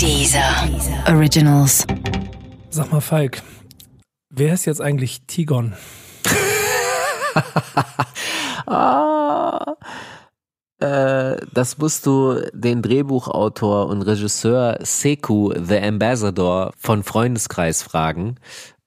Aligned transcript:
Dieser 0.00 0.68
Originals. 1.08 1.86
Sag 2.70 2.92
mal, 2.92 3.00
Falk, 3.00 3.42
wer 4.30 4.54
ist 4.54 4.66
jetzt 4.66 4.80
eigentlich 4.80 5.22
Tigon? 5.26 5.74
ah, 8.66 9.76
äh, 10.78 11.36
das 11.52 11.78
musst 11.78 12.06
du 12.06 12.40
den 12.52 12.82
Drehbuchautor 12.82 13.88
und 13.88 14.02
Regisseur 14.02 14.78
Seku 14.82 15.52
the 15.56 15.78
Ambassador 15.78 16.72
von 16.76 17.02
Freundeskreis 17.02 17.82
fragen, 17.82 18.36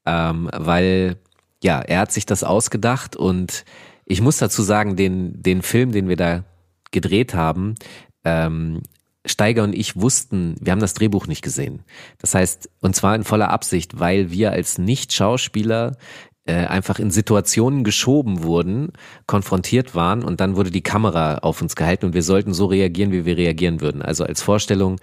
ähm, 0.05 0.49
weil 0.53 1.17
ja, 1.63 1.79
er 1.79 1.99
hat 1.99 2.11
sich 2.11 2.25
das 2.25 2.43
ausgedacht 2.43 3.15
und 3.15 3.65
ich 4.05 4.21
muss 4.21 4.37
dazu 4.37 4.61
sagen, 4.61 4.95
den, 4.95 5.41
den 5.41 5.61
Film, 5.61 5.91
den 5.91 6.07
wir 6.07 6.15
da 6.15 6.43
gedreht 6.91 7.33
haben, 7.33 7.75
ähm, 8.23 8.81
Steiger 9.29 9.63
und 9.63 9.73
ich 9.73 9.99
wussten, 9.99 10.55
wir 10.59 10.71
haben 10.71 10.79
das 10.79 10.93
Drehbuch 10.93 11.27
nicht 11.27 11.41
gesehen. 11.41 11.83
Das 12.19 12.35
heißt, 12.35 12.69
und 12.81 12.95
zwar 12.95 13.15
in 13.15 13.23
voller 13.23 13.49
Absicht, 13.49 13.99
weil 13.99 14.31
wir 14.31 14.51
als 14.51 14.77
Nicht-Schauspieler 14.77 15.97
äh, 16.45 16.65
einfach 16.65 16.99
in 16.99 17.11
Situationen 17.11 17.83
geschoben 17.83 18.43
wurden, 18.43 18.91
konfrontiert 19.27 19.93
waren 19.95 20.23
und 20.23 20.39
dann 20.39 20.55
wurde 20.55 20.71
die 20.71 20.81
Kamera 20.81 21.39
auf 21.39 21.61
uns 21.61 21.75
gehalten 21.75 22.07
und 22.07 22.13
wir 22.13 22.23
sollten 22.23 22.53
so 22.53 22.65
reagieren, 22.65 23.11
wie 23.11 23.25
wir 23.25 23.37
reagieren 23.37 23.81
würden. 23.81 24.01
Also 24.01 24.23
als 24.23 24.41
Vorstellung, 24.41 24.99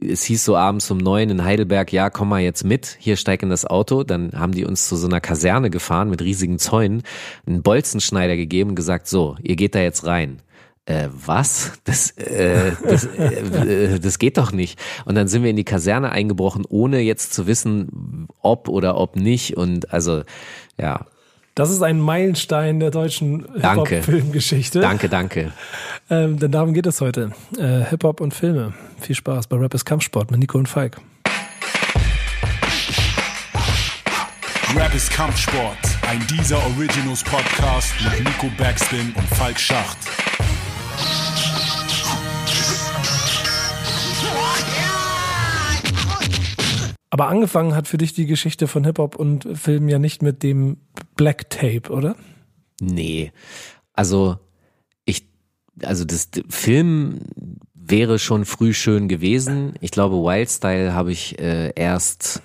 es 0.00 0.24
hieß 0.24 0.44
so 0.44 0.56
abends 0.56 0.90
um 0.90 0.98
neun 0.98 1.30
in 1.30 1.44
Heidelberg, 1.44 1.92
ja, 1.92 2.10
komm 2.10 2.28
mal 2.30 2.40
jetzt 2.40 2.64
mit, 2.64 2.96
hier 2.98 3.16
steig 3.16 3.42
in 3.42 3.50
das 3.50 3.64
Auto. 3.64 4.02
Dann 4.02 4.32
haben 4.34 4.52
die 4.52 4.64
uns 4.64 4.88
zu 4.88 4.96
so 4.96 5.06
einer 5.06 5.20
Kaserne 5.20 5.70
gefahren 5.70 6.10
mit 6.10 6.22
riesigen 6.22 6.58
Zäunen, 6.58 7.02
einen 7.46 7.62
Bolzenschneider 7.62 8.36
gegeben 8.36 8.70
und 8.70 8.76
gesagt, 8.76 9.08
so, 9.08 9.36
ihr 9.42 9.56
geht 9.56 9.74
da 9.74 9.80
jetzt 9.80 10.04
rein 10.04 10.42
äh, 10.86 11.08
was? 11.12 11.72
Das, 11.84 12.10
äh, 12.12 12.72
das, 12.86 13.04
äh, 13.04 14.00
das 14.00 14.18
geht 14.18 14.38
doch 14.38 14.52
nicht. 14.52 14.78
Und 15.04 15.14
dann 15.14 15.28
sind 15.28 15.42
wir 15.42 15.50
in 15.50 15.56
die 15.56 15.64
Kaserne 15.64 16.10
eingebrochen, 16.10 16.64
ohne 16.68 17.00
jetzt 17.00 17.32
zu 17.32 17.46
wissen, 17.46 18.28
ob 18.40 18.68
oder 18.68 18.96
ob 18.96 19.16
nicht. 19.16 19.56
Und 19.56 19.92
also, 19.92 20.22
ja. 20.78 21.06
Das 21.54 21.70
ist 21.70 21.82
ein 21.82 22.00
Meilenstein 22.00 22.80
der 22.80 22.90
deutschen 22.90 23.46
Hip-Hop-Filmgeschichte. 23.54 24.80
Danke, 24.80 25.08
danke. 25.08 25.52
Ähm, 26.08 26.38
denn 26.38 26.52
darum 26.52 26.72
geht 26.74 26.86
es 26.86 27.00
heute. 27.00 27.32
Äh, 27.58 27.84
Hip-Hop 27.90 28.20
und 28.20 28.32
Filme. 28.32 28.72
Viel 29.00 29.16
Spaß 29.16 29.48
bei 29.48 29.56
Rap 29.56 29.74
ist 29.74 29.84
Kampfsport 29.84 30.30
mit 30.30 30.40
Nico 30.40 30.58
und 30.58 30.68
Falk. 30.68 30.96
Rap 34.76 34.94
ist 34.94 35.10
Kampfsport. 35.10 35.76
Ein 36.08 36.24
dieser 36.28 36.58
Originals 36.58 37.24
Podcast 37.24 37.92
mit 38.04 38.24
Nico 38.24 38.46
Backspin 38.56 39.12
und 39.16 39.28
Falk 39.34 39.58
Schacht. 39.58 39.98
Aber 47.10 47.28
angefangen 47.28 47.74
hat 47.74 47.88
für 47.88 47.98
dich 47.98 48.14
die 48.14 48.26
Geschichte 48.26 48.68
von 48.68 48.84
Hip-Hop 48.84 49.16
und 49.16 49.46
Film 49.54 49.88
ja 49.88 49.98
nicht 49.98 50.22
mit 50.22 50.42
dem 50.44 50.76
Black 51.16 51.50
Tape, 51.50 51.90
oder? 51.90 52.14
Nee. 52.80 53.32
Also, 53.92 54.38
ich, 55.04 55.26
also 55.82 56.04
das 56.04 56.28
Film 56.48 57.20
wäre 57.74 58.20
schon 58.20 58.44
früh 58.44 58.72
schön 58.72 59.08
gewesen. 59.08 59.74
Ich 59.80 59.90
glaube, 59.90 60.16
Wildstyle 60.16 60.94
habe 60.94 61.10
ich 61.10 61.38
äh, 61.40 61.72
erst 61.74 62.42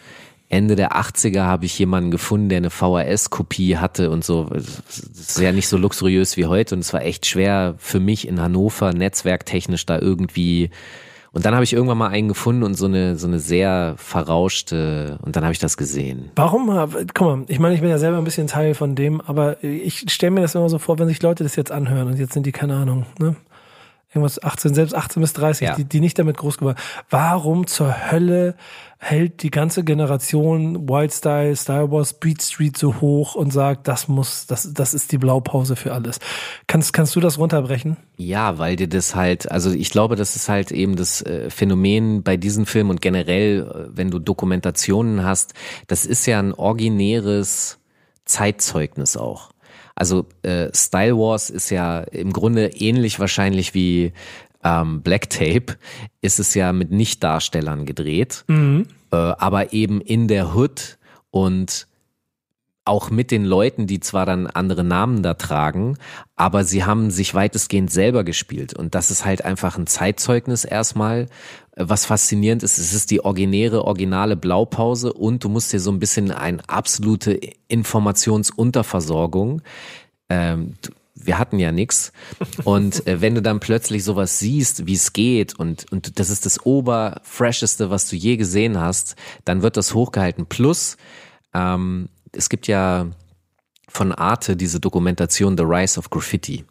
Ende 0.50 0.76
der 0.76 0.94
80er 0.94 1.44
habe 1.44 1.66
ich 1.66 1.78
jemanden 1.78 2.12
gefunden, 2.12 2.50
der 2.50 2.58
eine 2.58 2.70
VHS-Kopie 2.70 3.78
hatte 3.78 4.12
und 4.12 4.24
so. 4.24 4.46
Das 4.46 5.00
ist 5.00 5.40
ja 5.40 5.52
nicht 5.52 5.68
so 5.68 5.78
luxuriös 5.78 6.38
wie 6.38 6.46
heute 6.46 6.76
und 6.76 6.82
es 6.82 6.94
war 6.94 7.02
echt 7.02 7.26
schwer 7.26 7.76
für 7.78 8.00
mich 8.00 8.28
in 8.28 8.40
Hannover 8.40 8.94
netzwerktechnisch 8.94 9.86
da 9.86 10.00
irgendwie 10.00 10.70
und 11.36 11.46
dann 11.46 11.54
habe 11.54 11.66
ich 11.66 11.74
irgendwann 11.74 11.98
mal 11.98 12.08
einen 12.08 12.30
gefunden 12.30 12.64
und 12.64 12.76
so 12.76 12.86
eine, 12.86 13.18
so 13.18 13.28
eine 13.28 13.40
sehr 13.40 13.96
verrauschte, 13.98 15.20
und 15.22 15.36
dann 15.36 15.44
habe 15.44 15.52
ich 15.52 15.60
das 15.60 15.76
gesehen. 15.76 16.32
Warum? 16.38 16.68
Guck 17.14 17.28
mal, 17.28 17.44
ich 17.48 17.60
meine, 17.60 17.76
ich 17.76 17.82
bin 17.82 17.90
ja 17.90 17.98
selber 17.98 18.18
ein 18.18 18.24
bisschen 18.24 18.48
Teil 18.48 18.74
von 18.74 18.96
dem, 18.96 19.20
aber 19.20 19.62
ich 19.62 20.06
stelle 20.10 20.32
mir 20.32 20.42
das 20.42 20.56
immer 20.56 20.70
so 20.70 20.80
vor, 20.80 20.98
wenn 20.98 21.10
sich 21.10 21.22
Leute 21.22 21.44
das 21.44 21.58
jetzt 21.58 21.74
anhören 21.74 22.08
und 22.08 22.18
jetzt 22.18 22.34
sind 22.34 22.46
die, 22.46 22.54
keine 22.54 22.76
Ahnung, 22.76 23.06
ne? 23.20 23.36
Irgendwas 24.16 24.42
18, 24.42 24.74
selbst 24.74 24.96
18 24.96 25.22
bis 25.22 25.34
30, 25.34 25.68
ja. 25.68 25.76
die, 25.76 25.84
die 25.84 26.00
nicht 26.00 26.18
damit 26.18 26.38
groß 26.38 26.58
geworden. 26.58 26.78
Warum 27.10 27.68
zur 27.68 28.12
Hölle 28.12 28.56
hält 28.98 29.44
die 29.44 29.52
ganze 29.52 29.84
Generation 29.84 30.90
Wildstyle, 30.90 31.56
Star 31.56 31.92
Wars, 31.92 32.14
Beat 32.14 32.42
Street 32.42 32.78
so 32.78 33.02
hoch 33.02 33.36
und 33.36 33.52
sagt, 33.52 33.88
das 33.88 34.08
muss, 34.08 34.48
das, 34.48 34.74
das 34.74 34.94
ist 34.94 35.12
die 35.12 35.18
Blaupause 35.18 35.76
für 35.76 35.94
alles. 35.94 36.20
Kannst, 36.68 36.94
kannst 36.94 37.16
du 37.16 37.20
das 37.20 37.38
runterbrechen? 37.38 37.98
Ja, 38.18 38.58
weil 38.58 38.76
dir 38.76 38.88
das 38.88 39.14
halt, 39.14 39.52
also 39.52 39.72
ich 39.72 39.92
glaube, 39.92 40.16
das 40.16 40.36
ist 40.36 40.50
halt 40.50 40.72
eben 40.72 40.96
das 40.96 41.22
äh, 41.22 41.50
Phänomen 41.50 42.24
bei 42.24 42.38
diesen 42.38 42.66
Filmen 42.66 42.90
und 42.90 43.02
generell, 43.02 43.70
äh, 43.70 43.96
wenn 43.96 44.10
du 44.10 44.20
Dokumentationen 44.20 45.24
hast, 45.24 45.54
das 45.88 46.06
ist 46.06 46.26
ja 46.26 46.40
ein 46.40 46.54
originäres 46.54 47.80
Zeitzeugnis 48.26 49.18
auch. 49.18 49.52
Also 49.96 50.28
äh, 50.44 50.70
Style 50.74 51.18
Wars 51.18 51.50
ist 51.50 51.70
ja 51.70 52.02
im 52.02 52.34
Grunde 52.34 52.68
ähnlich 52.68 53.20
wahrscheinlich 53.20 53.74
wie 53.74 54.12
ähm, 54.64 55.02
Black 55.02 55.30
Tape 55.30 55.78
ist 56.22 56.40
es 56.40 56.54
ja 56.54 56.74
mit 56.74 56.92
Nicht-Darstellern 56.92 57.86
gedreht, 57.86 58.44
mhm. 58.48 58.88
äh, 59.12 59.16
aber 59.16 59.74
eben 59.74 60.02
in 60.02 60.28
der 60.28 60.56
Hood 60.56 60.98
und 61.30 61.88
auch 62.86 63.10
mit 63.10 63.32
den 63.32 63.46
Leuten, 63.46 63.88
die 63.88 64.00
zwar 64.00 64.28
dann 64.28 64.46
andere 64.46 64.84
Namen 64.84 65.24
da 65.24 65.34
tragen, 65.34 65.98
aber 66.36 66.64
sie 66.64 66.84
haben 66.84 67.10
sich 67.10 67.34
weitestgehend 67.34 67.92
selber 67.92 68.24
gespielt. 68.24 68.76
Und 68.76 68.94
das 68.94 69.10
ist 69.10 69.26
halt 69.26 69.44
einfach 69.44 69.78
ein 69.78 69.88
Zeitzeugnis 69.88 70.66
erstmal. 70.66 71.26
Was 71.78 72.06
faszinierend 72.06 72.64
ist, 72.64 72.78
es 72.78 72.94
ist 72.94 73.12
die 73.12 73.24
originäre, 73.24 73.84
originale 73.84 74.38
Blaupause 74.38 75.12
und 75.12 75.44
du 75.44 75.50
musst 75.50 75.74
dir 75.74 75.80
so 75.80 75.92
ein 75.92 76.00
bisschen 76.00 76.32
eine 76.32 76.68
absolute 76.70 77.38
Informationsunterversorgung. 77.68 79.62
Ähm, 80.30 80.76
wir 81.16 81.40
hatten 81.40 81.60
ja 81.60 81.72
nichts. 81.72 82.12
Und 82.64 83.06
äh, 83.08 83.22
wenn 83.22 83.36
du 83.36 83.42
dann 83.42 83.60
plötzlich 83.60 84.04
sowas 84.04 84.40
siehst, 84.40 84.86
wie 84.86 84.94
es 84.94 85.14
geht, 85.14 85.58
und, 85.58 85.92
und 85.92 86.20
das 86.20 86.30
ist 86.30 86.46
das 86.46 86.66
oberfresheste, 86.66 87.90
was 87.90 88.10
du 88.10 88.16
je 88.16 88.38
gesehen 88.38 88.80
hast, 88.80 89.16
dann 89.44 89.62
wird 89.62 89.78
das 89.78 89.94
hochgehalten. 89.94 90.46
Plus, 90.46 90.98
ähm, 91.54 92.10
es 92.32 92.50
gibt 92.50 92.68
ja 92.68 93.08
von 93.88 94.12
Arte 94.12 94.56
diese 94.56 94.80
Dokumentation 94.80 95.58
The 95.58 95.64
Rise 95.64 96.00
of 96.00 96.10
Graffiti. 96.10 96.66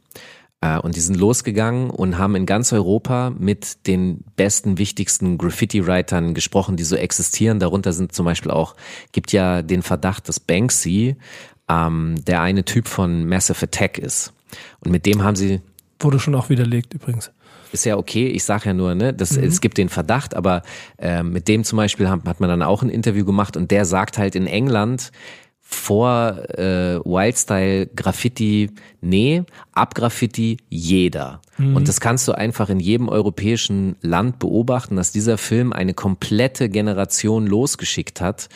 Äh, 0.64 0.78
und 0.78 0.96
die 0.96 1.00
sind 1.00 1.16
losgegangen 1.16 1.90
und 1.90 2.16
haben 2.16 2.34
in 2.36 2.46
ganz 2.46 2.72
Europa 2.72 3.30
mit 3.38 3.86
den 3.86 4.24
besten, 4.36 4.78
wichtigsten 4.78 5.36
Graffiti-Writern 5.36 6.32
gesprochen, 6.32 6.76
die 6.76 6.84
so 6.84 6.96
existieren. 6.96 7.58
Darunter 7.58 7.92
sind 7.92 8.12
zum 8.12 8.24
Beispiel 8.24 8.50
auch, 8.50 8.74
gibt 9.12 9.32
ja 9.32 9.60
den 9.60 9.82
Verdacht, 9.82 10.28
dass 10.28 10.40
Banksy 10.40 11.16
ähm, 11.68 12.16
der 12.26 12.40
eine 12.40 12.64
Typ 12.64 12.88
von 12.88 13.26
Massive 13.28 13.66
Attack 13.66 13.98
ist. 13.98 14.32
Und 14.80 14.90
mit 14.90 15.04
dem 15.04 15.22
haben 15.22 15.36
sie. 15.36 15.60
Wurde 16.00 16.18
schon 16.18 16.34
auch 16.34 16.48
widerlegt 16.48 16.94
übrigens. 16.94 17.30
Ist 17.72 17.84
ja 17.84 17.96
okay, 17.96 18.28
ich 18.28 18.44
sage 18.44 18.66
ja 18.66 18.72
nur, 18.72 18.94
ne, 18.94 19.12
das, 19.12 19.36
mhm. 19.36 19.44
es 19.44 19.60
gibt 19.60 19.78
den 19.78 19.88
Verdacht, 19.88 20.34
aber 20.34 20.62
äh, 20.96 21.22
mit 21.22 21.48
dem 21.48 21.64
zum 21.64 21.76
Beispiel 21.76 22.08
hat, 22.08 22.24
hat 22.24 22.40
man 22.40 22.48
dann 22.48 22.62
auch 22.62 22.82
ein 22.82 22.88
Interview 22.88 23.24
gemacht 23.24 23.56
und 23.56 23.70
der 23.70 23.84
sagt 23.84 24.16
halt 24.16 24.36
in 24.36 24.46
England, 24.46 25.10
vor 25.74 26.38
äh, 26.58 26.98
Wildstyle 27.04 27.86
Graffiti, 27.88 28.70
nee, 29.00 29.42
ab 29.72 29.94
Graffiti 29.94 30.58
jeder. 30.68 31.42
Mhm. 31.58 31.76
Und 31.76 31.88
das 31.88 32.00
kannst 32.00 32.26
du 32.28 32.32
einfach 32.32 32.70
in 32.70 32.80
jedem 32.80 33.08
europäischen 33.08 33.96
Land 34.00 34.38
beobachten, 34.38 34.96
dass 34.96 35.12
dieser 35.12 35.38
Film 35.38 35.72
eine 35.72 35.94
komplette 35.94 36.68
Generation 36.68 37.46
losgeschickt 37.46 38.20
hat, 38.20 38.48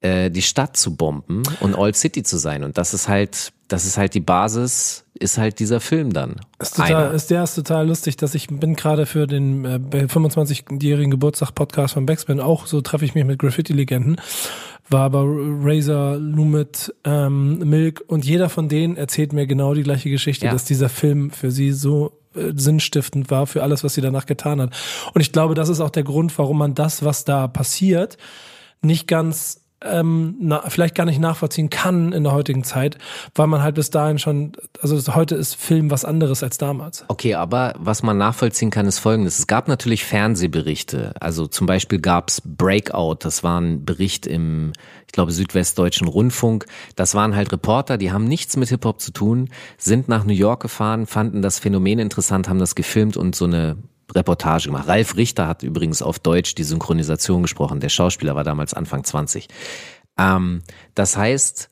äh, 0.00 0.30
die 0.30 0.42
Stadt 0.42 0.76
zu 0.76 0.96
bomben 0.96 1.42
und 1.60 1.74
Old 1.74 1.96
City 1.96 2.22
zu 2.22 2.36
sein. 2.36 2.64
Und 2.64 2.78
das 2.78 2.94
ist 2.94 3.08
halt, 3.08 3.52
das 3.68 3.84
ist 3.84 3.98
halt 3.98 4.14
die 4.14 4.20
Basis, 4.20 5.04
ist 5.14 5.38
halt 5.38 5.58
dieser 5.58 5.80
Film 5.80 6.12
dann. 6.12 6.36
Ist, 6.60 6.76
total, 6.76 7.14
ist 7.14 7.30
der 7.30 7.42
ist 7.42 7.54
total 7.54 7.88
lustig, 7.88 8.16
dass 8.16 8.34
ich 8.34 8.48
bin 8.48 8.76
gerade 8.76 9.06
für 9.06 9.26
den 9.26 9.64
äh, 9.64 9.78
25-jährigen 10.06 11.10
Geburtstag 11.10 11.54
Podcast 11.54 11.94
von 11.94 12.06
Backspin 12.06 12.40
auch 12.40 12.66
so 12.66 12.80
treffe 12.80 13.04
ich 13.04 13.14
mich 13.14 13.24
mit 13.24 13.38
Graffiti-Legenden. 13.38 14.20
War 14.88 15.02
aber 15.02 15.24
Razor, 15.26 16.16
Lumit, 16.16 16.94
ähm, 17.04 17.58
Milk 17.58 18.04
und 18.06 18.24
jeder 18.24 18.48
von 18.48 18.68
denen 18.68 18.96
erzählt 18.96 19.32
mir 19.32 19.46
genau 19.46 19.74
die 19.74 19.82
gleiche 19.82 20.10
Geschichte, 20.10 20.46
ja. 20.46 20.52
dass 20.52 20.64
dieser 20.64 20.88
Film 20.88 21.32
für 21.32 21.50
sie 21.50 21.72
so 21.72 22.20
äh, 22.36 22.52
sinnstiftend 22.54 23.30
war 23.30 23.48
für 23.48 23.64
alles, 23.64 23.82
was 23.82 23.94
sie 23.94 24.00
danach 24.00 24.26
getan 24.26 24.60
hat. 24.60 24.76
Und 25.12 25.20
ich 25.20 25.32
glaube, 25.32 25.54
das 25.54 25.68
ist 25.68 25.80
auch 25.80 25.90
der 25.90 26.04
Grund, 26.04 26.36
warum 26.38 26.58
man 26.58 26.74
das, 26.74 27.04
was 27.04 27.24
da 27.24 27.48
passiert, 27.48 28.16
nicht 28.80 29.08
ganz 29.08 29.65
ähm, 29.82 30.36
na, 30.40 30.62
vielleicht 30.68 30.94
gar 30.94 31.04
nicht 31.04 31.20
nachvollziehen 31.20 31.68
kann 31.68 32.12
in 32.12 32.24
der 32.24 32.32
heutigen 32.32 32.64
Zeit, 32.64 32.96
weil 33.34 33.46
man 33.46 33.62
halt 33.62 33.74
bis 33.74 33.90
dahin 33.90 34.18
schon, 34.18 34.52
also 34.80 35.14
heute 35.14 35.34
ist 35.34 35.54
Film 35.54 35.90
was 35.90 36.04
anderes 36.04 36.42
als 36.42 36.56
damals. 36.56 37.04
Okay, 37.08 37.34
aber 37.34 37.74
was 37.78 38.02
man 38.02 38.16
nachvollziehen 38.16 38.70
kann, 38.70 38.86
ist 38.86 38.98
folgendes. 38.98 39.38
Es 39.38 39.46
gab 39.46 39.68
natürlich 39.68 40.04
Fernsehberichte. 40.04 41.12
Also 41.20 41.46
zum 41.46 41.66
Beispiel 41.66 42.00
gab's 42.00 42.40
Breakout, 42.44 43.18
das 43.20 43.44
war 43.44 43.60
ein 43.60 43.84
Bericht 43.84 44.26
im, 44.26 44.72
ich 45.06 45.12
glaube, 45.12 45.32
Südwestdeutschen 45.32 46.08
Rundfunk. 46.08 46.66
Das 46.96 47.14
waren 47.14 47.36
halt 47.36 47.52
Reporter, 47.52 47.98
die 47.98 48.12
haben 48.12 48.24
nichts 48.24 48.56
mit 48.56 48.70
Hip-Hop 48.70 49.00
zu 49.00 49.12
tun, 49.12 49.50
sind 49.76 50.08
nach 50.08 50.24
New 50.24 50.32
York 50.32 50.62
gefahren, 50.62 51.06
fanden 51.06 51.42
das 51.42 51.58
Phänomen 51.58 51.98
interessant, 51.98 52.48
haben 52.48 52.58
das 52.58 52.74
gefilmt 52.74 53.16
und 53.16 53.36
so 53.36 53.44
eine 53.44 53.76
Reportage 54.14 54.66
gemacht. 54.66 54.88
Ralf 54.88 55.16
Richter 55.16 55.48
hat 55.48 55.62
übrigens 55.62 56.02
auf 56.02 56.18
Deutsch 56.18 56.54
die 56.54 56.64
Synchronisation 56.64 57.42
gesprochen. 57.42 57.80
Der 57.80 57.88
Schauspieler 57.88 58.34
war 58.34 58.44
damals 58.44 58.74
Anfang 58.74 59.04
20. 59.04 59.48
Ähm, 60.18 60.62
das 60.94 61.16
heißt, 61.16 61.68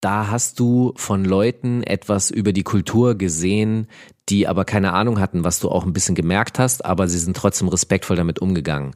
da 0.00 0.28
hast 0.30 0.60
du 0.60 0.92
von 0.96 1.24
Leuten 1.24 1.82
etwas 1.82 2.30
über 2.30 2.52
die 2.52 2.62
Kultur 2.62 3.16
gesehen, 3.16 3.88
die 4.28 4.46
aber 4.46 4.64
keine 4.64 4.92
Ahnung 4.92 5.18
hatten, 5.18 5.42
was 5.42 5.58
du 5.58 5.70
auch 5.70 5.84
ein 5.84 5.92
bisschen 5.92 6.14
gemerkt 6.14 6.58
hast, 6.58 6.84
aber 6.84 7.08
sie 7.08 7.18
sind 7.18 7.36
trotzdem 7.36 7.68
respektvoll 7.68 8.16
damit 8.16 8.38
umgegangen. 8.38 8.94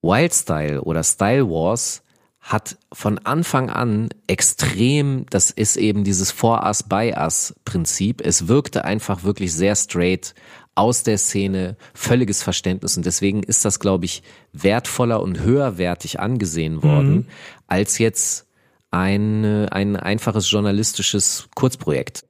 Wildstyle 0.00 0.82
oder 0.82 1.04
Style 1.04 1.48
Wars 1.48 2.02
hat 2.40 2.76
von 2.92 3.18
Anfang 3.18 3.70
an 3.70 4.08
extrem, 4.26 5.26
das 5.30 5.50
ist 5.50 5.76
eben 5.76 6.02
dieses 6.02 6.32
For 6.32 6.64
Us 6.64 6.82
by 6.82 7.14
Us 7.16 7.54
Prinzip. 7.64 8.20
Es 8.20 8.48
wirkte 8.48 8.84
einfach 8.84 9.22
wirklich 9.22 9.52
sehr 9.52 9.76
straight 9.76 10.34
aus 10.74 11.02
der 11.02 11.18
Szene, 11.18 11.76
völliges 11.94 12.42
Verständnis 12.42 12.96
und 12.96 13.04
deswegen 13.04 13.42
ist 13.42 13.64
das, 13.64 13.78
glaube 13.78 14.06
ich, 14.06 14.22
wertvoller 14.52 15.22
und 15.22 15.40
höherwertig 15.40 16.20
angesehen 16.20 16.82
worden 16.82 17.14
mhm. 17.14 17.26
als 17.66 17.98
jetzt 17.98 18.46
ein, 18.90 19.44
ein 19.70 19.96
einfaches 19.96 20.50
journalistisches 20.50 21.48
Kurzprojekt. 21.54 22.24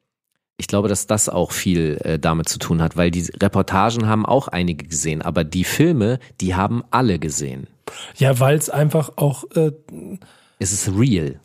Ich 0.57 0.69
glaube, 0.69 0.89
dass 0.89 1.07
das 1.07 1.29
auch 1.29 1.51
viel 1.51 1.99
äh, 2.05 2.19
damit 2.19 2.49
zu 2.49 2.59
tun 2.59 2.83
hat, 2.83 2.97
weil 2.97 3.11
die 3.11 3.29
Reportagen 3.41 4.07
haben 4.07 4.25
auch 4.25 4.49
einige 4.49 4.87
gesehen, 4.87 5.23
aber 5.23 5.45
die 5.45 5.65
Filme, 5.65 6.19
die 6.41 6.55
haben 6.55 6.85
alle 6.91 7.19
gesehen. 7.19 7.67
Ja, 8.17 8.39
weil 8.39 8.57
es 8.57 8.71
einfach 8.71 9.11
auch. 9.17 9.45
Äh, 9.57 9.73
es 10.59 10.73
ist 10.73 10.89
real. 10.97 11.41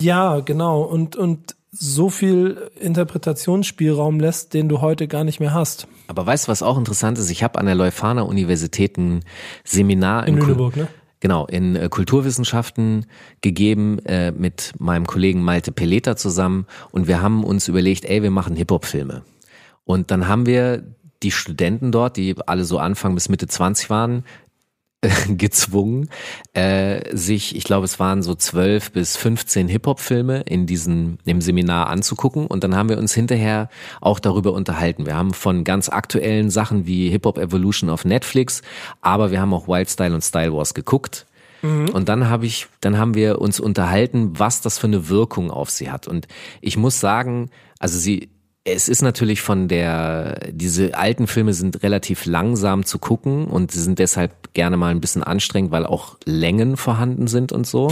Ja, 0.00 0.40
genau. 0.40 0.82
Und, 0.82 1.16
und 1.16 1.54
so 1.72 2.10
viel 2.10 2.70
Interpretationsspielraum 2.80 4.18
lässt, 4.18 4.54
den 4.54 4.68
du 4.68 4.80
heute 4.80 5.06
gar 5.06 5.24
nicht 5.24 5.40
mehr 5.40 5.54
hast. 5.54 5.86
Aber 6.08 6.26
weißt 6.26 6.46
du, 6.46 6.50
was 6.50 6.62
auch 6.62 6.76
interessant 6.76 7.18
ist? 7.18 7.30
Ich 7.30 7.42
habe 7.42 7.58
an 7.58 7.66
der 7.66 7.74
Leuphana 7.74 8.22
Universität 8.22 8.98
ein 8.98 9.20
Seminar 9.64 10.26
in, 10.26 10.36
Lüneburg, 10.36 10.76
ne? 10.76 10.88
Genau, 11.20 11.46
in 11.46 11.76
äh, 11.76 11.88
Kulturwissenschaften 11.88 13.06
gegeben 13.42 13.98
äh, 14.06 14.32
mit 14.32 14.72
meinem 14.78 15.06
Kollegen 15.06 15.42
Malte 15.42 15.70
Peleta 15.70 16.16
zusammen 16.16 16.66
und 16.90 17.06
wir 17.06 17.22
haben 17.22 17.44
uns 17.44 17.68
überlegt, 17.68 18.04
ey, 18.06 18.22
wir 18.22 18.30
machen 18.30 18.56
Hip-Hop-Filme. 18.56 19.22
Und 19.84 20.10
dann 20.10 20.28
haben 20.28 20.46
wir 20.46 20.82
die 21.22 21.30
Studenten 21.30 21.92
dort, 21.92 22.16
die 22.16 22.34
alle 22.46 22.64
so 22.64 22.78
Anfang 22.78 23.14
bis 23.14 23.28
Mitte 23.28 23.46
20 23.46 23.90
waren, 23.90 24.24
gezwungen, 25.28 26.10
äh, 26.52 27.16
sich, 27.16 27.56
ich 27.56 27.64
glaube, 27.64 27.86
es 27.86 27.98
waren 27.98 28.22
so 28.22 28.34
zwölf 28.34 28.92
bis 28.92 29.16
15 29.16 29.68
Hip-Hop-Filme 29.68 30.42
in 30.42 30.66
diesem 30.66 31.18
im 31.24 31.40
Seminar 31.40 31.88
anzugucken. 31.88 32.46
Und 32.46 32.64
dann 32.64 32.76
haben 32.76 32.90
wir 32.90 32.98
uns 32.98 33.14
hinterher 33.14 33.70
auch 34.00 34.20
darüber 34.20 34.52
unterhalten. 34.52 35.06
Wir 35.06 35.16
haben 35.16 35.32
von 35.32 35.64
ganz 35.64 35.88
aktuellen 35.88 36.50
Sachen 36.50 36.86
wie 36.86 37.08
Hip-Hop 37.08 37.38
Evolution 37.38 37.88
auf 37.88 38.04
Netflix, 38.04 38.60
aber 39.00 39.30
wir 39.30 39.40
haben 39.40 39.54
auch 39.54 39.68
Wild 39.68 39.88
Style 39.88 40.14
und 40.14 40.22
Style 40.22 40.52
Wars 40.52 40.74
geguckt. 40.74 41.26
Mhm. 41.62 41.88
Und 41.90 42.08
dann 42.08 42.28
habe 42.28 42.44
ich, 42.44 42.68
dann 42.80 42.98
haben 42.98 43.14
wir 43.14 43.40
uns 43.40 43.58
unterhalten, 43.58 44.38
was 44.38 44.60
das 44.60 44.78
für 44.78 44.86
eine 44.86 45.08
Wirkung 45.08 45.50
auf 45.50 45.70
sie 45.70 45.90
hat. 45.90 46.08
Und 46.08 46.28
ich 46.60 46.76
muss 46.76 47.00
sagen, 47.00 47.50
also 47.78 47.98
sie, 47.98 48.28
es 48.64 48.88
ist 48.88 49.02
natürlich 49.02 49.40
von 49.40 49.68
der, 49.68 50.40
diese 50.50 50.96
alten 50.96 51.26
Filme 51.26 51.54
sind 51.54 51.82
relativ 51.82 52.26
langsam 52.26 52.84
zu 52.84 52.98
gucken 52.98 53.46
und 53.46 53.72
sie 53.72 53.80
sind 53.80 53.98
deshalb 53.98 54.52
gerne 54.52 54.76
mal 54.76 54.88
ein 54.88 55.00
bisschen 55.00 55.22
anstrengend, 55.22 55.70
weil 55.70 55.86
auch 55.86 56.18
Längen 56.26 56.76
vorhanden 56.76 57.26
sind 57.26 57.52
und 57.52 57.66
so. 57.66 57.90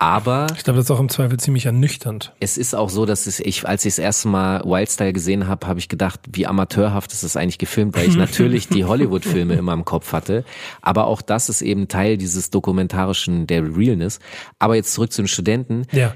Aber 0.00 0.48
ich 0.56 0.64
glaube, 0.64 0.78
das 0.78 0.86
ist 0.86 0.90
auch 0.90 0.98
im 0.98 1.08
Zweifel 1.08 1.38
ziemlich 1.38 1.66
ernüchternd. 1.66 2.34
Es 2.40 2.58
ist 2.58 2.74
auch 2.74 2.90
so, 2.90 3.06
dass 3.06 3.26
ich, 3.38 3.66
als 3.66 3.84
ich 3.84 3.92
das 3.92 4.00
erste 4.00 4.26
Mal 4.26 4.64
Wildstyle 4.64 5.12
gesehen 5.12 5.46
habe, 5.46 5.66
habe 5.68 5.78
ich 5.78 5.88
gedacht, 5.88 6.20
wie 6.32 6.48
amateurhaft 6.48 7.12
ist 7.12 7.22
das 7.22 7.36
eigentlich 7.36 7.58
gefilmt, 7.58 7.96
weil 7.96 8.08
ich 8.08 8.16
natürlich 8.18 8.68
die 8.68 8.84
Hollywood-Filme 8.84 9.54
immer 9.54 9.72
im 9.72 9.84
Kopf 9.84 10.12
hatte. 10.12 10.44
Aber 10.82 11.06
auch 11.06 11.22
das 11.22 11.48
ist 11.48 11.62
eben 11.62 11.86
Teil 11.86 12.18
dieses 12.18 12.50
dokumentarischen 12.50 13.46
der 13.46 13.62
Realness. 13.76 14.18
Aber 14.58 14.74
jetzt 14.74 14.92
zurück 14.92 15.12
zu 15.12 15.22
den 15.22 15.28
Studenten. 15.28 15.86
Ja. 15.92 16.14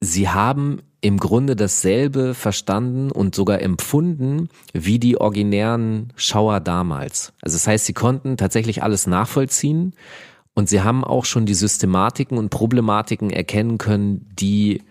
Sie 0.00 0.28
haben 0.28 0.82
im 1.00 1.18
Grunde 1.18 1.56
dasselbe 1.56 2.34
verstanden 2.34 3.10
und 3.10 3.34
sogar 3.34 3.62
empfunden 3.62 4.48
wie 4.72 4.98
die 4.98 5.18
originären 5.18 6.12
Schauer 6.16 6.60
damals. 6.60 7.32
Also 7.40 7.56
das 7.56 7.66
heißt, 7.66 7.86
sie 7.86 7.94
konnten 7.94 8.36
tatsächlich 8.36 8.82
alles 8.82 9.06
nachvollziehen 9.06 9.94
und 10.54 10.68
sie 10.68 10.82
haben 10.82 11.04
auch 11.04 11.24
schon 11.24 11.46
die 11.46 11.54
Systematiken 11.54 12.36
und 12.36 12.50
Problematiken 12.50 13.30
erkennen 13.30 13.78
können, 13.78 14.28
die 14.38 14.82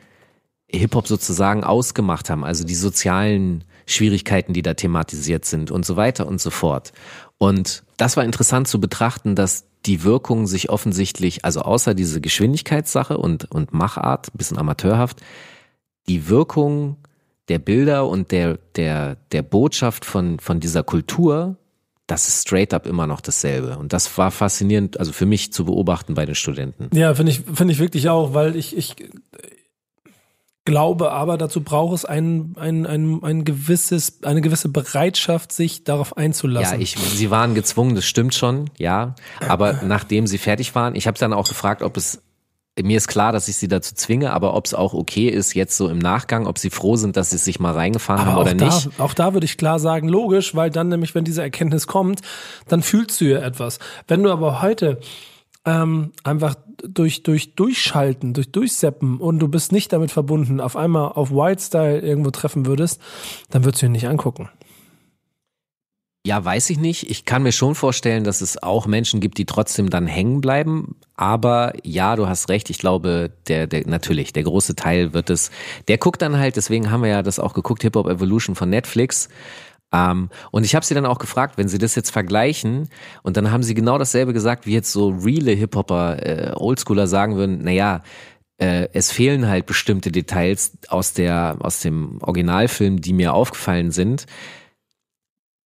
Hip-Hop 0.71 1.07
sozusagen 1.07 1.63
ausgemacht 1.63 2.29
haben, 2.29 2.43
also 2.43 2.63
die 2.63 2.75
sozialen 2.75 3.63
Schwierigkeiten, 3.85 4.53
die 4.53 4.61
da 4.61 4.75
thematisiert 4.75 5.45
sind 5.45 5.71
und 5.71 5.85
so 5.85 5.95
weiter 5.95 6.27
und 6.27 6.39
so 6.39 6.51
fort. 6.51 6.91
Und 7.37 7.83
das 7.97 8.17
war 8.17 8.23
interessant 8.23 8.67
zu 8.67 8.79
betrachten, 8.79 9.35
dass 9.35 9.65
die 9.85 10.03
Wirkung 10.03 10.45
sich 10.45 10.69
offensichtlich, 10.69 11.45
also 11.45 11.61
außer 11.61 11.93
diese 11.93 12.21
Geschwindigkeitssache 12.21 13.17
und, 13.17 13.49
und 13.51 13.73
Machart, 13.73 14.29
bisschen 14.33 14.57
amateurhaft, 14.57 15.21
die 16.09 16.27
Wirkung 16.27 16.97
der 17.47 17.59
Bilder 17.59 18.07
und 18.07 18.31
der, 18.31 18.59
der, 18.75 19.15
der 19.31 19.41
Botschaft 19.41 20.05
von, 20.05 20.39
von 20.39 20.59
dieser 20.59 20.83
Kultur, 20.83 21.55
das 22.07 22.27
ist 22.27 22.41
straight 22.41 22.73
up 22.73 22.85
immer 22.85 23.07
noch 23.07 23.21
dasselbe. 23.21 23.77
Und 23.77 23.93
das 23.93 24.17
war 24.17 24.31
faszinierend, 24.31 24.99
also 24.99 25.11
für 25.13 25.25
mich 25.25 25.53
zu 25.53 25.65
beobachten 25.65 26.15
bei 26.15 26.25
den 26.25 26.35
Studenten. 26.35 26.89
Ja, 26.95 27.13
finde 27.13 27.31
ich, 27.31 27.41
finde 27.53 27.71
ich 27.73 27.79
wirklich 27.79 28.09
auch, 28.09 28.33
weil 28.33 28.55
ich, 28.55 28.75
ich 28.75 28.95
glaube 30.65 31.11
aber, 31.11 31.37
dazu 31.37 31.61
braucht 31.61 31.95
es 31.95 32.05
ein, 32.05 32.53
ein, 32.57 32.85
ein, 32.85 33.23
ein 33.23 33.45
gewisses, 33.45 34.23
eine 34.23 34.41
gewisse 34.41 34.69
Bereitschaft, 34.69 35.51
sich 35.51 35.83
darauf 35.83 36.17
einzulassen. 36.17 36.77
Ja, 36.77 36.81
ich, 36.81 36.95
sie 36.95 37.31
waren 37.31 37.55
gezwungen, 37.55 37.95
das 37.95 38.05
stimmt 38.05 38.35
schon, 38.35 38.69
ja. 38.77 39.15
Aber 39.47 39.81
nachdem 39.83 40.27
sie 40.27 40.37
fertig 40.37 40.75
waren, 40.75 40.95
ich 40.95 41.07
habe 41.07 41.17
dann 41.17 41.33
auch 41.33 41.47
gefragt, 41.49 41.81
ob 41.81 41.97
es 41.97 42.21
mir 42.83 42.97
ist 42.97 43.07
klar, 43.07 43.31
dass 43.31 43.47
ich 43.47 43.57
sie 43.57 43.67
dazu 43.67 43.95
zwinge, 43.95 44.31
aber 44.33 44.53
ob 44.53 44.65
es 44.65 44.73
auch 44.73 44.93
okay 44.93 45.27
ist, 45.27 45.53
jetzt 45.53 45.77
so 45.77 45.89
im 45.89 45.99
Nachgang, 45.99 46.47
ob 46.47 46.57
sie 46.57 46.69
froh 46.69 46.95
sind, 46.95 47.17
dass 47.17 47.29
sie 47.29 47.37
sich 47.37 47.59
mal 47.59 47.73
reingefahren 47.73 48.21
aber 48.21 48.31
haben 48.31 48.41
oder 48.41 48.55
da, 48.55 48.65
nicht. 48.65 48.99
Auch 48.99 49.13
da 49.13 49.33
würde 49.33 49.45
ich 49.45 49.57
klar 49.57 49.79
sagen, 49.79 50.07
logisch, 50.07 50.55
weil 50.55 50.69
dann 50.69 50.89
nämlich, 50.89 51.15
wenn 51.15 51.23
diese 51.23 51.41
Erkenntnis 51.41 51.87
kommt, 51.87 52.21
dann 52.67 52.81
fühlst 52.81 53.19
du 53.21 53.25
ja 53.25 53.39
etwas. 53.39 53.79
Wenn 54.07 54.23
du 54.23 54.31
aber 54.31 54.61
heute 54.61 54.99
ähm, 55.65 56.11
einfach 56.23 56.55
durch, 56.83 57.23
durch 57.23 57.55
Durchschalten, 57.55 58.33
durch 58.33 58.51
Durchseppen 58.51 59.17
und 59.17 59.39
du 59.39 59.47
bist 59.47 59.71
nicht 59.71 59.91
damit 59.91 60.11
verbunden, 60.11 60.61
auf 60.61 60.75
einmal 60.75 61.11
auf 61.11 61.31
Wildstyle 61.31 61.99
irgendwo 61.99 62.31
treffen 62.31 62.65
würdest, 62.65 63.01
dann 63.49 63.65
würdest 63.65 63.81
du 63.81 63.87
ihn 63.87 63.91
nicht 63.91 64.07
angucken. 64.07 64.49
Ja, 66.25 66.43
weiß 66.43 66.69
ich 66.69 66.79
nicht. 66.79 67.09
Ich 67.09 67.23
kann 67.23 67.43
mir 67.43 67.53
schon 67.53 67.75
vorstellen, 67.75 68.25
dass 68.25 68.41
es 68.41 68.61
auch 68.61 68.87
Menschen 68.87 69.21
gibt, 69.21 69.37
die 69.37 69.45
trotzdem 69.45 69.89
dann 69.89 70.05
hängen 70.05 70.41
bleiben. 70.41 70.95
Aber 71.15 71.73
ja, 71.83 72.17
du 72.17 72.27
hast 72.27 72.49
recht. 72.49 72.69
Ich 72.69 72.77
glaube, 72.77 73.31
der, 73.47 73.67
der, 73.67 73.87
natürlich, 73.87 74.33
der 74.33 74.43
große 74.43 74.75
Teil 74.75 75.13
wird 75.13 75.29
es, 75.29 75.49
der 75.87 75.97
guckt 75.97 76.21
dann 76.21 76.37
halt, 76.37 76.57
deswegen 76.57 76.91
haben 76.91 77.03
wir 77.03 77.09
ja 77.09 77.23
das 77.23 77.39
auch 77.39 77.53
geguckt, 77.53 77.83
Hip 77.83 77.95
Hop 77.95 78.07
Evolution 78.07 78.55
von 78.55 78.69
Netflix. 78.69 79.29
Ähm, 79.93 80.29
und 80.51 80.65
ich 80.65 80.75
habe 80.75 80.85
sie 80.85 80.93
dann 80.93 81.05
auch 81.05 81.19
gefragt, 81.19 81.57
wenn 81.57 81.69
sie 81.69 81.77
das 81.77 81.95
jetzt 81.95 82.11
vergleichen, 82.11 82.89
und 83.23 83.37
dann 83.37 83.51
haben 83.51 83.63
sie 83.63 83.73
genau 83.73 83.97
dasselbe 83.97 84.33
gesagt, 84.33 84.65
wie 84.65 84.73
jetzt 84.73 84.91
so 84.91 85.09
reale 85.09 85.51
Hip-Hopper, 85.51 86.25
äh, 86.25 86.51
Oldschooler 86.55 87.07
sagen 87.07 87.37
würden, 87.37 87.63
naja, 87.63 88.01
äh, 88.57 88.89
es 88.93 89.11
fehlen 89.11 89.47
halt 89.47 89.65
bestimmte 89.65 90.11
Details 90.11 90.77
aus 90.89 91.13
der, 91.13 91.57
aus 91.59 91.79
dem 91.79 92.21
Originalfilm, 92.21 93.01
die 93.01 93.13
mir 93.13 93.33
aufgefallen 93.33 93.91
sind. 93.91 94.25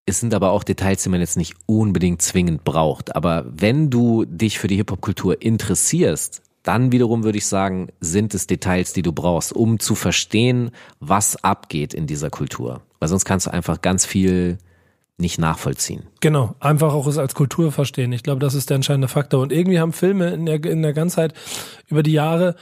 Es 0.05 0.19
sind 0.19 0.33
aber 0.33 0.51
auch 0.51 0.63
Details, 0.63 1.03
die 1.03 1.09
man 1.09 1.21
jetzt 1.21 1.37
nicht 1.37 1.55
unbedingt 1.65 2.21
zwingend 2.21 2.63
braucht. 2.63 3.15
Aber 3.15 3.45
wenn 3.47 3.89
du 3.89 4.25
dich 4.25 4.59
für 4.59 4.67
die 4.67 4.75
Hip-Hop-Kultur 4.75 5.41
interessierst, 5.41 6.41
dann 6.61 6.91
wiederum 6.91 7.23
würde 7.23 7.37
ich 7.37 7.47
sagen, 7.47 7.89
sind 7.99 8.33
es 8.33 8.47
Details, 8.47 8.93
die 8.93 9.01
du 9.01 9.13
brauchst, 9.13 9.53
um 9.53 9.79
zu 9.79 9.95
verstehen, 9.95 10.71
was 10.99 11.41
abgeht 11.43 11.93
in 11.93 12.07
dieser 12.07 12.29
Kultur. 12.29 12.81
Weil 12.99 13.09
sonst 13.09 13.25
kannst 13.25 13.47
du 13.47 13.51
einfach 13.51 13.81
ganz 13.81 14.05
viel 14.05 14.57
nicht 15.23 15.39
nachvollziehen. 15.39 16.03
Genau, 16.21 16.55
einfach 16.59 16.93
auch 16.93 17.07
es 17.07 17.17
als 17.17 17.33
Kultur 17.33 17.71
verstehen. 17.71 18.13
Ich 18.13 18.21
glaube, 18.21 18.39
das 18.39 18.53
ist 18.53 18.69
der 18.69 18.75
entscheidende 18.75 19.07
Faktor. 19.07 19.41
Und 19.41 19.51
irgendwie 19.51 19.79
haben 19.79 19.93
Filme 19.93 20.29
in 20.29 20.45
der, 20.45 20.63
in 20.63 20.83
der 20.83 20.93
Ganzheit 20.93 21.33
über 21.87 22.03
die 22.03 22.13
Jahre 22.13 22.55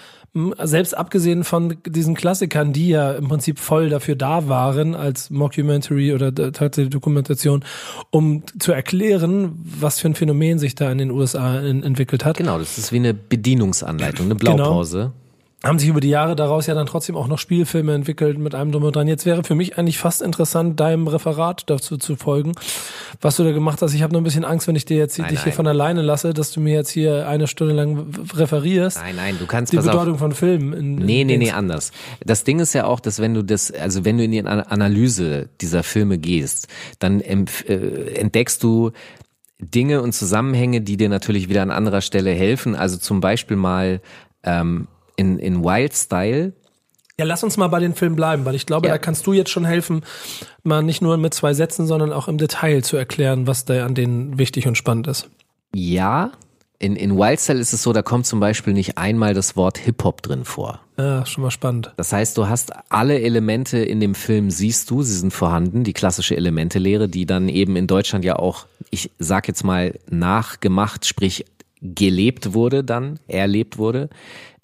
selbst 0.63 0.98
abgesehen 0.98 1.44
von 1.44 1.75
diesen 1.86 2.15
Klassikern, 2.15 2.72
die 2.72 2.88
ja 2.88 3.12
im 3.12 3.27
Prinzip 3.27 3.60
voll 3.60 3.89
dafür 3.89 4.15
da 4.15 4.48
waren 4.48 4.96
als 4.96 5.30
Mockumentary 5.30 6.13
oder 6.13 6.34
tatsächlich 6.34 6.89
Dokumentation, 6.89 7.65
um 8.12 8.44
zu 8.58 8.72
erklären, 8.72 9.51
was 9.62 10.00
für 10.00 10.08
ein 10.08 10.15
Phänomen 10.15 10.58
sich 10.58 10.74
da 10.75 10.89
in 10.89 11.00
den 11.00 11.12
USA 11.12 11.60
in, 11.60 11.84
entwickelt 11.84 12.24
hat. 12.24 12.38
Genau, 12.38 12.60
das 12.60 12.77
ist 12.77 12.94
wie 12.94 12.98
eine 12.98 13.13
Bedienungsanleitung, 13.13 14.27
eine 14.27 14.36
Blaupause. 14.36 14.98
Genau. 14.98 15.13
Haben 15.63 15.77
sich 15.77 15.89
über 15.89 16.00
die 16.00 16.10
Jahre 16.10 16.36
daraus 16.36 16.65
ja 16.65 16.74
dann 16.74 16.88
trotzdem 16.88 17.15
auch 17.15 17.27
noch 17.27 17.38
Spielfilme 17.38 17.94
entwickelt 17.94 18.39
mit 18.39 18.56
einem 18.56 18.72
drum 18.72 18.84
und 18.84 18.96
dran. 18.96 19.08
Jetzt 19.08 19.27
wäre 19.27 19.44
für 19.44 19.53
mich 19.53 19.77
eigentlich 19.77 20.00
fast 20.00 20.24
interessant, 20.24 20.80
deinem 20.80 21.08
Referat 21.08 21.70
dazu 21.70 21.98
zu 21.98 22.15
folgen, 22.15 22.53
was 23.22 23.36
du 23.36 23.44
da 23.44 23.51
gemacht 23.51 23.80
hast. 23.84 23.94
Ich 23.94 24.01
habe 24.01 24.12
nur 24.12 24.22
ein 24.22 24.24
bisschen 24.24 24.44
Angst, 24.44 24.68
wenn 24.68 24.75
ich 24.75 24.86
dir 24.86 24.98
jetzt 24.98 25.20
Nein, 25.20 25.30
dich 25.30 25.39
hier 25.41 25.50
nein. 25.51 25.56
von 25.56 25.68
alleine 25.68 26.01
lasse, 26.01 26.34
dass 26.34 26.51
du 26.51 26.62
mir 26.62 26.74
jetzt 26.74 26.89
hier 26.89 27.27
eine 27.27 27.46
Stunde 27.46 27.75
lang 27.75 28.08
referierst. 28.34 28.98
Nein, 28.98 29.15
nein, 29.15 29.36
du 29.39 29.46
kannst 29.46 29.72
Die 29.72 29.77
pass 29.77 29.88
auf. 29.88 29.91
Bedeutung 29.94 30.18
von 30.18 30.32
Filmen. 30.32 30.74
In, 30.74 30.96
Nee, 30.96 31.22
in 31.22 31.27
nee, 31.27 31.38
nee, 31.38 31.51
anders. 31.51 31.91
Das 32.25 32.44
Ding 32.44 32.60
ist 32.60 32.74
ja 32.74 32.86
auch, 32.86 33.00
dass 33.00 33.20
wenn 33.20 33.36
du 33.36 33.44
das, 33.44 33.72
also 33.72 34.03
wenn 34.03 34.18
du 34.18 34.24
in 34.24 34.32
die 34.32 34.39
Ana- 34.44 34.63
Analyse 34.63 35.50
dieser 35.62 35.84
Filme 35.84 36.18
gehst, 36.18 36.70
dann 36.98 37.22
äh, 37.22 37.46
entdeckst 38.15 38.63
du 38.63 38.91
Dinge 39.60 40.01
und 40.01 40.13
Zusammenhänge, 40.13 40.82
die 40.82 40.98
dir 40.98 41.10
natürlich 41.10 41.50
wieder 41.50 41.62
an 41.62 41.70
anderer 41.70 42.01
Stelle 42.01 42.32
helfen. 42.32 42.75
Also 42.75 42.98
zum 42.98 43.20
Beispiel 43.22 43.58
mal 43.58 44.01
ähm, 44.44 44.88
in, 45.21 45.39
in 45.39 45.63
Wild 45.63 45.93
Style, 45.93 46.53
Ja, 47.19 47.25
lass 47.25 47.43
uns 47.43 47.55
mal 47.57 47.67
bei 47.67 47.79
den 47.79 47.93
Filmen 47.93 48.15
bleiben, 48.15 48.43
weil 48.45 48.55
ich 48.55 48.65
glaube, 48.65 48.87
Ja. 48.87 48.93
da 48.93 48.97
kannst 48.97 49.25
du 49.27 49.33
jetzt 49.33 49.51
schon 49.51 49.65
helfen, 49.65 50.01
mal 50.63 50.81
nicht 50.81 51.01
nur 51.01 51.17
mit 51.17 51.33
zwei 51.33 51.53
Sätzen, 51.53 51.85
sondern 51.87 52.11
auch 52.11 52.27
im 52.27 52.37
Detail 52.37 52.81
zu 52.83 52.97
erklären, 52.97 53.45
was 53.47 53.63
da 53.65 53.85
an 53.85 53.93
denen 53.95 54.37
wichtig 54.39 54.67
und 54.67 54.75
spannend 54.77 55.07
ist. 55.07 55.29
ja, 55.73 56.31
in, 56.79 56.95
in 56.95 57.15
Wild 57.15 57.39
Style 57.39 57.59
ist 57.59 57.73
es 57.73 57.83
so, 57.83 57.93
da 57.93 58.01
kommt 58.01 58.25
zum 58.25 58.39
Beispiel 58.39 58.73
nicht 58.73 58.97
einmal 58.97 59.35
das 59.35 59.55
Wort 59.55 59.77
Hip-Hop 59.77 60.23
drin 60.23 60.45
vor. 60.45 60.79
Ja, 60.97 61.23
schon 61.27 61.43
mal 61.43 61.51
spannend. 61.51 61.91
Das 61.95 62.11
heißt, 62.11 62.35
du 62.39 62.47
hast 62.47 62.71
alle 62.89 63.21
Elemente 63.21 63.77
in 63.77 63.99
dem 63.99 64.15
Film 64.15 64.49
siehst 64.49 64.89
du, 64.89 65.03
sie 65.03 65.13
sind 65.15 65.31
vorhanden, 65.31 65.83
die 65.83 65.93
klassische 65.93 66.35
Elementelehre, 66.35 67.07
die 67.07 67.27
dann 67.27 67.49
eben 67.49 67.75
in 67.75 67.85
Deutschland 67.85 68.25
ja 68.25 68.37
auch, 68.37 68.65
ich 68.89 69.11
sag 69.19 69.47
jetzt 69.47 69.63
mal, 69.63 69.93
nachgemacht, 70.09 71.05
sprich 71.05 71.45
gelebt 71.83 72.53
wurde 72.55 72.83
dann, 72.83 73.19
erlebt 73.27 73.77
wurde. 73.77 74.09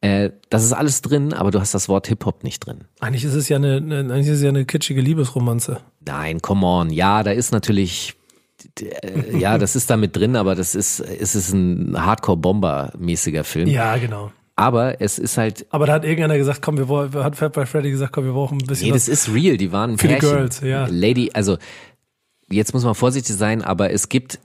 Äh, 0.01 0.30
das 0.50 0.63
ist 0.63 0.74
alles 0.74 1.01
drin, 1.01 1.34
aber 1.34 1.50
du 1.51 1.60
hast 1.60 1.74
das 1.74 1.89
Wort 1.89 2.08
Hip-Hop 2.08 2.44
nicht 2.44 2.66
drin. 2.66 2.86
Eigentlich 3.00 3.24
ist 3.24 3.34
es 3.34 3.50
ja 3.50 3.58
eine, 3.58 3.77
eine 3.77 4.00
eigentlich 4.13 4.27
ist 4.27 4.38
es 4.38 4.44
ja 4.44 4.50
eine 4.50 4.66
kitschige 4.66 5.01
Liebesromanze. 5.01 5.80
Nein, 6.06 6.42
come 6.42 6.66
on. 6.66 6.92
Ja, 6.92 7.24
da 7.24 7.32
ist 7.32 7.51
natürlich, 7.51 8.13
äh, 8.80 9.38
ja, 9.38 9.58
das 9.58 9.75
ist 9.75 9.89
da 9.89 9.98
mit 9.98 10.16
drin, 10.16 10.36
aber 10.36 10.54
das 10.54 10.75
ist, 10.75 11.00
es 11.00 11.34
ist 11.36 11.51
ein 11.51 11.96
Hardcore-Bomber-mäßiger 11.98 13.44
Film. 13.44 13.68
Ja, 13.70 13.98
genau. 13.98 14.32
Aber 14.56 15.01
es 15.01 15.20
ist 15.20 15.38
halt, 15.38 15.68
Aber 15.70 15.86
da 15.86 15.94
hat 15.94 16.04
irgendeiner 16.04 16.38
gesagt, 16.38 16.62
komm, 16.63 16.77
wir 16.77 16.88
wollen, 16.88 17.13
hat 17.13 17.36
Fat 17.36 17.54
by 17.54 17.66
Freddy 17.66 17.92
gesagt, 17.92 18.12
komm, 18.12 18.25
wir 18.25 18.34
brauchen 18.34 18.60
ein 18.60 18.66
bisschen 18.66 18.88
Nee, 18.88 18.94
das 18.94 19.08
ist 19.08 19.32
real, 19.32 19.58
die 19.58 19.72
waren 19.72 19.98
Für 19.98 20.08
die 20.08 20.16
Pärchen. 20.16 20.30
Girls, 20.30 20.62
ja. 20.62 20.88
Lady, 20.89 21.30
also 21.34 21.58
jetzt 22.50 22.74
muss 22.74 22.84
man 22.84 22.96
vorsichtig 22.96 23.36
sein, 23.36 23.62
aber 23.62 23.92
es 23.92 24.10
gibt 24.10 24.39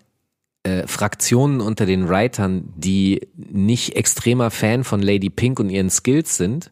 äh, 0.65 0.87
Fraktionen 0.87 1.61
unter 1.61 1.87
den 1.87 2.09
Writern, 2.09 2.73
die 2.77 3.29
nicht 3.35 3.97
extremer 3.97 4.51
Fan 4.51 4.85
von 4.85 5.03
Lady 5.03 5.29
Pink 5.29 5.59
und 5.59 5.71
ihren 5.71 5.91
Skills 5.91 6.37
sind 6.37 6.71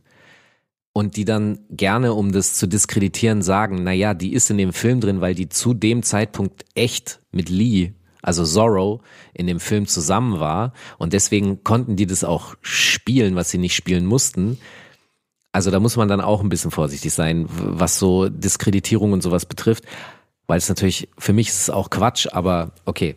und 0.92 1.16
die 1.16 1.25
dann 1.25 1.61
gerne, 1.70 2.14
um 2.14 2.32
das 2.32 2.54
zu 2.54 2.66
diskreditieren, 2.66 3.42
sagen, 3.42 3.82
naja, 3.82 4.14
die 4.14 4.32
ist 4.32 4.50
in 4.50 4.59
dem 4.59 4.73
Film 4.73 5.00
drin, 5.00 5.20
weil 5.20 5.35
die 5.35 5.49
zu 5.49 5.75
dem 5.75 6.02
Zeitpunkt 6.02 6.64
echt 6.75 7.20
mit 7.32 7.49
Lee, 7.49 7.94
also 8.23 8.44
Zorro, 8.44 9.00
in 9.35 9.47
dem 9.47 9.61
Film 9.61 9.87
zusammen 9.87 10.40
war 10.40 10.73
und 10.99 11.12
deswegen 11.12 11.64
konnten 11.64 11.97
die 11.97 12.06
das 12.06 12.23
auch 12.23 12.54
spielen, 12.61 13.35
was 13.35 13.50
sie 13.50 13.59
nicht 13.59 13.75
spielen 13.75 14.06
mussten. 14.06 14.59
Also 15.52 15.70
da 15.73 15.80
muss 15.80 15.97
man 15.97 16.06
dann 16.06 16.20
auch 16.20 16.42
ein 16.42 16.49
bisschen 16.49 16.70
vorsichtig 16.70 17.12
sein, 17.12 17.47
was 17.49 17.99
so 17.99 18.28
Diskreditierung 18.28 19.12
und 19.12 19.23
sowas 19.23 19.47
betrifft, 19.47 19.85
weil 20.47 20.59
es 20.59 20.68
natürlich, 20.68 21.09
für 21.18 21.32
mich 21.32 21.49
ist 21.49 21.62
es 21.62 21.70
auch 21.70 21.90
Quatsch, 21.90 22.28
aber 22.30 22.73
okay. 22.85 23.16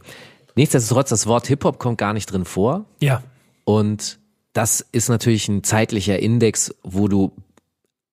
Nichtsdestotrotz, 0.55 1.09
das 1.09 1.27
Wort 1.27 1.47
Hip-Hop 1.47 1.79
kommt 1.79 1.97
gar 1.97 2.13
nicht 2.13 2.27
drin 2.27 2.45
vor 2.45 2.85
ja. 2.99 3.23
und 3.63 4.19
das 4.53 4.85
ist 4.91 5.09
natürlich 5.09 5.47
ein 5.47 5.63
zeitlicher 5.63 6.19
Index, 6.19 6.75
wo 6.83 7.07
du 7.07 7.33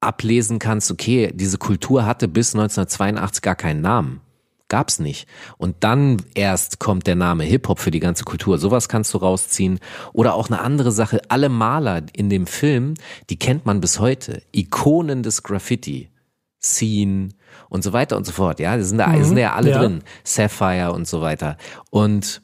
ablesen 0.00 0.58
kannst, 0.58 0.90
okay, 0.90 1.30
diese 1.34 1.58
Kultur 1.58 2.06
hatte 2.06 2.26
bis 2.26 2.54
1982 2.54 3.42
gar 3.42 3.56
keinen 3.56 3.82
Namen. 3.82 4.20
Gab's 4.68 5.00
nicht. 5.00 5.26
Und 5.58 5.76
dann 5.80 6.22
erst 6.34 6.78
kommt 6.78 7.08
der 7.08 7.16
Name 7.16 7.42
Hip-Hop 7.42 7.80
für 7.80 7.90
die 7.90 7.98
ganze 7.98 8.22
Kultur. 8.22 8.56
Sowas 8.56 8.88
kannst 8.88 9.12
du 9.12 9.18
rausziehen. 9.18 9.80
Oder 10.12 10.34
auch 10.34 10.46
eine 10.48 10.60
andere 10.60 10.92
Sache. 10.92 11.20
Alle 11.28 11.48
Maler 11.48 12.02
in 12.12 12.30
dem 12.30 12.46
Film, 12.46 12.94
die 13.30 13.38
kennt 13.38 13.66
man 13.66 13.80
bis 13.80 13.98
heute. 13.98 14.42
Ikonen 14.52 15.24
des 15.24 15.42
Graffiti. 15.42 16.08
Scene 16.62 17.30
und 17.68 17.82
so 17.82 17.92
weiter 17.92 18.16
und 18.16 18.24
so 18.24 18.32
fort. 18.32 18.60
Ja, 18.60 18.76
die 18.76 18.82
sind 18.82 18.98
da, 18.98 19.12
sind 19.24 19.36
da 19.36 19.40
ja 19.40 19.54
alle 19.54 19.70
ja. 19.70 19.78
drin. 19.78 20.02
Sapphire 20.24 20.92
und 20.92 21.06
so 21.06 21.20
weiter. 21.20 21.56
Und 21.90 22.42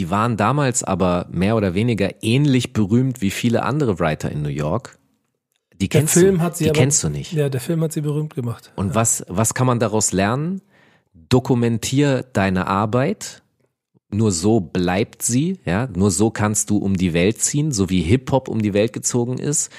die 0.00 0.10
waren 0.10 0.36
damals 0.36 0.82
aber 0.82 1.26
mehr 1.30 1.56
oder 1.56 1.74
weniger 1.74 2.22
ähnlich 2.22 2.72
berühmt 2.72 3.20
wie 3.20 3.30
viele 3.30 3.62
andere 3.62 3.98
Writer 3.98 4.30
in 4.30 4.42
New 4.42 4.48
York. 4.48 4.98
Die 5.80 5.88
Der 5.88 6.00
kennst 6.00 6.14
Film 6.14 6.38
du, 6.38 6.42
hat 6.42 6.56
sie 6.56 6.64
die 6.64 6.70
aber, 6.70 6.78
kennst 6.78 7.02
du 7.04 7.08
nicht. 7.08 7.32
Ja, 7.32 7.48
der 7.48 7.60
Film 7.60 7.82
hat 7.82 7.92
sie 7.92 8.00
berühmt 8.00 8.34
gemacht. 8.34 8.72
Und 8.76 8.94
was, 8.94 9.24
was 9.28 9.54
kann 9.54 9.66
man 9.66 9.78
daraus 9.78 10.12
lernen? 10.12 10.60
Dokumentier 11.14 12.24
deine 12.32 12.66
Arbeit. 12.66 13.42
Nur 14.10 14.30
so 14.30 14.60
bleibt 14.60 15.22
sie, 15.22 15.58
ja. 15.64 15.88
Nur 15.94 16.10
so 16.10 16.30
kannst 16.30 16.70
du 16.70 16.76
um 16.76 16.96
die 16.96 17.14
Welt 17.14 17.40
ziehen, 17.40 17.72
so 17.72 17.88
wie 17.88 18.02
Hip-Hop 18.02 18.48
um 18.48 18.60
die 18.60 18.74
Welt 18.74 18.92
gezogen 18.92 19.38
ist. 19.38 19.72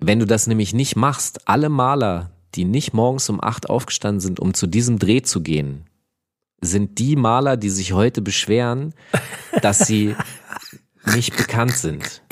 Wenn 0.00 0.18
du 0.18 0.26
das 0.26 0.46
nämlich 0.46 0.72
nicht 0.74 0.96
machst, 0.96 1.46
alle 1.48 1.68
Maler, 1.68 2.30
die 2.54 2.64
nicht 2.64 2.92
morgens 2.92 3.28
um 3.28 3.42
acht 3.42 3.68
aufgestanden 3.70 4.20
sind, 4.20 4.40
um 4.40 4.54
zu 4.54 4.66
diesem 4.66 4.98
Dreh 4.98 5.22
zu 5.22 5.42
gehen, 5.42 5.86
sind 6.60 6.98
die 6.98 7.16
Maler, 7.16 7.56
die 7.56 7.70
sich 7.70 7.92
heute 7.92 8.22
beschweren, 8.22 8.94
dass 9.62 9.78
sie 9.80 10.14
nicht 11.14 11.36
bekannt 11.36 11.72
sind. 11.72 12.22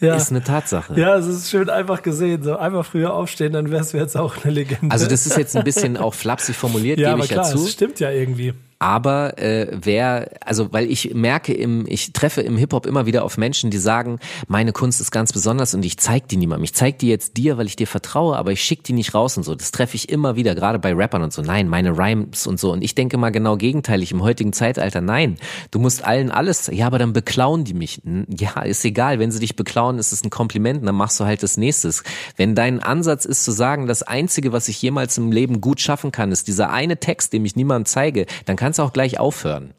Ja. 0.00 0.14
Ist 0.14 0.30
eine 0.30 0.44
Tatsache. 0.44 0.98
Ja, 1.00 1.16
es 1.16 1.26
ist 1.26 1.50
schön 1.50 1.70
einfach 1.70 2.02
gesehen. 2.02 2.42
So 2.42 2.56
einfach 2.56 2.84
früher 2.84 3.14
aufstehen, 3.14 3.52
dann 3.54 3.70
wärst 3.70 3.94
du 3.94 3.98
jetzt 3.98 4.16
auch 4.16 4.44
eine 4.44 4.52
Legende. 4.52 4.92
Also 4.92 5.06
das 5.06 5.26
ist 5.26 5.36
jetzt 5.36 5.56
ein 5.56 5.64
bisschen 5.64 5.96
auch 5.96 6.14
flapsig 6.14 6.54
formuliert, 6.54 6.98
ja, 6.98 7.08
gebe 7.08 7.14
aber 7.14 7.24
ich 7.24 7.30
klar, 7.30 7.46
ja 7.46 7.56
zu. 7.56 7.64
es 7.64 7.72
stimmt 7.72 7.98
ja 7.98 8.10
irgendwie. 8.10 8.54
Aber 8.78 9.38
äh, 9.38 9.66
wer, 9.72 10.30
also 10.44 10.72
weil 10.72 10.90
ich 10.90 11.12
merke 11.14 11.52
im, 11.52 11.84
ich 11.88 12.12
treffe 12.12 12.42
im 12.42 12.56
Hip-Hop 12.56 12.86
immer 12.86 13.06
wieder 13.06 13.24
auf 13.24 13.36
Menschen, 13.36 13.70
die 13.70 13.78
sagen, 13.78 14.20
meine 14.46 14.72
Kunst 14.72 15.00
ist 15.00 15.10
ganz 15.10 15.32
besonders 15.32 15.74
und 15.74 15.84
ich 15.84 15.98
zeig 15.98 16.28
die 16.28 16.36
niemandem. 16.36 16.64
Ich 16.64 16.74
zeig 16.74 16.98
die 17.00 17.08
jetzt 17.08 17.36
dir, 17.36 17.58
weil 17.58 17.66
ich 17.66 17.74
dir 17.74 17.88
vertraue, 17.88 18.36
aber 18.36 18.52
ich 18.52 18.62
schick 18.62 18.84
die 18.84 18.92
nicht 18.92 19.14
raus 19.14 19.36
und 19.36 19.42
so. 19.42 19.56
Das 19.56 19.72
treffe 19.72 19.96
ich 19.96 20.08
immer 20.08 20.36
wieder, 20.36 20.54
gerade 20.54 20.78
bei 20.78 20.94
Rappern 20.94 21.22
und 21.22 21.32
so. 21.32 21.42
Nein, 21.42 21.68
meine 21.68 21.98
Rhymes 21.98 22.46
und 22.46 22.60
so. 22.60 22.72
Und 22.72 22.82
ich 22.82 22.94
denke 22.94 23.18
mal 23.18 23.30
genau 23.30 23.56
gegenteilig 23.56 24.12
im 24.12 24.22
heutigen 24.22 24.52
Zeitalter. 24.52 25.00
Nein, 25.00 25.38
du 25.72 25.80
musst 25.80 26.04
allen 26.04 26.30
alles, 26.30 26.70
ja, 26.72 26.86
aber 26.86 26.98
dann 26.98 27.12
beklauen 27.12 27.64
die 27.64 27.74
mich. 27.74 28.00
Ja, 28.28 28.62
ist 28.62 28.84
egal. 28.84 29.18
Wenn 29.18 29.32
sie 29.32 29.40
dich 29.40 29.56
beklauen, 29.56 29.98
ist 29.98 30.12
es 30.12 30.22
ein 30.22 30.30
Kompliment 30.30 30.80
und 30.80 30.86
dann 30.86 30.94
machst 30.94 31.18
du 31.18 31.24
halt 31.24 31.42
das 31.42 31.56
nächstes. 31.56 32.04
Wenn 32.36 32.54
dein 32.54 32.80
Ansatz 32.80 33.24
ist 33.24 33.44
zu 33.44 33.50
sagen, 33.50 33.88
das 33.88 34.04
Einzige, 34.04 34.52
was 34.52 34.68
ich 34.68 34.80
jemals 34.80 35.18
im 35.18 35.32
Leben 35.32 35.60
gut 35.60 35.80
schaffen 35.80 36.12
kann, 36.12 36.30
ist 36.30 36.46
dieser 36.46 36.70
eine 36.70 36.98
Text, 36.98 37.32
den 37.32 37.44
ich 37.44 37.56
niemandem 37.56 37.86
zeige, 37.86 38.26
dann 38.44 38.56
kannst 38.56 38.67
du 38.76 38.82
auch 38.82 38.92
gleich 38.92 39.18
aufhören. 39.18 39.72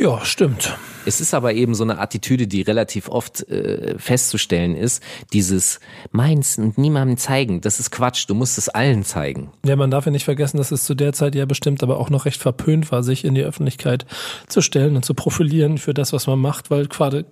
Ja, 0.00 0.24
stimmt. 0.24 0.76
Es 1.04 1.20
ist 1.20 1.32
aber 1.32 1.52
eben 1.54 1.74
so 1.76 1.84
eine 1.84 1.98
Attitüde, 2.00 2.48
die 2.48 2.62
relativ 2.62 3.08
oft 3.08 3.48
äh, 3.48 3.96
festzustellen 3.98 4.74
ist, 4.74 5.00
dieses 5.32 5.78
meins 6.10 6.58
und 6.58 6.76
niemandem 6.76 7.18
zeigen, 7.18 7.60
das 7.60 7.78
ist 7.78 7.90
Quatsch, 7.90 8.24
du 8.28 8.34
musst 8.34 8.58
es 8.58 8.68
allen 8.68 9.04
zeigen. 9.04 9.52
Ja, 9.64 9.76
man 9.76 9.92
darf 9.92 10.06
ja 10.06 10.10
nicht 10.12 10.24
vergessen, 10.24 10.56
dass 10.56 10.72
es 10.72 10.84
zu 10.84 10.94
der 10.96 11.12
Zeit 11.12 11.36
ja 11.36 11.44
bestimmt 11.44 11.84
aber 11.84 11.98
auch 11.98 12.10
noch 12.10 12.24
recht 12.24 12.40
verpönt 12.40 12.90
war, 12.90 13.04
sich 13.04 13.24
in 13.24 13.34
die 13.34 13.42
Öffentlichkeit 13.42 14.06
zu 14.48 14.60
stellen 14.60 14.96
und 14.96 15.04
zu 15.04 15.14
profilieren 15.14 15.78
für 15.78 15.94
das, 15.94 16.12
was 16.12 16.26
man 16.26 16.40
macht, 16.40 16.70
weil 16.70 16.86
gerade 16.86 17.26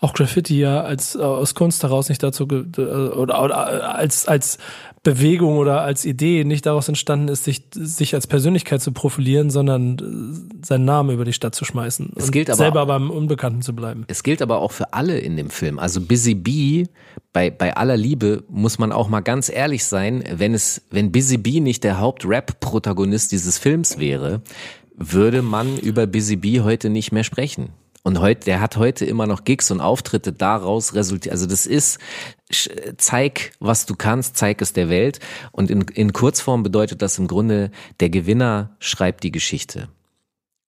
auch 0.00 0.12
Graffiti 0.12 0.58
ja 0.58 0.82
als 0.82 1.14
äh, 1.14 1.20
aus 1.20 1.54
Kunst 1.54 1.82
heraus 1.82 2.10
nicht 2.10 2.22
dazu 2.22 2.46
ge- 2.46 2.66
äh, 2.76 2.80
oder, 2.82 3.42
oder 3.42 3.94
als 3.94 4.26
als 4.26 4.58
Bewegung 5.02 5.56
oder 5.56 5.80
als 5.80 6.04
Idee 6.04 6.44
nicht 6.44 6.66
daraus 6.66 6.86
entstanden 6.88 7.28
ist, 7.28 7.44
sich 7.44 7.62
sich 7.72 8.14
als 8.14 8.26
Persönlichkeit 8.26 8.82
zu 8.82 8.92
profilieren, 8.92 9.48
sondern 9.48 9.96
äh, 10.60 10.66
seinen 10.66 10.84
Namen 10.84 11.10
über 11.14 11.24
die 11.24 11.32
Stadt 11.32 11.54
zu 11.54 11.64
schmeißen 11.64 12.12
Es 12.16 12.30
gilt 12.30 12.50
aber- 12.50 12.58
selber 12.58 12.84
beim 12.84 13.10
Unbekannten 13.10 13.62
zu 13.62 13.74
bleiben. 13.74 14.04
Es 14.08 14.22
gilt 14.22 14.42
aber 14.42 14.58
auch 14.58 14.72
für 14.72 14.92
alle 14.92 15.18
in 15.18 15.38
dem 15.38 15.48
Film. 15.48 15.78
Also 15.78 16.02
Busy 16.02 16.34
Bee, 16.34 16.88
bei, 17.32 17.50
bei 17.50 17.74
aller 17.76 17.96
Liebe 17.96 18.44
muss 18.50 18.78
man 18.78 18.92
auch 18.92 19.08
mal 19.08 19.20
ganz 19.20 19.48
ehrlich 19.48 19.84
sein, 19.84 20.22
wenn 20.34 20.52
es, 20.52 20.82
wenn 20.90 21.12
Busy 21.12 21.38
Bee 21.38 21.60
nicht 21.60 21.82
der 21.82 21.98
Haupt-Rap-Protagonist 21.98 23.32
dieses 23.32 23.56
Films 23.56 23.98
wäre, 23.98 24.42
würde 24.96 25.40
man 25.40 25.78
über 25.78 26.06
Busy 26.06 26.36
Bee 26.36 26.60
heute 26.60 26.90
nicht 26.90 27.10
mehr 27.10 27.24
sprechen. 27.24 27.70
Und 28.02 28.20
heute, 28.20 28.46
der 28.46 28.60
hat 28.60 28.76
heute 28.76 29.04
immer 29.04 29.26
noch 29.26 29.44
Gigs 29.44 29.70
und 29.70 29.80
Auftritte 29.80 30.32
daraus 30.32 30.94
resultiert. 30.94 31.32
Also 31.32 31.46
das 31.46 31.66
ist, 31.66 31.98
zeig, 32.96 33.52
was 33.60 33.84
du 33.84 33.94
kannst, 33.94 34.36
zeig 34.36 34.62
es 34.62 34.72
der 34.72 34.88
Welt. 34.88 35.20
Und 35.52 35.70
in, 35.70 35.82
in 35.82 36.12
Kurzform 36.12 36.62
bedeutet 36.62 37.02
das 37.02 37.18
im 37.18 37.26
Grunde, 37.26 37.70
der 38.00 38.08
Gewinner 38.08 38.76
schreibt 38.78 39.22
die 39.22 39.30
Geschichte. 39.30 39.88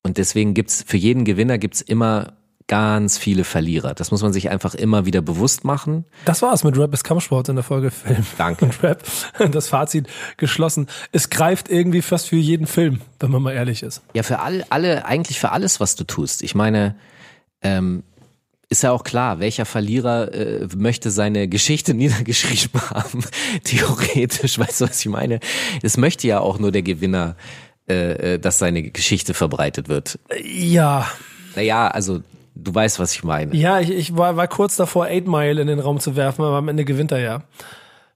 Und 0.03 0.19
deswegen 0.19 0.53
gibt's 0.53 0.85
für 0.87 0.97
jeden 0.97 1.25
Gewinner 1.25 1.59
gibt's 1.59 1.81
immer 1.81 2.35
ganz 2.69 3.19
viele 3.19 3.45
Verlierer. 3.45 3.95
Das 3.95 4.11
muss 4.11 4.23
man 4.23 4.33
sich 4.33 4.51
einfach 4.51 4.75
immer 4.75 5.05
wieder 5.05 5.21
bewusst 5.21 5.65
machen. 5.65 6.05
Das 6.25 6.43
war's 6.43 6.65
mit 6.65 6.77
Rap 6.79 6.93
ist 6.95 7.05
Kampfsport 7.05 7.49
in 7.49 7.57
der 7.57 7.65
Folge 7.65 7.91
Film. 7.91 8.25
Danke. 8.39 8.65
Und 8.65 8.83
Rap. 8.83 9.03
Das 9.53 9.69
Fazit 9.69 10.07
geschlossen. 10.37 10.87
Es 11.13 11.29
greift 11.29 11.69
irgendwie 11.69 12.03
fast 12.03 12.29
für 12.29 12.37
jeden 12.37 12.67
Film, 12.67 13.01
wenn 13.21 13.31
man 13.31 13.43
mal 13.43 13.53
ehrlich 13.53 13.83
ist. 13.83 14.03
Ja, 14.15 14.23
für 14.23 14.39
all, 14.39 14.65
alle, 14.71 15.05
eigentlich 15.05 15.39
für 15.41 15.51
alles, 15.53 15.81
was 15.81 15.97
du 15.97 16.05
tust. 16.05 16.43
Ich 16.43 16.55
meine, 16.55 16.95
ähm, 17.63 18.03
ist 18.69 18.83
ja 18.83 18.91
auch 18.91 19.05
klar, 19.05 19.39
welcher 19.39 19.67
Verlierer 19.67 20.33
äh, 20.33 20.67
möchte 20.77 21.11
seine 21.11 21.47
Geschichte 21.47 21.95
niedergeschrieben 21.95 22.81
haben. 22.91 23.25
Theoretisch, 23.65 24.59
weißt 24.59 24.81
du, 24.81 24.85
was 24.87 25.01
ich 25.01 25.09
meine? 25.09 25.41
Es 25.83 25.97
möchte 25.97 26.27
ja 26.27 26.41
auch 26.41 26.59
nur 26.59 26.73
der 26.73 26.83
Gewinner, 26.83 27.37
äh, 27.89 28.35
äh, 28.35 28.39
dass 28.39 28.59
seine 28.59 28.83
Geschichte 28.83 29.35
verbreitet 29.35 29.89
wird. 29.89 30.19
Ja. 30.45 31.07
Naja, 31.55 31.89
also 31.89 32.23
du 32.55 32.75
weißt, 32.75 32.99
was 32.99 33.13
ich 33.13 33.25
meine. 33.25 33.55
Ja, 33.55 33.81
ich, 33.81 33.91
ich 33.91 34.17
war, 34.17 34.37
war 34.37 34.49
kurz 34.49 34.77
davor, 34.77 35.07
Eight 35.07 35.27
Mile 35.27 35.61
in 35.61 35.67
den 35.67 35.79
Raum 35.79 36.01
zu 36.01 36.17
werfen, 36.17 36.43
aber 36.43 36.57
am 36.57 36.69
Ende 36.69 36.85
gewinnt 36.85 37.13
er 37.13 37.21
ja. 37.21 37.43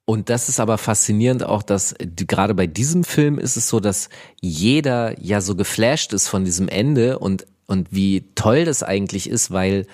Und 0.06 0.30
das 0.30 0.48
ist 0.48 0.60
aber 0.60 0.78
faszinierend 0.78 1.42
auch, 1.42 1.64
dass 1.64 1.94
gerade 1.98 2.54
bei 2.54 2.68
diesem 2.68 3.02
Film 3.02 3.38
ist 3.38 3.56
es 3.56 3.68
so, 3.68 3.80
dass 3.80 4.08
jeder 4.40 5.20
ja 5.20 5.40
so 5.40 5.56
geflasht 5.56 6.12
ist 6.12 6.28
von 6.28 6.44
diesem 6.44 6.68
Ende 6.68 7.18
und, 7.18 7.44
und 7.66 7.88
wie 7.90 8.24
toll 8.34 8.64
das 8.64 8.82
eigentlich 8.82 9.28
ist, 9.28 9.50
weil 9.50 9.86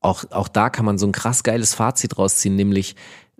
auch, 0.00 0.24
auch 0.30 0.48
da 0.48 0.68
kann 0.70 0.84
man 0.84 0.98
so 0.98 1.06
ein 1.06 1.12
krass 1.12 1.42
geiles 1.42 1.74
Fazit 1.74 2.18
rausziehen, 2.18 2.56
nämlich 2.56 2.94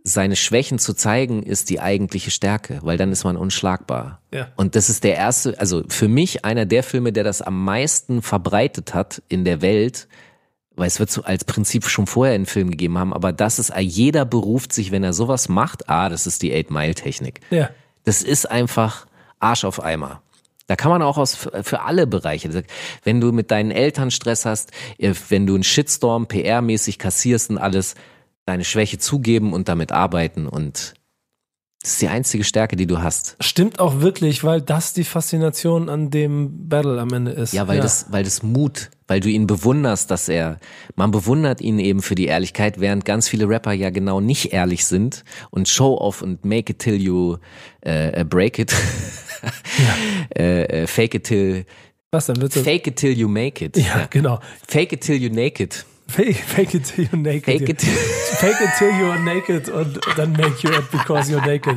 seine 0.07 0.37
Schwächen 0.37 0.79
zu 0.79 0.93
zeigen 0.93 1.43
ist 1.43 1.71
die 1.71 1.81
eigentliche 1.81 2.31
Stärke, 2.31 2.79
weil 2.83 2.99
dann 2.99 3.11
ist 3.11 3.25
man 3.25 3.38
unschlagbar. 3.38 4.21
Ja. 4.33 4.49
Und 4.57 4.76
das 4.76 4.91
ist 4.91 5.03
der 5.03 5.17
erste, 5.17 5.59
also 5.59 5.83
für 5.88 6.09
mich 6.09 6.45
einer 6.45 6.67
der 6.67 6.83
Filme, 6.83 7.12
der 7.12 7.25
das 7.25 7.41
am 7.41 7.64
meisten 7.64 8.21
verbreitet 8.21 8.93
hat 8.93 9.23
in 9.29 9.47
der 9.47 9.62
Welt, 9.62 10.07
weil 10.76 10.88
es 10.88 11.00
wird 11.00 11.11
so 11.11 11.23
als 11.23 11.45
Prinzip 11.45 11.87
schon 11.87 12.07
vorher 12.07 12.35
einen 12.35 12.45
Film 12.45 12.71
gegeben 12.71 12.99
haben, 12.99 13.14
aber 13.14 13.33
das 13.33 13.59
ist, 13.59 13.73
jeder 13.79 14.26
beruft 14.26 14.75
sich, 14.75 14.91
wenn 14.91 15.05
er 15.05 15.14
sowas 15.14 15.49
macht, 15.49 15.88
ah, 15.88 16.11
das 16.11 16.26
ist 16.26 16.43
die 16.43 16.53
Eight-Mile-Technik. 16.53 17.41
Ja. 17.50 17.71
Das 18.05 18.23
ist 18.23 18.50
einfach 18.50 19.07
Arsch 19.38 19.64
auf 19.64 19.83
Eimer. 19.83 20.21
Da 20.66 20.76
kann 20.76 20.90
man 20.90 21.02
auch 21.02 21.18
aus 21.18 21.35
für 21.35 21.83
alle 21.83 22.06
Bereiche. 22.06 22.64
Wenn 23.02 23.21
du 23.21 23.33
mit 23.33 23.50
deinen 23.50 23.71
Eltern 23.71 24.11
Stress 24.11 24.47
hast, 24.47 24.73
äh, 24.99 25.12
wenn 25.28 25.47
du 25.47 25.54
einen 25.54 25.64
Shitstorm 25.64 26.25
PR-mäßig 26.25 26.99
kassierst 26.99 27.50
und 27.50 27.59
alles, 27.59 27.94
deine 28.47 28.64
Schwäche 28.64 28.99
zugeben 28.99 29.52
und 29.52 29.68
damit 29.68 29.92
arbeiten 29.92 30.47
und 30.47 30.94
das 31.85 31.92
ist 31.92 32.00
die 32.00 32.09
einzige 32.09 32.44
Stärke, 32.44 32.76
die 32.76 32.87
du 32.87 33.02
hast. 33.02 33.37
Stimmt 33.40 33.78
auch 33.78 34.00
wirklich, 34.00 34.42
weil 34.42 34.62
das 34.62 34.94
die 34.94 35.04
Faszination 35.04 35.90
an 35.90 36.09
dem 36.09 36.66
Battle 36.66 36.99
am 36.99 37.12
Ende 37.12 37.33
ist. 37.33 37.52
Ja, 37.52 37.68
weil 37.68 37.78
das, 37.78 38.06
weil 38.09 38.25
das 38.25 38.42
Mut, 38.42 38.90
weil 39.06 39.21
du 39.21 39.28
ihn 39.28 39.47
bewunderst, 39.47 40.11
dass 40.11 40.30
er, 40.30 40.61
man 40.97 41.11
bewundert 41.11 41.61
ihn 41.61 41.78
eben 41.78 42.00
für 42.00 42.14
die 42.14 42.25
Ehrlichkeit, 42.25 42.80
während 42.80 43.04
ganz 43.04 43.28
viele 43.28 43.50
Rapper 43.50 43.73
ja 43.73 43.90
genau 43.90 44.23
nicht 44.23 44.54
ehrlich 44.54 44.87
sind 44.87 45.25
und 45.50 45.68
Show 45.68 45.99
off 45.99 46.23
und 46.23 46.47
make 46.47 46.73
it 46.73 46.78
till 46.78 46.99
you 46.99 47.37
äh, 47.83 48.25
break 48.25 48.59
it, 48.59 48.75
äh, 50.37 50.83
äh, 50.83 50.87
fake 50.87 51.15
it 51.15 51.25
till, 51.25 51.65
Was 52.11 52.27
dann 52.27 52.41
wird's? 52.41 52.57
fake 52.59 52.87
it 52.87 52.97
till 52.97 53.13
you 53.17 53.29
make 53.29 53.65
it. 53.65 53.77
ja, 53.77 54.07
genau. 54.11 54.41
Fake 54.69 54.93
it 54.93 55.01
till 55.03 55.17
you 55.17 55.31
naked. 55.31 55.85
Fake, 56.07 56.37
fake 56.37 56.75
it 56.75 56.85
till 56.85 57.05
you're 57.07 57.17
naked. 57.17 57.45
Fake 57.45 57.69
it. 57.69 57.81
fake 57.81 58.61
it 58.61 58.71
till 58.79 58.91
you're 58.91 59.19
naked 59.19 59.69
und 59.71 59.99
dann 60.17 60.33
make 60.33 60.63
you 60.63 60.71
it 60.71 60.91
because 60.91 61.31
you're 61.33 61.45
naked. 61.45 61.77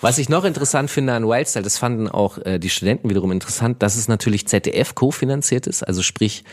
Was 0.00 0.18
ich 0.18 0.28
noch 0.28 0.44
interessant 0.44 0.90
finde 0.90 1.14
an 1.14 1.26
Wildstyle, 1.26 1.62
das 1.62 1.78
fanden 1.78 2.08
auch 2.08 2.36
äh, 2.38 2.58
die 2.58 2.68
Studenten 2.68 3.08
wiederum 3.08 3.32
interessant, 3.32 3.82
dass 3.82 3.96
es 3.96 4.08
natürlich 4.08 4.46
ZDF 4.46 4.94
kofinanziert 4.94 5.66
ist, 5.66 5.82
also 5.82 6.02
sprich 6.02 6.44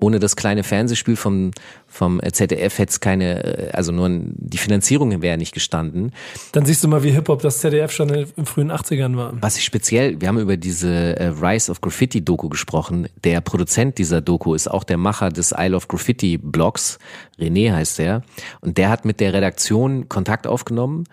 ohne 0.00 0.18
das 0.18 0.36
kleine 0.36 0.62
Fernsehspiel 0.62 1.16
vom 1.16 1.50
vom 1.86 2.20
ZDF 2.20 2.78
hätte 2.78 2.90
es 2.90 3.00
keine, 3.00 3.44
äh, 3.44 3.70
also 3.72 3.92
nur 3.92 4.08
die 4.10 4.58
Finanzierung 4.58 5.22
wäre 5.22 5.38
nicht 5.38 5.52
gestanden. 5.52 6.12
Dann 6.52 6.66
siehst 6.66 6.84
du 6.84 6.88
mal, 6.88 7.02
wie 7.02 7.10
Hip-Hop 7.10 7.42
das 7.42 7.60
ZDF 7.60 7.90
schon 7.90 8.08
in 8.10 8.26
den 8.36 8.46
frühen 8.46 8.70
80ern 8.70 9.16
war. 9.16 9.32
Was 9.40 9.56
ich 9.56 9.64
speziell, 9.64 10.20
wir 10.20 10.28
haben 10.28 10.38
über 10.38 10.56
diese 10.56 11.16
äh, 11.16 11.26
Rise 11.28 11.70
of 11.70 11.80
Graffiti 11.80 12.24
Doku 12.24 12.48
gesprochen. 12.48 13.08
Der 13.24 13.40
Produzent 13.40 13.98
dieser 13.98 14.20
Doku 14.20 14.54
ist 14.54 14.70
auch 14.70 14.84
der 14.84 14.98
Macher 14.98 15.30
des 15.30 15.54
Isle 15.56 15.76
of 15.76 15.88
Graffiti 15.88 16.38
Blogs. 16.38 16.98
René 17.38 17.72
heißt 17.72 17.98
der. 17.98 18.22
Und 18.60 18.78
der 18.78 18.90
hat 18.90 19.04
mit 19.04 19.20
der 19.20 19.32
Redaktion 19.32 20.08
Kontakt 20.08 20.46
aufgenommen. 20.46 21.04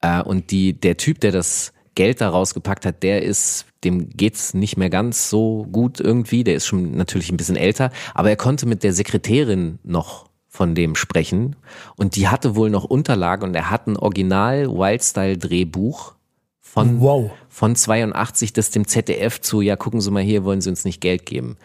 Äh, 0.00 0.22
und 0.22 0.50
die, 0.50 0.72
der 0.72 0.96
Typ, 0.96 1.20
der 1.20 1.32
das 1.32 1.72
Geld 1.96 2.20
da 2.20 2.28
rausgepackt 2.28 2.86
hat, 2.86 3.02
der 3.02 3.22
ist, 3.22 3.66
dem 3.82 4.10
geht's 4.10 4.54
nicht 4.54 4.76
mehr 4.76 4.90
ganz 4.90 5.28
so 5.28 5.66
gut 5.72 5.98
irgendwie. 5.98 6.44
Der 6.44 6.54
ist 6.54 6.66
schon 6.66 6.92
natürlich 6.96 7.32
ein 7.32 7.36
bisschen 7.36 7.56
älter. 7.56 7.90
Aber 8.14 8.30
er 8.30 8.36
konnte 8.36 8.66
mit 8.66 8.84
der 8.84 8.92
Sekretärin 8.92 9.80
noch 9.82 10.28
von 10.48 10.74
dem 10.74 10.94
sprechen. 10.94 11.56
Und 11.96 12.14
die 12.14 12.28
hatte 12.28 12.54
wohl 12.54 12.70
noch 12.70 12.84
Unterlagen 12.84 13.44
und 13.44 13.54
er 13.54 13.70
hat 13.70 13.88
ein 13.88 13.96
Original 13.96 14.68
Wildstyle 14.68 15.36
Drehbuch 15.36 16.14
von 16.60 17.00
Wow. 17.00 17.30
von 17.48 17.74
82 17.74 18.52
das 18.52 18.70
dem 18.70 18.86
ZDF 18.86 19.40
zu, 19.40 19.60
ja, 19.60 19.76
gucken 19.76 20.00
Sie 20.00 20.10
mal 20.10 20.22
hier, 20.22 20.44
wollen 20.44 20.60
Sie 20.60 20.70
uns 20.70 20.84
nicht 20.84 21.00
Geld 21.00 21.26
geben. 21.26 21.56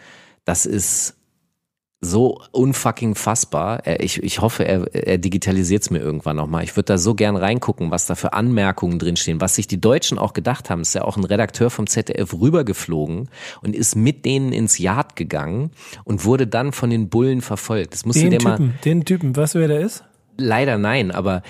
Das 0.44 0.66
ist 0.66 1.14
so 2.04 2.42
unfucking 2.50 3.14
fassbar. 3.14 3.86
Ich, 4.00 4.20
ich 4.22 4.40
hoffe, 4.40 4.64
er, 4.64 4.92
er 4.92 5.18
digitalisiert 5.18 5.84
es 5.84 5.90
mir 5.90 6.00
irgendwann 6.00 6.36
nochmal. 6.36 6.64
Ich 6.64 6.76
würde 6.76 6.86
da 6.86 6.98
so 6.98 7.14
gern 7.14 7.36
reingucken, 7.36 7.92
was 7.92 8.06
da 8.06 8.16
für 8.16 8.32
Anmerkungen 8.32 8.98
drinstehen. 8.98 9.40
Was 9.40 9.54
sich 9.54 9.68
die 9.68 9.80
Deutschen 9.80 10.18
auch 10.18 10.32
gedacht 10.32 10.68
haben, 10.68 10.82
ist 10.82 10.94
ja 10.94 11.04
auch 11.04 11.16
ein 11.16 11.24
Redakteur 11.24 11.70
vom 11.70 11.86
ZDF 11.86 12.34
rübergeflogen 12.34 13.28
und 13.62 13.76
ist 13.76 13.94
mit 13.94 14.24
denen 14.24 14.52
ins 14.52 14.78
Yard 14.78 15.14
gegangen 15.14 15.70
und 16.02 16.24
wurde 16.24 16.48
dann 16.48 16.72
von 16.72 16.90
den 16.90 17.08
Bullen 17.08 17.40
verfolgt. 17.40 17.94
Das 17.94 18.04
musst 18.04 18.18
du 18.18 18.28
Den 18.28 18.38
dir 18.38 18.42
mal 18.42 18.56
Typen, 18.56 18.74
den 18.84 19.04
Typen, 19.04 19.32
du, 19.32 19.54
wer 19.54 19.68
der 19.68 19.80
ist? 19.80 20.04
leider 20.38 20.78
nein, 20.78 21.10
aber 21.10 21.42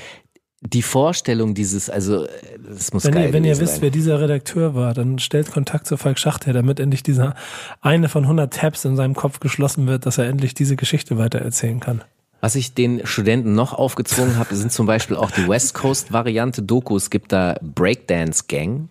die 0.64 0.82
Vorstellung 0.82 1.54
dieses, 1.54 1.90
also 1.90 2.26
das 2.68 2.92
muss 2.92 3.04
Wenn 3.04 3.12
geil 3.14 3.26
ihr, 3.26 3.32
wenn 3.32 3.44
ihr 3.44 3.58
wisst, 3.58 3.74
sein. 3.74 3.82
wer 3.82 3.90
dieser 3.90 4.20
Redakteur 4.20 4.74
war, 4.74 4.94
dann 4.94 5.18
stellt 5.18 5.50
Kontakt 5.50 5.86
zu 5.86 5.96
Falk 5.96 6.18
Schacht 6.18 6.46
her, 6.46 6.52
damit 6.52 6.78
endlich 6.78 7.02
dieser 7.02 7.34
eine 7.80 8.08
von 8.08 8.22
100 8.22 8.52
Tabs 8.52 8.84
in 8.84 8.94
seinem 8.94 9.14
Kopf 9.14 9.40
geschlossen 9.40 9.86
wird, 9.88 10.06
dass 10.06 10.18
er 10.18 10.26
endlich 10.26 10.54
diese 10.54 10.76
Geschichte 10.76 11.18
weitererzählen 11.18 11.80
kann. 11.80 12.02
Was 12.40 12.54
ich 12.54 12.74
den 12.74 13.06
Studenten 13.06 13.54
noch 13.54 13.72
aufgezwungen 13.72 14.36
habe, 14.36 14.54
sind 14.54 14.72
zum 14.72 14.86
Beispiel 14.86 15.16
auch 15.16 15.30
die 15.30 15.48
West 15.48 15.74
Coast 15.74 16.12
Variante 16.12 16.62
Doku. 16.62 16.96
Es 16.96 17.10
gibt 17.10 17.32
da 17.32 17.56
Breakdance 17.62 18.44
Gang. 18.48 18.88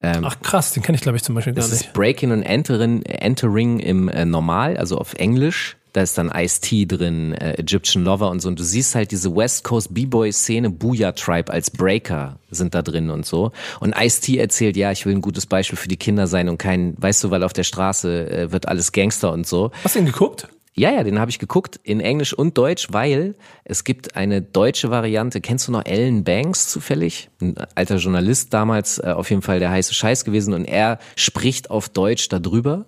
Ach 0.00 0.40
krass, 0.42 0.72
den 0.72 0.84
kenne 0.84 0.94
ich 0.94 1.02
glaube 1.02 1.16
ich 1.16 1.24
zum 1.24 1.34
Beispiel 1.34 1.52
gar 1.54 1.62
Das 1.62 1.72
nicht. 1.72 1.86
ist 1.86 1.92
Breaking 1.92 2.30
und 2.30 2.42
Entering, 2.44 3.02
Entering 3.02 3.80
im 3.80 4.08
äh, 4.08 4.24
Normal, 4.24 4.76
also 4.76 4.96
auf 4.98 5.14
Englisch. 5.14 5.76
Da 5.98 6.02
ist 6.04 6.16
dann 6.16 6.30
Ice-T 6.32 6.86
drin, 6.86 7.32
äh, 7.32 7.54
Egyptian 7.54 8.04
Lover 8.04 8.30
und 8.30 8.38
so. 8.38 8.48
Und 8.48 8.60
du 8.60 8.62
siehst 8.62 8.94
halt 8.94 9.10
diese 9.10 9.34
West 9.34 9.64
Coast 9.64 9.92
B-Boy-Szene, 9.92 10.70
Booyah 10.70 11.10
Tribe 11.10 11.52
als 11.52 11.72
Breaker 11.72 12.38
sind 12.52 12.76
da 12.76 12.82
drin 12.82 13.10
und 13.10 13.26
so. 13.26 13.50
Und 13.80 13.96
Ice-T 13.98 14.38
erzählt, 14.38 14.76
ja, 14.76 14.92
ich 14.92 15.06
will 15.06 15.16
ein 15.16 15.20
gutes 15.20 15.46
Beispiel 15.46 15.76
für 15.76 15.88
die 15.88 15.96
Kinder 15.96 16.28
sein 16.28 16.48
und 16.48 16.56
kein, 16.56 16.94
weißt 16.98 17.24
du, 17.24 17.32
weil 17.32 17.42
auf 17.42 17.52
der 17.52 17.64
Straße 17.64 18.30
äh, 18.30 18.52
wird 18.52 18.68
alles 18.68 18.92
Gangster 18.92 19.32
und 19.32 19.44
so. 19.44 19.72
Hast 19.82 19.96
du 19.96 19.98
ihn 19.98 20.06
geguckt? 20.06 20.46
Ja, 20.78 20.92
ja, 20.92 21.02
den 21.02 21.18
habe 21.18 21.28
ich 21.28 21.40
geguckt 21.40 21.80
in 21.82 21.98
Englisch 21.98 22.32
und 22.32 22.56
Deutsch, 22.56 22.86
weil 22.92 23.34
es 23.64 23.82
gibt 23.82 24.14
eine 24.14 24.40
deutsche 24.40 24.90
Variante. 24.90 25.40
Kennst 25.40 25.66
du 25.66 25.72
noch 25.72 25.84
Ellen 25.84 26.22
Banks 26.22 26.68
zufällig? 26.68 27.30
Ein 27.40 27.56
alter 27.74 27.96
Journalist 27.96 28.54
damals, 28.54 29.00
äh, 29.00 29.08
auf 29.08 29.28
jeden 29.30 29.42
Fall 29.42 29.58
der 29.58 29.70
heiße 29.70 29.92
Scheiß 29.92 30.24
gewesen 30.24 30.54
und 30.54 30.66
er 30.66 31.00
spricht 31.16 31.72
auf 31.72 31.88
Deutsch 31.88 32.28
darüber. 32.28 32.86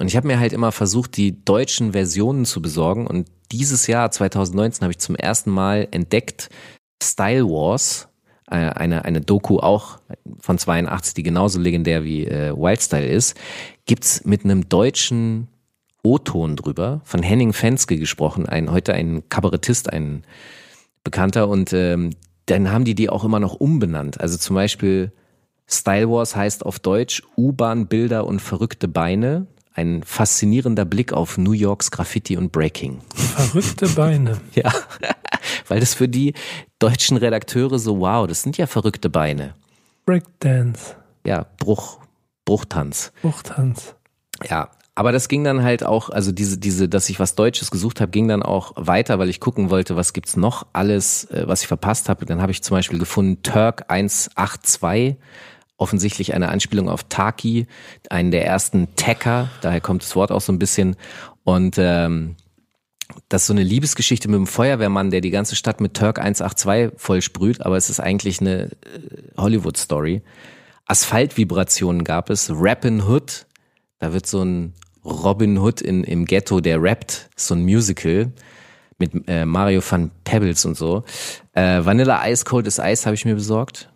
Und 0.00 0.06
ich 0.06 0.16
habe 0.16 0.26
mir 0.26 0.40
halt 0.40 0.54
immer 0.54 0.72
versucht, 0.72 1.18
die 1.18 1.44
deutschen 1.44 1.92
Versionen 1.92 2.46
zu 2.46 2.62
besorgen 2.62 3.06
und 3.06 3.28
dieses 3.52 3.86
Jahr 3.86 4.10
2019 4.10 4.80
habe 4.80 4.92
ich 4.92 4.98
zum 4.98 5.14
ersten 5.14 5.50
Mal 5.50 5.88
entdeckt 5.90 6.48
Style 7.02 7.44
Wars, 7.44 8.08
äh, 8.50 8.54
eine, 8.54 9.04
eine 9.04 9.20
Doku 9.20 9.58
auch 9.58 9.98
von 10.40 10.56
82, 10.56 11.12
die 11.12 11.22
genauso 11.22 11.60
legendär 11.60 12.02
wie 12.02 12.26
äh, 12.26 12.56
Wildstyle 12.56 13.06
ist, 13.06 13.36
gibt's 13.84 14.24
mit 14.24 14.44
einem 14.44 14.70
deutschen 14.70 15.48
O-Ton 16.06 16.54
drüber, 16.54 17.00
von 17.02 17.20
Henning 17.20 17.52
Fenske 17.52 17.98
gesprochen, 17.98 18.46
ein, 18.48 18.70
heute 18.70 18.94
ein 18.94 19.28
Kabarettist, 19.28 19.92
ein 19.92 20.22
Bekannter 21.02 21.48
und 21.48 21.72
ähm, 21.72 22.10
dann 22.46 22.70
haben 22.70 22.84
die 22.84 22.94
die 22.94 23.10
auch 23.10 23.24
immer 23.24 23.40
noch 23.40 23.54
umbenannt. 23.54 24.20
Also 24.20 24.38
zum 24.38 24.54
Beispiel 24.54 25.10
Style 25.66 26.08
Wars 26.08 26.36
heißt 26.36 26.64
auf 26.64 26.78
Deutsch 26.78 27.24
U-Bahn, 27.36 27.88
Bilder 27.88 28.24
und 28.24 28.40
verrückte 28.40 28.86
Beine. 28.86 29.48
Ein 29.74 30.04
faszinierender 30.04 30.84
Blick 30.84 31.12
auf 31.12 31.38
New 31.38 31.50
Yorks 31.50 31.90
Graffiti 31.90 32.36
und 32.36 32.52
Breaking. 32.52 33.00
Verrückte 33.12 33.88
Beine. 33.88 34.40
Ja, 34.54 34.72
weil 35.66 35.80
das 35.80 35.94
für 35.94 36.08
die 36.08 36.34
deutschen 36.78 37.16
Redakteure 37.16 37.80
so, 37.80 37.98
wow, 37.98 38.28
das 38.28 38.42
sind 38.42 38.56
ja 38.58 38.68
verrückte 38.68 39.10
Beine. 39.10 39.54
Breakdance. 40.04 40.94
Ja, 41.26 41.46
Bruch, 41.58 41.98
Bruchtanz. 42.44 43.12
Buchtanz. 43.22 43.96
Ja, 44.48 44.70
aber 44.96 45.12
das 45.12 45.28
ging 45.28 45.44
dann 45.44 45.62
halt 45.62 45.84
auch, 45.84 46.08
also 46.08 46.32
diese, 46.32 46.56
diese, 46.56 46.88
dass 46.88 47.10
ich 47.10 47.20
was 47.20 47.34
Deutsches 47.34 47.70
gesucht 47.70 48.00
habe, 48.00 48.10
ging 48.10 48.28
dann 48.28 48.42
auch 48.42 48.72
weiter, 48.76 49.18
weil 49.18 49.28
ich 49.28 49.40
gucken 49.40 49.68
wollte, 49.68 49.94
was 49.94 50.14
gibt's 50.14 50.38
noch 50.38 50.66
alles, 50.72 51.24
äh, 51.30 51.44
was 51.46 51.60
ich 51.60 51.68
verpasst 51.68 52.08
habe. 52.08 52.24
Dann 52.24 52.40
habe 52.40 52.50
ich 52.50 52.62
zum 52.62 52.74
Beispiel 52.74 52.98
gefunden 52.98 53.42
Turk 53.42 53.84
182, 53.88 55.16
offensichtlich 55.76 56.32
eine 56.32 56.48
Anspielung 56.48 56.88
auf 56.88 57.04
Taki, 57.04 57.66
einen 58.08 58.30
der 58.30 58.46
ersten 58.46 58.88
Tacker, 58.96 59.50
daher 59.60 59.82
kommt 59.82 60.02
das 60.02 60.16
Wort 60.16 60.32
auch 60.32 60.40
so 60.40 60.50
ein 60.50 60.58
bisschen. 60.58 60.96
Und 61.44 61.76
ähm, 61.76 62.36
das 63.28 63.42
ist 63.42 63.48
so 63.48 63.52
eine 63.52 63.64
Liebesgeschichte 63.64 64.28
mit 64.28 64.36
einem 64.36 64.46
Feuerwehrmann, 64.46 65.10
der 65.10 65.20
die 65.20 65.30
ganze 65.30 65.56
Stadt 65.56 65.82
mit 65.82 65.92
Turk 65.92 66.18
182 66.18 66.98
vollsprüht, 66.98 67.60
aber 67.60 67.76
es 67.76 67.90
ist 67.90 68.00
eigentlich 68.00 68.40
eine 68.40 68.70
äh, 68.70 68.70
Hollywood-Story. 69.36 70.22
Asphaltvibrationen 70.86 72.02
gab 72.02 72.30
es, 72.30 72.50
Rappin' 72.50 73.06
Hood, 73.06 73.44
da 73.98 74.14
wird 74.14 74.26
so 74.26 74.42
ein 74.42 74.72
Robin 75.06 75.58
Hood 75.58 75.80
in, 75.80 76.04
im 76.04 76.24
Ghetto, 76.24 76.60
der 76.60 76.82
rappt, 76.82 77.30
so 77.36 77.54
ein 77.54 77.62
Musical. 77.62 78.32
mit 78.98 79.12
äh, 79.28 79.44
Mario 79.44 79.82
van 79.86 80.10
Pebbles 80.24 80.64
und 80.64 80.76
so. 80.76 81.04
Äh, 81.52 81.84
Vanilla 81.84 82.26
Ice 82.28 82.44
Cold 82.44 82.66
is 82.66 82.78
Ice 82.78 83.04
habe 83.04 83.14
ich 83.14 83.24
mir 83.24 83.34
besorgt. 83.34 83.90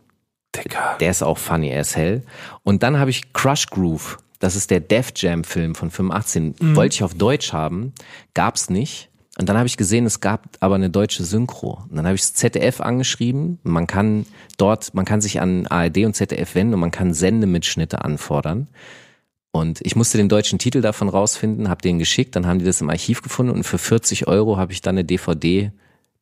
Dicker. 0.55 0.97
Der 1.01 1.11
ist 1.11 1.23
auch 1.23 1.39
funny 1.39 1.75
as 1.75 1.97
hell. 1.97 2.23
Und 2.65 2.83
dann 2.83 2.99
habe 2.99 3.11
ich 3.11 3.33
Crush 3.33 3.67
Groove. 3.67 4.19
Das 4.41 4.57
ist 4.57 4.71
der 4.71 4.81
Def 4.81 5.13
Jam 5.17 5.45
Film 5.45 5.75
von 5.75 5.91
85. 5.91 6.55
Wollte 6.75 6.95
ich 6.95 7.03
auf 7.05 7.15
Deutsch 7.15 7.53
haben, 7.53 7.93
gab's 8.35 8.71
nicht. 8.71 9.11
Und 9.39 9.49
dann 9.49 9.57
habe 9.57 9.67
ich 9.67 9.77
gesehen, 9.77 10.07
es 10.07 10.21
gab 10.21 10.49
aber 10.61 10.75
eine 10.75 10.91
deutsche 10.91 11.25
Synchro. 11.25 11.85
Und 11.89 11.97
dann 11.97 12.05
habe 12.05 12.15
ich 12.15 12.23
das 12.23 12.35
ZDF 12.35 12.81
angeschrieben. 12.81 13.59
Man 13.63 13.87
kann 13.87 14.27
dort, 14.59 14.93
man 14.93 15.05
kann 15.05 15.21
sich 15.21 15.41
an 15.41 15.67
ARD 15.67 15.99
und 15.99 16.15
ZDF 16.15 16.55
wenden 16.55 16.75
und 16.75 16.81
man 16.81 16.91
kann 16.91 17.15
Sendemitschnitte 17.15 18.05
anfordern. 18.05 18.69
Und 19.53 19.81
ich 19.83 19.97
musste 19.97 20.17
den 20.17 20.29
deutschen 20.29 20.59
Titel 20.59 20.81
davon 20.81 21.09
rausfinden, 21.09 21.69
habe 21.69 21.83
den 21.83 21.99
geschickt, 21.99 22.37
dann 22.37 22.47
haben 22.47 22.61
die 22.61 22.65
das 22.65 22.81
im 22.81 22.91
Archiv 22.91 23.23
gefunden 23.23 23.53
und 23.53 23.65
für 23.65 23.79
40 23.79 24.29
Euro 24.29 24.57
habe 24.57 24.73
ich 24.73 24.81
dann 24.81 24.95
eine 24.95 25.05
DVD 25.05 25.73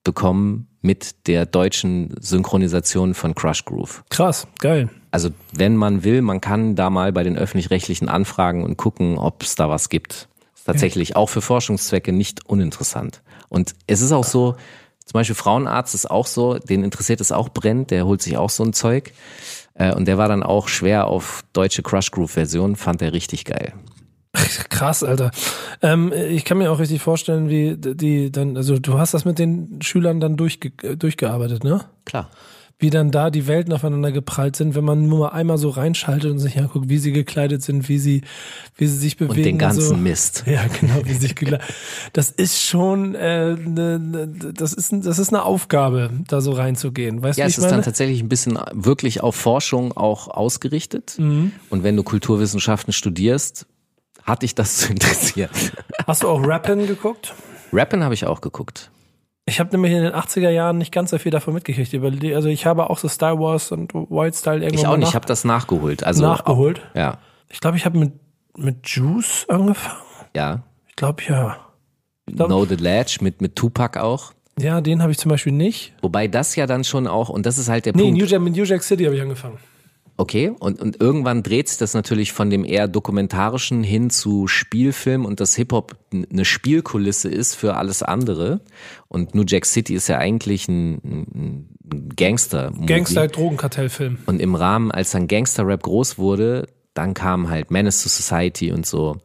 bekommen 0.03 0.69
mit 0.81 1.27
der 1.27 1.45
deutschen 1.45 2.15
Synchronisation 2.21 3.13
von 3.13 3.35
Crush 3.35 3.65
Groove. 3.65 4.05
Krass, 4.09 4.47
geil. 4.61 4.89
Also 5.11 5.31
wenn 5.53 5.77
man 5.77 6.05
will, 6.05 6.23
man 6.23 6.41
kann 6.41 6.77
da 6.77 6.89
mal 6.89 7.13
bei 7.13 7.23
den 7.23 7.37
öffentlich-rechtlichen 7.37 8.09
anfragen 8.09 8.65
und 8.65 8.77
gucken, 8.77 9.19
ob 9.19 9.43
es 9.43 9.55
da 9.55 9.69
was 9.69 9.91
gibt. 9.91 10.29
Ist 10.55 10.65
tatsächlich 10.65 11.17
auch 11.17 11.29
für 11.29 11.43
Forschungszwecke 11.43 12.13
nicht 12.13 12.47
uninteressant. 12.47 13.23
Und 13.51 13.75
es 13.87 14.01
ist 14.01 14.13
auch 14.13 14.25
so, 14.25 14.57
zum 15.05 15.13
Beispiel 15.13 15.35
Frauenarzt 15.35 15.95
ist 15.95 16.11
auch 16.11 16.27
so, 16.27 16.59
den 16.59 16.85
interessiert 16.85 17.21
es 17.21 17.33
auch 17.33 17.49
brennt, 17.49 17.91
der 17.91 18.07
holt 18.07 18.23
sich 18.23 18.37
auch 18.37 18.51
so 18.51 18.63
ein 18.65 18.73
Zeug. 18.73 19.13
Äh, 19.79 19.95
Und 19.95 20.07
der 20.07 20.19
war 20.19 20.29
dann 20.29 20.43
auch 20.43 20.69
schwer 20.69 21.07
auf 21.07 21.45
deutsche 21.53 21.83
Crush 21.83 22.11
Groove 22.11 22.33
Version, 22.33 22.77
fand 22.77 23.01
er 23.01 23.13
richtig 23.13 23.45
geil. 23.45 23.73
Krass, 24.69 25.03
Alter. 25.03 25.31
Ähm, 25.83 26.13
ich 26.13 26.45
kann 26.45 26.59
mir 26.59 26.71
auch 26.71 26.79
richtig 26.79 27.01
vorstellen, 27.01 27.49
wie 27.49 27.77
die 27.77 28.31
dann, 28.31 28.57
also 28.57 28.79
du 28.79 28.99
hast 28.99 29.15
das 29.15 29.25
mit 29.25 29.39
den 29.39 29.81
Schülern 29.83 30.21
dann 30.21 30.37
durchge 30.37 30.71
durchgearbeitet, 30.97 31.65
ne? 31.65 31.81
Klar. 32.05 32.29
Wie 32.81 32.91
dann 32.91 33.11
da 33.11 33.31
die 33.31 33.49
Welten 33.49 33.73
aufeinander 33.73 34.13
geprallt 34.13 34.55
sind, 34.55 34.77
wenn 34.77 34.85
man 34.85 35.09
nur 35.09 35.19
mal 35.19 35.29
einmal 35.31 35.59
so 35.59 35.69
reinschaltet 35.69 36.31
und 36.31 36.39
sich 36.39 36.59
anguckt, 36.59 36.89
wie 36.89 36.99
sie 36.99 37.11
gekleidet 37.11 37.61
sind, 37.61 37.89
wie 37.89 37.99
sie, 37.99 38.23
wie 38.77 38.87
sie 38.87 38.97
sich 38.97 39.17
bewegen. 39.17 39.37
Und 39.37 39.45
den 39.45 39.59
ganzen 39.59 39.81
so. 39.81 39.97
Mist. 39.97 40.45
Ja, 40.47 40.63
genau, 40.81 41.01
wie 41.05 41.13
sie 41.15 41.19
sich 41.19 41.35
gekleidet. 41.35 41.67
Das 42.13 42.31
ist 42.31 42.63
schon, 42.63 43.17
äh, 43.17 43.55
ne, 43.55 43.99
ne, 43.99 44.29
das 44.55 44.75
ist, 44.75 44.93
das 44.93 45.19
ist 45.19 45.31
eine 45.31 45.43
Aufgabe, 45.43 46.11
da 46.29 46.41
so 46.41 46.53
reinzugehen. 46.53 47.21
Weißt 47.21 47.37
Ja, 47.37 47.47
du, 47.47 47.51
es 47.51 47.59
ist 47.59 47.65
dann 47.65 47.73
meine? 47.73 47.83
tatsächlich 47.83 48.21
ein 48.23 48.29
bisschen 48.29 48.59
wirklich 48.73 49.23
auf 49.25 49.35
Forschung 49.35 49.97
auch 49.97 50.29
ausgerichtet. 50.29 51.17
Mhm. 51.19 51.51
Und 51.71 51.83
wenn 51.83 51.97
du 51.97 52.05
Kulturwissenschaften 52.05 52.93
studierst, 52.93 53.67
hat 54.23 54.43
dich 54.43 54.55
das 54.55 54.77
zu 54.79 54.93
interessieren. 54.93 55.51
Hast 56.07 56.23
du 56.23 56.29
auch 56.29 56.47
Rappin 56.47 56.87
geguckt? 56.87 57.35
Rappen 57.73 58.05
habe 58.05 58.15
ich 58.15 58.25
auch 58.25 58.41
geguckt. 58.41 58.91
Ich 59.49 59.61
habe 59.61 59.71
nämlich 59.73 59.93
in 59.93 60.03
den 60.03 60.13
80er 60.13 60.51
Jahren 60.51 60.79
nicht 60.79 60.93
ganz 60.93 61.11
so 61.11 61.19
viel 61.19 61.31
davon 61.33 61.55
mitgekriegt. 61.55 61.93
Also 62.35 62.49
ich 62.49 62.67
habe 62.67 62.91
auch 62.91 62.99
so 62.99 63.09
Star 63.09 63.39
Wars 63.39 63.73
und 63.73 63.93
White 63.95 64.37
Style 64.37 64.57
irgendwann 64.63 64.79
Ich 64.79 64.87
auch 64.87 64.97
nicht, 64.97 65.09
ich 65.09 65.15
habe 65.15 65.27
das 65.27 65.45
nachgeholt. 65.45 66.05
Also 66.05 66.25
nachgeholt. 66.25 66.81
Ja, 66.95 67.19
Ich 67.49 67.61
glaube, 67.61 67.77
ich 67.77 67.85
habe 67.85 67.99
mit, 67.99 68.13
mit 68.57 68.87
Juice 68.89 69.47
angefangen. 69.49 69.99
ja. 70.35 70.63
Ich 70.89 70.97
glaube, 70.97 71.23
ja. 71.29 71.57
glaub- 72.27 72.49
Know 72.49 72.65
the 72.65 72.75
Ledge 72.75 73.19
mit, 73.21 73.41
mit 73.41 73.55
Tupac 73.57 73.99
auch. 74.01 74.33
Ja, 74.59 74.81
den 74.81 75.01
habe 75.03 75.13
ich 75.13 75.19
zum 75.19 75.31
Beispiel 75.31 75.53
nicht. 75.53 75.93
Wobei 76.03 76.27
das 76.27 76.57
ja 76.57 76.67
dann 76.67 76.83
schon 76.83 77.07
auch, 77.07 77.29
und 77.29 77.47
das 77.47 77.59
ist 77.59 77.69
halt 77.69 77.87
der 77.87 77.95
Nee, 77.95 78.03
Punkt. 78.03 78.19
New 78.19 78.25
Jack, 78.27 78.41
mit 78.41 78.57
New 78.57 78.65
Jack 78.65 78.83
City 78.83 79.05
habe 79.05 79.15
ich 79.15 79.23
angefangen. 79.23 79.59
Okay, 80.21 80.51
und, 80.59 80.83
und 80.83 81.01
irgendwann 81.01 81.45
dreht 81.45 81.69
sich 81.69 81.79
das 81.79 81.95
natürlich 81.95 82.33
von 82.33 82.51
dem 82.51 82.65
eher 82.65 82.89
dokumentarischen 82.89 83.85
hin 83.85 84.11
zu 84.11 84.49
Spielfilm 84.49 85.25
und 85.25 85.39
dass 85.39 85.55
Hip-Hop 85.55 85.95
eine 86.13 86.45
Spielkulisse 86.45 87.29
ist 87.29 87.55
für 87.55 87.77
alles 87.77 88.03
andere. 88.03 88.61
Und 89.07 89.37
New 89.37 89.45
Jack 89.47 89.65
City 89.65 89.95
ist 89.95 90.09
ja 90.09 90.19
eigentlich 90.19 90.67
ein, 90.67 90.95
ein 91.05 92.15
Gangster. 92.17 92.73
Gangster-Drogenkartellfilm. 92.85 94.19
Und 94.27 94.43
im 94.43 94.57
Rahmen, 94.57 94.91
als 94.91 95.13
dann 95.13 95.29
Gangster-Rap 95.29 95.85
groß 95.85 96.19
wurde, 96.19 96.67
dann 96.95 97.15
kam 97.15 97.49
halt 97.49 97.71
Menace 97.71 98.03
to 98.03 98.09
Society 98.09 98.73
und 98.73 98.87
so. 98.87 99.19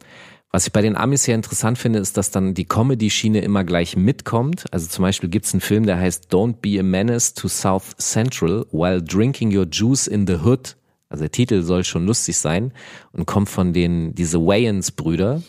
Was 0.52 0.68
ich 0.68 0.72
bei 0.72 0.82
den 0.82 0.94
Amis 0.94 1.24
sehr 1.24 1.34
interessant 1.34 1.76
finde, 1.76 1.98
ist, 1.98 2.16
dass 2.16 2.30
dann 2.30 2.54
die 2.54 2.66
Comedy-Schiene 2.66 3.40
immer 3.40 3.64
gleich 3.64 3.96
mitkommt. 3.96 4.66
Also 4.70 4.86
zum 4.86 5.02
Beispiel 5.02 5.28
gibt's 5.28 5.52
einen 5.52 5.60
Film, 5.60 5.86
der 5.86 5.98
heißt 5.98 6.32
Don't 6.32 6.58
be 6.62 6.78
a 6.78 6.84
Menace 6.84 7.34
to 7.34 7.48
South 7.48 7.96
Central 7.98 8.64
while 8.70 9.02
drinking 9.02 9.52
your 9.52 9.66
juice 9.68 10.06
in 10.06 10.28
the 10.28 10.36
hood. 10.36 10.76
Also 11.14 11.22
der 11.22 11.30
Titel 11.30 11.62
soll 11.62 11.84
schon 11.84 12.06
lustig 12.06 12.36
sein 12.38 12.72
und 13.12 13.24
kommt 13.24 13.48
von 13.48 13.72
den, 13.72 14.16
diese 14.16 14.38
Wayans-Brüder. 14.44 15.42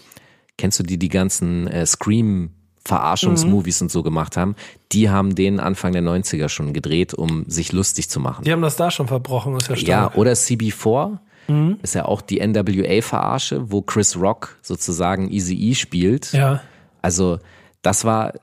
Kennst 0.59 0.79
du 0.79 0.83
die, 0.83 0.99
die 0.99 1.09
ganzen 1.09 1.65
äh, 1.65 1.87
Scream 1.87 2.51
Verarschungsmovies 2.85 3.81
und 3.81 3.89
so 3.89 4.03
gemacht 4.03 4.37
haben, 4.37 4.55
die 4.91 5.09
haben 5.09 5.33
den 5.33 5.59
Anfang 5.59 5.91
der 5.93 6.03
90er 6.03 6.49
schon 6.49 6.71
gedreht, 6.71 7.15
um 7.15 7.45
sich 7.49 7.71
lustig 7.71 8.11
zu 8.11 8.19
machen. 8.19 8.43
Die 8.43 8.51
haben 8.51 8.61
das 8.61 8.75
da 8.75 8.91
schon 8.91 9.07
verbrochen, 9.07 9.55
ist 9.57 9.69
ja 9.69 9.75
Ja, 9.75 9.81
stark. 9.81 10.17
oder 10.17 10.33
CB4 10.33 11.17
ist 11.81 11.95
ja 11.95 12.05
auch 12.05 12.21
die 12.21 12.39
NWA-Verarsche, 12.45 13.71
wo 13.71 13.81
Chris 13.81 14.15
Rock 14.19 14.57
sozusagen 14.61 15.31
Easy 15.31 15.55
E 15.55 15.73
spielt. 15.73 16.31
Ja. 16.31 16.61
Also 17.01 17.39
das 17.81 18.05
war 18.05 18.33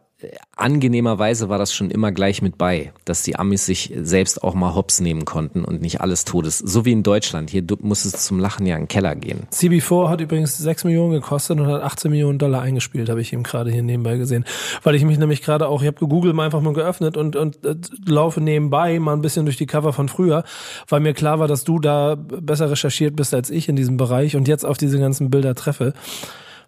angenehmerweise 0.56 1.48
war 1.48 1.58
das 1.58 1.74
schon 1.74 1.90
immer 1.90 2.12
gleich 2.12 2.42
mit 2.42 2.58
bei, 2.58 2.92
dass 3.04 3.22
die 3.22 3.36
Amis 3.36 3.66
sich 3.66 3.92
selbst 4.00 4.42
auch 4.42 4.54
mal 4.54 4.74
hops 4.74 5.00
nehmen 5.00 5.24
konnten 5.24 5.64
und 5.64 5.82
nicht 5.82 6.00
alles 6.00 6.24
Todes. 6.24 6.58
So 6.58 6.84
wie 6.84 6.92
in 6.92 7.02
Deutschland. 7.02 7.50
Hier 7.50 7.64
muss 7.80 8.04
es 8.04 8.24
zum 8.24 8.38
Lachen 8.38 8.66
ja 8.66 8.76
in 8.76 8.82
den 8.82 8.88
Keller 8.88 9.14
gehen. 9.14 9.46
CB4 9.52 10.08
hat 10.08 10.20
übrigens 10.20 10.56
6 10.58 10.84
Millionen 10.84 11.12
gekostet 11.12 11.58
und 11.58 11.66
hat 11.66 11.82
18 11.82 12.10
Millionen 12.10 12.38
Dollar 12.38 12.62
eingespielt, 12.62 13.08
habe 13.08 13.20
ich 13.20 13.32
eben 13.32 13.42
gerade 13.42 13.70
hier 13.70 13.82
nebenbei 13.82 14.16
gesehen. 14.16 14.44
Weil 14.82 14.94
ich 14.94 15.04
mich 15.04 15.18
nämlich 15.18 15.42
gerade 15.42 15.68
auch, 15.68 15.82
ich 15.82 15.88
habe 15.88 16.06
Google 16.06 16.32
mal 16.32 16.44
einfach 16.44 16.60
mal 16.60 16.72
geöffnet 16.72 17.16
und, 17.16 17.36
und 17.36 17.64
äh, 17.64 17.76
laufe 18.06 18.40
nebenbei 18.40 18.98
mal 18.98 19.14
ein 19.14 19.22
bisschen 19.22 19.44
durch 19.44 19.56
die 19.56 19.66
Cover 19.66 19.92
von 19.92 20.08
früher, 20.08 20.44
weil 20.88 21.00
mir 21.00 21.14
klar 21.14 21.38
war, 21.38 21.48
dass 21.48 21.64
du 21.64 21.78
da 21.78 22.14
besser 22.16 22.70
recherchiert 22.70 23.16
bist 23.16 23.34
als 23.34 23.50
ich 23.50 23.68
in 23.68 23.76
diesem 23.76 23.96
Bereich 23.96 24.36
und 24.36 24.48
jetzt 24.48 24.64
auf 24.64 24.78
diese 24.78 24.98
ganzen 24.98 25.30
Bilder 25.30 25.54
treffe 25.54 25.94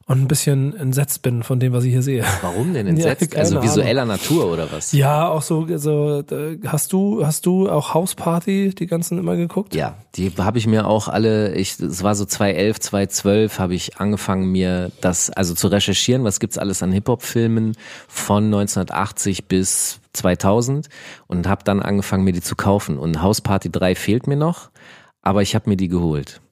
und 0.07 0.21
ein 0.21 0.29
bisschen 0.29 0.77
entsetzt 0.77 1.23
bin 1.23 1.43
von 1.43 1.59
dem, 1.61 1.73
was 1.73 1.85
ich 1.85 1.93
hier 1.93 2.03
sehe. 2.03 2.25
Warum 2.43 2.75
denn 2.75 2.87
entsetzt? 2.89 3.31
keine 3.31 3.41
also 3.41 3.59
Ahnung. 3.59 3.69
visueller 3.69 4.05
Natur 4.05 4.53
oder 4.53 4.71
was? 4.71 4.93
Ja, 4.93 5.29
auch 5.29 5.41
so, 5.41 5.67
so 5.79 6.21
äh, 6.21 6.59
hast 6.67 6.93
du, 6.93 7.25
hast 7.25 7.47
du 7.47 7.71
auch 7.71 7.95
Hausparty 7.95 8.75
die 8.75 8.87
ganzen 8.87 9.19
immer 9.19 9.37
geguckt? 9.37 9.75
Ja, 9.75 9.97
die 10.17 10.31
habe 10.37 10.59
ich 10.59 10.67
mir 10.67 10.87
auch 10.87 11.09
alle, 11.09 11.55
ich, 11.55 11.81
es 11.81 12.03
war 12.03 12.15
so 12.15 12.27
2011, 12.27 12.81
2012 12.81 13.59
habe 13.59 13.75
ich 13.75 13.97
angefangen 13.97 14.53
mir 14.53 14.91
das, 15.01 15.31
also 15.31 15.55
zu 15.55 15.69
recherchieren, 15.69 16.25
was 16.25 16.39
gibt's 16.39 16.59
alles 16.59 16.83
an 16.83 16.93
Hip-Hop-Filmen 16.93 17.75
von 18.07 18.45
1980 18.45 19.47
bis 19.47 20.01
2000 20.13 20.89
und 21.27 21.49
habe 21.49 21.65
dann 21.65 21.81
angefangen 21.81 22.25
mir 22.25 22.33
die 22.33 22.43
zu 22.43 22.57
kaufen 22.57 22.99
und 22.99 23.23
Hausparty 23.23 23.71
3 23.71 23.95
fehlt 23.95 24.27
mir 24.27 24.37
noch, 24.37 24.71
aber 25.23 25.41
ich 25.41 25.55
habe 25.55 25.71
mir 25.71 25.77
die 25.77 25.89
geholt. 25.89 26.43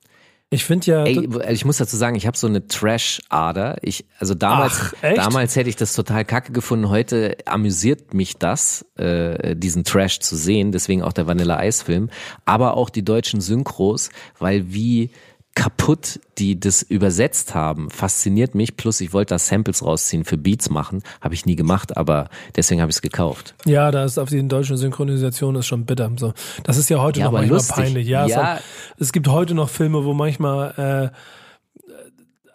Ich 0.52 0.66
finde 0.66 0.86
ja, 0.86 1.04
Ey, 1.04 1.26
ich 1.50 1.64
muss 1.64 1.78
dazu 1.78 1.96
sagen, 1.96 2.14
ich 2.14 2.26
habe 2.26 2.36
so 2.36 2.46
eine 2.46 2.66
Trash-Ader. 2.66 3.78
Ich, 3.80 4.04
also 4.18 4.34
damals, 4.34 4.92
Ach, 5.00 5.14
damals 5.14 5.56
hätte 5.56 5.70
ich 5.70 5.76
das 5.76 5.94
total 5.94 6.26
kacke 6.26 6.52
gefunden. 6.52 6.90
Heute 6.90 7.38
amüsiert 7.46 8.12
mich 8.12 8.36
das, 8.36 8.84
äh, 8.98 9.56
diesen 9.56 9.84
Trash 9.84 10.20
zu 10.20 10.36
sehen. 10.36 10.70
Deswegen 10.70 11.02
auch 11.02 11.14
der 11.14 11.26
Vanilla 11.26 11.64
Ice 11.64 11.82
Film. 11.82 12.10
Aber 12.44 12.76
auch 12.76 12.90
die 12.90 13.02
deutschen 13.02 13.40
Synchros, 13.40 14.10
weil 14.38 14.74
wie 14.74 15.10
kaputt 15.54 16.18
die 16.38 16.58
das 16.58 16.82
übersetzt 16.82 17.54
haben, 17.54 17.90
fasziniert 17.90 18.54
mich. 18.54 18.76
Plus 18.76 19.00
ich 19.00 19.12
wollte 19.12 19.34
da 19.34 19.38
Samples 19.38 19.84
rausziehen 19.84 20.24
für 20.24 20.36
Beats 20.38 20.70
machen, 20.70 21.02
habe 21.20 21.34
ich 21.34 21.44
nie 21.46 21.56
gemacht, 21.56 21.96
aber 21.96 22.30
deswegen 22.56 22.80
habe 22.80 22.90
ich 22.90 22.96
es 22.96 23.02
gekauft. 23.02 23.54
Ja, 23.66 23.90
da 23.90 24.04
ist 24.04 24.18
auf 24.18 24.30
die 24.30 24.46
deutsche 24.48 24.76
Synchronisation 24.76 25.54
ist 25.56 25.66
schon 25.66 25.84
bitter. 25.84 26.10
So, 26.16 26.32
das 26.64 26.78
ist 26.78 26.88
ja 26.88 27.00
heute 27.02 27.20
Ja, 27.20 27.26
noch 27.26 27.32
aber 27.32 27.38
manchmal 27.40 27.58
lustig. 27.58 27.76
peinlich. 27.76 28.08
Ja, 28.08 28.26
Ja. 28.26 28.56
Es, 28.56 28.62
es 29.08 29.12
gibt 29.12 29.28
heute 29.28 29.54
noch 29.54 29.68
Filme, 29.68 30.04
wo 30.04 30.14
manchmal 30.14 31.10
äh, 31.12 31.16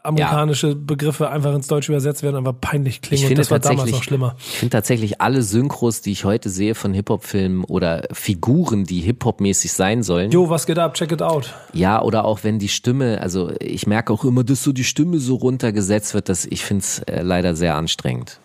amerikanische 0.07 0.75
Begriffe 0.75 1.29
einfach 1.29 1.53
ins 1.53 1.67
Deutsche 1.67 1.91
übersetzt 1.91 2.23
werden, 2.23 2.35
aber 2.35 2.53
peinlich 2.53 3.01
klingen. 3.01 3.17
Ich 3.19 3.23
Und 3.25 3.27
finde 3.29 3.41
das 3.41 3.51
war 3.51 3.59
damals 3.59 3.91
noch 3.91 4.03
schlimmer. 4.03 4.35
ich 4.39 4.57
finde 4.59 4.71
tatsächlich 4.71 5.21
alle 5.21 5.41
Synchros, 5.43 6.01
die 6.01 6.11
ich 6.11 6.25
heute 6.25 6.49
sehe 6.49 6.75
von 6.75 6.93
Hip-Hop-Filmen 6.93 7.63
oder 7.65 8.03
Figuren, 8.11 8.85
die 8.85 9.01
Hip-Hop-mäßig 9.01 9.71
sein 9.73 10.03
sollen. 10.03 10.31
Jo, 10.31 10.49
was 10.49 10.65
geht 10.65 10.79
ab? 10.79 10.93
Check 10.95 11.11
it 11.11 11.21
out. 11.21 11.53
Ja, 11.73 12.01
oder 12.01 12.25
auch 12.25 12.43
wenn 12.43 12.59
die 12.59 12.69
Stimme, 12.69 13.21
also 13.21 13.51
ich 13.59 13.87
merke 13.87 14.11
auch 14.13 14.23
immer, 14.23 14.43
dass 14.43 14.63
so 14.63 14.71
die 14.73 14.83
Stimme 14.83 15.19
so 15.19 15.35
runtergesetzt 15.35 16.13
wird, 16.13 16.29
dass 16.29 16.45
ich 16.45 16.63
finde 16.63 16.81
es 16.81 16.99
äh, 16.99 17.21
leider 17.21 17.55
sehr 17.55 17.75
anstrengend. 17.75 18.39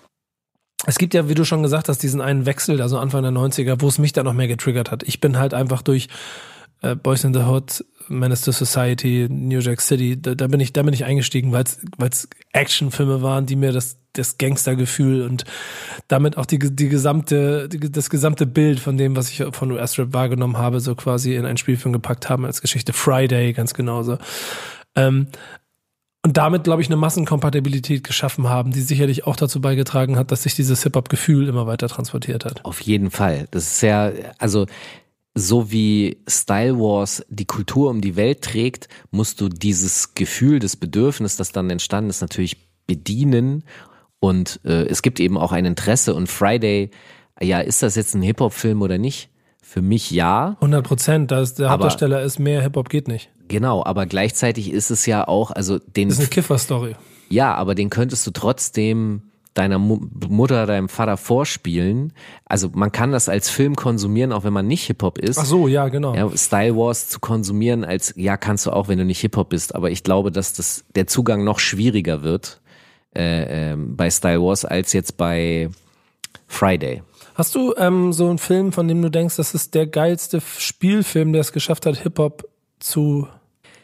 Es 0.85 0.99
gibt 0.99 1.15
ja, 1.15 1.29
wie 1.29 1.35
du 1.35 1.45
schon 1.45 1.63
gesagt 1.63 1.89
hast, 1.89 2.03
diesen 2.03 2.21
einen 2.21 2.45
Wechsel, 2.45 2.83
also 2.83 2.99
Anfang 2.99 3.23
der 3.23 3.31
90er, 3.33 3.77
wo 3.81 3.89
es 3.89 3.99
mich 3.99 4.13
dann 4.13 4.25
noch 4.25 4.33
mehr 4.33 4.49
getriggert 4.49 4.91
hat. 4.91 5.05
Ich 5.05 5.21
bin 5.21 5.39
halt 5.39 5.55
einfach 5.55 5.81
durch 5.83 6.09
äh, 6.83 6.97
Boys 6.97 7.23
in 7.23 7.33
the 7.33 7.41
Hood, 7.41 7.85
Menace 8.19 8.43
to 8.43 8.53
Society, 8.53 9.27
New 9.31 9.61
Jack 9.61 9.81
City, 9.81 10.21
da, 10.21 10.35
da 10.35 10.47
bin 10.47 10.61
ich, 10.61 10.73
da 10.73 10.83
bin 10.83 10.95
ich 10.95 11.05
eingestiegen, 11.05 11.53
weil 11.53 11.65
es 11.65 12.29
Actionfilme 12.53 13.23
waren, 13.23 13.47
die 13.47 13.57
mir 13.57 13.73
das, 13.73 13.97
das 14.13 14.39
Gangstergefühl 14.39 15.23
und 15.23 15.45
damit 16.09 16.37
auch 16.37 16.47
die, 16.47 16.59
die 16.59 16.89
gesamte, 16.89 17.69
die, 17.69 17.91
das 17.91 18.11
gesamte 18.11 18.47
Bild 18.47 18.81
von 18.81 18.97
dem, 18.97 19.17
was 19.17 19.31
ich 19.31 19.45
von 19.53 19.71
US-Rap 19.71 20.13
wahrgenommen 20.13 20.59
habe, 20.59 20.81
so 20.81 20.95
quasi 20.95 21.35
in 21.35 21.47
einen 21.47 21.57
Spielfilm 21.57 21.93
gepackt 21.93 22.29
haben 22.29 22.45
als 22.45 22.61
Geschichte. 22.61 22.93
Friday, 22.93 23.53
ganz 23.53 23.75
genauso. 23.75 24.19
Ähm, 24.95 25.29
und 26.25 26.37
damit, 26.37 26.63
glaube 26.63 26.81
ich, 26.81 26.89
eine 26.89 26.97
Massenkompatibilität 26.97 28.05
geschaffen 28.05 28.49
haben, 28.49 28.71
die 28.71 28.81
sicherlich 28.81 29.27
auch 29.27 29.35
dazu 29.35 29.61
beigetragen 29.61 30.17
hat, 30.17 30.31
dass 30.31 30.45
sich 30.45 30.55
dieses 30.55 30.85
Hip-Hop-Gefühl 30.85 31.49
immer 31.49 31.67
weiter 31.67 31.89
transportiert 31.89 32.45
hat. 32.45 32.65
Auf 32.65 32.81
jeden 32.81 33.11
Fall. 33.11 33.49
Das 33.51 33.65
ist 33.65 33.83
ja, 33.83 34.13
also 34.39 34.67
so 35.35 35.71
wie 35.73 36.19
Style 36.29 36.79
Wars 36.79 37.25
die 37.29 37.47
Kultur 37.47 37.91
um 37.91 38.01
die 38.01 38.17
Welt 38.17 38.43
trägt, 38.43 38.89
musst 39.11 39.41
du 39.41 39.49
dieses 39.49 40.15
Gefühl, 40.15 40.59
das 40.59 40.77
Bedürfnis, 40.77 41.37
das 41.37 41.53
dann 41.53 41.71
entstanden 41.71 42.11
ist, 42.11 42.21
natürlich 42.21 42.69
bedienen. 42.87 43.65
Und 44.21 44.61
äh, 44.65 44.85
es 44.87 45.03
gibt 45.03 45.21
eben 45.21 45.39
auch 45.39 45.53
ein 45.53 45.65
Interesse. 45.65 46.15
Und 46.15 46.29
Friday, 46.29 46.91
ja, 47.41 47.61
ist 47.61 47.83
das 47.83 47.97
jetzt 47.97 48.15
ein 48.15 48.23
Hip-Hop-Film 48.23 48.83
oder 48.83 48.99
nicht? 48.99 49.31
Für 49.63 49.81
mich 49.83 50.11
ja. 50.11 50.57
100 50.61 50.87
Prozent, 50.87 51.31
der 51.31 51.39
Aber- 51.39 51.71
Hauptdarsteller 51.71 52.23
ist 52.23 52.39
mehr 52.39 52.61
Hip-Hop 52.63 52.89
geht 52.91 53.09
nicht. 53.09 53.31
Genau, 53.49 53.83
aber 53.85 54.07
gleichzeitig 54.07 54.71
ist 54.71 54.91
es 54.91 55.07
ja 55.07 55.27
auch, 55.27 55.51
also 55.51 55.79
den, 55.79 56.09
Das 56.09 56.19
ist 56.19 56.25
eine 56.25 56.29
Kiffer-Story. 56.31 56.95
ja, 57.31 57.55
aber 57.55 57.75
den 57.75 57.91
könntest 57.91 58.27
du 58.27 58.31
trotzdem 58.31 59.23
deiner 59.55 59.79
Mu 59.79 60.01
Mutter, 60.29 60.67
deinem 60.67 60.89
Vater 60.89 61.17
vorspielen. 61.17 62.13
Also 62.45 62.71
man 62.73 62.91
kann 62.93 63.13
das 63.13 63.29
als 63.29 63.51
Film 63.51 63.77
konsumieren, 63.77 64.33
auch 64.33 64.45
wenn 64.45 64.53
man 64.53 64.67
nicht 64.67 64.87
Hip-Hop 64.87 65.19
ist. 65.19 65.39
Ach 65.39 65.45
so, 65.45 65.69
ja, 65.69 65.89
genau. 65.89 66.15
Ja, 66.15 66.31
Style 66.37 66.77
Wars 66.77 67.09
zu 67.09 67.21
konsumieren 67.21 67.85
als, 67.85 68.15
ja, 68.17 68.37
kannst 68.37 68.67
du 68.67 68.71
auch, 68.71 68.89
wenn 68.89 68.99
du 68.99 69.05
nicht 69.05 69.21
Hip-Hop 69.21 69.51
bist, 69.51 69.75
aber 69.75 69.91
ich 69.91 70.03
glaube, 70.03 70.31
dass 70.31 70.55
das, 70.55 70.85
der 70.95 71.07
Zugang 71.07 71.45
noch 71.45 71.59
schwieriger 71.59 72.23
wird 72.23 72.61
äh, 73.15 73.73
ähm, 73.73 73.97
bei 73.97 74.11
Style 74.11 74.41
Wars 74.43 74.65
als 74.65 74.93
jetzt 74.93 75.17
bei 75.17 75.69
Friday. 76.47 77.03
Hast 77.35 77.55
du 77.55 77.75
ähm, 77.77 78.13
so 78.13 78.29
einen 78.29 78.39
Film, 78.39 78.73
von 78.73 78.89
dem 78.89 79.01
du 79.01 79.11
denkst, 79.11 79.37
das 79.37 79.55
ist 79.55 79.75
der 79.75 79.87
geilste 79.87 80.41
Spielfilm, 80.59 81.33
der 81.33 81.41
es 81.41 81.53
geschafft 81.53 81.87
hat, 81.87 81.97
Hip-Hop 81.97 82.49
zu, 82.79 83.27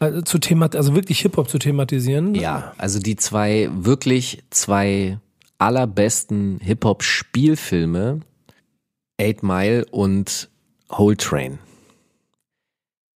äh, 0.00 0.22
zu 0.22 0.38
themat 0.38 0.76
also 0.76 0.94
wirklich 0.94 1.20
Hip-Hop 1.20 1.48
zu 1.48 1.58
thematisieren? 1.58 2.34
Ja, 2.34 2.72
also 2.78 3.00
die 3.00 3.16
zwei, 3.16 3.70
wirklich 3.72 4.44
zwei 4.50 5.18
allerbesten 5.58 6.60
Hip-Hop-Spielfilme, 6.60 8.20
Eight 9.20 9.42
Mile 9.42 9.84
und 9.90 10.48
Whole 10.90 11.16
Train. 11.16 11.58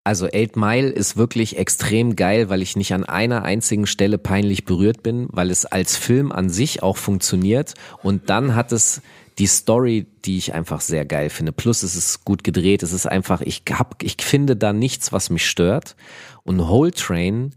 Also 0.04 0.26
Eight 0.26 0.56
Mile 0.56 0.90
ist 0.90 1.16
wirklich 1.16 1.58
extrem 1.58 2.16
geil, 2.16 2.50
weil 2.50 2.64
ich 2.64 2.76
nicht 2.76 2.94
an 2.94 3.06
einer 3.06 3.44
einzigen 3.44 3.86
Stelle 3.86 4.18
peinlich 4.18 4.66
berührt 4.66 5.04
bin, 5.04 5.28
weil 5.32 5.52
es 5.52 5.68
als 5.68 5.96
Film 5.96 6.32
an 6.32 6.50
sich 6.50 6.82
auch 6.82 6.98
funktioniert 6.98 7.76
und 8.02 8.30
dann 8.32 8.56
hat 8.56 8.72
es 8.72 9.02
die 9.38 9.48
Story, 9.48 10.08
die 10.26 10.38
ich 10.38 10.54
einfach 10.54 10.82
sehr 10.82 11.06
geil 11.06 11.30
finde. 11.30 11.52
Plus 11.52 11.84
es 11.84 11.96
ist 11.96 12.26
gut 12.26 12.44
gedreht, 12.44 12.84
es 12.84 12.94
ist 12.94 13.06
einfach, 13.06 13.42
ich 13.42 13.64
hab, 13.72 14.02
ich 14.04 14.18
finde 14.20 14.56
da 14.56 14.74
nichts, 14.74 15.14
was 15.14 15.30
mich 15.30 15.48
stört. 15.48 15.96
Und 16.44 16.68
Whole 16.68 16.92
Train 16.92 17.52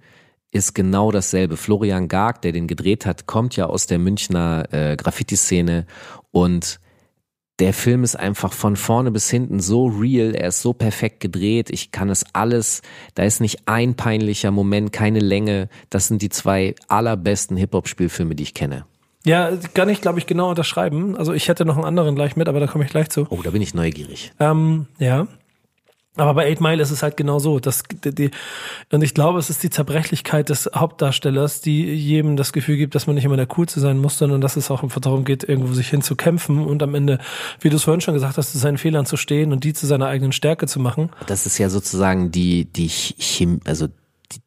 ist 0.54 0.74
genau 0.74 1.10
dasselbe. 1.10 1.56
Florian 1.56 2.08
Garg, 2.08 2.40
der 2.42 2.52
den 2.52 2.66
gedreht 2.68 3.04
hat, 3.06 3.26
kommt 3.26 3.56
ja 3.56 3.66
aus 3.66 3.86
der 3.86 3.98
Münchner 3.98 4.64
äh, 4.70 4.96
Graffiti-Szene 4.96 5.86
und 6.30 6.80
der 7.58 7.72
Film 7.72 8.02
ist 8.02 8.16
einfach 8.16 8.52
von 8.52 8.76
vorne 8.76 9.10
bis 9.10 9.30
hinten 9.30 9.60
so 9.60 9.86
real, 9.86 10.34
er 10.34 10.48
ist 10.48 10.62
so 10.62 10.72
perfekt 10.72 11.20
gedreht, 11.20 11.70
ich 11.70 11.92
kann 11.92 12.08
es 12.08 12.24
alles, 12.32 12.82
da 13.14 13.22
ist 13.22 13.40
nicht 13.40 13.68
ein 13.68 13.94
peinlicher 13.94 14.50
Moment, 14.50 14.92
keine 14.92 15.20
Länge, 15.20 15.68
das 15.90 16.08
sind 16.08 16.22
die 16.22 16.30
zwei 16.30 16.74
allerbesten 16.88 17.56
Hip-Hop-Spielfilme, 17.56 18.34
die 18.34 18.42
ich 18.42 18.54
kenne. 18.54 18.86
Ja, 19.24 19.52
kann 19.72 19.88
ich, 19.88 20.00
glaube 20.00 20.18
ich, 20.18 20.26
genau 20.26 20.50
unterschreiben. 20.50 21.16
Also 21.16 21.32
ich 21.32 21.48
hätte 21.48 21.64
noch 21.64 21.76
einen 21.76 21.86
anderen 21.86 22.14
gleich 22.14 22.36
mit, 22.36 22.48
aber 22.48 22.60
da 22.60 22.66
komme 22.66 22.84
ich 22.84 22.90
gleich 22.90 23.08
zu. 23.08 23.26
Oh, 23.30 23.40
da 23.42 23.50
bin 23.50 23.62
ich 23.62 23.72
neugierig. 23.72 24.32
Ähm, 24.38 24.86
ja. 24.98 25.26
Aber 26.16 26.34
bei 26.34 26.46
Eight 26.46 26.60
Mile 26.60 26.80
ist 26.80 26.92
es 26.92 27.02
halt 27.02 27.16
genau 27.16 27.40
so. 27.40 27.58
Das, 27.58 27.82
die, 28.04 28.14
die, 28.14 28.30
und 28.92 29.02
ich 29.02 29.14
glaube, 29.14 29.38
es 29.40 29.50
ist 29.50 29.64
die 29.64 29.70
Zerbrechlichkeit 29.70 30.48
des 30.48 30.70
Hauptdarstellers, 30.74 31.60
die 31.60 31.92
jedem 31.92 32.36
das 32.36 32.52
Gefühl 32.52 32.76
gibt, 32.76 32.94
dass 32.94 33.08
man 33.08 33.16
nicht 33.16 33.24
immer 33.24 33.36
der 33.36 33.46
Coolste 33.46 33.80
sein 33.80 33.98
muss, 33.98 34.18
sondern 34.18 34.40
dass 34.40 34.56
es 34.56 34.70
auch 34.70 34.84
darum 35.00 35.24
geht, 35.24 35.42
irgendwo 35.42 35.72
sich 35.72 35.88
hinzukämpfen 35.88 36.64
und 36.64 36.82
am 36.84 36.94
Ende, 36.94 37.18
wie 37.60 37.68
du 37.68 37.76
es 37.76 37.84
vorhin 37.84 38.00
schon 38.00 38.14
gesagt 38.14 38.38
hast, 38.38 38.52
zu 38.52 38.58
seinen 38.58 38.78
Fehlern 38.78 39.06
zu 39.06 39.16
stehen 39.16 39.52
und 39.52 39.64
die 39.64 39.72
zu 39.72 39.86
seiner 39.86 40.06
eigenen 40.06 40.32
Stärke 40.32 40.66
zu 40.66 40.78
machen. 40.78 41.10
Das 41.26 41.46
ist 41.46 41.58
ja 41.58 41.68
sozusagen 41.68 42.30
die, 42.30 42.66
die 42.66 42.88
Chim 42.88 43.60
also 43.64 43.88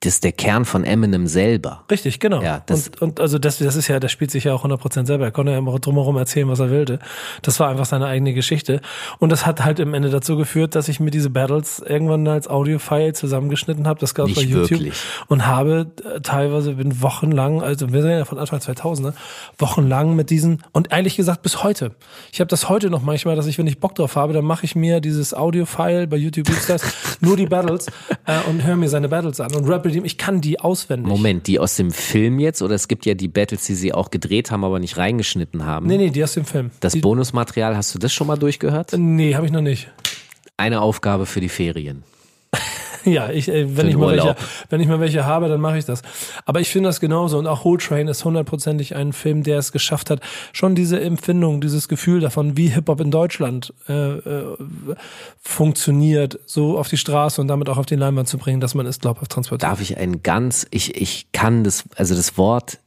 das 0.02 0.16
ist 0.16 0.24
der 0.24 0.32
Kern 0.32 0.66
von 0.66 0.84
Eminem 0.84 1.28
selber. 1.28 1.84
Richtig, 1.90 2.20
genau. 2.20 2.42
Ja, 2.42 2.62
das- 2.66 2.88
und, 2.88 3.02
und 3.02 3.20
also 3.20 3.40
das, 3.40 3.60
das 3.60 3.76
ist 3.76 3.88
ja, 3.88 4.00
der 4.00 4.10
spielt 4.10 4.32
sich 4.32 4.46
ja 4.46 4.54
auch 4.54 4.66
100% 4.66 5.06
selber. 5.06 5.26
Er 5.26 5.32
konnte 5.32 5.52
ja 5.52 5.58
immer 5.58 5.78
drumherum 5.80 6.18
erzählen, 6.18 6.48
was 6.50 6.60
er 6.60 6.72
wollte. 6.72 7.00
Das 7.42 7.60
war 7.60 7.70
einfach 7.70 7.86
seine 7.86 8.08
eigene 8.08 8.34
Geschichte. 8.34 8.82
Und 9.20 9.32
das 9.32 9.46
hat 9.46 9.64
halt 9.64 9.80
im 9.80 9.94
Ende 9.94 10.10
dazu 10.10 10.36
geführt, 10.36 10.76
dass 10.76 10.88
ich 10.88 11.00
mir 11.00 11.12
diese 11.12 11.30
Battles 11.30 11.80
irgendwann 11.80 12.28
als 12.28 12.48
Audio-File 12.50 13.14
zusammengeschnitten 13.14 13.88
habe. 13.88 14.00
Das 14.00 14.14
gab 14.14 14.26
bei 14.26 14.42
Nicht 14.42 14.50
YouTube. 14.50 14.72
wirklich. 14.72 14.94
Und 15.28 15.46
habe 15.46 15.92
äh, 16.04 16.22
teilweise 16.22 16.74
bin 16.74 17.02
wochenlang, 17.02 17.62
also 17.62 17.94
wir 17.94 18.02
sind 18.02 18.12
ja 18.12 18.26
von 18.26 18.40
Anfang 18.40 18.60
2000, 18.60 19.10
ne, 19.10 19.14
wochenlang 19.58 20.16
mit 20.16 20.30
diesen, 20.30 20.64
und 20.74 20.92
ehrlich 20.92 21.16
gesagt 21.16 21.42
bis 21.44 21.64
heute. 21.64 21.92
Ich 22.32 22.40
habe 22.40 22.48
das 22.48 22.70
heute 22.70 22.90
noch 22.90 23.02
manchmal, 23.02 23.36
dass 23.36 23.48
ich, 23.48 23.58
wenn 23.58 23.68
ich 23.68 23.80
Bock 23.80 23.96
drauf 23.96 24.16
habe, 24.16 24.34
dann 24.34 24.46
mache 24.46 24.66
ich 24.66 24.76
mir 24.76 25.00
dieses 25.02 25.34
Audio-File 25.34 26.08
bei 26.08 26.18
YouTube 26.18 26.48
das, 26.68 26.82
nur 27.22 27.38
die 27.38 27.46
Battles 27.46 27.88
äh, 28.26 28.40
und 28.50 28.64
höre 28.64 28.76
mir 28.76 28.90
seine 28.90 29.10
Battles 29.10 29.40
an 29.40 29.54
und 29.56 29.67
rappe 29.70 29.90
die, 29.90 30.00
ich 30.00 30.18
kann 30.18 30.42
die 30.42 30.60
auswendig. 30.60 31.08
Moment, 31.08 31.48
die 31.48 31.60
aus 31.60 31.76
dem 31.76 31.92
Film 31.92 32.40
jetzt 32.40 32.62
oder 32.62 32.76
es 32.76 32.88
gibt 32.88 33.06
ja 33.06 33.14
die 33.14 33.28
Battles, 33.28 33.66
die 33.66 33.76
sie 33.76 33.94
auch 33.94 34.12
gedreht 34.12 34.52
haben, 34.52 34.64
aber 34.64 34.80
nicht 34.80 34.98
reingeschnitten 34.98 35.66
haben. 35.66 35.88
Nee, 35.88 35.98
nee, 35.98 36.10
die 36.10 36.24
aus 36.24 36.34
dem 36.34 36.46
Film. 36.46 36.72
Das 36.80 36.94
die, 36.94 37.00
Bonusmaterial, 37.00 37.76
hast 37.76 37.94
du 37.96 38.00
das 38.00 38.14
schon 38.14 38.28
mal 38.28 38.38
durchgehört? 38.38 38.94
Nee, 38.98 39.36
habe 39.36 39.46
ich 39.46 39.52
noch 39.52 39.62
nicht. 39.62 39.92
Eine 40.58 40.82
Aufgabe 40.82 41.26
für 41.26 41.40
die 41.40 41.50
Ferien. 41.50 42.04
Ja, 43.06 43.30
ich, 43.30 43.48
äh, 43.50 43.78
wenn 43.78 43.88
ich 43.88 43.96
mal 43.96 44.12
welche, 44.12 44.36
wenn 44.70 44.82
ich 44.82 44.88
mal 44.88 45.00
welche 45.00 45.26
habe, 45.26 45.48
dann 45.48 45.62
mache 45.62 45.78
ich 45.78 45.86
das. 45.86 46.02
Aber 46.46 46.60
ich 46.60 46.70
finde 46.70 46.90
das 46.90 47.00
genauso. 47.00 47.38
Und 47.38 47.48
auch 47.48 47.64
Whole 47.64 47.78
Train 47.78 48.08
ist 48.08 48.24
hundertprozentig 48.26 48.96
ein 48.96 49.14
Film, 49.14 49.44
der 49.44 49.60
es 49.60 49.72
geschafft 49.72 50.10
hat, 50.10 50.22
schon 50.54 50.76
diese 50.76 51.00
Empfindung, 51.00 51.62
dieses 51.62 51.88
Gefühl 51.88 52.20
davon, 52.20 52.58
wie 52.58 52.68
Hip 52.68 52.88
Hop 52.90 53.00
in 53.00 53.12
Deutschland 53.12 53.74
äh, 53.88 53.94
äh, 53.94 54.58
funktioniert, 55.42 56.40
so 56.46 56.78
auf 56.78 56.90
die 56.90 56.98
Straße 56.98 57.40
und 57.42 57.48
damit 57.48 57.70
auch 57.70 57.78
auf 57.78 57.86
die 57.86 57.96
Leinwand 57.96 58.28
zu 58.28 58.38
bringen, 58.38 58.60
dass 58.60 58.76
man 58.76 58.86
es 58.86 59.00
glaubhaft 59.00 59.32
transportiert. 59.32 59.70
Darf 59.70 59.82
ich 59.82 59.98
ein 59.98 60.24
ganz, 60.24 60.68
ich, 60.72 61.00
ich 61.00 61.32
kann 61.32 61.64
das, 61.64 61.86
also 61.96 62.16
das 62.16 62.38
Wort, 62.38 62.80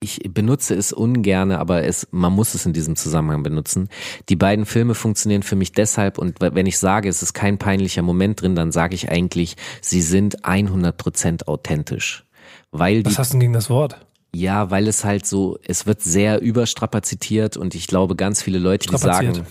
ich 0.00 0.20
benutze 0.28 0.74
es 0.74 0.92
ungerne, 0.92 1.58
aber 1.58 1.84
es, 1.84 2.06
man 2.10 2.32
muss 2.32 2.54
es 2.54 2.66
in 2.66 2.72
diesem 2.72 2.94
Zusammenhang 2.94 3.42
benutzen. 3.42 3.88
Die 4.28 4.36
beiden 4.36 4.66
Filme 4.66 4.94
funktionieren 4.94 5.42
für 5.42 5.56
mich 5.56 5.72
deshalb 5.72 6.18
und 6.18 6.40
wenn 6.40 6.66
ich 6.66 6.78
sage, 6.78 7.08
es 7.08 7.22
ist 7.22 7.32
kein 7.32 7.58
peinlicher 7.58 8.02
Moment 8.02 8.42
drin, 8.42 8.54
dann 8.54 8.70
sage 8.70 8.94
ich 8.94 9.10
eigentlich, 9.10 9.56
sie 9.80 10.02
sind 10.02 10.44
100% 10.44 11.46
authentisch. 11.46 12.24
Weil 12.70 13.02
die 13.02 13.10
Was 13.10 13.18
hast 13.18 13.30
du 13.30 13.34
denn 13.34 13.40
gegen 13.40 13.52
das 13.52 13.70
Wort? 13.70 14.04
Ja, 14.34 14.70
weil 14.70 14.88
es 14.88 15.04
halt 15.04 15.26
so, 15.26 15.58
es 15.64 15.86
wird 15.86 16.02
sehr 16.02 16.40
überstrapazitiert 16.42 17.56
und 17.56 17.74
ich 17.74 17.86
glaube, 17.86 18.16
ganz 18.16 18.42
viele 18.42 18.58
Leute, 18.58 18.88
die 18.88 18.98
sagen, 18.98 19.46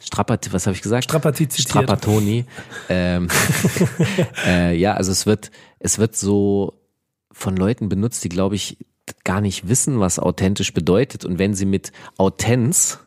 Strapat, 0.00 0.52
was 0.52 0.66
habe 0.66 0.76
ich 0.76 0.82
gesagt? 0.82 1.04
Strapazitiert. 1.04 1.68
Strapatoni. 1.68 2.44
ähm, 2.88 3.28
äh, 4.46 4.76
ja, 4.76 4.94
also 4.94 5.10
es 5.10 5.26
wird, 5.26 5.50
es 5.80 5.98
wird 5.98 6.16
so 6.16 6.80
von 7.32 7.56
Leuten 7.56 7.88
benutzt, 7.88 8.22
die, 8.24 8.28
glaube 8.28 8.54
ich, 8.54 8.78
gar 9.24 9.40
nicht 9.40 9.68
wissen, 9.68 10.00
was 10.00 10.18
authentisch 10.18 10.72
bedeutet. 10.72 11.24
Und 11.24 11.38
wenn 11.38 11.54
sie 11.54 11.66
mit 11.66 11.92
Autenz, 12.16 12.98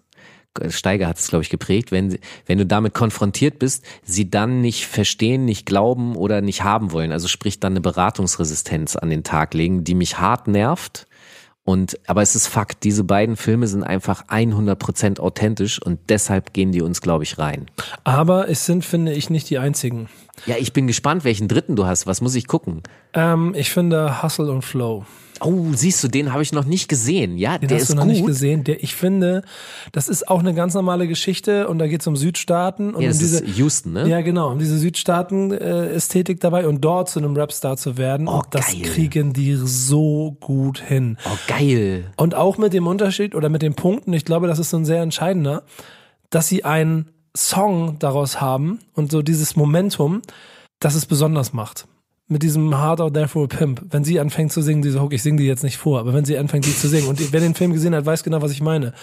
Steiger 0.70 1.08
hat 1.08 1.18
es, 1.18 1.30
glaube 1.30 1.44
ich, 1.44 1.50
geprägt, 1.50 1.92
wenn, 1.92 2.18
wenn 2.46 2.58
du 2.58 2.66
damit 2.66 2.94
konfrontiert 2.94 3.60
bist, 3.60 3.86
sie 4.04 4.30
dann 4.30 4.62
nicht 4.62 4.86
verstehen, 4.86 5.46
nicht 5.46 5.66
glauben 5.66 6.16
oder 6.16 6.42
nicht 6.42 6.64
haben 6.64 6.92
wollen. 6.92 7.12
Also 7.12 7.28
sprich 7.28 7.60
dann 7.60 7.74
eine 7.74 7.82
Beratungsresistenz 7.82 8.96
an 8.96 9.10
den 9.10 9.24
Tag 9.24 9.54
legen, 9.54 9.84
die 9.84 9.96
mich 9.96 10.20
hart 10.20 10.48
nervt. 10.48 11.08
Und, 11.64 12.00
aber 12.08 12.24
es 12.24 12.36
ist 12.36 12.48
Fakt, 12.48 12.84
diese 12.84 13.04
beiden 13.04 13.36
Filme 13.36 13.68
sind 13.68 13.84
einfach 13.84 14.28
100% 14.28 15.20
authentisch 15.20 15.80
und 15.82 16.00
deshalb 16.10 16.54
gehen 16.54 16.72
die 16.72 16.82
uns, 16.82 17.02
glaube 17.02 17.24
ich, 17.24 17.38
rein. 17.38 17.68
Aber 18.04 18.50
es 18.50 18.66
sind, 18.66 18.84
finde 18.84 19.14
ich, 19.14 19.30
nicht 19.30 19.50
die 19.50 19.60
einzigen. 19.60 20.10
Ja, 20.48 20.56
ich 20.58 20.74
bin 20.74 20.88
gespannt, 20.88 21.24
welchen 21.24 21.48
dritten 21.48 21.76
du 21.76 21.86
hast. 21.86 22.08
Was 22.08 22.20
muss 22.20 22.34
ich 22.34 22.48
gucken? 22.48 22.82
Ähm, 23.14 23.54
ich 23.56 23.70
finde 23.70 24.24
Hustle 24.24 24.52
und 24.52 24.64
Flow. 24.64 25.06
Oh, 25.44 25.68
siehst 25.74 26.04
du, 26.04 26.08
den 26.08 26.32
habe 26.34 26.44
ich 26.44 26.52
noch 26.54 26.66
nicht 26.66 26.88
gesehen. 26.88 27.38
Ja, 27.38 27.58
Den 27.58 27.68
der 27.70 27.78
hast 27.78 27.84
ist 27.84 27.92
du 27.92 27.96
noch 27.96 28.04
gut. 28.04 28.12
nicht 28.14 28.26
gesehen. 28.26 28.64
Der, 28.64 28.84
ich 28.84 28.96
finde, 28.96 29.42
das 29.92 30.08
ist 30.08 30.28
auch 30.30 30.40
eine 30.40 30.54
ganz 30.54 30.74
normale 30.76 31.08
Geschichte 31.08 31.68
und 31.68 31.80
da 31.80 31.88
geht 31.88 32.02
es 32.02 32.08
um 32.08 32.16
Südstaaten 32.16 32.94
und 32.94 33.02
Ja, 33.02 33.12
um 33.12 33.18
diese. 33.18 33.46
Houston, 33.46 33.94
ne? 33.94 34.08
Ja, 34.08 34.22
genau, 34.22 34.52
um 34.52 34.60
diese 34.60 34.78
Südstaaten-Ästhetik 34.78 36.40
dabei 36.40 36.68
und 36.68 36.82
dort 36.82 37.10
zu 37.10 37.20
einem 37.20 37.36
Rapstar 37.36 37.78
zu 37.78 37.98
werden. 37.98 38.28
Oh, 38.28 38.36
und 38.38 38.46
das 38.52 38.68
geil. 38.68 38.82
kriegen 38.84 39.34
die 39.34 39.56
so 39.56 40.38
gut 40.40 40.80
hin. 40.80 41.18
Oh, 41.26 41.38
geil. 41.48 42.06
Und 42.18 42.36
auch 42.36 42.58
mit 42.58 42.74
dem 42.74 42.88
Unterschied 42.88 43.36
oder 43.36 43.50
mit 43.50 43.62
den 43.62 43.74
Punkten, 43.74 44.14
ich 44.14 44.26
glaube, 44.26 44.48
das 44.48 44.60
ist 44.60 44.70
so 44.70 44.78
ein 44.78 44.86
sehr 44.86 45.02
entscheidender, 45.02 45.64
dass 46.30 46.48
sie 46.48 46.64
einen 46.64 47.10
Song 47.36 47.98
daraus 48.00 48.42
haben 48.42 48.80
und 48.94 49.12
so 49.12 49.22
dieses 49.22 49.56
Momentum, 49.56 50.22
das 50.80 50.96
es 50.96 51.06
besonders 51.06 51.54
macht. 51.54 51.88
Mit 52.32 52.44
diesem 52.44 52.78
Hard 52.78 53.02
Out 53.02 53.14
There 53.14 53.28
for 53.28 53.44
a 53.44 53.48
Pimp. 53.48 53.82
Wenn 53.90 54.06
sie 54.06 54.18
anfängt 54.18 54.54
zu 54.54 54.62
singen, 54.62 54.82
diese 54.82 55.02
Hook, 55.02 55.12
ich 55.12 55.22
singe 55.22 55.42
die 55.42 55.48
jetzt 55.48 55.64
nicht 55.64 55.78
vor, 55.78 56.00
aber 56.00 56.14
wenn 56.14 56.24
sie 56.24 56.38
anfängt, 56.38 56.66
die 56.66 56.74
zu 56.74 56.88
singen 56.88 57.10
und 57.10 57.34
wer 57.34 57.42
den 57.42 57.56
Film 57.56 57.74
gesehen 57.74 57.94
hat, 57.94 58.06
weiß 58.06 58.24
genau, 58.24 58.42
was 58.42 58.52
ich 58.52 58.62
meine. 58.62 58.94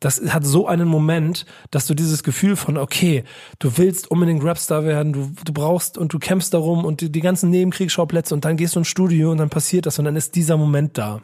das 0.00 0.20
hat 0.28 0.44
so 0.44 0.66
einen 0.66 0.88
Moment, 0.88 1.46
dass 1.70 1.86
du 1.86 1.94
dieses 1.94 2.24
Gefühl 2.24 2.56
von, 2.56 2.76
okay, 2.76 3.22
du 3.60 3.78
willst 3.78 4.10
unbedingt 4.10 4.42
Rapstar 4.44 4.84
werden, 4.84 5.12
du, 5.12 5.30
du 5.44 5.52
brauchst 5.52 5.96
und 5.96 6.12
du 6.12 6.18
kämpfst 6.18 6.52
darum 6.52 6.84
und 6.84 7.00
die, 7.00 7.10
die 7.10 7.20
ganzen 7.20 7.50
Nebenkriegsschauplätze 7.50 8.34
und 8.34 8.44
dann 8.44 8.56
gehst 8.56 8.74
du 8.74 8.80
ins 8.80 8.88
Studio 8.88 9.30
und 9.30 9.38
dann 9.38 9.48
passiert 9.48 9.86
das 9.86 9.98
und 9.98 10.04
dann 10.04 10.16
ist 10.16 10.34
dieser 10.34 10.56
Moment 10.56 10.98
da 10.98 11.20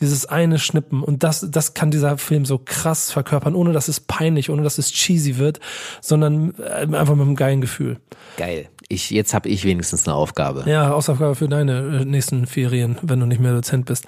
dieses 0.00 0.26
eine 0.26 0.58
Schnippen 0.58 1.02
und 1.02 1.22
das 1.22 1.46
das 1.50 1.74
kann 1.74 1.90
dieser 1.90 2.18
Film 2.18 2.44
so 2.44 2.58
krass 2.58 3.10
verkörpern, 3.10 3.54
ohne 3.54 3.72
dass 3.72 3.88
es 3.88 4.00
peinlich, 4.00 4.50
ohne 4.50 4.62
dass 4.62 4.78
es 4.78 4.90
cheesy 4.90 5.38
wird, 5.38 5.60
sondern 6.00 6.54
äh, 6.58 6.96
einfach 6.96 7.14
mit 7.14 7.26
einem 7.26 7.36
geilen 7.36 7.60
Gefühl. 7.60 7.98
Geil. 8.36 8.68
Ich, 8.88 9.10
jetzt 9.10 9.32
habe 9.32 9.48
ich 9.48 9.64
wenigstens 9.64 10.06
eine 10.06 10.14
Aufgabe. 10.14 10.64
Ja, 10.66 10.88
Hausaufgabe 10.88 11.34
für 11.34 11.48
deine 11.48 12.00
äh, 12.00 12.04
nächsten 12.04 12.46
Ferien, 12.46 12.98
wenn 13.02 13.20
du 13.20 13.26
nicht 13.26 13.40
mehr 13.40 13.54
Dozent 13.54 13.86
bist. 13.86 14.06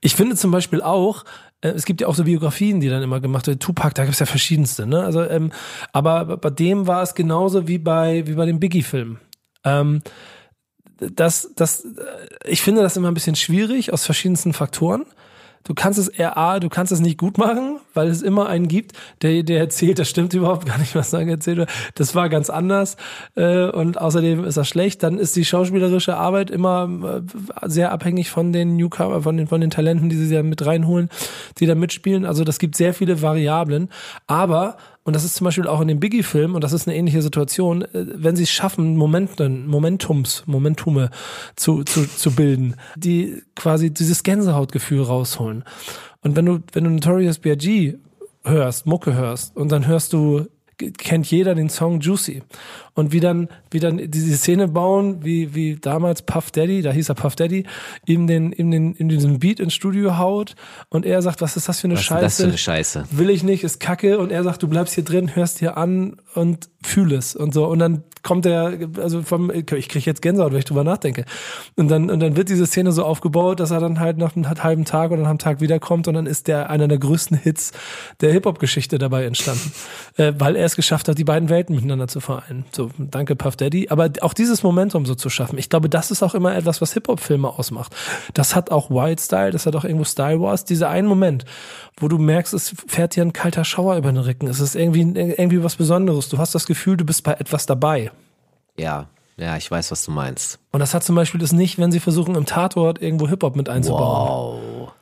Ich 0.00 0.14
finde 0.14 0.36
zum 0.36 0.50
Beispiel 0.50 0.80
auch, 0.80 1.24
äh, 1.60 1.68
es 1.70 1.84
gibt 1.84 2.00
ja 2.00 2.06
auch 2.06 2.14
so 2.14 2.24
Biografien, 2.24 2.80
die 2.80 2.88
dann 2.88 3.02
immer 3.02 3.20
gemacht 3.20 3.46
werden. 3.46 3.58
Tupac, 3.58 3.94
da 3.94 4.04
gibt 4.04 4.14
es 4.14 4.20
ja 4.20 4.26
verschiedenste, 4.26 4.86
ne? 4.86 5.02
Also, 5.02 5.22
ähm, 5.22 5.52
aber 5.92 6.36
bei 6.38 6.50
dem 6.50 6.86
war 6.86 7.02
es 7.02 7.14
genauso 7.14 7.68
wie 7.68 7.78
bei 7.78 8.26
wie 8.26 8.34
bei 8.34 8.46
dem 8.46 8.60
Biggie-Film. 8.60 9.18
Ähm, 9.64 10.00
das, 10.98 11.52
das, 11.56 11.86
ich 12.44 12.62
finde 12.62 12.82
das 12.82 12.96
immer 12.96 13.08
ein 13.08 13.14
bisschen 13.14 13.36
schwierig 13.36 13.92
aus 13.92 14.04
verschiedensten 14.04 14.52
Faktoren. 14.52 15.04
Du 15.64 15.74
kannst 15.74 15.98
es 15.98 16.08
eher 16.08 16.36
A, 16.36 16.60
du 16.60 16.68
kannst 16.68 16.92
es 16.92 17.00
nicht 17.00 17.18
gut 17.18 17.38
machen, 17.38 17.78
weil 17.94 18.08
es 18.08 18.22
immer 18.22 18.48
einen 18.48 18.68
gibt, 18.68 18.92
der, 19.22 19.42
der 19.42 19.58
erzählt, 19.60 19.98
das 19.98 20.08
stimmt 20.10 20.34
überhaupt 20.34 20.66
gar 20.66 20.78
nicht, 20.78 20.94
was 20.94 21.10
da 21.10 21.20
erzählt 21.20 21.56
wird. 21.56 21.70
Das 21.94 22.14
war 22.14 22.28
ganz 22.28 22.50
anders 22.50 22.96
äh, 23.34 23.66
und 23.70 24.00
außerdem 24.00 24.44
ist 24.44 24.56
das 24.56 24.68
schlecht. 24.68 25.02
Dann 25.02 25.18
ist 25.18 25.34
die 25.36 25.44
schauspielerische 25.44 26.16
Arbeit 26.16 26.50
immer 26.50 27.22
äh, 27.62 27.68
sehr 27.68 27.92
abhängig 27.92 28.30
von 28.30 28.52
den 28.52 28.76
Newcomer, 28.76 29.22
von 29.22 29.36
den, 29.36 29.46
von 29.46 29.60
den 29.60 29.70
Talenten, 29.70 30.10
die 30.10 30.16
sie 30.16 30.34
da 30.34 30.42
mit 30.42 30.64
reinholen, 30.64 31.08
die 31.58 31.66
da 31.66 31.74
mitspielen. 31.74 32.26
Also 32.26 32.44
das 32.44 32.58
gibt 32.58 32.76
sehr 32.76 32.92
viele 32.92 33.22
Variablen. 33.22 33.88
Aber 34.26 34.76
und 35.04 35.14
das 35.14 35.24
ist 35.24 35.34
zum 35.36 35.44
Beispiel 35.44 35.66
auch 35.66 35.82
in 35.82 35.88
dem 35.88 36.00
Biggie-Film, 36.00 36.54
und 36.54 36.64
das 36.64 36.72
ist 36.72 36.88
eine 36.88 36.96
ähnliche 36.96 37.20
Situation, 37.20 37.82
äh, 37.82 37.88
wenn 37.92 38.36
sie 38.36 38.44
es 38.44 38.50
schaffen, 38.50 38.96
Momenten, 38.96 39.66
Momentums, 39.66 40.42
Momentume 40.46 41.10
zu, 41.56 41.84
zu, 41.84 42.06
zu 42.08 42.30
bilden, 42.32 42.76
die 42.96 43.42
quasi 43.54 43.92
dieses 43.92 44.22
Gänsehautgefühl 44.22 45.02
rausholen. 45.02 45.64
Und 46.22 46.36
wenn 46.36 46.46
du, 46.46 46.60
wenn 46.72 46.84
du 46.84 46.90
Notorious 46.90 47.38
B.I.G. 47.38 47.98
hörst, 48.44 48.86
Mucke 48.86 49.14
hörst, 49.14 49.54
und 49.56 49.70
dann 49.70 49.86
hörst 49.86 50.14
du 50.14 50.46
kennt 50.76 51.30
jeder 51.30 51.54
den 51.54 51.68
Song 51.68 52.00
Juicy. 52.00 52.42
Und 52.94 53.12
wie 53.12 53.20
dann, 53.20 53.48
wie 53.70 53.80
dann 53.80 54.10
diese 54.10 54.36
Szene 54.36 54.68
bauen, 54.68 55.24
wie, 55.24 55.54
wie 55.54 55.76
damals 55.76 56.22
Puff 56.22 56.50
Daddy, 56.50 56.82
da 56.82 56.92
hieß 56.92 57.08
er 57.08 57.14
Puff 57.14 57.34
Daddy, 57.34 57.64
ihm 58.06 58.26
den, 58.26 58.52
ihm 58.52 58.70
den, 58.70 58.94
in 58.94 59.08
diesem 59.08 59.40
Beat 59.40 59.58
ins 59.58 59.74
Studio 59.74 60.16
haut 60.18 60.54
und 60.88 61.04
er 61.04 61.20
sagt, 61.22 61.40
was 61.40 61.56
ist 61.56 61.68
das 61.68 61.80
für 61.80 61.88
eine 61.88 61.94
Was 61.94 62.04
Scheiße? 62.04 62.24
ist 62.24 62.38
das 62.38 62.44
für 62.44 62.48
eine 62.48 62.58
Scheiße? 62.58 63.04
Will 63.10 63.30
ich 63.30 63.42
nicht, 63.42 63.64
ist 63.64 63.80
kacke. 63.80 64.18
Und 64.18 64.30
er 64.30 64.44
sagt, 64.44 64.62
du 64.62 64.68
bleibst 64.68 64.94
hier 64.94 65.04
drin, 65.04 65.34
hörst 65.34 65.60
dir 65.60 65.76
an 65.76 66.16
und 66.34 66.68
fühl 66.82 67.12
es 67.12 67.34
und 67.34 67.54
so. 67.54 67.66
Und 67.66 67.78
dann 67.78 68.04
kommt 68.22 68.46
er, 68.46 68.76
also 68.98 69.22
vom, 69.22 69.50
ich 69.50 69.66
kriege 69.66 70.00
jetzt 70.00 70.22
Gänsehaut, 70.22 70.52
wenn 70.52 70.58
ich 70.58 70.64
drüber 70.64 70.82
nachdenke. 70.82 71.24
Und 71.76 71.88
dann, 71.88 72.10
und 72.10 72.20
dann 72.20 72.36
wird 72.36 72.48
diese 72.48 72.66
Szene 72.66 72.90
so 72.90 73.04
aufgebaut, 73.04 73.60
dass 73.60 73.70
er 73.70 73.80
dann 73.80 74.00
halt 74.00 74.16
nach 74.16 74.34
einem 74.34 74.48
halben 74.48 74.84
Tag 74.84 75.12
oder 75.12 75.26
einem 75.26 75.38
Tag 75.38 75.60
wiederkommt 75.60 76.08
und 76.08 76.14
dann 76.14 76.26
ist 76.26 76.48
der 76.48 76.70
einer 76.70 76.88
der 76.88 76.98
größten 76.98 77.36
Hits 77.36 77.72
der 78.20 78.32
Hip-Hop-Geschichte 78.32 78.98
dabei 78.98 79.24
entstanden. 79.24 79.72
äh, 80.16 80.32
weil 80.38 80.56
er 80.56 80.64
es 80.64 80.74
geschafft 80.74 81.08
hat, 81.08 81.18
die 81.18 81.24
beiden 81.24 81.48
Welten 81.48 81.74
miteinander 81.76 82.08
zu 82.08 82.20
vereinen. 82.20 82.64
So, 82.72 82.90
danke 82.98 83.36
Puff 83.36 83.56
Daddy. 83.56 83.88
Aber 83.90 84.10
auch 84.22 84.34
dieses 84.34 84.62
Momentum 84.62 85.06
so 85.06 85.14
zu 85.14 85.28
schaffen, 85.28 85.58
ich 85.58 85.68
glaube, 85.68 85.88
das 85.88 86.10
ist 86.10 86.22
auch 86.22 86.34
immer 86.34 86.56
etwas, 86.56 86.80
was 86.80 86.94
Hip-Hop-Filme 86.94 87.48
ausmacht. 87.48 87.94
Das 88.32 88.56
hat 88.56 88.70
auch 88.70 88.90
Wild 88.90 89.20
Style, 89.20 89.50
das 89.50 89.66
hat 89.66 89.76
auch 89.76 89.84
irgendwo 89.84 90.04
Style 90.04 90.40
Wars, 90.40 90.64
dieser 90.64 90.88
einen 90.88 91.06
Moment, 91.06 91.44
wo 91.98 92.08
du 92.08 92.18
merkst, 92.18 92.54
es 92.54 92.74
fährt 92.86 93.14
dir 93.14 93.22
ein 93.22 93.32
kalter 93.32 93.64
Schauer 93.64 93.96
über 93.96 94.10
den 94.10 94.18
Rücken. 94.18 94.48
Es 94.48 94.60
ist 94.60 94.74
irgendwie, 94.74 95.02
irgendwie 95.02 95.62
was 95.62 95.76
Besonderes. 95.76 96.23
Du 96.32 96.38
hast 96.38 96.54
das 96.54 96.66
Gefühl, 96.66 96.96
du 96.96 97.04
bist 97.04 97.22
bei 97.22 97.32
etwas 97.32 97.66
dabei. 97.66 98.10
Ja, 98.76 99.08
ja, 99.36 99.56
ich 99.56 99.70
weiß, 99.70 99.90
was 99.90 100.04
du 100.04 100.12
meinst. 100.12 100.58
Und 100.70 100.80
das 100.80 100.94
hat 100.94 101.02
zum 101.04 101.16
Beispiel 101.16 101.40
das 101.40 101.52
nicht, 101.52 101.78
wenn 101.78 101.90
sie 101.90 102.00
versuchen, 102.00 102.34
im 102.34 102.46
Tatort 102.46 103.02
irgendwo 103.02 103.28
Hip-Hop 103.28 103.56
mit 103.56 103.68
einzubauen. 103.68 104.60
Wow. 104.60 104.92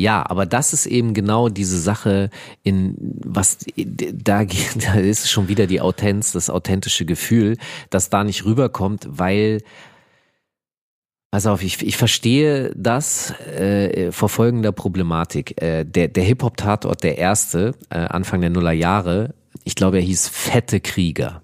Ja, 0.00 0.24
aber 0.28 0.46
das 0.46 0.72
ist 0.72 0.86
eben 0.86 1.12
genau 1.12 1.48
diese 1.48 1.78
Sache, 1.78 2.30
in 2.62 2.94
was 3.24 3.58
da, 3.76 4.44
da 4.74 4.94
ist 4.94 5.30
schon 5.30 5.48
wieder 5.48 5.66
die 5.66 5.80
Authentiz, 5.80 6.32
das 6.32 6.50
authentische 6.50 7.04
Gefühl, 7.04 7.56
das 7.90 8.10
da 8.10 8.24
nicht 8.24 8.44
rüberkommt, 8.44 9.06
weil 9.08 9.62
Pass 11.30 11.46
auf, 11.46 11.62
ich, 11.62 11.86
ich 11.86 11.98
verstehe 11.98 12.72
das 12.74 13.38
äh, 13.40 14.12
vor 14.12 14.30
folgender 14.30 14.72
Problematik. 14.72 15.60
Äh, 15.60 15.84
der 15.84 16.08
der 16.08 16.24
Hip-Hop-Tatort, 16.24 17.02
der 17.02 17.18
erste, 17.18 17.74
äh, 17.90 17.98
Anfang 17.98 18.40
der 18.40 18.48
Nuller 18.48 18.72
Jahre, 18.72 19.34
ich 19.68 19.74
glaube, 19.74 19.98
er 19.98 20.02
hieß 20.02 20.28
Fette 20.28 20.80
Krieger. 20.80 21.42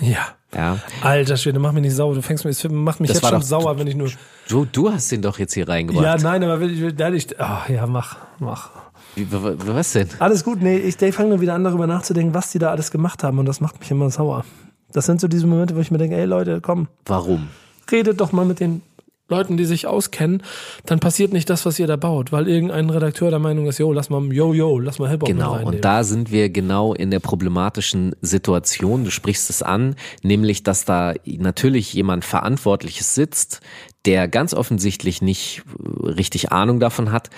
Ja. 0.00 0.18
Ja. 0.54 0.78
Alter 1.00 1.38
Schwede, 1.38 1.58
mach 1.58 1.72
mich 1.72 1.80
nicht 1.82 1.96
sauer. 1.96 2.14
Du 2.14 2.20
fängst 2.20 2.44
mich, 2.44 2.62
macht 2.70 3.00
mich 3.00 3.08
Das 3.08 3.22
jetzt 3.22 3.28
schon 3.30 3.40
doch- 3.40 3.46
sauer, 3.46 3.78
wenn 3.78 3.86
ich 3.86 3.96
nur. 3.96 4.10
Du, 4.48 4.66
du 4.66 4.92
hast 4.92 5.10
den 5.10 5.22
doch 5.22 5.38
jetzt 5.38 5.54
hier 5.54 5.66
reingebracht. 5.66 6.04
Ja, 6.04 6.16
nein, 6.18 6.44
aber 6.44 6.60
will 6.60 6.70
ich, 6.70 6.80
will, 6.80 7.14
ich, 7.14 7.40
ach, 7.40 7.68
ja, 7.70 7.86
mach, 7.86 8.18
mach. 8.38 8.68
Wie, 9.16 9.26
was 9.30 9.92
denn? 9.92 10.08
Alles 10.18 10.44
gut, 10.44 10.60
nee, 10.60 10.76
ich, 10.76 11.00
ich 11.00 11.14
fange 11.14 11.30
nur 11.30 11.40
wieder 11.40 11.54
an, 11.54 11.64
darüber 11.64 11.86
nachzudenken, 11.86 12.34
was 12.34 12.50
die 12.52 12.58
da 12.58 12.70
alles 12.70 12.90
gemacht 12.90 13.24
haben 13.24 13.38
und 13.38 13.46
das 13.46 13.60
macht 13.62 13.80
mich 13.80 13.90
immer 13.90 14.10
sauer. 14.10 14.44
Das 14.92 15.06
sind 15.06 15.20
so 15.20 15.26
diese 15.26 15.46
Momente, 15.46 15.74
wo 15.74 15.80
ich 15.80 15.90
mir 15.90 15.98
denke, 15.98 16.16
ey 16.16 16.26
Leute, 16.26 16.60
komm, 16.60 16.88
Warum? 17.06 17.48
redet 17.90 18.20
doch 18.20 18.32
mal 18.32 18.44
mit 18.44 18.60
den 18.60 18.82
Leuten, 19.28 19.56
die 19.56 19.64
sich 19.64 19.86
auskennen, 19.86 20.42
dann 20.84 21.00
passiert 21.00 21.32
nicht 21.32 21.48
das, 21.48 21.64
was 21.64 21.78
ihr 21.78 21.86
da 21.86 21.96
baut, 21.96 22.30
weil 22.30 22.46
irgendein 22.46 22.90
Redakteur 22.90 23.30
der 23.30 23.38
Meinung 23.38 23.66
ist, 23.66 23.78
yo, 23.78 23.90
lass 23.90 24.10
mal, 24.10 24.22
yo, 24.32 24.52
yo, 24.52 24.78
lass 24.78 24.98
mal 24.98 25.08
Hip-Hop 25.08 25.28
Genau, 25.28 25.58
und 25.64 25.82
da 25.82 26.04
sind 26.04 26.30
wir 26.30 26.50
genau 26.50 26.92
in 26.92 27.10
der 27.10 27.20
problematischen 27.20 28.14
Situation. 28.20 29.04
Du 29.04 29.10
sprichst 29.10 29.48
es 29.48 29.62
an, 29.62 29.96
nämlich, 30.22 30.62
dass 30.62 30.84
da 30.84 31.14
natürlich 31.24 31.94
jemand 31.94 32.24
Verantwortliches 32.26 33.14
sitzt, 33.14 33.62
der 34.04 34.28
ganz 34.28 34.52
offensichtlich 34.52 35.22
nicht 35.22 35.62
äh, 35.78 36.06
richtig 36.06 36.52
Ahnung 36.52 36.78
davon 36.78 37.10
hat, 37.10 37.30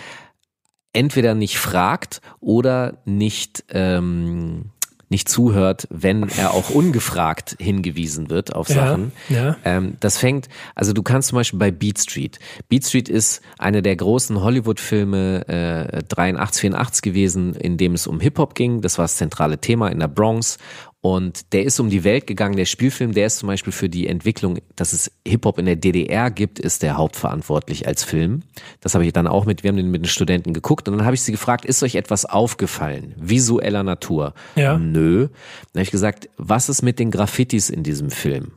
entweder 0.92 1.34
nicht 1.34 1.58
fragt 1.58 2.20
oder 2.40 2.98
nicht 3.04 3.64
ähm, 3.68 4.70
nicht 5.08 5.28
zuhört, 5.28 5.86
wenn 5.90 6.28
er 6.28 6.52
auch 6.52 6.70
ungefragt 6.70 7.56
hingewiesen 7.60 8.28
wird 8.28 8.54
auf 8.54 8.68
Ja, 8.68 8.74
Sachen. 8.74 9.12
ja. 9.28 9.56
Ähm, 9.64 9.96
das 10.00 10.18
fängt, 10.18 10.48
also 10.74 10.92
du 10.92 11.02
kannst 11.02 11.28
zum 11.28 11.36
Beispiel 11.36 11.58
bei 11.58 11.70
Beat 11.70 11.98
Street. 12.00 12.38
Beat 12.68 12.84
Street 12.86 13.08
ist 13.08 13.40
einer 13.58 13.82
der 13.82 13.94
großen 13.96 14.42
Hollywood-Filme 14.42 15.48
äh, 15.48 16.02
83, 16.08 16.60
84 16.62 17.02
gewesen, 17.02 17.54
in 17.54 17.76
dem 17.76 17.94
es 17.94 18.06
um 18.06 18.20
Hip-Hop 18.20 18.54
ging. 18.54 18.80
Das 18.80 18.98
war 18.98 19.04
das 19.04 19.16
zentrale 19.16 19.58
Thema 19.58 19.88
in 19.88 20.00
der 20.00 20.08
Bronx. 20.08 20.58
Und 21.06 21.52
der 21.52 21.62
ist 21.62 21.78
um 21.78 21.88
die 21.88 22.02
Welt 22.02 22.26
gegangen. 22.26 22.56
Der 22.56 22.64
Spielfilm, 22.64 23.12
der 23.12 23.28
ist 23.28 23.38
zum 23.38 23.46
Beispiel 23.46 23.72
für 23.72 23.88
die 23.88 24.08
Entwicklung, 24.08 24.58
dass 24.74 24.92
es 24.92 25.12
Hip-Hop 25.24 25.56
in 25.60 25.66
der 25.66 25.76
DDR 25.76 26.32
gibt, 26.32 26.58
ist 26.58 26.82
der 26.82 26.96
hauptverantwortlich 26.96 27.86
als 27.86 28.02
Film. 28.02 28.42
Das 28.80 28.94
habe 28.94 29.06
ich 29.06 29.12
dann 29.12 29.28
auch 29.28 29.44
mit, 29.44 29.62
wir 29.62 29.68
haben 29.68 29.76
den 29.76 29.92
mit 29.92 30.02
den 30.02 30.08
Studenten 30.08 30.52
geguckt 30.52 30.88
und 30.88 30.96
dann 30.96 31.06
habe 31.06 31.14
ich 31.14 31.22
sie 31.22 31.30
gefragt, 31.30 31.64
ist 31.64 31.84
euch 31.84 31.94
etwas 31.94 32.24
aufgefallen? 32.24 33.14
Visueller 33.18 33.84
Natur? 33.84 34.34
Ja. 34.56 34.78
Nö. 34.78 35.28
Dann 35.28 35.78
habe 35.78 35.82
ich 35.82 35.92
gesagt, 35.92 36.28
was 36.38 36.68
ist 36.68 36.82
mit 36.82 36.98
den 36.98 37.12
Graffitis 37.12 37.70
in 37.70 37.84
diesem 37.84 38.10
Film? 38.10 38.50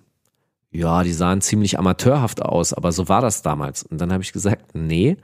Ja, 0.71 1.03
die 1.03 1.13
sahen 1.13 1.41
ziemlich 1.41 1.77
amateurhaft 1.77 2.41
aus, 2.41 2.73
aber 2.73 2.91
so 2.91 3.07
war 3.07 3.21
das 3.21 3.43
damals. 3.43 3.83
Und 3.83 4.01
dann 4.01 4.11
habe 4.11 4.23
ich 4.23 4.33
gesagt, 4.33 4.73
nee, 4.73 5.17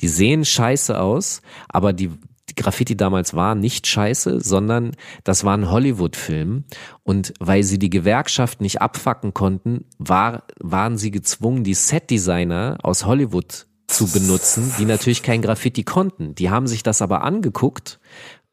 die 0.00 0.08
sehen 0.08 0.46
scheiße 0.46 0.98
aus, 0.98 1.42
aber 1.68 1.92
die, 1.92 2.08
die 2.08 2.31
Graffiti 2.56 2.96
damals 2.96 3.34
war 3.34 3.54
nicht 3.54 3.86
scheiße, 3.86 4.40
sondern 4.40 4.92
das 5.24 5.44
war 5.44 5.56
ein 5.56 5.70
Hollywood-Film. 5.70 6.64
Und 7.02 7.34
weil 7.40 7.62
sie 7.62 7.78
die 7.78 7.90
Gewerkschaft 7.90 8.60
nicht 8.60 8.80
abfacken 8.80 9.34
konnten, 9.34 9.84
war, 9.98 10.44
waren 10.60 10.98
sie 10.98 11.10
gezwungen, 11.10 11.64
die 11.64 11.74
Set-Designer 11.74 12.78
aus 12.82 13.06
Hollywood 13.06 13.66
zu 13.86 14.06
benutzen, 14.06 14.72
die 14.78 14.84
natürlich 14.84 15.22
kein 15.22 15.42
Graffiti 15.42 15.84
konnten. 15.84 16.34
Die 16.34 16.50
haben 16.50 16.66
sich 16.66 16.82
das 16.82 17.02
aber 17.02 17.22
angeguckt 17.22 18.00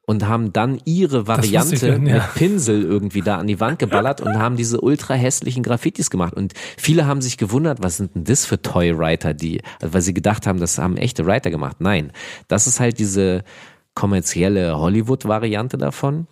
und 0.10 0.28
haben 0.28 0.52
dann 0.54 0.82
ihre 0.86 1.28
Variante 1.28 1.92
dann, 1.92 2.08
ja. 2.08 2.16
mit 2.16 2.34
Pinsel 2.34 2.82
irgendwie 2.82 3.22
da 3.22 3.38
an 3.38 3.46
die 3.46 3.60
Wand 3.60 3.78
geballert 3.78 4.22
und 4.22 4.40
haben 4.40 4.58
diese 4.58 4.82
ultra 4.82 5.14
hässlichen 5.14 5.62
Graffitis 5.62 6.10
gemacht. 6.10 6.34
Und 6.34 6.54
viele 6.78 7.06
haben 7.06 7.22
sich 7.22 7.38
gewundert, 7.38 7.84
was 7.84 7.98
sind 7.98 8.16
denn 8.16 8.24
das 8.24 8.44
für 8.44 8.60
Toy-Writer, 8.60 9.36
die, 9.36 9.62
also 9.80 9.94
weil 9.94 10.02
sie 10.02 10.16
gedacht 10.16 10.48
haben, 10.48 10.60
das 10.60 10.80
haben 10.80 10.98
echte 10.98 11.28
Writer 11.28 11.52
gemacht. 11.52 11.78
Nein, 11.80 12.12
das 12.48 12.66
ist 12.66 12.80
halt 12.80 12.98
diese 12.98 13.44
kommerzielle 14.00 14.80
Hollywood-Variante 14.80 15.78
davon. 15.78 16.28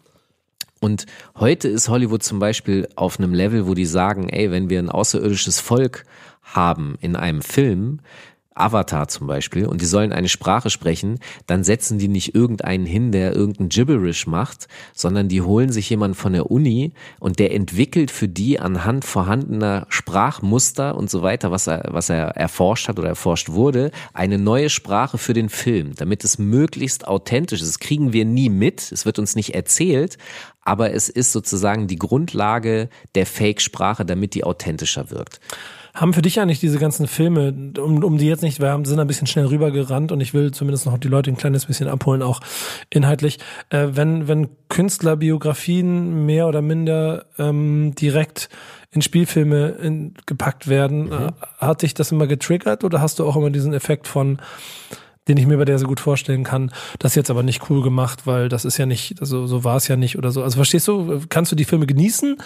Und 0.80 1.06
heute 1.36 1.68
ist 1.68 1.90
Hollywood 1.90 2.24
zum 2.24 2.40
Beispiel 2.40 2.88
auf 2.96 3.20
einem 3.20 3.34
Level, 3.34 3.68
wo 3.68 3.74
die 3.74 3.86
sagen, 3.86 4.30
ey, 4.30 4.52
wenn 4.52 4.70
wir 4.70 4.80
ein 4.80 4.90
außerirdisches 4.90 5.60
Volk 5.60 6.06
haben 6.44 6.98
in 7.02 7.18
einem 7.18 7.42
Film, 7.42 8.00
Avatar 8.60 9.08
zum 9.08 9.28
Beispiel 9.28 9.66
und 9.66 9.82
die 9.82 9.86
sollen 9.86 10.12
eine 10.12 10.30
Sprache 10.30 10.70
sprechen, 10.70 11.20
dann 11.46 11.64
setzen 11.64 12.00
die 12.00 12.08
nicht 12.08 12.36
irgendeinen 12.36 12.86
hin, 12.86 13.12
der 13.12 13.36
irgendein 13.36 13.70
Gibberish 13.70 14.28
macht, 14.28 14.68
sondern 14.94 15.28
die 15.28 15.42
holen 15.42 15.72
sich 15.72 15.90
jemanden 15.90 16.16
von 16.16 16.34
der 16.34 16.52
Uni 16.52 16.94
und 17.20 17.40
der 17.40 17.54
entwickelt 17.54 18.12
für 18.12 18.28
die 18.28 18.60
anhand 18.60 19.06
vorhandener 19.06 19.86
Sprachmuster 19.90 20.96
und 20.96 21.10
so 21.10 21.22
weiter, 21.22 21.52
was 21.52 21.68
er, 21.68 21.86
was 21.92 22.10
er 22.10 22.36
erforscht 22.36 22.88
hat 22.88 23.00
oder 23.00 23.10
erforscht 23.10 23.50
wurde, 23.50 23.92
eine 24.14 24.38
neue 24.38 24.70
Sprache 24.70 25.18
für 25.18 25.34
den 25.34 25.50
Film, 25.50 25.94
damit 25.96 26.24
es 26.24 26.38
möglichst 26.38 27.08
authentisch 27.08 27.62
ist. 27.62 27.70
Das 27.70 27.80
kriegen 27.80 28.14
wir 28.14 28.26
nie 28.26 28.50
mit, 28.50 28.92
es 28.92 29.06
wird 29.06 29.20
uns 29.20 29.36
nicht 29.36 29.56
erzählt, 29.56 30.18
aber 30.68 30.92
es 30.92 31.08
ist 31.08 31.32
sozusagen 31.32 31.88
die 31.88 31.96
Grundlage 31.96 32.90
der 33.16 33.26
Fake-Sprache, 33.26 34.06
damit 34.06 34.34
die 34.34 34.44
authentischer 34.44 35.10
wirkt. 35.12 35.40
Haben 35.98 36.14
für 36.14 36.22
dich 36.22 36.40
eigentlich 36.40 36.60
diese 36.60 36.78
ganzen 36.78 37.08
Filme, 37.08 37.72
um, 37.80 38.04
um 38.04 38.20
die 38.20 38.28
jetzt 38.28 38.44
nicht, 38.44 38.62
wir 38.62 38.70
haben, 38.70 38.86
sind 38.86 39.00
ein 39.00 39.08
bisschen 39.08 39.26
schnell 39.26 39.48
rübergerannt 39.48 40.12
und 40.12 40.22
ich 40.22 40.32
will 40.32 40.52
zumindest 40.52 40.86
noch 40.86 41.00
die 41.00 41.08
Leute 41.08 41.32
ein 41.32 41.38
kleines 41.38 41.66
bisschen 41.66 41.88
abholen, 41.88 42.22
auch 42.22 42.40
inhaltlich. 42.92 43.40
Äh, 43.72 43.88
wenn, 43.94 44.28
wenn 44.28 44.48
Künstlerbiografien 44.70 46.28
mehr 46.28 46.48
oder 46.48 46.62
minder 46.62 47.26
ähm, 47.40 47.96
direkt 47.96 48.50
in 48.92 49.02
Spielfilme 49.02 49.70
in, 49.70 50.14
gepackt 50.28 50.68
werden, 50.68 51.06
mhm. 51.06 51.12
äh, 51.12 51.32
hat 51.58 51.82
dich 51.82 51.96
das 51.96 52.12
immer 52.12 52.28
getriggert 52.28 52.84
oder 52.84 53.02
hast 53.02 53.18
du 53.18 53.26
auch 53.26 53.36
immer 53.36 53.50
diesen 53.50 53.74
Effekt 53.74 54.08
von, 54.08 54.40
den 55.28 55.38
ich 55.38 55.46
mir 55.46 55.58
bei 55.58 55.66
der 55.66 55.80
so 55.80 55.88
gut 55.88 56.00
vorstellen 56.00 56.44
kann. 56.44 56.72
Das 57.00 57.16
jetzt 57.16 57.30
aber 57.30 57.44
nicht 57.44 57.70
cool 57.70 57.82
gemacht, 57.82 58.26
weil 58.26 58.50
das 58.50 58.66
ist 58.66 58.78
ja 58.78 58.86
nicht, 58.86 59.20
also 59.20 59.48
so 59.48 59.64
war 59.64 59.78
es 59.78 59.88
ja 59.88 59.96
nicht 59.96 60.18
oder 60.18 60.32
so. 60.32 60.44
Also 60.44 60.56
verstehst 60.56 60.88
du, 60.88 61.22
kannst 61.30 61.52
du 61.52 61.56
die 61.56 61.66
Filme 61.66 61.86
genießen 61.86 62.38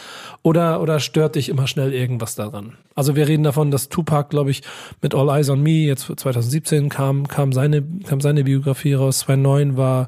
oder, 0.41 0.81
oder 0.81 0.99
stört 0.99 1.35
dich 1.35 1.49
immer 1.49 1.67
schnell 1.67 1.93
irgendwas 1.93 2.35
daran? 2.35 2.73
Also 2.95 3.15
wir 3.15 3.27
reden 3.27 3.43
davon, 3.43 3.71
dass 3.71 3.89
Tupac, 3.89 4.29
glaube 4.29 4.51
ich, 4.51 4.63
mit 5.01 5.15
All 5.15 5.29
Eyes 5.29 5.49
on 5.49 5.61
Me 5.61 5.85
jetzt 5.85 6.11
2017 6.15 6.89
kam, 6.89 7.27
kam 7.27 7.53
seine, 7.53 7.83
kam 8.07 8.21
seine 8.21 8.43
Biografie 8.43 8.93
raus. 8.93 9.19
2009 9.19 9.77
war 9.77 10.07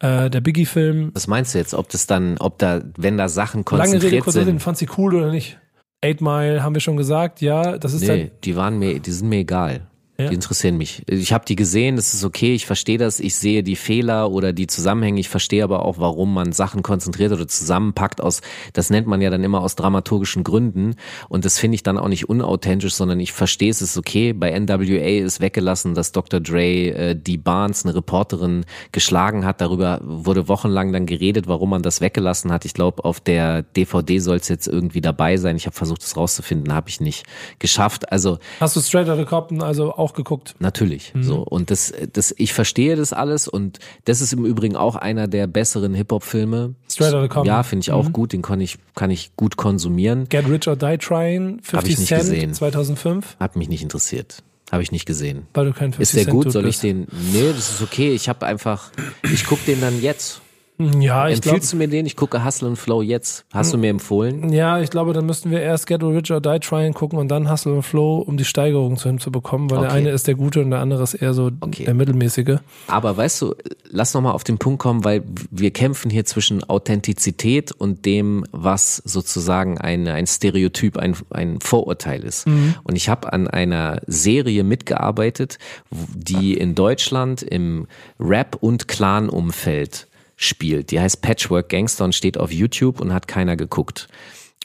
äh, 0.00 0.30
der 0.30 0.40
Biggie-Film. 0.40 1.10
Was 1.14 1.26
meinst 1.26 1.54
du 1.54 1.58
jetzt, 1.58 1.74
ob 1.74 1.88
das 1.88 2.06
dann, 2.06 2.36
ob 2.38 2.58
da, 2.58 2.82
wenn 2.96 3.16
da 3.16 3.28
Sachen 3.28 3.64
konzentriert 3.64 4.02
Lange 4.02 4.12
Rede, 4.12 4.22
kurz 4.22 4.34
sind? 4.34 4.62
Fand 4.62 4.78
sie 4.78 4.88
cool 4.98 5.14
oder 5.14 5.30
nicht? 5.30 5.58
Eight 6.04 6.20
Mile 6.20 6.62
haben 6.62 6.74
wir 6.74 6.80
schon 6.80 6.98
gesagt, 6.98 7.40
ja, 7.40 7.78
das 7.78 7.94
ist 7.94 8.02
nee, 8.02 8.06
dann, 8.06 8.30
die 8.44 8.56
waren 8.56 8.78
mir, 8.78 9.00
die 9.00 9.10
sind 9.10 9.30
mir 9.30 9.38
egal. 9.38 9.86
Ja. 10.16 10.28
Die 10.28 10.34
interessieren 10.34 10.76
mich. 10.76 11.02
Ich 11.08 11.32
habe 11.32 11.44
die 11.44 11.56
gesehen, 11.56 11.96
das 11.96 12.14
ist 12.14 12.24
okay, 12.24 12.54
ich 12.54 12.66
verstehe 12.66 12.98
das, 12.98 13.18
ich 13.18 13.34
sehe 13.34 13.64
die 13.64 13.74
Fehler 13.74 14.30
oder 14.30 14.52
die 14.52 14.68
Zusammenhänge, 14.68 15.18
ich 15.18 15.28
verstehe 15.28 15.64
aber 15.64 15.84
auch, 15.84 15.98
warum 15.98 16.32
man 16.32 16.52
Sachen 16.52 16.82
konzentriert 16.84 17.32
oder 17.32 17.48
zusammenpackt 17.48 18.20
aus, 18.20 18.40
das 18.74 18.90
nennt 18.90 19.08
man 19.08 19.20
ja 19.20 19.30
dann 19.30 19.42
immer 19.42 19.60
aus 19.60 19.74
dramaturgischen 19.74 20.44
Gründen 20.44 20.94
und 21.28 21.44
das 21.44 21.58
finde 21.58 21.74
ich 21.74 21.82
dann 21.82 21.98
auch 21.98 22.06
nicht 22.06 22.28
unauthentisch, 22.28 22.94
sondern 22.94 23.18
ich 23.18 23.32
verstehe 23.32 23.70
es 23.70 23.82
ist 23.82 23.98
okay. 23.98 24.32
Bei 24.32 24.56
NWA 24.56 25.24
ist 25.24 25.40
weggelassen, 25.40 25.94
dass 25.94 26.12
Dr. 26.12 26.38
Dre 26.38 26.62
äh, 26.62 27.16
die 27.16 27.36
Barnes, 27.36 27.84
eine 27.84 27.96
Reporterin, 27.96 28.66
geschlagen 28.92 29.44
hat. 29.44 29.60
Darüber 29.60 30.00
wurde 30.04 30.46
wochenlang 30.46 30.92
dann 30.92 31.06
geredet, 31.06 31.48
warum 31.48 31.70
man 31.70 31.82
das 31.82 32.00
weggelassen 32.00 32.52
hat. 32.52 32.64
Ich 32.64 32.74
glaube, 32.74 33.04
auf 33.04 33.18
der 33.18 33.62
DVD 33.62 34.20
soll 34.20 34.36
es 34.36 34.48
jetzt 34.48 34.68
irgendwie 34.68 35.00
dabei 35.00 35.38
sein. 35.38 35.56
Ich 35.56 35.66
habe 35.66 35.74
versucht, 35.74 36.02
das 36.02 36.16
rauszufinden, 36.16 36.72
habe 36.72 36.88
ich 36.88 37.00
nicht 37.00 37.24
geschafft. 37.58 38.12
Also 38.12 38.38
hast 38.60 38.76
du 38.76 38.80
Straight 38.80 39.08
Outta 39.08 39.24
Compton 39.24 39.60
also 39.60 39.92
auch 39.94 40.03
geguckt? 40.12 40.54
Natürlich. 40.58 41.14
Mhm. 41.14 41.22
So. 41.22 41.38
Und 41.42 41.70
das, 41.70 41.92
das, 42.12 42.34
ich 42.36 42.52
verstehe 42.52 42.94
das 42.96 43.12
alles 43.14 43.48
und 43.48 43.78
das 44.04 44.20
ist 44.20 44.32
im 44.34 44.44
Übrigen 44.44 44.76
auch 44.76 44.96
einer 44.96 45.26
der 45.28 45.46
besseren 45.46 45.94
Hip-Hop-Filme. 45.94 46.74
Straight 46.90 47.14
Outta 47.14 47.28
Compton. 47.28 47.46
Ja, 47.46 47.62
finde 47.62 47.80
ich 47.84 47.90
auch 47.92 48.08
Mhm. 48.08 48.12
gut. 48.12 48.32
Den 48.34 48.42
kann 48.42 48.60
ich, 48.60 48.76
kann 48.94 49.10
ich 49.10 49.34
gut 49.36 49.56
konsumieren. 49.56 50.28
Get 50.28 50.46
Rich 50.48 50.68
or 50.68 50.76
Die 50.76 50.98
Trying, 50.98 51.60
50 51.62 51.72
Hab 51.74 51.86
ich 51.86 51.98
nicht 51.98 52.08
Cent, 52.08 52.20
gesehen. 52.20 52.54
2005, 52.54 53.36
Hat 53.40 53.56
mich 53.56 53.68
nicht 53.68 53.82
interessiert. 53.82 54.42
Habe 54.72 54.82
ich 54.82 54.90
nicht 54.92 55.06
gesehen. 55.06 55.46
weil 55.54 55.66
du 55.66 55.72
kein 55.72 55.92
50 55.92 56.00
Ist 56.02 56.14
der 56.16 56.24
Cent 56.24 56.32
gut? 56.44 56.52
Soll 56.52 56.66
ich 56.66 56.80
den? 56.80 57.06
Nee, 57.32 57.48
das 57.54 57.70
ist 57.70 57.82
okay. 57.82 58.12
Ich 58.12 58.28
habe 58.28 58.44
einfach, 58.46 58.90
ich 59.32 59.46
guck 59.46 59.64
den 59.66 59.80
dann 59.80 60.00
jetzt. 60.02 60.40
Ja, 60.76 61.28
ich 61.28 61.40
glaube, 61.40 61.54
Empfiehlst 61.56 61.72
du 61.72 61.76
mir 61.76 61.86
den? 61.86 62.04
Ich 62.04 62.16
gucke 62.16 62.44
Hustle 62.44 62.66
and 62.66 62.76
Flow 62.78 63.00
jetzt. 63.00 63.44
Hast 63.52 63.72
du 63.72 63.78
mir 63.78 63.90
empfohlen? 63.90 64.52
ja, 64.52 64.80
ich 64.80 64.90
glaube, 64.90 65.12
dann 65.12 65.24
müssten 65.24 65.52
wir 65.52 65.60
erst 65.60 65.86
Get 65.86 66.02
Rich 66.02 66.32
or 66.32 66.40
Die 66.40 66.58
Trying 66.58 66.94
gucken 66.94 67.16
und 67.20 67.28
dann 67.28 67.48
Hustle 67.48 67.74
and 67.74 67.84
Flow, 67.84 68.18
um 68.18 68.36
die 68.36 68.44
Steigerung 68.44 68.96
zu 68.96 69.08
hinzubekommen, 69.08 69.70
weil 69.70 69.78
der 69.78 69.88
Okay. 69.90 69.98
eine 69.98 70.10
ist 70.10 70.26
der 70.26 70.34
Gute 70.34 70.60
und 70.62 70.70
der 70.70 70.80
andere 70.80 71.04
ist 71.04 71.14
eher 71.14 71.32
so 71.32 71.52
Okay. 71.60 71.84
der 71.84 71.94
Mittelmäßige. 71.94 72.56
Aber 72.88 73.16
weißt 73.16 73.42
du, 73.42 73.54
lass 73.88 74.14
noch 74.14 74.20
mal 74.22 74.32
auf 74.32 74.42
den 74.42 74.58
Punkt 74.58 74.80
kommen, 74.80 75.04
weil 75.04 75.22
wir 75.52 75.70
kämpfen 75.70 76.10
hier 76.10 76.24
zwischen 76.24 76.64
Authentizität 76.64 77.70
und 77.70 78.04
dem, 78.04 78.44
was 78.50 78.96
sozusagen 79.04 79.78
ein, 79.78 80.08
ein 80.08 80.26
Stereotyp, 80.26 80.96
ein, 80.96 81.14
ein 81.30 81.60
Vorurteil 81.60 82.24
ist. 82.24 82.46
Und 82.46 82.96
ich 82.96 83.08
habe 83.08 83.32
an 83.32 83.46
einer 83.46 84.00
Serie 84.08 84.64
mitgearbeitet, 84.64 85.58
die 85.92 86.54
in 86.54 86.74
Deutschland 86.74 87.42
im 87.44 87.86
Rap- 88.18 88.56
und 88.60 88.88
Clan-Umfeld 88.88 90.08
spielt. 90.36 90.90
Die 90.90 91.00
heißt 91.00 91.22
Patchwork 91.22 91.68
Gangster 91.68 92.04
und 92.04 92.14
steht 92.14 92.38
auf 92.38 92.52
YouTube 92.52 93.00
und 93.00 93.12
hat 93.12 93.28
keiner 93.28 93.56
geguckt. 93.56 94.08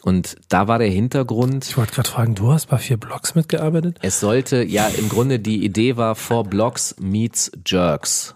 Und 0.01 0.37
da 0.47 0.67
war 0.67 0.79
der 0.79 0.87
Hintergrund, 0.89 1.65
Ich 1.65 1.77
wollte 1.77 1.93
gerade 1.93 2.09
fragen, 2.09 2.35
du 2.35 2.51
hast 2.51 2.67
bei 2.67 2.77
vier 2.77 2.97
Blogs 2.97 3.35
mitgearbeitet? 3.35 3.97
es 4.01 4.19
sollte, 4.19 4.63
ja, 4.63 4.87
im 4.87 5.09
Grunde 5.09 5.39
die 5.39 5.63
Idee 5.63 5.97
war 5.97 6.15
Four 6.15 6.45
Blocks 6.45 6.95
meets 6.99 7.51
Jerks. 7.65 8.35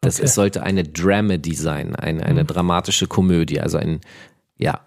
Das 0.00 0.16
Okay. 0.16 0.24
es 0.24 0.34
sollte 0.34 0.62
eine 0.62 0.84
Dramedy 0.84 1.54
sein, 1.54 1.94
eine, 1.94 2.24
eine 2.24 2.44
dramatische 2.44 3.06
Komödie, 3.06 3.60
also 3.60 3.78
ein, 3.78 4.00
ja. 4.56 4.80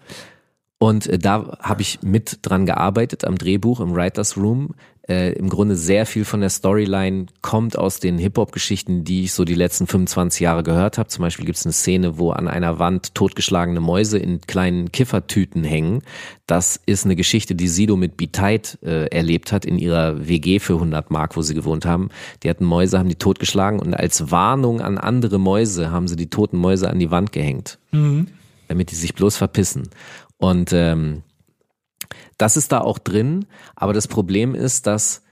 Und 0.78 1.06
äh, 1.06 1.18
da 1.18 1.56
habe 1.60 1.82
ich 1.82 2.02
mit 2.02 2.40
dran 2.42 2.66
gearbeitet 2.66 3.24
am 3.24 3.38
Drehbuch 3.38 3.80
im 3.80 3.94
Writers 3.94 4.36
Room. 4.36 4.74
Äh, 5.08 5.34
Im 5.34 5.48
Grunde 5.48 5.76
sehr 5.76 6.04
viel 6.04 6.24
von 6.24 6.40
der 6.40 6.50
Storyline 6.50 7.26
kommt 7.40 7.78
aus 7.78 8.00
den 8.00 8.18
Hip-Hop-Geschichten, 8.18 9.04
die 9.04 9.24
ich 9.24 9.34
so 9.34 9.44
die 9.44 9.54
letzten 9.54 9.86
25 9.86 10.40
Jahre 10.40 10.64
gehört 10.64 10.98
habe. 10.98 11.08
Zum 11.08 11.22
Beispiel 11.22 11.46
gibt 11.46 11.58
es 11.58 11.64
eine 11.64 11.72
Szene, 11.72 12.18
wo 12.18 12.32
an 12.32 12.48
einer 12.48 12.80
Wand 12.80 13.14
totgeschlagene 13.14 13.78
Mäuse 13.78 14.18
in 14.18 14.40
kleinen 14.40 14.90
Kiffertüten 14.90 15.62
hängen. 15.62 16.02
Das 16.46 16.80
ist 16.86 17.04
eine 17.04 17.14
Geschichte, 17.14 17.54
die 17.54 17.68
Sido 17.68 17.96
mit 17.96 18.16
Biteit 18.16 18.78
äh, 18.82 19.06
erlebt 19.06 19.52
hat 19.52 19.64
in 19.64 19.78
ihrer 19.78 20.26
WG 20.26 20.58
für 20.58 20.74
100 20.74 21.10
Mark, 21.12 21.36
wo 21.36 21.42
sie 21.42 21.54
gewohnt 21.54 21.86
haben. 21.86 22.10
Die 22.42 22.50
hatten 22.50 22.64
Mäuse, 22.64 22.98
haben 22.98 23.08
die 23.08 23.14
totgeschlagen 23.14 23.78
und 23.78 23.94
als 23.94 24.32
Warnung 24.32 24.80
an 24.80 24.98
andere 24.98 25.38
Mäuse 25.38 25.90
haben 25.92 26.08
sie 26.08 26.16
die 26.16 26.30
toten 26.30 26.56
Mäuse 26.56 26.90
an 26.90 26.98
die 26.98 27.12
Wand 27.12 27.30
gehängt, 27.30 27.78
damit 28.66 28.90
die 28.90 28.96
sich 28.96 29.14
bloß 29.14 29.36
verpissen. 29.36 29.88
Und 30.38 30.72
ähm, 30.72 31.22
das 32.38 32.56
ist 32.56 32.72
da 32.72 32.80
auch 32.80 32.98
drin, 32.98 33.46
aber 33.74 33.92
das 33.92 34.08
Problem 34.08 34.54
ist, 34.54 34.86
dass 34.86 35.22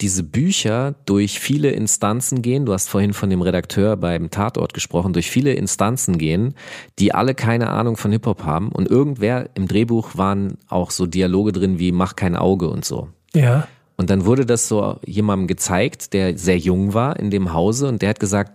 diese 0.00 0.22
Bücher 0.22 0.94
durch 1.06 1.40
viele 1.40 1.70
Instanzen 1.70 2.40
gehen, 2.40 2.66
du 2.66 2.72
hast 2.72 2.88
vorhin 2.88 3.12
von 3.12 3.30
dem 3.30 3.42
Redakteur 3.42 3.96
beim 3.96 4.30
Tatort 4.30 4.72
gesprochen, 4.72 5.12
durch 5.12 5.28
viele 5.28 5.54
Instanzen 5.54 6.18
gehen, 6.18 6.54
die 7.00 7.12
alle 7.12 7.34
keine 7.34 7.70
Ahnung 7.70 7.96
von 7.96 8.12
Hip-Hop 8.12 8.44
haben 8.44 8.70
und 8.70 8.88
irgendwer 8.88 9.50
im 9.54 9.66
Drehbuch 9.66 10.16
waren 10.16 10.56
auch 10.68 10.92
so 10.92 11.06
Dialoge 11.06 11.50
drin 11.50 11.80
wie 11.80 11.90
mach 11.90 12.14
kein 12.14 12.36
Auge 12.36 12.68
und 12.68 12.84
so. 12.84 13.08
Ja. 13.34 13.66
Und 13.96 14.10
dann 14.10 14.24
wurde 14.24 14.46
das 14.46 14.68
so 14.68 15.00
jemandem 15.04 15.48
gezeigt, 15.48 16.12
der 16.12 16.38
sehr 16.38 16.58
jung 16.58 16.94
war 16.94 17.18
in 17.18 17.32
dem 17.32 17.52
Hause 17.52 17.88
und 17.88 18.00
der 18.00 18.10
hat 18.10 18.20
gesagt, 18.20 18.52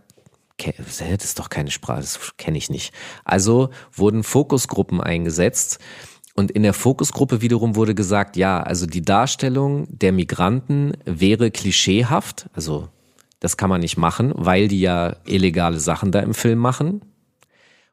"Ke- 0.58 0.74
das 0.78 1.01
ist 1.01 1.39
doch 1.39 1.49
keine 1.49 1.72
Sprache, 1.72 1.99
das 1.99 2.38
kenne 2.38 2.58
ich 2.58 2.70
nicht. 2.70 2.93
Also 3.26 3.70
wurden 3.91 4.24
Fokusgruppen 4.24 5.01
eingesetzt 5.01 5.80
und 6.36 6.51
in 6.51 6.63
der 6.63 6.73
Fokusgruppe 6.73 7.41
wiederum 7.41 7.75
wurde 7.75 7.93
gesagt, 7.95 8.38
ja, 8.38 8.61
also 8.61 8.86
die 8.86 9.03
Darstellung 9.03 9.88
der 9.89 10.11
Migranten 10.11 10.93
wäre 11.05 11.51
klischeehaft, 11.51 12.49
also 12.53 12.89
das 13.39 13.57
kann 13.57 13.69
man 13.69 13.81
nicht 13.81 13.97
machen, 13.97 14.31
weil 14.36 14.67
die 14.67 14.79
ja 14.79 15.17
illegale 15.25 15.79
Sachen 15.79 16.11
da 16.11 16.21
im 16.21 16.34
Film 16.34 16.59
machen. 16.59 17.01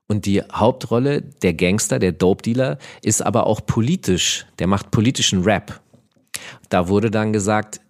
Und 0.06 0.26
die 0.26 0.42
Hauptrolle, 0.42 1.22
der 1.22 1.54
Gangster, 1.54 1.98
der 1.98 2.12
Dope-Dealer, 2.12 2.78
ist 3.02 3.20
aber 3.20 3.46
auch 3.46 3.64
politisch. 3.66 4.46
Der 4.58 4.66
macht 4.66 4.90
politischen 4.90 5.42
Rap. 5.42 5.80
Da 6.68 6.88
wurde 6.88 7.10
dann 7.10 7.32
gesagt, 7.32 7.80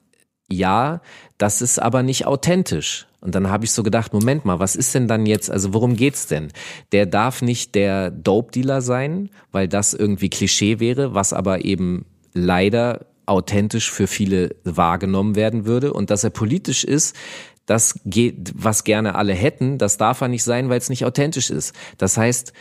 ja, 0.51 1.01
das 1.38 1.62
ist 1.62 1.78
aber 1.78 2.03
nicht 2.03 2.26
authentisch. 2.26 3.07
Und 3.21 3.35
dann 3.35 3.51
habe 3.51 3.64
ich 3.64 3.73
so 3.73 3.83
gedacht, 3.83 4.12
Moment 4.12 4.45
mal, 4.45 4.59
was 4.59 4.77
ist 4.77 4.95
denn 4.95 5.09
dann 5.09 5.27
jetzt, 5.27 5.51
also 5.51 5.75
worum 5.75 5.97
geht's 5.97 6.27
denn? 6.27 6.49
Der 6.93 7.07
darf 7.07 7.43
nicht 7.43 7.75
der 7.75 8.11
Dope-Dealer 8.11 8.81
sein, 8.81 9.31
weil 9.53 9.68
das 9.68 9.95
irgendwie 9.95 10.31
Klischee 10.31 10.81
wäre, 10.81 11.14
was 11.14 11.33
aber 11.33 11.64
eben 11.64 12.07
leider 12.33 13.07
authentisch 13.27 13.91
für 13.91 14.07
viele 14.07 14.57
wahrgenommen 14.64 15.37
werden 15.37 15.66
würde. 15.66 15.93
Und 15.93 16.11
dass 16.11 16.25
er 16.25 16.31
politisch 16.31 16.85
ist, 16.85 17.14
das 17.66 18.01
geht, 18.05 18.53
was 18.55 18.85
gerne 18.85 19.14
alle 19.14 19.35
hätten, 19.35 19.79
das 19.79 19.97
darf 19.97 20.21
er 20.21 20.29
nicht 20.29 20.43
sein, 20.43 20.68
weil 20.68 20.79
es 20.79 20.91
nicht 20.91 21.05
authentisch 21.05 21.51
ist. 21.51 21.75
Das 21.99 22.16
heißt, 22.16 22.53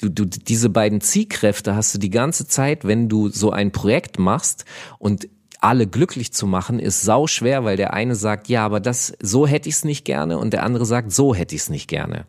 du, 0.00 0.08
du, 0.08 0.24
diese 0.24 0.70
beiden 0.70 1.00
Ziehkräfte 1.00 1.74
hast 1.74 1.94
du 1.94 1.98
die 1.98 2.10
ganze 2.10 2.46
Zeit, 2.46 2.86
wenn 2.86 3.08
du 3.08 3.28
so 3.28 3.50
ein 3.50 3.72
Projekt 3.72 4.18
machst 4.18 4.64
und 4.98 5.28
alle 5.66 5.88
glücklich 5.88 6.32
zu 6.32 6.46
machen, 6.46 6.78
ist 6.78 7.02
sau 7.02 7.26
schwer, 7.26 7.64
weil 7.64 7.76
der 7.76 7.92
eine 7.92 8.14
sagt, 8.14 8.48
ja, 8.48 8.64
aber 8.64 8.78
das, 8.78 9.14
so 9.20 9.48
hätte 9.48 9.68
ich 9.68 9.74
es 9.74 9.84
nicht 9.84 10.04
gerne 10.04 10.38
und 10.38 10.52
der 10.52 10.62
andere 10.62 10.86
sagt, 10.86 11.10
so 11.10 11.34
hätte 11.34 11.56
ich 11.56 11.62
es 11.62 11.70
nicht 11.70 11.88
gerne. 11.88 12.24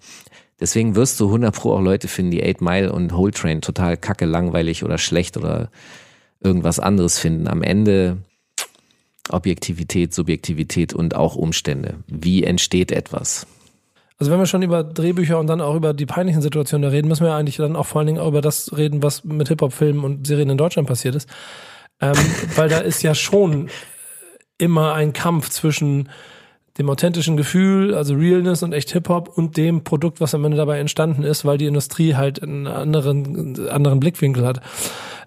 Deswegen 0.60 0.96
wirst 0.96 1.20
du 1.20 1.28
100 1.28 1.54
pro 1.54 1.74
auch 1.74 1.82
Leute 1.82 2.08
finden, 2.08 2.32
die 2.32 2.44
8 2.44 2.62
Mile 2.62 2.92
und 2.92 3.16
Whole 3.16 3.32
Train 3.32 3.62
total 3.62 3.96
kacke, 3.96 4.26
langweilig 4.26 4.84
oder 4.84 4.98
schlecht 4.98 5.38
oder 5.38 5.70
irgendwas 6.40 6.80
anderes 6.80 7.20
finden. 7.20 7.48
Am 7.48 7.62
Ende 7.62 8.18
Objektivität, 9.30 10.16
Subjektivität 10.16 10.94
und 10.94 11.16
auch 11.16 11.36
Umstände. 11.36 11.98
Wie 12.08 12.44
entsteht 12.44 12.92
etwas? 12.92 13.46
Also 14.18 14.32
wenn 14.32 14.40
wir 14.40 14.48
schon 14.48 14.64
über 14.64 14.84
Drehbücher 14.84 15.38
und 15.40 15.46
dann 15.46 15.62
auch 15.62 15.76
über 15.76 15.94
die 15.94 16.08
peinlichen 16.08 16.42
Situationen 16.42 16.90
reden, 16.90 17.08
müssen 17.08 17.24
wir 17.24 17.36
eigentlich 17.36 17.58
dann 17.58 17.76
auch 17.76 17.86
vor 17.86 18.00
allen 18.00 18.08
Dingen 18.08 18.20
auch 18.20 18.30
über 18.30 18.42
das 18.42 18.76
reden, 18.76 19.04
was 19.04 19.24
mit 19.24 19.50
Hip-Hop-Filmen 19.50 20.04
und 20.04 20.26
Serien 20.26 20.50
in 20.50 20.58
Deutschland 20.58 20.88
passiert 20.88 21.14
ist. 21.14 21.30
Ähm, 22.00 22.16
weil 22.56 22.70
da 22.70 22.80
ist 22.80 23.02
ja 23.02 23.16
schon 23.16 23.70
immer 24.58 24.94
ein 24.94 25.14
Kampf 25.14 25.50
zwischen 25.50 26.10
dem 26.78 26.90
authentischen 26.90 27.38
Gefühl, 27.38 27.96
also 27.96 28.14
Realness 28.14 28.62
und 28.62 28.74
echt 28.74 28.92
Hip-Hop 28.92 29.36
und 29.36 29.58
dem 29.58 29.84
Produkt, 29.84 30.22
was 30.22 30.36
am 30.36 30.46
Ende 30.46 30.58
dabei 30.58 30.80
entstanden 30.80 31.24
ist, 31.24 31.44
weil 31.44 31.58
die 31.58 31.66
Industrie 31.66 32.16
halt 32.16 32.42
einen 32.42 32.68
anderen, 32.68 33.68
anderen 33.70 34.00
Blickwinkel 34.00 34.46
hat. 34.46 34.62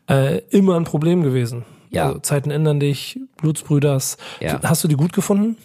Äh, 0.08 0.42
immer 0.50 0.76
ein 0.76 0.84
Problem 0.84 1.22
gewesen. 1.22 1.64
Ja. 1.90 2.06
Also 2.06 2.20
Zeiten 2.20 2.50
ändern 2.50 2.78
dich, 2.78 3.18
Blutsbrüders. 3.36 4.16
Ja. 4.40 4.60
Hast 4.62 4.84
du 4.84 4.88
die 4.88 4.94
gut 4.94 5.12
gefunden? 5.12 5.56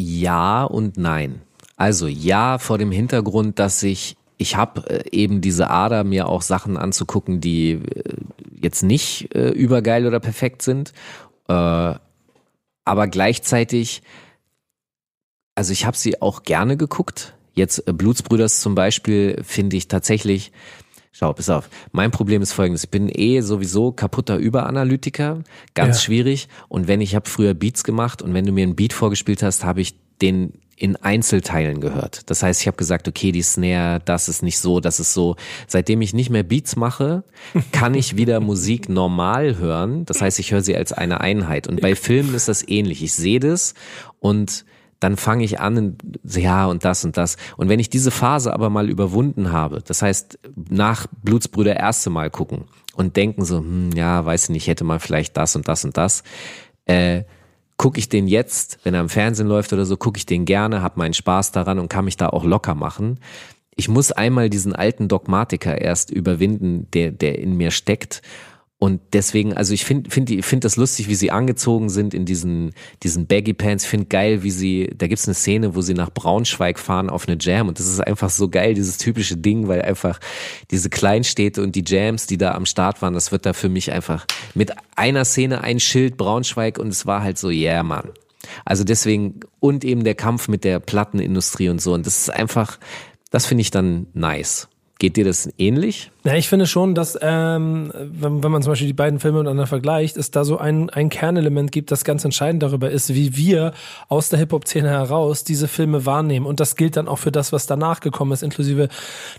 Ja 0.00 0.64
und 0.64 0.96
nein. 0.96 1.42
Also 1.76 2.06
ja, 2.06 2.56
vor 2.56 2.78
dem 2.78 2.90
Hintergrund, 2.90 3.58
dass 3.58 3.82
ich 3.82 4.16
ich 4.38 4.56
habe 4.56 4.88
äh, 4.90 5.10
eben 5.10 5.40
diese 5.40 5.70
Ader, 5.70 6.04
mir 6.04 6.28
auch 6.28 6.42
Sachen 6.42 6.76
anzugucken, 6.76 7.40
die 7.40 7.72
äh, 7.72 7.80
jetzt 8.60 8.82
nicht 8.82 9.34
äh, 9.34 9.50
übergeil 9.50 10.06
oder 10.06 10.20
perfekt 10.20 10.62
sind, 10.62 10.92
äh, 11.48 11.52
aber 11.52 13.08
gleichzeitig, 13.08 14.02
also 15.54 15.72
ich 15.72 15.86
habe 15.86 15.96
sie 15.96 16.20
auch 16.22 16.42
gerne 16.42 16.76
geguckt. 16.76 17.34
Jetzt 17.54 17.86
äh, 17.88 17.92
Blutsbrüders 17.92 18.60
zum 18.60 18.74
Beispiel 18.74 19.42
finde 19.42 19.76
ich 19.76 19.88
tatsächlich, 19.88 20.52
schau, 21.12 21.32
pass 21.32 21.48
auf, 21.48 21.68
mein 21.92 22.10
Problem 22.10 22.42
ist 22.42 22.52
folgendes, 22.52 22.84
ich 22.84 22.90
bin 22.90 23.08
eh 23.12 23.40
sowieso 23.40 23.92
kaputter 23.92 24.36
Überanalytiker, 24.36 25.42
ganz 25.74 25.96
Ja. 25.96 26.02
schwierig. 26.02 26.48
Und 26.68 26.88
wenn 26.88 27.00
ich 27.00 27.14
habe 27.14 27.28
früher 27.28 27.54
Beats 27.54 27.84
gemacht 27.84 28.22
und 28.22 28.34
wenn 28.34 28.44
du 28.46 28.52
mir 28.52 28.64
einen 28.64 28.76
Beat 28.76 28.92
vorgespielt 28.92 29.42
hast, 29.42 29.64
habe 29.64 29.80
ich 29.80 29.96
den 30.20 30.52
in 30.76 30.96
Einzelteilen 30.96 31.80
gehört. 31.80 32.30
Das 32.30 32.42
heißt, 32.42 32.60
ich 32.60 32.66
habe 32.66 32.76
gesagt, 32.76 33.08
okay, 33.08 33.32
die 33.32 33.42
Snare, 33.42 34.00
das 34.04 34.28
ist 34.28 34.42
nicht 34.42 34.58
so, 34.58 34.80
das 34.80 35.00
ist 35.00 35.14
so. 35.14 35.36
Seitdem 35.66 36.02
ich 36.02 36.12
nicht 36.12 36.28
mehr 36.28 36.42
Beats 36.42 36.76
mache, 36.76 37.24
kann 37.72 37.94
ich 37.94 38.16
wieder 38.18 38.40
Musik 38.40 38.90
normal 38.90 39.56
hören. 39.56 40.04
Das 40.04 40.20
heißt, 40.20 40.38
ich 40.38 40.52
höre 40.52 40.62
sie 40.62 40.76
als 40.76 40.92
eine 40.92 41.22
Einheit. 41.22 41.66
Und 41.66 41.80
bei 41.80 41.96
Filmen 41.96 42.34
ist 42.34 42.48
das 42.48 42.66
ähnlich. 42.68 43.02
Ich 43.02 43.14
sehe 43.14 43.40
das 43.40 43.74
und 44.20 44.66
dann 45.00 45.16
fange 45.16 45.44
ich 45.44 45.60
an, 45.60 45.96
ja, 46.24 46.66
und 46.66 46.84
das 46.84 47.04
und 47.04 47.16
das. 47.16 47.36
Und 47.56 47.68
wenn 47.68 47.80
ich 47.80 47.90
diese 47.90 48.10
Phase 48.10 48.52
aber 48.52 48.70
mal 48.70 48.88
überwunden 48.88 49.52
habe, 49.52 49.82
das 49.82 50.02
heißt, 50.02 50.38
nach 50.70 51.06
Blutsbrüder 51.22 51.76
erste 51.76 52.10
Mal 52.10 52.30
gucken 52.30 52.64
und 52.94 53.16
denken 53.16 53.44
so, 53.44 53.58
hm, 53.58 53.90
ja, 53.94 54.24
weiß 54.24 54.44
ich 54.44 54.50
nicht, 54.50 54.66
hätte 54.66 54.84
man 54.84 55.00
vielleicht 55.00 55.36
das 55.36 55.56
und 55.56 55.68
das 55.68 55.84
und 55.84 55.96
das, 55.96 56.22
äh, 56.86 57.24
gucke 57.76 57.98
ich 57.98 58.08
den 58.08 58.26
jetzt, 58.26 58.78
wenn 58.84 58.94
er 58.94 59.00
im 59.00 59.08
Fernsehen 59.08 59.48
läuft 59.48 59.72
oder 59.72 59.84
so, 59.84 59.96
gucke 59.96 60.18
ich 60.18 60.26
den 60.26 60.44
gerne, 60.44 60.82
habe 60.82 60.98
meinen 60.98 61.14
Spaß 61.14 61.52
daran 61.52 61.78
und 61.78 61.88
kann 61.88 62.04
mich 62.04 62.16
da 62.16 62.28
auch 62.28 62.44
locker 62.44 62.74
machen. 62.74 63.20
Ich 63.74 63.88
muss 63.88 64.12
einmal 64.12 64.48
diesen 64.48 64.74
alten 64.74 65.08
Dogmatiker 65.08 65.78
erst 65.78 66.10
überwinden, 66.10 66.88
der, 66.92 67.12
der 67.12 67.38
in 67.38 67.56
mir 67.56 67.70
steckt. 67.70 68.22
Und 68.78 69.00
deswegen, 69.14 69.54
also 69.54 69.72
ich 69.72 69.86
finde 69.86 70.10
find, 70.10 70.28
die- 70.28 70.42
find 70.42 70.62
das 70.62 70.76
lustig, 70.76 71.08
wie 71.08 71.14
sie 71.14 71.30
angezogen 71.30 71.88
sind 71.88 72.12
in 72.12 72.26
diesen, 72.26 72.72
diesen 73.02 73.26
Baggy 73.26 73.54
Pants. 73.54 73.86
Finde 73.86 74.04
geil, 74.06 74.42
wie 74.42 74.50
sie, 74.50 74.90
da 74.94 75.06
gibt's 75.06 75.26
eine 75.26 75.34
Szene, 75.34 75.74
wo 75.74 75.80
sie 75.80 75.94
nach 75.94 76.10
Braunschweig 76.10 76.78
fahren 76.78 77.08
auf 77.08 77.26
eine 77.26 77.38
Jam 77.40 77.68
und 77.68 77.78
das 77.78 77.86
ist 77.86 78.00
einfach 78.00 78.28
so 78.28 78.50
geil, 78.50 78.74
dieses 78.74 78.98
typische 78.98 79.38
Ding, 79.38 79.66
weil 79.66 79.80
einfach 79.80 80.20
diese 80.70 80.90
Kleinstädte 80.90 81.62
und 81.62 81.74
die 81.74 81.84
Jams, 81.86 82.26
die 82.26 82.36
da 82.36 82.52
am 82.52 82.66
Start 82.66 83.00
waren, 83.00 83.14
das 83.14 83.32
wird 83.32 83.46
da 83.46 83.54
für 83.54 83.70
mich 83.70 83.92
einfach 83.92 84.26
mit 84.54 84.72
einer 84.94 85.24
Szene 85.24 85.62
ein 85.62 85.80
Schild 85.80 86.18
Braunschweig 86.18 86.78
und 86.78 86.88
es 86.88 87.06
war 87.06 87.22
halt 87.22 87.38
so, 87.38 87.48
yeah, 87.48 87.82
Mann. 87.82 88.10
Also 88.66 88.84
deswegen, 88.84 89.40
und 89.58 89.84
eben 89.86 90.04
der 90.04 90.14
Kampf 90.14 90.48
mit 90.48 90.64
der 90.64 90.80
Plattenindustrie 90.80 91.70
und 91.70 91.80
so. 91.80 91.94
Und 91.94 92.06
das 92.06 92.18
ist 92.18 92.30
einfach, 92.30 92.78
das 93.30 93.46
finde 93.46 93.62
ich 93.62 93.70
dann 93.70 94.06
nice. 94.12 94.68
Geht 94.98 95.16
dir 95.16 95.24
das 95.26 95.48
ähnlich? 95.58 96.10
Ja, 96.24 96.34
ich 96.34 96.48
finde 96.48 96.66
schon, 96.66 96.94
dass 96.94 97.18
ähm, 97.20 97.92
wenn, 97.94 98.42
wenn 98.42 98.50
man 98.50 98.62
zum 98.62 98.72
Beispiel 98.72 98.86
die 98.88 98.94
beiden 98.94 99.20
Filme 99.20 99.38
miteinander 99.38 99.66
vergleicht, 99.66 100.16
es 100.16 100.30
da 100.30 100.42
so 100.42 100.56
ein, 100.58 100.88
ein 100.90 101.10
Kernelement 101.10 101.70
gibt, 101.70 101.90
das 101.90 102.02
ganz 102.02 102.24
entscheidend 102.24 102.62
darüber 102.62 102.90
ist, 102.90 103.14
wie 103.14 103.36
wir 103.36 103.74
aus 104.08 104.30
der 104.30 104.38
Hip-Hop-Szene 104.38 104.88
heraus 104.88 105.44
diese 105.44 105.68
Filme 105.68 106.06
wahrnehmen. 106.06 106.46
Und 106.46 106.58
das 106.60 106.76
gilt 106.76 106.96
dann 106.96 107.08
auch 107.08 107.18
für 107.18 107.30
das, 107.30 107.52
was 107.52 107.66
danach 107.66 108.00
gekommen 108.00 108.32
ist, 108.32 108.42
inklusive 108.42 108.88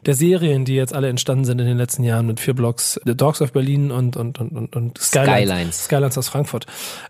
der 0.06 0.14
Serien, 0.14 0.64
die 0.64 0.76
jetzt 0.76 0.94
alle 0.94 1.10
entstanden 1.10 1.44
sind 1.46 1.60
in 1.60 1.66
den 1.66 1.78
letzten 1.78 2.04
Jahren 2.04 2.28
mit 2.28 2.40
vier 2.40 2.54
Blocks, 2.54 3.02
The 3.06 3.18
Dogs 3.18 3.42
of 3.42 3.52
Berlin 3.52 3.90
und, 3.92 4.16
und, 4.16 4.40
und, 4.40 4.52
und, 4.52 4.76
und 4.76 4.98
Skylines. 5.00 5.50
Skylines. 5.50 5.86
Skylines 5.86 6.18
aus 6.20 6.30
Frankfurt. 6.30 6.68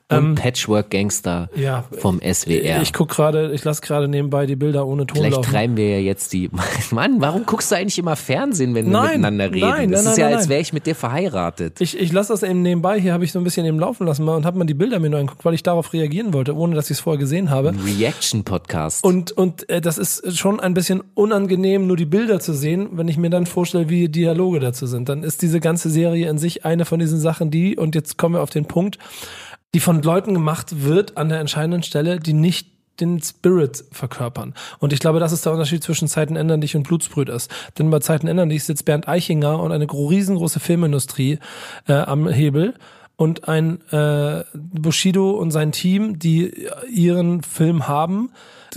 Und 0.10 0.36
Patchwork 0.36 0.89
Gangster 0.89 1.50
Ähm, 1.54 1.62
ja. 1.64 1.84
vom 2.00 2.22
SWR. 2.22 2.82
Ich 2.82 2.93
guck 2.93 3.10
gerade, 3.10 3.52
ich 3.54 3.64
lasse 3.66 3.82
gerade 3.82 4.08
nebenbei 4.08 4.45
die 4.45 4.56
Bilder 4.56 4.88
ohne 4.88 5.06
Ton 5.06 5.18
Vielleicht 5.18 5.36
laufen. 5.36 5.52
treiben 5.52 5.76
wir 5.78 5.89
ja 5.89 6.00
jetzt 6.00 6.32
die. 6.32 6.50
Mann, 6.91 7.20
warum 7.20 7.45
guckst 7.45 7.70
du 7.72 7.76
eigentlich 7.76 8.00
immer 8.00 8.16
Fernsehen, 8.38 8.75
wenn 8.75 8.85
wir 8.85 8.91
Nein, 8.91 9.07
miteinander 9.21 9.45
reden? 9.51 9.59
nein, 9.59 9.91
das 9.91 10.03
nein, 10.03 10.11
ist 10.11 10.19
nein, 10.19 10.31
ja, 10.31 10.38
als 10.38 10.49
wäre 10.49 10.61
ich 10.61 10.73
mit 10.73 10.85
dir 10.85 10.95
verheiratet. 10.95 11.81
Ich, 11.81 11.99
ich 11.99 12.13
lasse 12.13 12.33
das 12.33 12.43
eben 12.43 12.61
nebenbei, 12.61 12.99
hier 12.99 13.13
habe 13.13 13.23
ich 13.23 13.31
so 13.31 13.39
ein 13.39 13.43
bisschen 13.43 13.65
eben 13.65 13.79
laufen 13.79 14.05
lassen 14.05 14.23
mal 14.25 14.35
und 14.35 14.45
habe 14.45 14.57
mal 14.57 14.65
die 14.65 14.73
Bilder 14.73 14.99
mir 14.99 15.09
nur 15.09 15.19
angeguckt, 15.19 15.43
weil 15.43 15.53
ich 15.53 15.63
darauf 15.63 15.91
reagieren 15.93 16.33
wollte, 16.33 16.55
ohne 16.55 16.75
dass 16.75 16.85
ich 16.85 16.97
es 16.97 16.99
vorher 16.99 17.19
gesehen 17.19 17.49
habe. 17.49 17.73
Reaction-Podcast. 17.85 19.03
Und, 19.03 19.31
und 19.31 19.67
äh, 19.69 19.81
das 19.81 19.97
ist 19.97 20.38
schon 20.38 20.59
ein 20.59 20.73
bisschen 20.73 21.01
unangenehm, 21.15 21.88
nur 21.88 21.97
die 21.97 22.05
Bilder 22.05 22.39
zu 22.39 22.53
sehen, 22.53 22.89
wenn 22.91 23.07
ich 23.07 23.17
mir 23.17 23.29
dann 23.29 23.45
vorstelle, 23.45 23.89
wie 23.89 24.01
die 24.01 24.11
Dialoge 24.11 24.59
dazu 24.59 24.85
sind. 24.85 25.09
Dann 25.09 25.23
ist 25.23 25.41
diese 25.41 25.59
ganze 25.59 25.89
Serie 25.89 26.29
in 26.29 26.38
sich 26.38 26.63
eine 26.65 26.85
von 26.85 26.99
diesen 26.99 27.19
Sachen, 27.19 27.49
die, 27.49 27.75
und 27.75 27.95
jetzt 27.95 28.17
kommen 28.17 28.35
wir 28.35 28.41
auf 28.41 28.49
den 28.51 28.65
Punkt, 28.65 28.99
die 29.73 29.79
von 29.79 30.01
Leuten 30.01 30.33
gemacht 30.33 30.83
wird 30.83 31.17
an 31.17 31.29
der 31.29 31.39
entscheidenden 31.39 31.83
Stelle, 31.83 32.19
die 32.19 32.33
nicht 32.33 32.76
den 33.00 33.22
Spirit 33.22 33.86
verkörpern. 33.91 34.54
Und 34.80 34.93
ich 34.93 35.00
glaube, 35.00 35.20
das 35.20 35.32
ist 35.32 35.45
der 35.45 35.54
Unterschied 35.54 35.84
zwischen 35.84 36.08
Zeiten 36.08 36.36
ändern 36.36 36.62
dich 36.62 36.76
und 36.76 36.84
Blutsbrüders. 36.84 37.48
Denn 37.78 37.89
bei 37.89 38.00
Zeiten 38.00 38.28
ändern 38.28 38.50
dich 38.50 38.64
sitzt 38.64 38.86
Bernd 38.86 39.08
Eichinger 39.08 39.60
und 39.60 39.72
eine 39.72 39.88
gro- 39.88 40.08
riesengroße 40.08 40.60
Filmindustrie 40.60 41.39
äh, 41.88 41.93
am 41.93 42.28
Hebel 42.28 42.74
und 43.16 43.48
ein 43.48 43.82
äh, 43.91 44.43
Bushido 44.54 45.32
und 45.32 45.52
sein 45.52 45.72
Team, 45.72 46.20
die 46.20 46.68
ihren 46.91 47.41
Film 47.41 47.88
haben, 47.88 48.32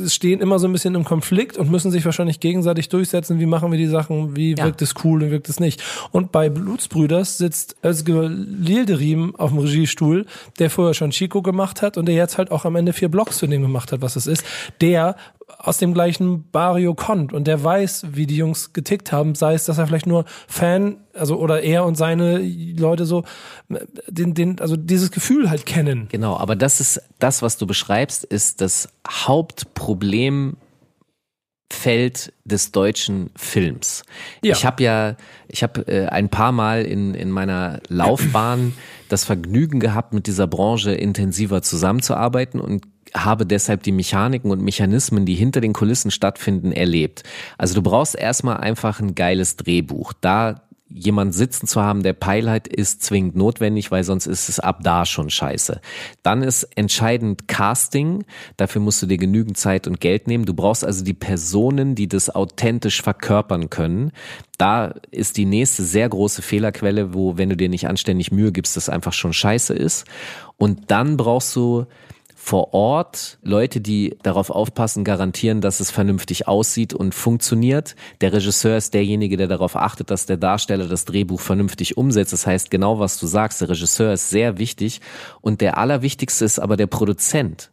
stehen 0.09 0.41
immer 0.41 0.59
so 0.59 0.67
ein 0.69 0.73
bisschen 0.73 0.95
im 0.95 1.05
Konflikt 1.05 1.57
und 1.59 1.71
müssen 1.71 1.91
sich 1.91 2.05
wahrscheinlich 2.05 2.41
gegenseitig 2.41 2.89
durchsetzen, 2.89 3.39
wie 3.41 3.47
machen 3.47 3.71
wir 3.71 3.79
die 3.79 3.87
Sachen, 3.87 4.37
wie 4.37 4.55
Ja. 4.57 4.65
wirkt 4.65 4.83
es 4.83 4.95
cool 5.05 5.23
und 5.23 5.31
wirkt 5.31 5.49
es 5.49 5.61
nicht. 5.61 5.83
Und 6.13 6.33
bei 6.33 6.49
Blutsbrüders 6.49 7.39
sitzt 7.39 7.77
Özgür 7.85 8.29
Lilderim 8.29 9.35
auf 9.37 9.51
dem 9.51 9.59
Regiestuhl, 9.59 10.27
der 10.59 10.71
vorher 10.71 10.95
schon 10.95 11.11
Chico 11.11 11.43
gemacht 11.43 11.83
hat 11.83 11.99
und 11.99 12.07
der 12.07 12.15
jetzt 12.15 12.39
halt 12.39 12.51
auch 12.51 12.65
am 12.65 12.77
Ende 12.77 12.93
vier 12.93 13.09
Blocks 13.09 13.39
zu 13.39 13.47
dem 13.47 13.63
gemacht 13.63 13.93
hat, 13.93 14.01
was 14.03 14.17
es 14.17 14.27
ist, 14.27 14.45
der 14.81 15.17
aus 15.59 15.79
dem 15.79 15.95
gleichen 15.95 16.51
Barrio 16.51 16.95
kommt 16.95 17.33
und 17.33 17.47
der 17.47 17.63
weiß, 17.63 18.07
wie 18.13 18.27
die 18.27 18.37
Jungs 18.37 18.73
getickt 18.73 19.13
haben, 19.13 19.35
sei 19.35 19.55
es, 19.55 19.65
dass 19.65 19.79
er 19.79 19.87
vielleicht 19.87 20.07
nur 20.07 20.25
Fan, 20.49 20.97
also 21.15 21.39
oder 21.39 21.63
er 21.63 21.85
und 21.85 21.97
seine 21.97 22.39
Leute 22.39 23.05
so, 23.05 23.25
den, 24.09 24.35
den, 24.35 24.61
also 24.61 24.77
dieses 24.77 25.11
Gefühl 25.11 25.51
halt 25.51 25.67
kennen. 25.67 26.09
Genau, 26.11 26.37
aber 26.37 26.57
das 26.57 26.81
ist 26.81 27.03
das, 27.19 27.43
was 27.43 27.59
du 27.59 27.67
beschreibst, 27.67 28.25
ist 28.25 28.61
das 28.61 28.89
Hauptproblem 29.09 30.57
Feld 31.73 32.33
des 32.45 32.73
deutschen 32.73 33.31
Films. 33.37 34.03
Ja. 34.43 34.55
Ich 34.55 34.67
habe 34.67 34.83
ja, 34.83 35.17
ich 35.49 35.63
habe 35.63 35.87
äh, 35.87 36.07
ein 36.07 36.29
paar 36.29 36.53
Mal 36.53 36.85
in, 36.85 37.15
in 37.15 37.31
meiner 37.31 37.81
Laufbahn 37.89 38.75
das 39.09 39.25
Vergnügen 39.25 39.79
gehabt, 39.79 40.13
mit 40.13 40.27
dieser 40.27 40.47
Branche 40.47 40.93
intensiver 40.93 41.63
zusammenzuarbeiten 41.63 42.61
und 42.61 42.85
habe 43.15 43.47
deshalb 43.47 43.83
die 43.83 43.93
Mechaniken 43.93 44.51
und 44.51 44.63
Mechanismen, 44.63 45.27
die 45.27 45.35
hinter 45.35 45.61
den 45.61 45.73
Kulissen 45.73 46.11
stattfinden, 46.11 46.73
erlebt. 46.73 47.23
Also 47.59 47.75
du 47.75 47.83
brauchst 47.83 48.15
erstmal 48.15 48.59
einfach 48.59 49.01
ein 49.01 49.15
geiles 49.15 49.57
Drehbuch. 49.57 50.13
Da 50.21 50.63
jemand 50.93 51.35
sitzen 51.35 51.67
zu 51.67 51.81
haben, 51.81 52.03
der 52.03 52.13
Peilheit 52.13 52.67
ist 52.67 53.03
zwingend 53.03 53.37
notwendig, 53.37 53.91
weil 53.91 54.03
sonst 54.03 54.27
ist 54.27 54.49
es 54.49 54.59
ab 54.59 54.81
da 54.83 55.07
schon 55.07 55.31
scheiße. 55.31 55.81
Dann 56.23 56.43
ist 56.43 56.65
entscheidend 56.77 57.47
Casting. 57.47 58.25
Dafür 58.57 58.83
musst 58.83 59.01
du 59.03 59.07
dir 59.07 59.17
genügend 59.17 59.57
Zeit 59.57 59.87
und 59.87 60.01
Geld 60.01 60.27
nehmen. 60.27 60.47
Du 60.47 60.55
brauchst 60.55 60.85
also 60.85 61.05
die 61.05 61.15
Personen, 61.15 61.95
die 61.95 62.09
das 62.09 62.35
authentisch 62.35 63.03
verkörpern 63.03 63.71
können. 63.71 64.11
Da 64.59 64.95
ist 65.11 65.37
die 65.37 65.47
nächste 65.47 65.85
sehr 65.85 66.09
große 66.09 66.43
Fehlerquelle, 66.43 67.15
wo, 67.15 67.39
wenn 67.39 67.51
du 67.51 67.57
dir 67.57 67.69
nicht 67.69 67.87
anständig 67.87 68.33
Mühe 68.33 68.53
gibst, 68.53 68.77
das 68.77 68.89
einfach 68.89 69.13
schon 69.13 69.33
scheiße 69.33 69.75
ist. 69.75 70.07
Und 70.57 70.91
dann 70.91 71.17
brauchst 71.17 71.55
du 71.55 71.87
vor 72.43 72.73
Ort 72.73 73.39
Leute, 73.43 73.83
die 73.83 74.17
darauf 74.23 74.49
aufpassen, 74.49 75.05
garantieren, 75.05 75.61
dass 75.61 75.79
es 75.79 75.91
vernünftig 75.91 76.49
aussieht 76.49 76.95
und 76.95 77.15
funktioniert. 77.15 77.95
Der 78.23 78.33
Regisseur 78.33 78.79
ist 78.79 78.95
derjenige, 78.95 79.37
der 79.37 79.47
darauf 79.47 79.77
achtet, 79.77 80.11
dass 80.11 80.25
der 80.25 80.39
Darsteller 80.39 80.89
das 80.89 81.05
Drehbuch 81.05 81.39
vernünftig 81.39 81.99
umsetzt. 81.99 82.33
Das 82.33 82.47
heißt, 82.47 82.71
genau 82.71 82.99
was 82.99 83.19
du 83.19 83.27
sagst, 83.27 83.61
der 83.61 83.69
Regisseur 83.69 84.15
ist 84.15 84.31
sehr 84.31 84.59
wichtig 84.59 85.03
und 85.43 85.61
der 85.61 85.77
allerwichtigste 85.77 86.47
ist 86.47 86.59
aber 86.59 86.79
der 86.79 86.87
Produzent. 86.87 87.71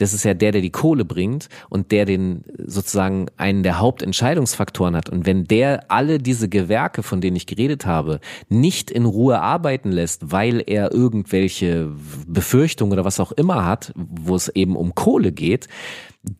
Das 0.00 0.14
ist 0.14 0.24
ja 0.24 0.32
der, 0.32 0.50
der 0.50 0.62
die 0.62 0.70
Kohle 0.70 1.04
bringt 1.04 1.50
und 1.68 1.92
der 1.92 2.06
den 2.06 2.42
sozusagen 2.56 3.26
einen 3.36 3.62
der 3.62 3.80
Hauptentscheidungsfaktoren 3.80 4.96
hat. 4.96 5.10
Und 5.10 5.26
wenn 5.26 5.44
der 5.44 5.90
alle 5.90 6.18
diese 6.18 6.48
Gewerke, 6.48 7.02
von 7.02 7.20
denen 7.20 7.36
ich 7.36 7.46
geredet 7.46 7.84
habe, 7.84 8.20
nicht 8.48 8.90
in 8.90 9.04
Ruhe 9.04 9.40
arbeiten 9.40 9.92
lässt, 9.92 10.32
weil 10.32 10.64
er 10.66 10.90
irgendwelche 10.90 11.90
Befürchtungen 12.26 12.94
oder 12.94 13.04
was 13.04 13.20
auch 13.20 13.32
immer 13.32 13.66
hat, 13.66 13.92
wo 13.94 14.34
es 14.34 14.48
eben 14.48 14.74
um 14.74 14.94
Kohle 14.94 15.32
geht, 15.32 15.68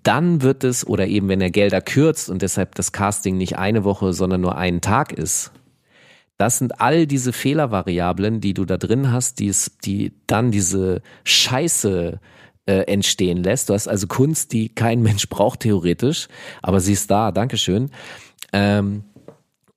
dann 0.03 0.41
wird 0.41 0.65
es, 0.65 0.87
oder 0.87 1.07
eben 1.07 1.29
wenn 1.29 1.43
er 1.43 1.51
Gelder 1.51 1.83
kürzt 1.83 2.31
und 2.31 2.41
deshalb 2.41 2.75
das 2.77 2.93
Casting 2.93 3.37
nicht 3.37 3.59
eine 3.59 3.85
Woche, 3.85 4.15
sondern 4.15 4.41
nur 4.41 4.57
einen 4.57 4.81
Tag 4.81 5.13
ist, 5.13 5.53
das 6.39 6.57
sind 6.57 6.81
all 6.81 7.07
diese 7.07 7.35
Fehlervariablen, 7.35 8.41
die 8.41 8.55
du 8.55 8.65
da 8.65 8.79
drin 8.79 9.13
hast, 9.13 9.39
die, 9.39 9.49
es, 9.49 9.77
die 9.85 10.15
dann 10.27 10.51
diese 10.51 11.03
Scheiße 11.25 12.21
äh, 12.71 12.83
entstehen 12.83 13.43
lässt. 13.43 13.68
Du 13.68 13.75
hast 13.75 13.89
also 13.89 14.07
Kunst, 14.07 14.53
die 14.53 14.68
kein 14.68 15.03
Mensch 15.09 15.29
braucht 15.29 15.61
theoretisch, 15.61 16.29
aber 16.62 16.81
sie 16.81 16.93
ist 16.93 17.11
da, 17.11 17.33
Dankeschön. 17.33 17.91
Ähm, 18.53 19.05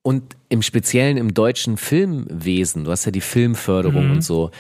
und 0.04 0.36
im 0.50 0.62
Speziellen 0.62 1.18
im 1.18 1.34
deutschen 1.34 1.78
Filmwesen, 1.78 2.84
du 2.84 2.92
hast 2.92 3.06
ja 3.06 3.12
die 3.12 3.22
Filmförderung 3.22 4.08
mhm. 4.08 4.12
und 4.14 4.22
so, 4.22 4.52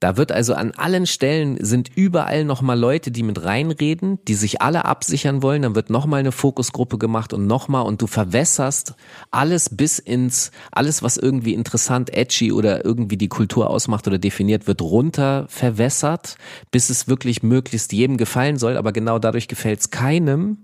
da 0.00 0.16
wird 0.16 0.30
also 0.30 0.54
an 0.54 0.72
allen 0.76 1.06
Stellen 1.06 1.58
sind 1.60 1.90
überall 1.96 2.44
nochmal 2.44 2.78
Leute, 2.78 3.10
die 3.10 3.24
mit 3.24 3.44
reinreden, 3.44 4.20
die 4.28 4.34
sich 4.34 4.62
alle 4.62 4.84
absichern 4.84 5.42
wollen. 5.42 5.62
Dann 5.62 5.74
wird 5.74 5.90
nochmal 5.90 6.20
eine 6.20 6.30
Fokusgruppe 6.30 6.98
gemacht 6.98 7.32
und 7.32 7.48
nochmal 7.48 7.84
und 7.84 8.00
du 8.00 8.06
verwässerst 8.06 8.94
alles 9.32 9.68
bis 9.70 9.98
ins, 9.98 10.52
alles 10.70 11.02
was 11.02 11.16
irgendwie 11.16 11.54
interessant, 11.54 12.14
edgy 12.14 12.52
oder 12.52 12.84
irgendwie 12.84 13.16
die 13.16 13.28
Kultur 13.28 13.70
ausmacht 13.70 14.06
oder 14.06 14.18
definiert, 14.18 14.68
wird 14.68 14.82
runter 14.82 15.46
verwässert, 15.48 16.36
bis 16.70 16.90
es 16.90 17.08
wirklich 17.08 17.42
möglichst 17.42 17.92
jedem 17.92 18.18
gefallen 18.18 18.56
soll. 18.56 18.76
Aber 18.76 18.92
genau 18.92 19.18
dadurch 19.18 19.48
gefällt 19.48 19.80
es 19.80 19.90
keinem. 19.90 20.58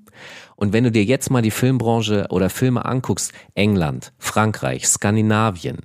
Und 0.55 0.73
wenn 0.73 0.85
du 0.85 0.93
dir 0.93 1.03
jetzt 1.03 1.31
mal 1.31 1.43
die 1.43 1.51
Filmbranche 1.51 2.27
oder 2.31 2.51
Filme 2.51 2.85
anguckst, 2.85 3.33
England, 3.55 4.13
Frankreich, 4.19 4.87
Skandinavien, 4.87 5.79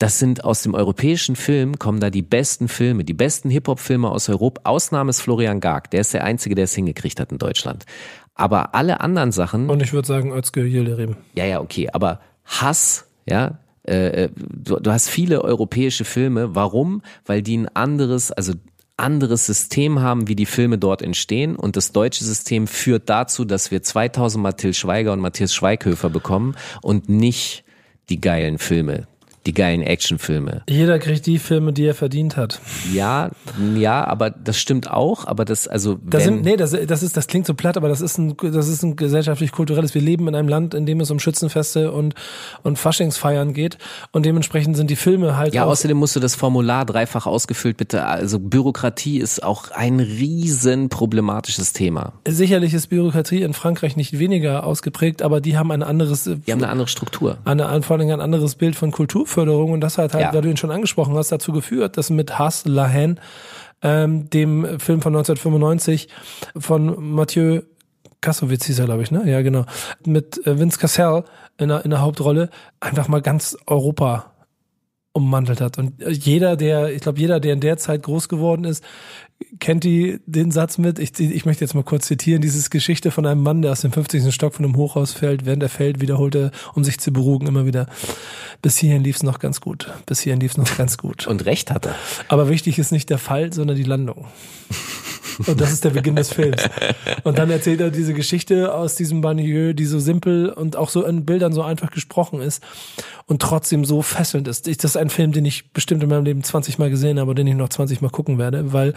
das 0.00 0.18
sind 0.18 0.44
aus 0.44 0.62
dem 0.62 0.72
europäischen 0.72 1.36
Film, 1.36 1.78
kommen 1.78 2.00
da 2.00 2.08
die 2.08 2.22
besten 2.22 2.68
Filme, 2.68 3.04
die 3.04 3.12
besten 3.12 3.50
Hip-Hop-Filme 3.50 4.10
aus 4.10 4.30
Europa. 4.30 4.62
Ausnahme 4.64 5.10
ist 5.10 5.20
Florian 5.20 5.60
Garg, 5.60 5.90
der 5.90 6.00
ist 6.00 6.14
der 6.14 6.24
Einzige, 6.24 6.54
der 6.54 6.64
es 6.64 6.74
hingekriegt 6.74 7.20
hat 7.20 7.30
in 7.30 7.36
Deutschland. 7.36 7.84
Aber 8.34 8.74
alle 8.74 9.00
anderen 9.00 9.30
Sachen. 9.30 9.68
Und 9.68 9.82
ich 9.82 9.92
würde 9.92 10.08
sagen, 10.08 10.32
Özgür 10.32 10.64
Yildirim. 10.64 11.16
Ja, 11.36 11.44
ja, 11.44 11.60
okay. 11.60 11.90
Aber 11.92 12.20
Hass, 12.46 13.10
ja, 13.26 13.58
äh, 13.86 14.24
äh, 14.24 14.30
du, 14.34 14.80
du 14.80 14.90
hast 14.90 15.10
viele 15.10 15.44
europäische 15.44 16.06
Filme. 16.06 16.54
Warum? 16.54 17.02
Weil 17.26 17.42
die 17.42 17.58
ein 17.58 17.68
anderes, 17.68 18.32
also 18.32 18.54
anderes 18.96 19.44
System 19.44 20.00
haben, 20.00 20.28
wie 20.28 20.36
die 20.36 20.46
Filme 20.46 20.78
dort 20.78 21.02
entstehen. 21.02 21.56
Und 21.56 21.76
das 21.76 21.92
deutsche 21.92 22.24
System 22.24 22.66
führt 22.66 23.10
dazu, 23.10 23.44
dass 23.44 23.70
wir 23.70 23.82
2000 23.82 24.42
Mal 24.42 24.52
Till 24.54 24.72
Schweiger 24.72 25.12
und 25.12 25.20
Matthias 25.20 25.52
Schweighöfer 25.52 26.08
bekommen 26.08 26.54
und 26.80 27.10
nicht 27.10 27.64
die 28.08 28.22
geilen 28.22 28.56
Filme 28.56 29.06
die 29.46 29.54
geilen 29.54 29.82
Actionfilme. 29.82 30.62
Jeder 30.68 30.98
kriegt 30.98 31.24
die 31.26 31.38
Filme, 31.38 31.72
die 31.72 31.86
er 31.86 31.94
verdient 31.94 32.36
hat. 32.36 32.60
Ja, 32.92 33.30
ja, 33.74 34.06
aber 34.06 34.30
das 34.30 34.58
stimmt 34.58 34.90
auch, 34.90 35.26
aber 35.26 35.46
das, 35.46 35.66
also. 35.66 35.98
Das, 36.04 36.24
sind, 36.24 36.44
nee, 36.44 36.56
das, 36.56 36.76
das 36.86 37.02
ist, 37.02 37.16
das 37.16 37.26
klingt 37.26 37.46
so 37.46 37.54
platt, 37.54 37.78
aber 37.78 37.88
das 37.88 38.02
ist 38.02 38.18
ein, 38.18 38.36
das 38.36 38.68
ist 38.68 38.82
ein 38.82 38.96
gesellschaftlich-kulturelles. 38.96 39.94
Wir 39.94 40.02
leben 40.02 40.28
in 40.28 40.34
einem 40.34 40.48
Land, 40.48 40.74
in 40.74 40.84
dem 40.84 41.00
es 41.00 41.10
um 41.10 41.18
Schützenfeste 41.18 41.90
und, 41.90 42.14
und 42.62 42.78
Faschingsfeiern 42.78 43.54
geht 43.54 43.78
und 44.12 44.26
dementsprechend 44.26 44.76
sind 44.76 44.90
die 44.90 44.96
Filme 44.96 45.38
halt. 45.38 45.54
Ja, 45.54 45.64
außerdem 45.64 45.96
musst 45.96 46.16
du 46.16 46.20
das 46.20 46.34
Formular 46.34 46.84
dreifach 46.84 47.26
ausgefüllt, 47.26 47.78
bitte. 47.78 48.04
Also 48.04 48.38
Bürokratie 48.38 49.18
ist 49.18 49.42
auch 49.42 49.70
ein 49.70 50.00
riesen 50.00 50.90
problematisches 50.90 51.72
Thema. 51.72 52.12
Sicherlich 52.28 52.74
ist 52.74 52.88
Bürokratie 52.88 53.40
in 53.40 53.54
Frankreich 53.54 53.96
nicht 53.96 54.18
weniger 54.18 54.64
ausgeprägt, 54.64 55.22
aber 55.22 55.40
die 55.40 55.56
haben 55.56 55.70
ein 55.70 55.82
anderes. 55.82 56.24
Die 56.24 56.52
haben 56.52 56.62
eine 56.62 56.68
andere 56.68 56.88
Struktur. 56.88 57.38
Eine, 57.44 57.82
vor 57.82 57.96
allem 57.98 58.10
ein 58.10 58.20
anderes 58.20 58.54
Bild 58.54 58.76
von 58.76 58.90
Kultur 58.90 59.29
Kulturförderung 59.30 59.72
und 59.72 59.80
das 59.80 59.98
hat 59.98 60.14
halt, 60.14 60.24
ja. 60.24 60.34
weil 60.34 60.42
du 60.42 60.50
ihn 60.50 60.56
schon 60.56 60.70
angesprochen 60.70 61.14
hast, 61.14 61.32
dazu 61.32 61.52
geführt, 61.52 61.96
dass 61.96 62.10
mit 62.10 62.38
Hass, 62.38 62.64
La 62.66 62.88
Haine, 62.88 63.16
ähm, 63.82 64.28
dem 64.30 64.78
Film 64.78 65.00
von 65.00 65.14
1995 65.14 66.08
von 66.56 67.12
Mathieu 67.14 67.62
Kassowitz 68.20 68.66
hieß 68.66 68.80
er, 68.80 68.84
glaube 68.84 69.02
ich, 69.02 69.10
ne? 69.10 69.22
Ja, 69.24 69.40
genau. 69.40 69.64
Mit 70.04 70.46
äh, 70.46 70.58
Vince 70.58 70.78
Cassell 70.78 71.24
in 71.56 71.68
der, 71.68 71.84
in 71.84 71.90
der 71.90 72.02
Hauptrolle 72.02 72.50
einfach 72.78 73.08
mal 73.08 73.22
ganz 73.22 73.56
Europa 73.66 74.32
ummantelt 75.12 75.62
hat. 75.62 75.78
Und 75.78 75.94
jeder, 76.06 76.56
der, 76.56 76.92
ich 76.92 77.00
glaube, 77.00 77.18
jeder, 77.18 77.40
der 77.40 77.54
in 77.54 77.60
der 77.60 77.78
Zeit 77.78 78.02
groß 78.02 78.28
geworden 78.28 78.64
ist, 78.64 78.84
kennt 79.58 79.84
die 79.84 80.20
den 80.26 80.50
Satz 80.50 80.78
mit. 80.78 80.98
Ich, 80.98 81.18
ich 81.18 81.44
möchte 81.44 81.64
jetzt 81.64 81.74
mal 81.74 81.84
kurz 81.84 82.06
zitieren, 82.06 82.42
dieses 82.42 82.70
Geschichte 82.70 83.10
von 83.10 83.26
einem 83.26 83.42
Mann, 83.42 83.62
der 83.62 83.72
aus 83.72 83.82
dem 83.82 83.92
50. 83.92 84.34
Stock 84.34 84.54
von 84.54 84.64
einem 84.64 84.76
Hochhaus 84.76 85.12
fällt, 85.12 85.46
während 85.46 85.62
er 85.62 85.68
fällt, 85.68 86.00
wiederholt 86.00 86.34
er, 86.34 86.50
um 86.74 86.84
sich 86.84 86.98
zu 86.98 87.12
beruhigen, 87.12 87.46
immer 87.46 87.66
wieder. 87.66 87.86
Bis 88.62 88.78
hierhin 88.78 89.04
lief 89.04 89.16
es 89.16 89.22
noch 89.22 89.38
ganz 89.38 89.60
gut. 89.60 89.92
Bis 90.06 90.20
hierhin 90.20 90.40
lief 90.40 90.52
es 90.52 90.58
noch 90.58 90.76
ganz 90.76 90.98
gut. 90.98 91.26
Und 91.26 91.44
recht 91.46 91.70
hat 91.70 91.86
er. 91.86 91.94
Aber 92.28 92.48
wichtig 92.48 92.78
ist 92.78 92.92
nicht 92.92 93.10
der 93.10 93.18
Fall, 93.18 93.52
sondern 93.52 93.76
die 93.76 93.84
Landung. 93.84 94.26
Und 95.46 95.60
das 95.60 95.72
ist 95.72 95.84
der 95.84 95.90
Beginn 95.90 96.16
des 96.16 96.32
Films. 96.32 96.68
Und 97.24 97.38
dann 97.38 97.50
erzählt 97.50 97.80
er 97.80 97.90
diese 97.90 98.14
Geschichte 98.14 98.74
aus 98.74 98.94
diesem 98.94 99.20
Banlieue, 99.20 99.74
die 99.74 99.86
so 99.86 99.98
simpel 99.98 100.50
und 100.50 100.76
auch 100.76 100.90
so 100.90 101.04
in 101.04 101.24
Bildern 101.24 101.52
so 101.52 101.62
einfach 101.62 101.90
gesprochen 101.90 102.40
ist 102.40 102.62
und 103.26 103.42
trotzdem 103.42 103.84
so 103.84 104.02
fesselnd 104.02 104.48
ist. 104.48 104.66
Das 104.66 104.84
ist 104.84 104.96
ein 104.96 105.10
Film, 105.10 105.32
den 105.32 105.44
ich 105.44 105.72
bestimmt 105.72 106.02
in 106.02 106.08
meinem 106.08 106.24
Leben 106.24 106.42
20 106.42 106.78
Mal 106.78 106.90
gesehen 106.90 107.18
habe, 107.18 107.34
den 107.34 107.46
ich 107.46 107.54
noch 107.54 107.68
20 107.68 108.00
Mal 108.00 108.10
gucken 108.10 108.38
werde, 108.38 108.72
weil 108.72 108.94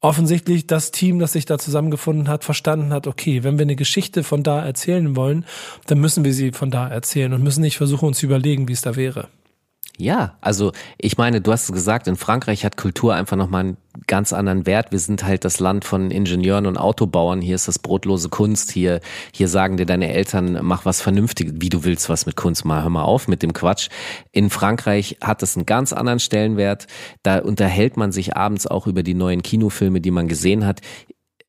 offensichtlich 0.00 0.66
das 0.66 0.92
Team, 0.92 1.18
das 1.18 1.32
sich 1.32 1.46
da 1.46 1.58
zusammengefunden 1.58 2.28
hat, 2.28 2.44
verstanden 2.44 2.92
hat, 2.92 3.06
okay, 3.06 3.42
wenn 3.42 3.58
wir 3.58 3.64
eine 3.64 3.76
Geschichte 3.76 4.22
von 4.22 4.42
da 4.42 4.64
erzählen 4.64 5.16
wollen, 5.16 5.44
dann 5.86 5.98
müssen 5.98 6.24
wir 6.24 6.32
sie 6.32 6.52
von 6.52 6.70
da 6.70 6.88
erzählen 6.88 7.32
und 7.32 7.42
müssen 7.42 7.62
nicht 7.62 7.76
versuchen, 7.76 8.06
uns 8.06 8.18
zu 8.18 8.26
überlegen, 8.26 8.68
wie 8.68 8.72
es 8.72 8.82
da 8.82 8.94
wäre. 8.96 9.28
Ja, 9.98 10.36
also 10.42 10.72
ich 10.98 11.16
meine, 11.16 11.40
du 11.40 11.52
hast 11.52 11.72
gesagt, 11.72 12.06
in 12.06 12.16
Frankreich 12.16 12.66
hat 12.66 12.76
Kultur 12.76 13.14
einfach 13.14 13.36
nochmal 13.36 13.60
einen 13.60 13.76
ganz 14.06 14.34
anderen 14.34 14.66
Wert. 14.66 14.92
Wir 14.92 14.98
sind 14.98 15.24
halt 15.24 15.44
das 15.46 15.58
Land 15.58 15.86
von 15.86 16.10
Ingenieuren 16.10 16.66
und 16.66 16.76
Autobauern. 16.76 17.40
Hier 17.40 17.54
ist 17.54 17.66
das 17.66 17.78
brotlose 17.78 18.28
Kunst. 18.28 18.70
Hier, 18.70 19.00
hier 19.32 19.48
sagen 19.48 19.78
dir 19.78 19.86
deine 19.86 20.12
Eltern, 20.12 20.58
mach 20.60 20.84
was 20.84 21.00
Vernünftiges, 21.00 21.54
wie 21.56 21.70
du 21.70 21.84
willst 21.84 22.10
was 22.10 22.26
mit 22.26 22.36
Kunst. 22.36 22.66
Mal 22.66 22.82
hör 22.82 22.90
mal 22.90 23.04
auf 23.04 23.26
mit 23.26 23.42
dem 23.42 23.54
Quatsch. 23.54 23.88
In 24.32 24.50
Frankreich 24.50 25.16
hat 25.22 25.42
es 25.42 25.56
einen 25.56 25.64
ganz 25.64 25.94
anderen 25.94 26.20
Stellenwert. 26.20 26.86
Da 27.22 27.38
unterhält 27.38 27.96
man 27.96 28.12
sich 28.12 28.36
abends 28.36 28.66
auch 28.66 28.86
über 28.86 29.02
die 29.02 29.14
neuen 29.14 29.42
Kinofilme, 29.42 30.02
die 30.02 30.10
man 30.10 30.28
gesehen 30.28 30.66
hat 30.66 30.82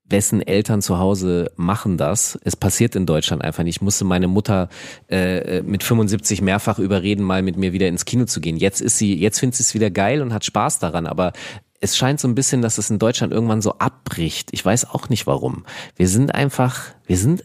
wessen 0.10 0.42
Eltern 0.42 0.82
zu 0.82 1.00
Hause 1.00 1.52
machen 1.56 1.98
das. 1.98 2.38
Es 2.44 2.56
passiert 2.56 2.96
in 2.96 3.06
Deutschland 3.06 3.44
einfach 3.44 3.64
nicht. 3.64 3.78
Ich 3.78 3.82
musste 3.82 4.06
meine 4.06 4.28
Mutter 4.28 4.70
äh, 5.10 5.62
mit 5.62 5.84
75 5.84 6.42
mehrfach 6.42 6.80
überreden, 6.80 7.24
mal 7.24 7.42
mit 7.42 7.58
mir 7.58 7.74
wieder 7.74 7.88
ins 7.88 8.06
Kino 8.06 8.26
zu 8.26 8.42
gehen. 8.42 8.58
Jetzt 8.58 8.82
ist 8.82 8.98
sie, 8.98 9.16
jetzt 9.16 9.40
findet 9.40 9.56
sie 9.56 9.64
es 9.64 9.74
wieder 9.74 9.90
geil 9.90 10.22
und 10.22 10.34
hat 10.34 10.46
Spaß 10.46 10.80
daran, 10.80 11.08
aber 11.08 11.34
es 11.80 11.96
scheint 11.96 12.20
so 12.20 12.28
ein 12.28 12.36
bisschen, 12.36 12.62
dass 12.62 12.78
es 12.78 12.90
in 12.90 13.00
Deutschland 13.00 13.34
irgendwann 13.34 13.62
so 13.62 13.78
abbricht. 13.78 14.50
Ich 14.52 14.66
weiß 14.66 14.90
auch 14.90 15.10
nicht 15.10 15.28
warum. 15.28 15.66
Wir 15.96 16.08
sind 16.08 16.34
einfach, 16.34 16.80
wir 17.06 17.18
sind, 17.18 17.44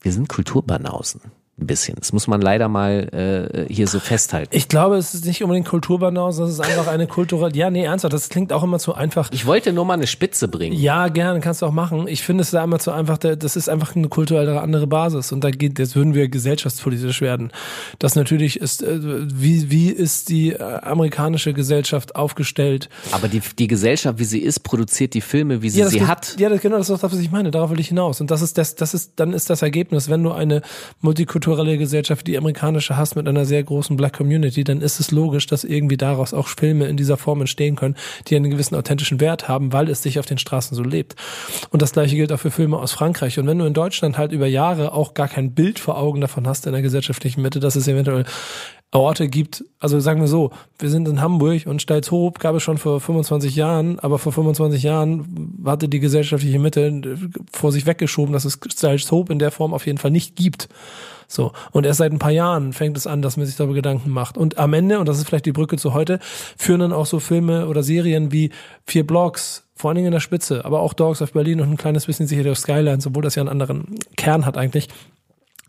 wir 0.00 0.12
sind 0.12 0.28
Kulturbanausen 0.28 1.20
ein 1.60 1.66
bisschen. 1.66 1.96
Das 1.98 2.12
muss 2.12 2.26
man 2.26 2.40
leider 2.40 2.68
mal 2.68 3.66
äh, 3.68 3.72
hier 3.72 3.86
so 3.86 4.00
festhalten. 4.00 4.54
Ich 4.54 4.68
glaube, 4.68 4.96
es 4.96 5.14
ist 5.14 5.26
nicht 5.26 5.42
unbedingt 5.42 5.68
Kulturbanause, 5.68 6.38
sondern 6.38 6.52
es 6.52 6.58
ist 6.58 6.78
einfach 6.78 6.92
eine 6.92 7.06
kulturelle. 7.06 7.54
Ja, 7.54 7.70
nee, 7.70 7.84
ernsthaft, 7.84 8.12
das 8.12 8.28
klingt 8.28 8.52
auch 8.52 8.62
immer 8.62 8.78
zu 8.78 8.94
einfach. 8.94 9.28
Ich 9.32 9.46
wollte 9.46 9.72
nur 9.72 9.84
mal 9.84 9.94
eine 9.94 10.06
Spitze 10.06 10.48
bringen. 10.48 10.76
Ja, 10.76 11.08
gerne, 11.08 11.40
kannst 11.40 11.62
du 11.62 11.66
auch 11.66 11.72
machen. 11.72 12.08
Ich 12.08 12.22
finde 12.22 12.42
es 12.42 12.48
ist 12.48 12.54
einmal 12.54 12.80
zu 12.80 12.90
einfach, 12.90 13.18
das 13.18 13.56
ist 13.56 13.68
einfach 13.68 13.94
eine 13.94 14.08
kulturelle 14.08 14.60
andere 14.60 14.86
Basis. 14.86 15.32
Und 15.32 15.44
da 15.44 15.50
geht, 15.50 15.78
jetzt 15.78 15.94
würden 15.96 16.14
wir 16.14 16.28
gesellschaftspolitisch 16.28 17.20
werden. 17.20 17.52
Das 17.98 18.14
natürlich 18.14 18.58
ist, 18.58 18.82
äh, 18.82 18.98
wie, 19.00 19.70
wie 19.70 19.90
ist 19.90 20.28
die 20.28 20.52
äh, 20.52 20.62
amerikanische 20.62 21.52
Gesellschaft 21.52 22.16
aufgestellt? 22.16 22.88
Aber 23.12 23.28
die, 23.28 23.42
die 23.58 23.66
Gesellschaft, 23.66 24.18
wie 24.18 24.24
sie 24.24 24.40
ist, 24.40 24.60
produziert 24.60 25.14
die 25.14 25.20
Filme, 25.20 25.62
wie 25.62 25.70
sie 25.70 25.80
ja, 25.80 25.88
sie 25.88 25.98
geht, 25.98 26.08
hat. 26.08 26.36
Ja, 26.38 26.48
das, 26.48 26.60
genau, 26.60 26.78
das 26.78 26.88
ist 26.88 27.02
das, 27.02 27.12
was 27.12 27.18
ich 27.18 27.30
meine. 27.30 27.50
Darauf 27.50 27.70
will 27.70 27.80
ich 27.80 27.88
hinaus. 27.88 28.20
Und 28.20 28.30
das 28.30 28.42
ist 28.42 28.58
das, 28.58 28.74
das 28.74 28.94
ist, 28.94 29.12
dann 29.16 29.32
ist 29.32 29.50
das 29.50 29.62
Ergebnis, 29.62 30.08
wenn 30.08 30.22
du 30.22 30.32
eine 30.32 30.62
multikulturelle 31.00 31.49
multikulturelle 31.50 31.78
Gesellschaft, 31.78 32.26
die 32.26 32.38
amerikanische 32.38 32.96
hast 32.96 33.16
mit 33.16 33.26
einer 33.28 33.44
sehr 33.44 33.62
großen 33.62 33.96
Black 33.96 34.16
Community, 34.16 34.64
dann 34.64 34.80
ist 34.80 35.00
es 35.00 35.10
logisch, 35.10 35.46
dass 35.46 35.64
irgendwie 35.64 35.96
daraus 35.96 36.32
auch 36.32 36.48
Filme 36.48 36.86
in 36.86 36.96
dieser 36.96 37.16
Form 37.16 37.40
entstehen 37.40 37.76
können, 37.76 37.96
die 38.28 38.36
einen 38.36 38.50
gewissen 38.50 38.76
authentischen 38.76 39.20
Wert 39.20 39.48
haben, 39.48 39.72
weil 39.72 39.88
es 39.88 40.02
sich 40.02 40.18
auf 40.18 40.26
den 40.26 40.38
Straßen 40.38 40.76
so 40.76 40.82
lebt. 40.82 41.16
Und 41.70 41.82
das 41.82 41.92
gleiche 41.92 42.16
gilt 42.16 42.32
auch 42.32 42.40
für 42.40 42.50
Filme 42.50 42.78
aus 42.78 42.92
Frankreich. 42.92 43.38
Und 43.38 43.46
wenn 43.46 43.58
du 43.58 43.64
in 43.64 43.74
Deutschland 43.74 44.18
halt 44.18 44.32
über 44.32 44.46
Jahre 44.46 44.92
auch 44.92 45.14
gar 45.14 45.28
kein 45.28 45.54
Bild 45.54 45.78
vor 45.78 45.98
Augen 45.98 46.20
davon 46.20 46.46
hast 46.46 46.66
in 46.66 46.72
der 46.72 46.82
gesellschaftlichen 46.82 47.42
Mitte, 47.42 47.60
dass 47.60 47.76
es 47.76 47.88
eventuell 47.88 48.24
Orte 48.92 49.28
gibt, 49.28 49.64
also 49.78 50.00
sagen 50.00 50.20
wir 50.20 50.26
so, 50.26 50.50
wir 50.78 50.90
sind 50.90 51.06
in 51.06 51.20
Hamburg 51.20 51.66
und 51.66 51.80
Stalzhoop 51.80 52.40
gab 52.40 52.56
es 52.56 52.62
schon 52.64 52.76
vor 52.76 53.00
25 53.00 53.54
Jahren, 53.54 54.00
aber 54.00 54.18
vor 54.18 54.32
25 54.32 54.82
Jahren 54.82 55.62
hatte 55.64 55.88
die 55.88 56.00
gesellschaftliche 56.00 56.58
Mitte 56.58 57.16
vor 57.52 57.70
sich 57.70 57.86
weggeschoben, 57.86 58.32
dass 58.32 58.44
es 58.44 58.58
Stalzhoop 58.68 59.30
in 59.30 59.38
der 59.38 59.52
Form 59.52 59.74
auf 59.74 59.86
jeden 59.86 59.98
Fall 59.98 60.10
nicht 60.10 60.34
gibt. 60.34 60.68
So. 61.28 61.52
Und 61.70 61.86
erst 61.86 61.98
seit 61.98 62.10
ein 62.10 62.18
paar 62.18 62.32
Jahren 62.32 62.72
fängt 62.72 62.96
es 62.96 63.06
an, 63.06 63.22
dass 63.22 63.36
man 63.36 63.46
sich 63.46 63.54
darüber 63.54 63.74
Gedanken 63.74 64.10
macht. 64.10 64.36
Und 64.36 64.58
am 64.58 64.74
Ende, 64.74 64.98
und 64.98 65.08
das 65.08 65.18
ist 65.18 65.28
vielleicht 65.28 65.46
die 65.46 65.52
Brücke 65.52 65.76
zu 65.76 65.94
heute, 65.94 66.18
führen 66.56 66.80
dann 66.80 66.92
auch 66.92 67.06
so 67.06 67.20
Filme 67.20 67.68
oder 67.68 67.84
Serien 67.84 68.32
wie 68.32 68.50
Vier 68.84 69.06
Blocks, 69.06 69.68
vor 69.76 69.90
allen 69.90 69.96
Dingen 69.96 70.08
in 70.08 70.12
der 70.12 70.20
Spitze, 70.20 70.64
aber 70.64 70.80
auch 70.80 70.92
Dogs 70.92 71.22
of 71.22 71.32
Berlin 71.32 71.60
und 71.60 71.70
ein 71.70 71.76
kleines 71.76 72.06
bisschen 72.06 72.26
sicher 72.26 72.50
auf 72.50 72.58
Skylines, 72.58 73.06
obwohl 73.06 73.22
das 73.22 73.36
ja 73.36 73.42
einen 73.42 73.48
anderen 73.48 73.84
Kern 74.16 74.44
hat 74.44 74.58
eigentlich 74.58 74.88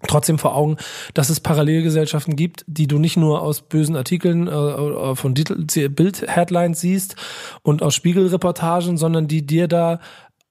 trotzdem 0.08 0.40
vor 0.40 0.56
Augen, 0.56 0.78
dass 1.14 1.30
es 1.30 1.40
Parallelgesellschaften 1.40 2.36
gibt, 2.36 2.64
die 2.68 2.88
du 2.88 3.00
nicht 3.00 3.18
nur 3.18 3.42
aus 3.42 3.62
bösen 3.62 3.96
Artikeln 3.96 4.48
äh, 4.48 4.52
äh 4.52 5.16
von 5.16 5.34
Bild-Headlines 5.34 6.80
siehst 6.80 7.16
und 7.64 7.84
aus 7.84 7.96
Spiegelreportagen, 7.96 8.98
sondern 8.98 9.28
die 9.28 9.46
dir 9.46 9.68
da 9.68 10.00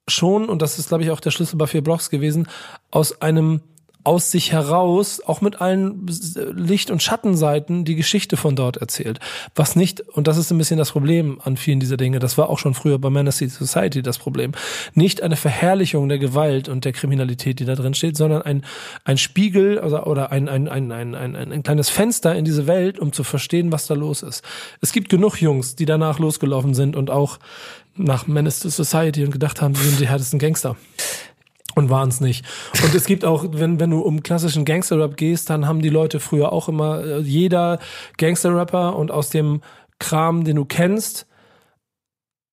schon, 0.09 0.49
und 0.49 0.63
das 0.63 0.79
ist, 0.79 0.89
glaube 0.89 1.05
ich, 1.05 1.11
auch 1.11 1.21
der 1.21 1.31
Schlüssel 1.31 1.57
bei 1.57 1.67
vier 1.67 1.83
Blogs 1.83 2.11
gewesen, 2.11 2.49
aus 2.91 3.23
einem 3.23 3.61
aus 4.03 4.31
sich 4.31 4.53
heraus, 4.53 5.21
auch 5.25 5.41
mit 5.41 5.61
allen 5.61 6.07
Licht- 6.55 6.91
und 6.91 7.03
Schattenseiten, 7.03 7.85
die 7.85 7.97
Geschichte 7.97 8.37
von 8.37 8.57
dort 8.57 8.79
erzählt. 8.79 9.21
Was 9.55 9.77
nicht, 9.77 10.01
und 10.01 10.27
das 10.27 10.39
ist 10.39 10.51
ein 10.51 10.59
bisschen 10.59 10.79
das 10.79 10.93
Problem 10.93 11.41
an 11.45 11.57
vielen 11.57 11.81
dieser 11.81 11.97
Dinge, 11.97 12.19
das 12.19 12.39
war 12.39 12.49
auch 12.49 12.59
schon 12.59 12.75
früher 12.75 12.99
bei 12.99 13.11
Manasty 13.11 13.49
Society 13.49 14.03
das 14.03 14.19
Problem, 14.19 14.53
nicht 14.95 15.23
eine 15.23 15.37
Verherrlichung 15.37 16.09
der 16.09 16.19
Gewalt 16.19 16.69
und 16.69 16.85
der 16.85 16.93
Kriminalität, 16.93 17.61
die 17.61 17.65
da 17.65 17.75
drin 17.75 17.95
steht, 17.95 18.17
sondern 18.17 18.43
ein, 18.43 18.65
ein 19.05 19.19
Spiegel 19.19 19.79
oder, 19.79 20.07
oder 20.07 20.33
ein, 20.33 20.49
ein, 20.49 20.69
ein, 20.69 20.93
ein, 20.93 21.15
ein, 21.15 21.37
ein 21.37 21.63
kleines 21.63 21.91
Fenster 21.91 22.35
in 22.35 22.45
diese 22.45 22.67
Welt, 22.67 22.99
um 22.99 23.13
zu 23.13 23.23
verstehen, 23.25 23.71
was 23.73 23.87
da 23.87 23.95
los 23.95 24.23
ist. 24.23 24.43
Es 24.81 24.93
gibt 24.93 25.09
genug 25.11 25.41
Jungs, 25.41 25.77
die 25.77 25.85
danach 25.85 26.19
losgelaufen 26.19 26.75
sind 26.75 26.97
und 26.97 27.11
auch 27.11 27.39
nach 27.97 28.27
Menace 28.27 28.61
to 28.61 28.69
Society 28.69 29.25
und 29.25 29.31
gedacht 29.31 29.61
haben, 29.61 29.75
sie 29.75 29.89
sind 29.89 30.01
die 30.01 30.09
härtesten 30.09 30.39
Gangster. 30.39 30.77
Und 31.75 31.89
waren 31.89 32.09
es 32.09 32.21
nicht. 32.21 32.45
Und 32.83 32.95
es 32.95 33.05
gibt 33.05 33.25
auch, 33.25 33.45
wenn, 33.53 33.79
wenn 33.79 33.91
du 33.91 34.01
um 34.01 34.23
klassischen 34.23 34.65
Gangster-Rap 34.65 35.17
gehst, 35.17 35.51
dann 35.51 35.67
haben 35.67 35.81
die 35.83 35.89
Leute 35.89 36.19
früher 36.19 36.53
auch 36.53 36.69
immer, 36.69 37.05
äh, 37.05 37.21
jeder 37.21 37.79
Gangster-Rapper 38.17 38.97
und 38.97 39.11
aus 39.11 39.31
dem 39.31 39.61
Kram, 39.99 40.45
den 40.45 40.57
du 40.57 40.65
kennst, 40.65 41.27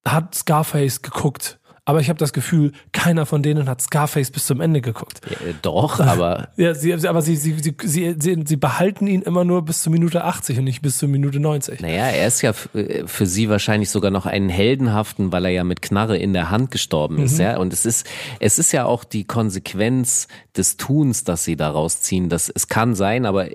hat 0.07 0.35
Scarface 0.35 1.01
geguckt. 1.01 1.59
Aber 1.87 2.01
ich 2.01 2.09
habe 2.09 2.19
das 2.19 2.33
Gefühl, 2.33 2.73
keiner 2.91 3.25
von 3.25 3.41
denen 3.41 3.69
hat 3.69 3.81
Scarface 3.81 4.29
bis 4.29 4.45
zum 4.45 4.59
Ende 4.59 4.81
geguckt. 4.81 5.21
Ja, 5.29 5.53
doch, 5.61 6.01
aber. 6.01 6.49
ja, 6.57 6.75
sie, 6.75 6.93
aber 6.93 7.21
sie, 7.21 7.37
sie, 7.37 7.55
sie, 7.57 8.13
sie, 8.19 8.43
sie 8.45 8.55
behalten 8.57 9.07
ihn 9.07 9.21
immer 9.21 9.45
nur 9.45 9.63
bis 9.63 9.83
zur 9.83 9.93
Minute 9.93 10.25
80 10.25 10.59
und 10.59 10.65
nicht 10.65 10.81
bis 10.81 10.97
zur 10.97 11.07
Minute 11.07 11.39
90. 11.39 11.79
Naja, 11.79 12.07
er 12.07 12.27
ist 12.27 12.41
ja 12.41 12.51
äh, 12.73 13.07
für 13.07 13.25
sie 13.25 13.47
wahrscheinlich 13.47 13.89
sogar 13.89 14.11
noch 14.11 14.25
einen 14.25 14.49
heldenhaften, 14.49 15.31
weil 15.31 15.45
er 15.45 15.51
ja 15.51 15.63
mit 15.63 15.81
Knarre 15.81 16.17
in 16.17 16.33
der 16.33 16.51
Hand 16.51 16.71
gestorben 16.71 17.19
ist, 17.19 17.35
mhm. 17.35 17.41
ja. 17.45 17.57
Und 17.57 17.71
es 17.71 17.85
ist, 17.85 18.05
es 18.41 18.59
ist 18.59 18.73
ja 18.73 18.83
auch 18.83 19.05
die 19.05 19.23
Konsequenz 19.23 20.27
des 20.57 20.75
Tuns, 20.75 21.23
dass 21.23 21.45
sie 21.45 21.55
daraus 21.55 22.01
ziehen. 22.01 22.27
Das, 22.27 22.51
es 22.53 22.67
kann 22.67 22.95
sein, 22.95 23.25
aber 23.25 23.47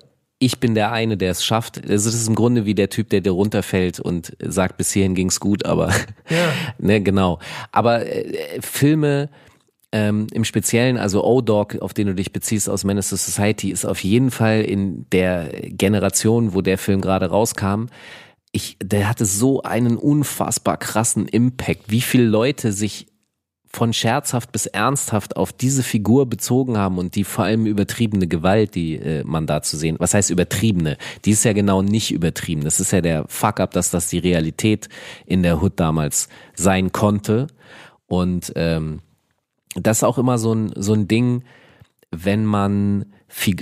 ich 0.43 0.59
bin 0.59 0.75
der 0.75 0.91
eine, 0.91 1.17
der 1.17 1.31
es 1.31 1.45
schafft. 1.45 1.81
Also 1.89 2.11
das 2.11 2.19
ist 2.19 2.27
im 2.27 2.35
Grunde 2.35 2.65
wie 2.65 2.75
der 2.75 2.91
Typ, 2.91 3.11
der 3.11 3.21
dir 3.21 3.31
runterfällt 3.31 4.01
und 4.01 4.37
sagt, 4.41 4.77
bis 4.77 4.93
hierhin 4.93 5.15
ging's 5.15 5.39
gut, 5.39 5.65
aber 5.65 5.91
ja. 6.29 6.53
ne, 6.79 7.01
genau. 7.01 7.39
Aber 7.71 8.05
äh, 8.05 8.61
Filme 8.61 9.31
ähm, 9.93 10.27
im 10.33 10.45
Speziellen, 10.45 10.97
also 10.97 11.25
O-Dog, 11.25 11.77
auf 11.81 11.95
den 11.95 12.09
du 12.09 12.15
dich 12.17 12.33
beziehst 12.33 12.69
aus 12.69 12.83
Menace 12.83 13.11
to 13.11 13.17
Society, 13.17 13.71
ist 13.71 13.85
auf 13.85 14.03
jeden 14.03 14.33
Fall 14.33 14.63
in 14.63 15.07
der 15.13 15.49
Generation, 15.63 16.55
wo 16.55 16.61
der 16.61 16.77
Film 16.77 17.01
gerade 17.01 17.27
rauskam, 17.27 17.87
ich, 18.51 18.77
der 18.83 19.09
hatte 19.09 19.25
so 19.25 19.63
einen 19.63 19.97
unfassbar 19.97 20.77
krassen 20.77 21.29
Impact, 21.29 21.85
wie 21.87 22.01
viele 22.01 22.25
Leute 22.25 22.73
sich 22.73 23.07
von 23.75 23.93
scherzhaft 23.93 24.53
bis 24.53 24.67
ernsthaft 24.67 25.37
auf 25.37 25.53
diese 25.53 25.83
Figur 25.83 26.27
bezogen 26.27 26.77
haben 26.77 26.99
und 26.99 27.15
die 27.15 27.25
vor 27.25 27.45
allem 27.45 27.65
übertriebene 27.65 28.27
Gewalt, 28.27 28.75
die 28.75 28.97
äh, 28.97 29.25
man 29.25 29.47
da 29.47 29.63
zu 29.63 29.79
sehen. 29.79 29.97
Was 29.99 30.13
heißt 30.13 30.31
übertriebene? 30.31 30.99
Die 31.25 31.31
ist 31.31 31.45
ja 31.45 31.55
genau 31.55 31.81
nicht 31.81 32.13
übertrieben. 32.13 32.65
Das 32.65 32.81
ist 32.81 32.93
ja 32.93 33.01
der 33.01 33.25
Fuck-up, 33.29 33.71
dass 33.71 33.91
das 33.91 34.09
die 34.09 34.19
Realität 34.19 34.89
in 35.25 35.43
der 35.43 35.63
Hood 35.63 35.81
damals 35.81 36.29
sein 36.55 36.93
konnte. 36.93 37.47
Und 38.07 38.53
ähm, 38.57 39.01
das 39.75 39.99
ist 39.99 40.05
auch 40.05 40.19
immer 40.19 40.37
so 40.37 40.55
ein, 40.55 40.73
so 40.77 40.93
ein 40.93 41.09
Ding, 41.09 41.45
wenn 42.11 42.45
man, 42.45 43.07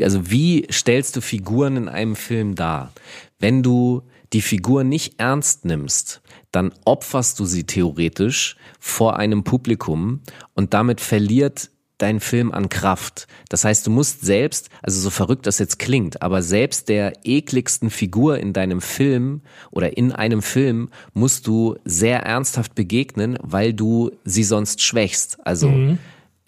also 0.02 0.28
wie 0.28 0.66
stellst 0.72 1.14
du 1.14 1.20
Figuren 1.20 1.76
in 1.76 1.88
einem 1.88 2.16
Film 2.16 2.56
dar? 2.56 2.92
Wenn 3.38 3.62
du 3.62 4.02
die 4.32 4.42
Figur 4.42 4.82
nicht 4.82 5.20
ernst 5.20 5.64
nimmst, 5.64 6.20
dann 6.52 6.72
opferst 6.84 7.38
du 7.38 7.44
sie 7.44 7.64
theoretisch 7.64 8.56
vor 8.78 9.16
einem 9.16 9.44
Publikum 9.44 10.20
und 10.54 10.74
damit 10.74 11.00
verliert 11.00 11.70
dein 12.00 12.20
Film 12.20 12.52
an 12.52 12.68
Kraft. 12.68 13.26
Das 13.48 13.64
heißt, 13.64 13.86
du 13.86 13.90
musst 13.90 14.22
selbst, 14.22 14.70
also 14.82 15.00
so 15.00 15.10
verrückt 15.10 15.46
das 15.46 15.58
jetzt 15.58 15.78
klingt, 15.78 16.22
aber 16.22 16.42
selbst 16.42 16.88
der 16.88 17.12
ekligsten 17.24 17.90
Figur 17.90 18.38
in 18.38 18.52
deinem 18.52 18.80
Film 18.80 19.42
oder 19.70 19.96
in 19.96 20.12
einem 20.12 20.42
Film 20.42 20.88
musst 21.12 21.46
du 21.46 21.76
sehr 21.84 22.20
ernsthaft 22.20 22.74
begegnen, 22.74 23.38
weil 23.42 23.74
du 23.74 24.10
sie 24.24 24.44
sonst 24.44 24.82
schwächst. 24.82 25.38
Also, 25.46 25.68
mhm. 25.68 25.98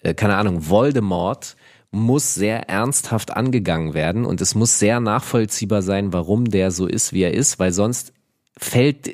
äh, 0.00 0.14
keine 0.14 0.36
Ahnung, 0.36 0.68
Voldemort 0.68 1.56
muss 1.90 2.34
sehr 2.34 2.70
ernsthaft 2.70 3.36
angegangen 3.36 3.92
werden 3.92 4.24
und 4.24 4.40
es 4.40 4.54
muss 4.54 4.78
sehr 4.78 4.98
nachvollziehbar 5.00 5.82
sein, 5.82 6.14
warum 6.14 6.46
der 6.46 6.70
so 6.70 6.86
ist, 6.86 7.12
wie 7.12 7.22
er 7.22 7.34
ist, 7.34 7.58
weil 7.58 7.72
sonst 7.72 8.14
fällt, 8.58 9.10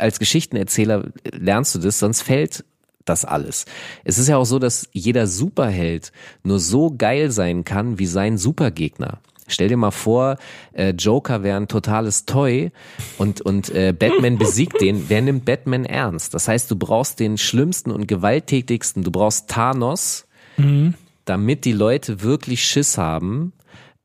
als 0.00 0.18
Geschichtenerzähler 0.18 1.10
lernst 1.32 1.74
du 1.74 1.78
das, 1.78 1.98
sonst 1.98 2.22
fällt 2.22 2.64
das 3.04 3.24
alles. 3.24 3.66
Es 4.04 4.18
ist 4.18 4.28
ja 4.28 4.36
auch 4.36 4.44
so, 4.44 4.58
dass 4.58 4.88
jeder 4.92 5.26
Superheld 5.26 6.12
nur 6.42 6.58
so 6.58 6.94
geil 6.96 7.30
sein 7.30 7.64
kann 7.64 7.98
wie 7.98 8.06
sein 8.06 8.36
Supergegner. 8.36 9.20
Stell 9.48 9.68
dir 9.68 9.76
mal 9.76 9.92
vor, 9.92 10.38
äh, 10.72 10.90
Joker 10.90 11.44
wäre 11.44 11.56
ein 11.56 11.68
totales 11.68 12.26
Toy 12.26 12.72
und, 13.16 13.40
und 13.40 13.70
äh, 13.70 13.94
Batman 13.96 14.38
besiegt 14.38 14.80
den. 14.80 15.08
Wer 15.08 15.22
nimmt 15.22 15.44
Batman 15.44 15.84
ernst? 15.84 16.34
Das 16.34 16.48
heißt, 16.48 16.68
du 16.70 16.76
brauchst 16.76 17.20
den 17.20 17.38
schlimmsten 17.38 17.92
und 17.92 18.08
gewalttätigsten, 18.08 19.04
du 19.04 19.12
brauchst 19.12 19.48
Thanos, 19.48 20.26
mhm. 20.56 20.94
damit 21.26 21.64
die 21.64 21.72
Leute 21.72 22.22
wirklich 22.22 22.64
Schiss 22.64 22.98
haben 22.98 23.52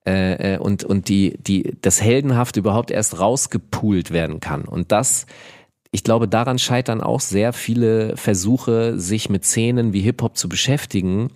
äh, 0.06 0.56
äh, 0.56 0.58
und, 0.58 0.84
und 0.84 1.10
die, 1.10 1.38
die, 1.40 1.78
das 1.82 2.02
Heldenhaft 2.02 2.58
überhaupt 2.58 2.90
erst 2.90 3.20
rausgepoolt 3.20 4.12
werden 4.12 4.40
kann. 4.40 4.64
Und 4.64 4.92
das, 4.92 5.28
ich 5.92 6.04
glaube, 6.04 6.28
daran 6.28 6.58
scheitern 6.58 7.02
auch 7.02 7.20
sehr 7.20 7.54
viele 7.54 8.18
Versuche, 8.18 9.00
sich 9.00 9.30
mit 9.30 9.46
Szenen 9.46 9.94
wie 9.94 10.02
Hip-Hop 10.02 10.38
zu 10.38 10.50
beschäftigen, 10.50 11.30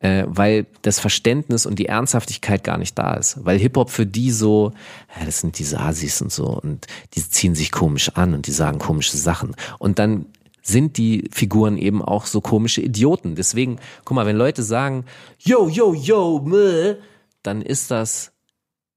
äh, 0.00 0.24
weil 0.26 0.66
das 0.82 1.00
Verständnis 1.00 1.64
und 1.64 1.78
die 1.78 1.86
Ernsthaftigkeit 1.86 2.64
gar 2.64 2.76
nicht 2.76 2.98
da 2.98 3.14
ist. 3.14 3.44
Weil 3.46 3.58
Hip-Hop 3.58 3.88
für 3.88 4.04
die 4.04 4.30
so, 4.30 4.72
ja, 5.18 5.24
das 5.24 5.40
sind 5.40 5.58
diese 5.58 5.80
Asis 5.80 6.20
und 6.20 6.30
so 6.30 6.48
und 6.48 6.86
die 7.14 7.26
ziehen 7.26 7.54
sich 7.54 7.72
komisch 7.72 8.10
an 8.10 8.34
und 8.34 8.46
die 8.46 8.52
sagen 8.52 8.78
komische 8.78 9.16
Sachen. 9.16 9.56
Und 9.78 9.98
dann 9.98 10.26
sind 10.60 10.96
die 10.96 11.28
Figuren 11.32 11.78
eben 11.78 12.02
auch 12.02 12.26
so 12.26 12.40
komische 12.40 12.82
Idioten. 12.82 13.36
Deswegen, 13.36 13.78
guck 14.04 14.14
mal, 14.14 14.26
wenn 14.26 14.36
Leute 14.36 14.62
sagen, 14.62 15.04
yo, 15.38 15.68
yo, 15.68 15.94
yo, 15.94 16.40
meh, 16.44 16.96
dann 17.42 17.62
ist 17.62 17.90
das 17.90 18.32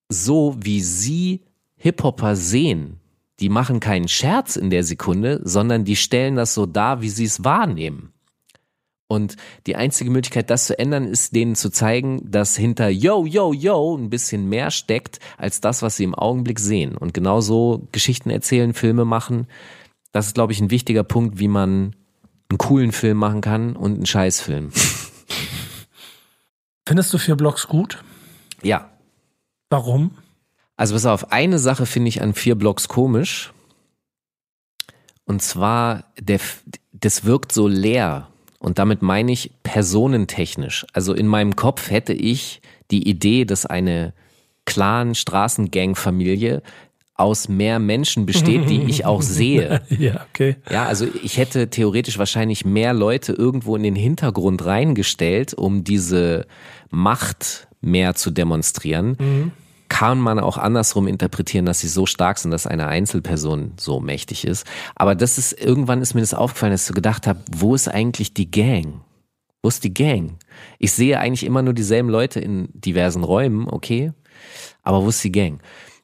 so, 0.09 0.55
wie 0.59 0.81
sie 0.81 1.41
Hip-Hopper 1.77 2.35
sehen. 2.35 2.99
Die 3.39 3.49
machen 3.49 3.79
keinen 3.79 4.07
Scherz 4.07 4.55
in 4.55 4.69
der 4.69 4.83
Sekunde, 4.83 5.41
sondern 5.43 5.83
die 5.83 5.95
stellen 5.95 6.35
das 6.35 6.53
so 6.53 6.65
dar, 6.65 7.01
wie 7.01 7.09
sie 7.09 7.25
es 7.25 7.43
wahrnehmen. 7.43 8.13
Und 9.07 9.35
die 9.67 9.75
einzige 9.75 10.09
Möglichkeit, 10.09 10.49
das 10.49 10.65
zu 10.65 10.79
ändern, 10.79 11.05
ist 11.05 11.35
denen 11.35 11.55
zu 11.55 11.69
zeigen, 11.69 12.21
dass 12.29 12.57
hinter 12.57 12.89
Yo, 12.89 13.25
Yo, 13.25 13.53
Yo 13.53 13.95
ein 13.95 14.09
bisschen 14.09 14.49
mehr 14.49 14.71
steckt, 14.71 15.19
als 15.37 15.61
das, 15.61 15.83
was 15.83 15.97
sie 15.97 16.05
im 16.05 16.15
Augenblick 16.15 16.59
sehen. 16.59 16.97
Und 16.97 17.13
genauso 17.13 17.87
Geschichten 17.91 18.31
erzählen, 18.31 18.73
Filme 18.73 19.05
machen. 19.05 19.47
Das 20.11 20.27
ist, 20.27 20.33
glaube 20.33 20.53
ich, 20.53 20.61
ein 20.61 20.71
wichtiger 20.71 21.03
Punkt, 21.03 21.39
wie 21.39 21.47
man 21.47 21.95
einen 22.49 22.57
coolen 22.57 22.91
Film 22.91 23.17
machen 23.17 23.41
kann 23.41 23.75
und 23.75 23.95
einen 23.95 24.05
Scheißfilm. 24.07 24.71
Findest 26.87 27.13
du 27.13 27.17
vier 27.17 27.35
Blocks 27.35 27.67
gut? 27.67 28.03
Ja. 28.61 28.89
Warum? 29.69 30.11
Also 30.77 30.93
pass 30.93 31.05
auf, 31.05 31.31
eine 31.31 31.59
Sache 31.59 31.85
finde 31.85 32.09
ich 32.09 32.21
an 32.21 32.33
vier 32.33 32.55
Blocks 32.55 32.87
komisch. 32.87 33.53
Und 35.25 35.41
zwar, 35.41 36.05
der, 36.19 36.39
das 36.91 37.25
wirkt 37.25 37.51
so 37.51 37.67
leer. 37.67 38.27
Und 38.59 38.79
damit 38.79 39.01
meine 39.01 39.31
ich 39.31 39.51
personentechnisch. 39.63 40.85
Also 40.93 41.13
in 41.13 41.27
meinem 41.27 41.55
Kopf 41.55 41.89
hätte 41.89 42.13
ich 42.13 42.61
die 42.91 43.07
Idee, 43.07 43.45
dass 43.45 43.65
eine 43.65 44.13
Clan, 44.65 45.15
Straßengang-Familie 45.15 46.61
aus 47.13 47.47
mehr 47.47 47.79
Menschen 47.79 48.25
besteht, 48.25 48.69
die 48.69 48.83
ich 48.83 49.05
auch 49.05 49.21
sehe. 49.21 49.81
ja, 49.89 50.25
okay. 50.29 50.57
Ja, 50.69 50.85
also 50.85 51.07
ich 51.23 51.37
hätte 51.37 51.69
theoretisch 51.69 52.17
wahrscheinlich 52.17 52.65
mehr 52.65 52.93
Leute 52.93 53.31
irgendwo 53.31 53.75
in 53.75 53.83
den 53.83 53.95
Hintergrund 53.95 54.65
reingestellt, 54.65 55.53
um 55.53 55.83
diese 55.83 56.45
Macht 56.89 57.67
mehr 57.86 58.15
zu 58.15 58.31
demonstrieren. 58.31 59.15
Mhm. 59.19 59.51
kann 59.88 60.19
man 60.19 60.39
auch 60.39 60.57
andersrum 60.57 61.07
interpretieren, 61.07 61.65
dass 61.67 61.79
sie 61.79 61.88
so 61.88 62.05
stark 62.07 62.39
sind, 62.39 62.49
dass 62.51 62.65
eine 62.65 62.88
Einzelperson 62.88 63.73
so 63.77 63.99
mächtig 63.99 64.45
ist. 64.45 64.65
Aber 64.95 65.13
das 65.13 65.38
ist, 65.38 65.53
irgendwann 65.53 66.01
ist 66.01 66.15
mir 66.15 66.21
das 66.21 66.33
aufgefallen, 66.33 66.71
dass 66.71 66.81
ich 66.81 66.88
so 66.88 66.93
gedacht 66.93 67.27
habe, 67.27 67.39
wo 67.51 67.75
ist 67.75 67.88
eigentlich 67.88 68.33
die 68.33 68.49
Gang? 68.49 69.01
Wo 69.61 69.69
ist 69.69 69.83
die 69.83 69.93
Gang? 69.93 70.38
Ich 70.79 70.91
sehe 70.91 71.19
eigentlich 71.19 71.45
immer 71.45 71.61
nur 71.61 71.73
dieselben 71.73 72.09
Leute 72.09 72.39
in 72.39 72.69
diversen 72.73 73.23
Räumen, 73.23 73.67
okay. 73.69 74.11
Aber 74.81 75.03
wo 75.03 75.09
ist 75.09 75.23
die 75.23 75.31
Gang? 75.31 75.59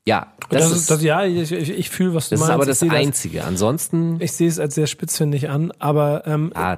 Ja, 0.06 0.34
das, 0.50 0.64
Das, 0.64 0.72
ist, 0.72 0.78
ist, 0.78 0.92
das, 0.92 1.04
ja, 1.04 1.26
ich, 1.26 1.52
ich, 1.52 1.70
ich 1.70 1.90
fühle, 1.90 2.14
was 2.14 2.30
du 2.30 2.36
das 2.36 2.42
ist 2.42 2.48
meinst. 2.48 2.54
aber 2.54 2.72
Ich 2.72 2.80
das 2.80 2.90
Einzige. 2.90 3.44
Ansonsten, 3.44 4.20
Ich 4.20 4.32
sehe 4.32 4.48
es 4.48 4.60
als 4.60 4.76
sehr 4.76 4.88
spitzfindig 4.88 5.50
an, 5.50 5.72
aber 5.80 6.24
ähm, 6.26 6.52
ah, 6.56 6.78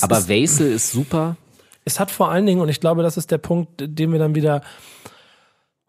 aber 0.00 0.18
es, 0.18 0.28
Wesel 0.28 0.72
ist 0.72 0.92
super. 0.92 1.36
Es 1.90 2.00
hat 2.00 2.10
vor 2.10 2.30
allen 2.30 2.46
Dingen, 2.46 2.60
und 2.60 2.68
ich 2.68 2.80
glaube, 2.80 3.02
das 3.02 3.16
ist 3.16 3.30
der 3.30 3.38
Punkt, 3.38 3.70
den 3.80 4.12
wir 4.12 4.18
dann 4.18 4.34
wieder, 4.34 4.62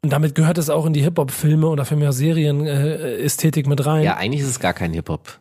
und 0.04 0.12
damit 0.12 0.34
gehört 0.34 0.58
es 0.58 0.70
auch 0.70 0.86
in 0.86 0.94
die 0.94 1.04
Hip-Hop-Filme 1.04 1.68
oder 1.68 1.86
für 1.86 1.96
mehr 1.96 2.12
Serien-Ästhetik 2.12 3.68
mit 3.68 3.86
rein. 3.86 4.04
Ja, 4.04 4.18
eigentlich 4.18 4.42
ist 4.42 4.50
es 4.50 4.60
gar 4.60 4.74
kein 4.74 4.94
Hip-Hop. 4.94 5.40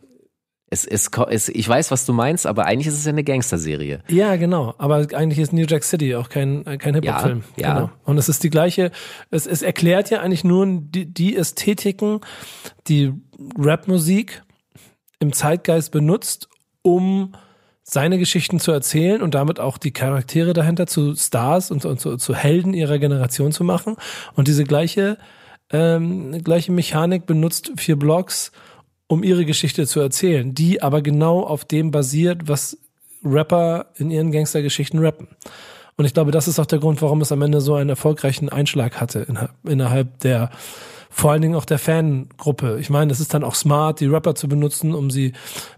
Es, 0.73 0.85
es, 0.85 1.09
es, 1.29 1.49
ich 1.49 1.67
weiß, 1.67 1.91
was 1.91 2.05
du 2.05 2.13
meinst, 2.13 2.45
aber 2.45 2.65
eigentlich 2.65 2.87
ist 2.87 2.93
es 2.93 3.03
ja 3.03 3.11
eine 3.11 3.25
Gangsterserie. 3.25 4.03
Ja, 4.07 4.37
genau. 4.37 4.73
Aber 4.77 5.05
eigentlich 5.13 5.39
ist 5.39 5.51
New 5.51 5.65
Jack 5.67 5.83
City 5.83 6.15
auch 6.15 6.29
kein, 6.29 6.63
kein 6.63 6.93
Hip-Hop-Film. 6.93 7.43
Ja, 7.57 7.67
ja. 7.67 7.73
Genau. 7.73 7.89
Und 8.05 8.17
es 8.17 8.29
ist 8.29 8.43
die 8.43 8.49
gleiche, 8.49 8.91
es, 9.31 9.47
es 9.47 9.63
erklärt 9.63 10.11
ja 10.11 10.21
eigentlich 10.21 10.43
nur 10.43 10.65
die, 10.67 11.11
die 11.11 11.35
Ästhetiken, 11.35 12.21
die 12.87 13.11
Rap-Musik 13.57 14.43
im 15.19 15.33
Zeitgeist 15.33 15.91
benutzt, 15.91 16.47
um 16.83 17.33
seine 17.93 18.17
Geschichten 18.17 18.61
zu 18.61 18.71
erzählen 18.71 19.21
und 19.21 19.35
damit 19.35 19.59
auch 19.59 19.77
die 19.77 19.91
Charaktere 19.91 20.53
dahinter 20.53 20.87
zu 20.87 21.13
Stars 21.13 21.71
und, 21.71 21.83
und 21.83 21.99
zu, 21.99 22.15
zu 22.15 22.33
Helden 22.33 22.73
ihrer 22.73 22.99
Generation 22.99 23.51
zu 23.51 23.65
machen. 23.65 23.97
Und 24.33 24.47
diese 24.47 24.63
gleiche, 24.63 25.17
ähm, 25.71 26.41
gleiche 26.41 26.71
Mechanik 26.71 27.25
benutzt 27.25 27.73
vier 27.75 27.97
Blogs, 27.97 28.53
um 29.07 29.23
ihre 29.23 29.43
Geschichte 29.43 29.85
zu 29.87 29.99
erzählen, 29.99 30.55
die 30.55 30.81
aber 30.81 31.01
genau 31.01 31.41
auf 31.41 31.65
dem 31.65 31.91
basiert, 31.91 32.47
was 32.47 32.77
Rapper 33.25 33.87
in 33.97 34.09
ihren 34.09 34.31
Gangstergeschichten 34.31 34.99
rappen. 34.99 35.27
Und 35.97 36.05
ich 36.05 36.13
glaube, 36.13 36.31
das 36.31 36.47
ist 36.47 36.59
auch 36.59 36.65
der 36.65 36.79
Grund, 36.79 37.01
warum 37.01 37.19
es 37.19 37.33
am 37.33 37.41
Ende 37.41 37.59
so 37.59 37.75
einen 37.75 37.89
erfolgreichen 37.89 38.47
Einschlag 38.47 39.01
hatte 39.01 39.19
innerhalb, 39.19 39.51
innerhalb 39.67 40.19
der, 40.19 40.49
vor 41.13 41.31
allen 41.31 41.41
Dingen 41.41 41.55
auch 41.55 41.65
der 41.65 41.77
Fangruppe. 41.77 42.77
Ich 42.79 42.89
meine, 42.89 43.11
es 43.11 43.19
ist 43.19 43.33
dann 43.33 43.43
auch 43.43 43.53
smart, 43.53 43.99
die 43.99 44.05
Rapper 44.05 44.33
zu 44.33 44.47
benutzen, 44.47 44.95
um 44.95 45.11
sie 45.11 45.33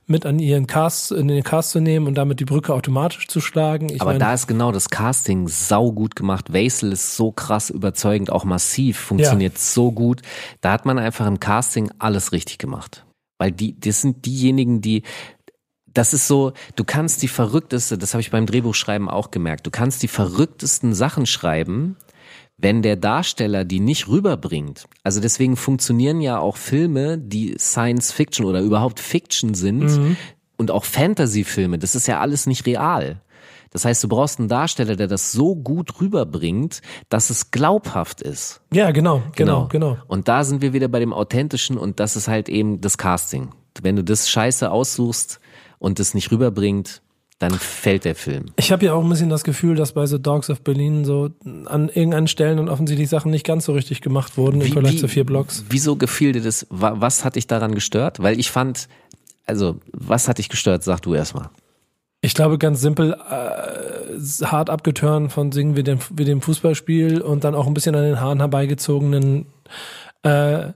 mit 0.05 0.27
an 0.27 0.37
ihren 0.37 0.67
Cast, 0.67 1.11
in 1.11 1.27
den 1.27 1.43
Cast 1.43 1.71
zu 1.71 1.79
nehmen 1.79 2.05
und 2.05 2.15
damit 2.15 2.39
die 2.39 2.45
Brücke 2.45 2.73
automatisch 2.73 3.27
zu 3.27 3.41
schlagen. 3.41 3.89
Ich 3.89 3.99
Aber 3.99 4.11
meine, 4.11 4.19
da 4.19 4.33
ist 4.33 4.47
genau 4.47 4.71
das 4.71 4.89
Casting 4.89 5.47
sau 5.47 5.91
gut 5.91 6.15
gemacht. 6.15 6.53
Wesel 6.53 6.91
ist 6.91 7.17
so 7.17 7.31
krass 7.31 7.71
überzeugend, 7.71 8.31
auch 8.31 8.45
massiv, 8.45 8.99
funktioniert 8.99 9.57
so 9.57 9.91
gut. 9.91 10.21
Da 10.61 10.71
hat 10.71 10.85
man 10.85 10.99
einfach 10.99 11.25
im 11.25 11.39
Casting 11.39 11.89
alles 11.97 12.31
richtig 12.31 12.59
gemacht. 12.59 13.03
Weil 13.39 13.51
die, 13.51 13.77
das 13.79 14.01
sind 14.01 14.27
diejenigen, 14.27 14.81
die, 14.81 15.01
das 15.87 16.13
ist 16.13 16.27
so, 16.27 16.53
du 16.75 16.83
kannst 16.83 17.23
die 17.23 17.27
verrückteste, 17.27 17.97
das 17.97 18.13
habe 18.13 18.21
ich 18.21 18.29
beim 18.29 18.45
Drehbuchschreiben 18.45 19.09
auch 19.09 19.31
gemerkt, 19.31 19.65
du 19.65 19.71
kannst 19.71 20.03
die 20.03 20.07
verrücktesten 20.07 20.93
Sachen 20.93 21.25
schreiben, 21.25 21.97
wenn 22.57 22.81
der 22.81 22.95
Darsteller 22.95 23.65
die 23.65 23.79
nicht 23.79 24.07
rüberbringt. 24.07 24.85
Also 25.03 25.19
deswegen 25.19 25.55
funktionieren 25.55 26.21
ja 26.21 26.39
auch 26.39 26.57
Filme, 26.57 27.17
die 27.17 27.55
Science 27.57 28.11
Fiction 28.11 28.45
oder 28.45 28.61
überhaupt 28.61 28.99
Fiction 28.99 29.53
sind 29.53 30.15
und 30.57 30.71
auch 30.71 30.85
Fantasy-Filme. 30.85 31.79
Das 31.79 31.95
ist 31.95 32.07
ja 32.07 32.19
alles 32.19 32.45
nicht 32.45 32.65
real. 32.65 33.21
Das 33.71 33.85
heißt, 33.85 34.03
du 34.03 34.07
brauchst 34.07 34.37
einen 34.39 34.49
Darsteller, 34.49 34.95
der 34.95 35.07
das 35.07 35.31
so 35.31 35.55
gut 35.55 35.99
rüberbringt, 35.99 36.83
dass 37.09 37.31
es 37.31 37.49
glaubhaft 37.49 38.21
ist. 38.21 38.61
ja, 38.71 38.91
genau, 38.91 39.23
genau, 39.35 39.67
genau. 39.67 39.97
Und 40.07 40.27
da 40.27 40.43
sind 40.43 40.61
wir 40.61 40.73
wieder 40.73 40.87
bei 40.87 40.99
dem 40.99 41.11
Authentischen 41.11 41.79
und 41.79 41.99
das 41.99 42.15
ist 42.15 42.27
halt 42.27 42.49
eben 42.49 42.81
das 42.81 42.99
Casting. 42.99 43.49
Wenn 43.81 43.95
du 43.95 44.03
das 44.03 44.29
Scheiße 44.29 44.69
aussuchst 44.69 45.39
und 45.79 45.97
das 45.97 46.13
nicht 46.13 46.31
rüberbringt, 46.31 47.01
dann 47.39 47.51
fällt 47.53 48.05
der 48.05 48.15
Film. 48.15 48.45
Ich 48.55 48.71
habe 48.71 48.85
ja 48.85 48.93
auch 48.93 49.03
ein 49.03 49.09
bisschen 49.09 49.29
das 49.29 49.43
Gefühl, 49.43 49.75
dass 49.75 49.91
bei 49.93 50.05
The 50.05 50.21
Dogs 50.21 50.49
of 50.49 50.61
Berlin 50.61 51.03
so 51.03 51.29
an 51.65 51.89
irgendeinen 51.89 52.27
Stellen 52.27 52.59
und 52.59 52.69
offensichtlich 52.69 53.09
Sachen 53.09 53.31
nicht 53.31 53.45
ganz 53.45 53.65
so 53.65 53.73
richtig 53.73 54.01
gemacht 54.01 54.37
wurden 54.37 54.61
im 54.61 54.71
Vergleich 54.71 54.99
zu 54.99 55.07
vier 55.07 55.25
Blocks. 55.25 55.65
Wieso 55.69 55.95
gefiel 55.95 56.31
dir 56.31 56.41
das? 56.41 56.65
Wa- 56.69 56.95
Was 56.97 57.25
hat 57.25 57.35
dich 57.35 57.47
daran 57.47 57.75
gestört? 57.75 58.21
Weil 58.21 58.39
ich 58.39 58.49
fand, 58.51 58.87
also, 59.45 59.75
was 59.91 60.27
hat 60.29 60.37
dich 60.37 60.47
gestört? 60.49 60.83
Sag 60.83 61.01
du 61.01 61.13
erstmal. 61.15 61.49
Ich 62.21 62.33
glaube, 62.33 62.57
ganz 62.57 62.79
simpel, 62.79 63.13
äh, 63.13 64.45
hart 64.45 64.69
abgeturnt 64.69 65.33
von 65.33 65.51
Singen 65.51 65.75
wir 65.75 65.83
dem, 65.83 65.99
wir 66.11 66.23
dem 66.25 66.41
Fußballspiel 66.41 67.19
und 67.19 67.43
dann 67.43 67.53
auch 67.55 67.67
ein 67.67 67.73
bisschen 67.73 67.95
an 67.95 68.03
den 68.03 68.21
Haaren 68.21 68.39
herbeigezogenen 68.39 69.47
äh, 70.21 70.67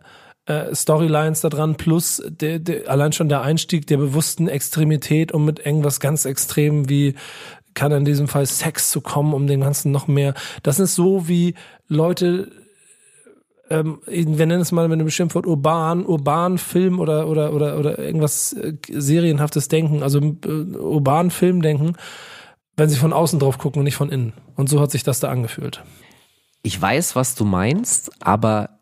äh, 0.47 0.73
Storylines 0.73 1.41
da 1.41 1.49
dran, 1.49 1.75
plus 1.75 2.23
der, 2.27 2.59
der, 2.59 2.89
allein 2.89 3.13
schon 3.13 3.29
der 3.29 3.41
Einstieg 3.41 3.85
der 3.87 3.97
bewussten 3.97 4.47
Extremität, 4.47 5.31
um 5.31 5.45
mit 5.45 5.65
irgendwas 5.65 5.99
ganz 5.99 6.25
extrem 6.25 6.89
wie 6.89 7.15
kann 7.73 7.91
in 7.91 8.05
diesem 8.05 8.27
Fall 8.27 8.47
Sex 8.47 8.89
zu 8.89 9.01
kommen, 9.01 9.35
um 9.35 9.45
den 9.45 9.61
ganzen 9.61 9.91
noch 9.91 10.07
mehr. 10.07 10.33
Das 10.63 10.79
ist 10.79 10.95
so 10.95 11.27
wie 11.27 11.53
Leute 11.87 12.51
ähm, 13.69 13.99
wir 14.05 14.45
nennen 14.45 14.61
es 14.61 14.71
mal 14.71 14.87
mit 14.87 14.99
einem 14.99 15.09
Schimpfwort 15.09 15.45
urban, 15.45 16.05
urban 16.05 16.57
Film 16.57 16.99
oder 16.99 17.27
oder 17.27 17.53
oder 17.53 17.77
oder 17.77 17.99
irgendwas 17.99 18.53
äh, 18.53 18.73
serienhaftes 18.89 19.67
Denken, 19.67 20.03
also 20.03 20.19
äh, 20.19 20.47
urban 20.47 21.31
Film 21.31 21.61
denken, 21.61 21.93
wenn 22.77 22.89
sie 22.89 22.95
von 22.95 23.13
außen 23.13 23.39
drauf 23.39 23.57
gucken 23.57 23.79
und 23.79 23.83
nicht 23.83 23.97
von 23.97 24.09
innen. 24.09 24.33
Und 24.55 24.69
so 24.69 24.79
hat 24.79 24.91
sich 24.91 25.03
das 25.03 25.19
da 25.19 25.29
angefühlt. 25.29 25.83
Ich 26.63 26.81
weiß, 26.81 27.15
was 27.15 27.35
du 27.35 27.43
meinst, 27.43 28.11
aber 28.21 28.76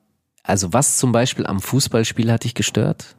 also 0.46 0.74
was 0.74 0.98
zum 0.98 1.12
Beispiel 1.12 1.46
am 1.46 1.60
Fußballspiel 1.60 2.32
hat 2.32 2.44
dich 2.44 2.54
gestört? 2.56 3.16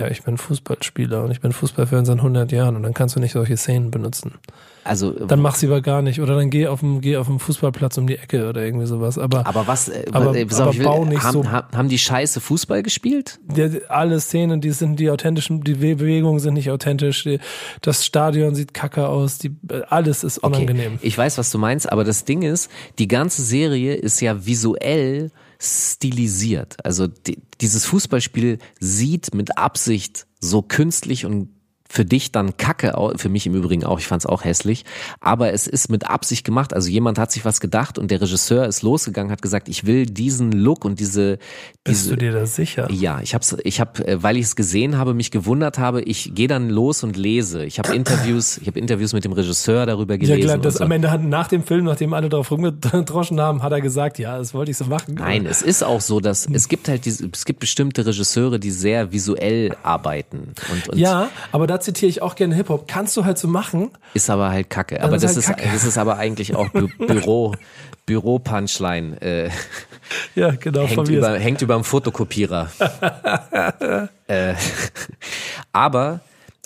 Ja, 0.00 0.06
ich 0.08 0.22
bin 0.22 0.38
Fußballspieler 0.38 1.24
und 1.24 1.32
ich 1.32 1.40
bin 1.40 1.50
Fußballfan 1.52 2.04
seit 2.04 2.18
100 2.18 2.52
Jahren 2.52 2.76
und 2.76 2.84
dann 2.84 2.94
kannst 2.94 3.16
du 3.16 3.20
nicht 3.20 3.32
solche 3.32 3.56
Szenen 3.56 3.90
benutzen. 3.90 4.34
Also, 4.84 5.10
Dann 5.10 5.40
mach 5.40 5.56
sie 5.56 5.66
aber 5.66 5.80
gar 5.82 6.02
nicht 6.02 6.20
oder 6.20 6.36
dann 6.36 6.50
geh 6.50 6.68
auf 6.68 6.80
dem 6.80 7.00
geh 7.00 7.16
auf 7.16 7.26
dem 7.26 7.40
Fußballplatz 7.40 7.98
um 7.98 8.06
die 8.06 8.16
Ecke 8.16 8.48
oder 8.48 8.64
irgendwie 8.64 8.86
sowas. 8.86 9.18
Aber, 9.18 9.44
aber 9.44 9.66
was, 9.66 9.88
äh, 9.88 10.04
Aber- 10.12 10.36
äh, 10.36 10.46
aber 10.54 10.72
will- 10.78 10.84
bau 10.84 11.04
nicht 11.04 11.24
haben, 11.24 11.42
so- 11.42 11.50
haben, 11.50 11.88
die 11.88 11.98
scheiße 11.98 12.40
Fußball 12.40 12.84
gespielt? 12.84 13.40
der, 13.42 13.90
alle 13.90 14.20
Szenen, 14.20 14.60
die 14.60 14.70
sind 14.70 15.00
die 15.00 15.10
authentischen, 15.10 15.62
die 15.64 15.74
Bewegungen 15.74 16.38
sind 16.38 16.54
nicht 16.54 16.70
authentisch, 16.70 17.24
die, 17.24 17.40
das 17.82 18.06
Stadion 18.06 18.54
sieht 18.54 18.72
kacke 18.74 19.08
aus, 19.08 19.38
die, 19.38 19.50
alles 19.88 20.22
ist 20.22 20.38
unangenehm. 20.38 21.00
Ich 21.02 21.18
weiß, 21.18 21.38
was 21.38 21.50
du 21.50 21.58
meinst, 21.58 21.90
aber 21.90 22.04
das 22.04 22.24
Ding 22.24 22.42
ist, 22.42 22.70
die 23.00 23.08
ganze 23.08 23.42
Serie 23.42 23.94
ist 23.96 24.20
ja 24.20 24.46
visuell 24.46 25.32
stilisiert. 25.58 26.76
Also 26.84 27.06
die, 27.06 27.42
dieses 27.60 27.84
Fußballspiel 27.86 28.58
sieht 28.80 29.34
mit 29.34 29.58
Absicht 29.58 30.26
so 30.40 30.62
künstlich 30.62 31.26
und 31.26 31.48
für 31.88 32.04
dich 32.04 32.32
dann 32.32 32.56
kacke, 32.56 32.94
für 33.16 33.28
mich 33.28 33.46
im 33.46 33.54
Übrigen 33.54 33.84
auch, 33.84 33.98
ich 33.98 34.06
fand 34.06 34.22
es 34.22 34.26
auch 34.26 34.44
hässlich, 34.44 34.84
aber 35.20 35.52
es 35.52 35.66
ist 35.66 35.90
mit 35.90 36.08
Absicht 36.08 36.44
gemacht, 36.44 36.74
also 36.74 36.88
jemand 36.90 37.18
hat 37.18 37.32
sich 37.32 37.44
was 37.44 37.60
gedacht 37.60 37.98
und 37.98 38.10
der 38.10 38.20
Regisseur 38.20 38.66
ist 38.66 38.82
losgegangen, 38.82 39.32
hat 39.32 39.42
gesagt, 39.42 39.68
ich 39.68 39.86
will 39.86 40.06
diesen 40.06 40.52
Look 40.52 40.84
und 40.84 41.00
diese, 41.00 41.38
Bist 41.84 42.04
diese 42.04 42.10
du 42.10 42.16
dir 42.16 42.32
da 42.32 42.46
sicher? 42.46 42.88
ja, 42.90 43.20
ich 43.22 43.34
hab's, 43.34 43.56
ich 43.64 43.80
hab, 43.80 44.00
äh, 44.00 44.22
weil 44.22 44.36
ich 44.36 44.44
es 44.44 44.56
gesehen 44.56 44.98
habe, 44.98 45.14
mich 45.14 45.30
gewundert 45.30 45.78
habe, 45.78 46.02
ich 46.02 46.34
gehe 46.34 46.48
dann 46.48 46.68
los 46.68 47.02
und 47.02 47.16
lese. 47.16 47.64
Ich 47.64 47.78
habe 47.78 47.94
Interviews, 47.94 48.58
ich 48.58 48.66
habe 48.66 48.78
Interviews 48.78 49.12
mit 49.12 49.24
dem 49.24 49.32
Regisseur 49.32 49.86
darüber 49.86 50.14
Ja 50.14 50.18
gelesen. 50.18 50.42
klar, 50.42 50.58
das 50.58 50.74
so. 50.74 50.84
am 50.84 50.90
Ende 50.90 51.10
hat 51.10 51.22
nach 51.22 51.48
dem 51.48 51.62
Film, 51.62 51.84
nachdem 51.84 52.12
alle 52.12 52.28
drauf 52.28 52.50
rumgedroschen 52.50 53.40
haben, 53.40 53.62
hat 53.62 53.72
er 53.72 53.80
gesagt, 53.80 54.18
ja, 54.18 54.36
das 54.38 54.52
wollte 54.54 54.70
ich 54.70 54.76
so 54.76 54.84
machen. 54.84 55.14
Nein, 55.14 55.46
es 55.46 55.62
ist 55.62 55.82
auch 55.82 56.00
so, 56.00 56.20
dass 56.20 56.46
es 56.50 56.68
gibt 56.68 56.88
halt 56.88 57.04
diese, 57.04 57.28
es 57.32 57.44
gibt 57.44 57.60
bestimmte 57.60 58.04
Regisseure, 58.04 58.58
die 58.58 58.70
sehr 58.70 59.12
visuell 59.12 59.74
arbeiten 59.82 60.54
und, 60.70 60.88
und 60.90 60.98
Ja, 60.98 61.30
aber 61.52 61.66
da 61.78 61.80
zitiere 61.82 62.10
ich 62.10 62.22
auch 62.22 62.34
gerne 62.34 62.56
Hip-Hop. 62.56 62.88
Kannst 62.88 63.16
du 63.16 63.24
halt 63.24 63.38
so 63.38 63.46
machen. 63.46 63.90
ist 64.14 64.28
aber 64.28 64.50
halt 64.50 64.68
Kacke. 64.68 65.00
Aber 65.02 65.14
ist 65.16 65.22
das 65.22 65.36
halt 65.36 65.38
ist, 65.38 65.46
Kacke. 65.46 65.68
das 65.72 65.84
ist 65.84 65.96
aber 65.96 66.18
eigentlich 66.18 66.56
auch 66.56 66.68
Bü 66.70 66.88
Büro, 67.06 67.54
Büro-Punchline. 68.04 69.20
Äh, 69.22 69.50
Ja, 70.34 70.50
genau, 70.52 70.86
hängt 70.86 71.08
über, 71.08 71.38
hängt 71.38 71.62
über 71.62 71.74
dem 71.74 71.84
Fotokopierer. 71.84 72.70
äh, 74.26 74.54
aber, 75.72 76.20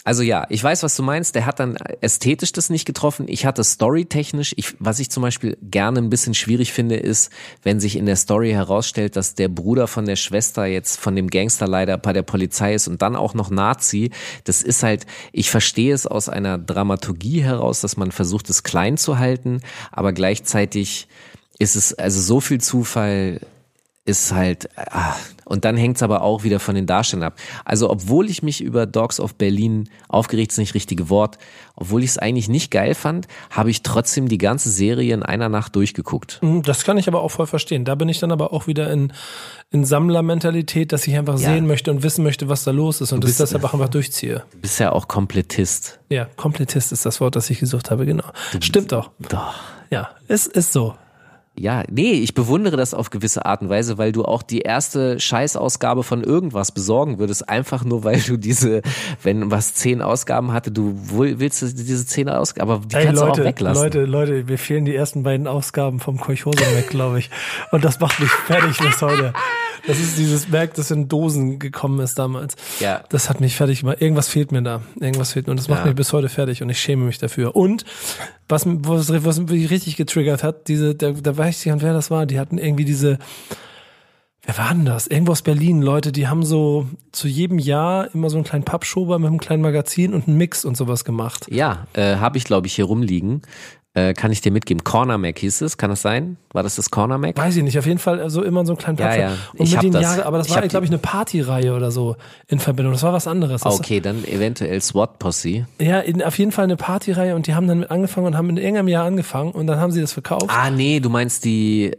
also 0.05 0.25
ja, 0.25 0.47
ich 0.49 0.63
weiß, 0.63 0.83
was 0.83 0.97
du 0.97 1.03
meinst. 1.05 1.37
Der 1.37 1.47
hat 1.47 1.61
dann 1.61 1.77
ästhetisch 2.01 2.51
das 2.51 2.71
nicht 2.71 2.87
getroffen. 2.87 3.27
Ich 3.29 3.47
hatte 3.47 3.63
storytechnisch, 3.63 4.53
ich, 4.57 4.75
was 4.81 4.99
ich 4.99 5.11
zum 5.11 5.23
Beispiel 5.23 5.57
gerne 5.63 6.01
ein 6.01 6.11
bisschen 6.11 6.35
schwierig 6.35 6.73
finde, 6.73 6.97
ist, 6.97 7.31
wenn 7.63 7.79
sich 7.79 7.97
in 7.97 8.07
der 8.07 8.17
Story 8.17 8.51
herausstellt, 8.51 9.15
dass 9.15 9.35
der 9.35 9.49
Bruder 9.49 9.87
von 9.87 10.05
der 10.05 10.17
Schwester 10.17 10.67
jetzt 10.67 10.99
von 10.99 11.15
dem 11.15 11.29
Gangster 11.29 11.69
leider 11.69 11.99
bei 11.99 12.13
der 12.13 12.23
Polizei 12.23 12.75
ist 12.75 12.89
und 12.89 13.01
dann 13.01 13.15
auch 13.15 13.35
noch 13.35 13.51
Nazi. 13.51 14.11
Das 14.43 14.63
ist 14.63 14.83
halt, 14.83 15.07
ich 15.31 15.51
verstehe 15.51 15.95
es 15.95 16.07
aus 16.07 16.29
einer 16.29 16.59
Dramaturgie 16.59 17.43
heraus, 17.43 17.81
dass 17.81 17.97
man 17.97 18.11
versucht, 18.11 18.51
es 18.51 18.65
klein 18.65 18.97
zu 18.97 19.19
halten, 19.19 19.61
aber 19.93 20.13
gleichzeitig 20.13 21.07
ist 21.59 21.77
es 21.77 21.95
also 21.95 22.21
so 22.21 22.41
viel 22.41 22.61
Zufall, 22.61 23.41
ist 24.05 24.33
halt, 24.33 24.69
ah, 24.77 25.15
und 25.45 25.65
dann 25.65 25.77
hängt's 25.77 26.03
aber 26.03 26.23
auch 26.23 26.43
wieder 26.43 26.59
von 26.59 26.75
den 26.75 26.87
Darstellern 26.87 27.23
ab. 27.29 27.37
Also 27.65 27.89
obwohl 27.89 28.29
ich 28.31 28.43
mich 28.43 28.61
über 28.61 28.85
Dogs 28.85 29.21
of 29.21 29.37
Berlin, 29.37 29.89
aufgeregt 30.09 30.51
ist 30.51 30.59
nicht 30.59 30.71
das 30.71 30.75
richtige 30.75 31.09
Wort, 31.09 31.39
obwohl 31.77 32.03
ich 32.03 32.11
es 32.11 32.19
eigentlich 32.19 32.49
nicht 32.49 32.73
geil 32.73 32.95
fand, 32.97 33.29
habe 33.51 33.71
ich 33.71 33.83
trotzdem 33.83 34.27
die 34.29 34.39
ganze 34.39 34.71
Serie 34.71 35.15
in 35.15 35.23
einer 35.23 35.49
Nacht 35.49 35.77
durchgeguckt. 35.77 36.41
Mhm, 36.43 36.63
Das 36.65 36.83
kann 36.83 36.99
ich 36.99 37.07
aber 37.07 37.23
auch 37.23 37.29
voll 37.31 37.47
verstehen. 37.47 37.85
Da 37.85 37.95
bin 37.95 38.09
ich 38.09 38.19
dann 38.19 38.33
aber 38.33 38.53
auch 38.53 38.67
wieder 38.67 38.91
in, 38.91 39.13
in 39.71 39.85
Sammlermentalität, 39.85 40.91
dass 40.93 41.07
ich 41.07 41.17
einfach 41.17 41.39
Ja. 41.39 41.51
sehen 41.53 41.69
möchte 41.69 41.93
und 41.93 42.03
wissen 42.03 42.25
möchte, 42.25 42.49
was 42.49 42.65
da 42.65 42.73
los 42.73 43.01
ist 43.01 43.13
und 43.13 43.23
das 43.23 43.37
deshalb 43.37 43.63
auch 43.63 43.73
einfach 43.75 43.89
durchziehe. 43.89 44.43
Du 44.51 44.59
bist 44.59 44.81
ja 44.81 44.91
auch 44.91 45.07
Komplettist. 45.07 46.01
Ja, 46.09 46.25
Komplettist 46.37 46.91
ist 46.91 47.07
das 47.07 47.21
Wort, 47.21 47.37
das 47.37 47.49
ich 47.51 47.61
gesucht 47.61 47.93
habe, 47.93 48.05
genau. 48.05 48.25
Stimmt 48.61 48.91
doch. 48.91 49.11
Doch. 49.29 49.55
Ja, 49.91 50.11
es 50.27 50.47
ist 50.49 50.73
so. 50.73 50.95
Ja, 51.63 51.85
nee, 51.89 52.15
ich 52.15 52.35
bewundere 52.35 52.77
das 52.77 52.93
auf 52.93 53.11
gewisse 53.11 53.47
Art 53.47 53.63
und 53.63 53.69
Weise, 53.69 53.97
weil 53.97 54.11
du 54.11 54.25
auch 54.25 54.43
die 54.43 54.63
erste 54.63 55.21
Scheißausgabe 55.21 56.03
von 56.03 56.25
irgendwas 56.25 56.73
besorgen 56.73 57.21
würdest, 57.21 57.49
einfach 57.49 57.85
nur 57.85 58.03
weil 58.03 58.19
du 58.19 58.37
diese, 58.37 58.83
wenn 59.23 59.53
was 59.53 59.73
zehn 59.73 60.03
Ausgaben 60.03 60.53
hatte, 60.53 60.73
du 60.73 60.93
willst 61.13 61.63
du 61.63 61.67
diese 61.67 62.05
zehn 62.05 62.29
Ausgaben, 62.29 62.69
aber 62.69 62.85
die 62.85 62.97
Ey, 62.97 63.05
kannst 63.05 63.23
du 63.23 63.27
Leute, 63.27 63.43
auch 63.43 63.47
weglassen. 63.47 63.81
Leute, 63.81 64.05
Leute, 64.07 64.43
mir 64.43 64.59
fehlen 64.59 64.85
die 64.85 64.97
ersten 64.97 65.23
beiden 65.23 65.47
Ausgaben 65.47 66.01
vom 66.01 66.19
Kolchosemerk, 66.19 66.89
glaube 66.89 67.21
ich. 67.21 67.31
Und 67.71 67.85
das 67.85 68.01
macht 68.01 68.19
mich 68.19 68.31
fertig 68.31 68.79
bis 68.79 69.01
heute. 69.01 69.33
Das 69.87 69.99
ist 69.99 70.17
dieses 70.19 70.49
Merk, 70.49 70.75
das 70.75 70.91
in 70.91 71.09
Dosen 71.09 71.59
gekommen 71.59 72.01
ist 72.01 72.19
damals. 72.19 72.55
Ja. 72.81 73.03
Das 73.09 73.29
hat 73.29 73.41
mich 73.41 73.57
fertig 73.57 73.81
gemacht. 73.81 74.01
Irgendwas 74.01 74.29
fehlt 74.29 74.53
mir 74.53 74.63
da. 74.63 74.83
Irgendwas 75.01 75.33
fehlt 75.33 75.47
mir. 75.47 75.53
Und 75.53 75.59
das 75.61 75.69
macht 75.69 75.81
Ja. 75.81 75.87
mich 75.87 75.95
bis 75.97 76.13
heute 76.13 76.29
fertig 76.29 76.63
und 76.63 76.71
ich 76.71 76.79
schäme 76.81 77.05
mich 77.05 77.19
dafür. 77.19 77.57
Und 77.57 77.85
was, 78.49 78.63
was, 78.67 79.25
was 79.25 79.41
mich 79.41 79.71
richtig 79.71 79.97
getriggert 79.97 80.43
hat, 80.45 80.69
diese, 80.69 80.95
da, 80.95 81.11
da 81.13 81.37
weiß 81.37 81.65
ich 81.67 81.73
nicht, 81.73 81.83
wer 81.85 81.93
das 81.93 82.11
war. 82.11 82.27
Die 82.27 82.39
hatten 82.39 82.59
irgendwie 82.59 82.85
diese, 82.85 83.19
Wer 84.45 84.59
war 84.59 84.71
denn 84.75 84.85
das? 84.85 85.07
Irgendwo 85.07 85.31
aus 85.31 85.43
Berlin, 85.43 85.83
Leute, 85.83 86.11
die 86.11 86.27
haben 86.27 86.45
so 86.45 86.89
zu 87.13 87.29
jedem 87.29 87.61
Jahr 87.61 88.13
immer 88.13 88.29
so 88.29 88.37
einen 88.37 88.45
kleinen 88.45 88.65
Pappschober 88.65 89.21
mit 89.21 89.29
einem 89.29 89.39
kleinen 89.39 89.63
Magazin 89.63 90.13
und 90.15 90.27
einen 90.27 90.37
Mix 90.37 90.65
und 90.65 90.77
sowas 90.77 91.05
gemacht. 91.05 91.47
Ja, 91.49 91.87
äh, 91.93 92.17
habe 92.17 92.39
ich 92.39 92.45
glaube 92.45 92.67
ich 92.67 92.75
hier 92.75 92.87
rumliegen. 92.87 93.43
Äh, 93.95 94.15
kann 94.15 94.33
ich 94.33 94.41
dir 94.41 94.51
mitgeben. 94.53 94.85
Corner 94.85 95.19
Mac 95.19 95.39
hieß 95.39 95.61
es, 95.61 95.77
kann 95.77 95.91
das 95.91 96.01
sein? 96.01 96.39
War 96.55 96.63
das 96.63 96.77
das 96.77 96.91
Corner 96.91 97.19
Mac? 97.19 97.37
Weiß 97.37 97.55
ich 97.57 97.63
nicht, 97.63 97.79
auf 97.79 97.85
jeden 97.85 97.99
Fall 97.99 98.21
also 98.21 98.43
immer 98.43 98.65
so 98.65 98.73
einen 98.73 98.79
kleinen 98.79 98.97
Ja, 98.97 99.05
Pappschober. 99.07 99.29
ja. 99.29 99.37
Und 99.59 99.67
Ich 99.67 99.75
mit 99.75 99.83
den 99.83 99.93
das. 99.93 100.03
Jahren, 100.03 100.21
aber 100.21 100.39
das 100.39 100.47
Ich 100.49 100.55
war, 100.55 100.63
glaube 100.67 100.87
ich, 100.87 100.91
eine 100.91 100.97
Partyreihe 100.99 101.75
oder 101.75 101.91
so 101.91 102.17
in 102.49 102.59
Verbindung. 102.59 102.95
Das 102.95 103.03
war 103.03 103.13
was 103.13 103.27
anderes. 103.27 103.61
Das 103.61 103.79
Okay, 103.79 104.01
dann 104.01 104.25
eventuell 104.25 104.81
SWAT 104.81 105.19
Posse. 105.19 105.67
Ja, 105.79 106.01
in, 106.01 106.23
auf 106.23 106.39
jeden 106.39 106.53
Fall 106.53 106.65
eine 106.65 106.77
Partyreihe 106.77 107.35
und 107.37 107.47
die 107.47 107.55
haben 107.55 107.69
dann 107.69 107.81
mit 107.81 107.91
angefangen 107.91 108.29
und 108.29 108.35
haben 108.37 108.49
in 108.49 108.57
irgendeinem 108.57 108.89
Jahr 108.89 109.05
angefangen 109.05 109.51
und 109.53 109.67
dann 109.67 109.79
haben 109.79 109.93
sie 109.93 110.01
das 110.01 110.13
verkauft. 110.15 110.47
Ah, 110.49 110.71
nee, 110.71 110.99
du 110.99 111.11
meinst 111.11 111.45
die, 111.45 111.95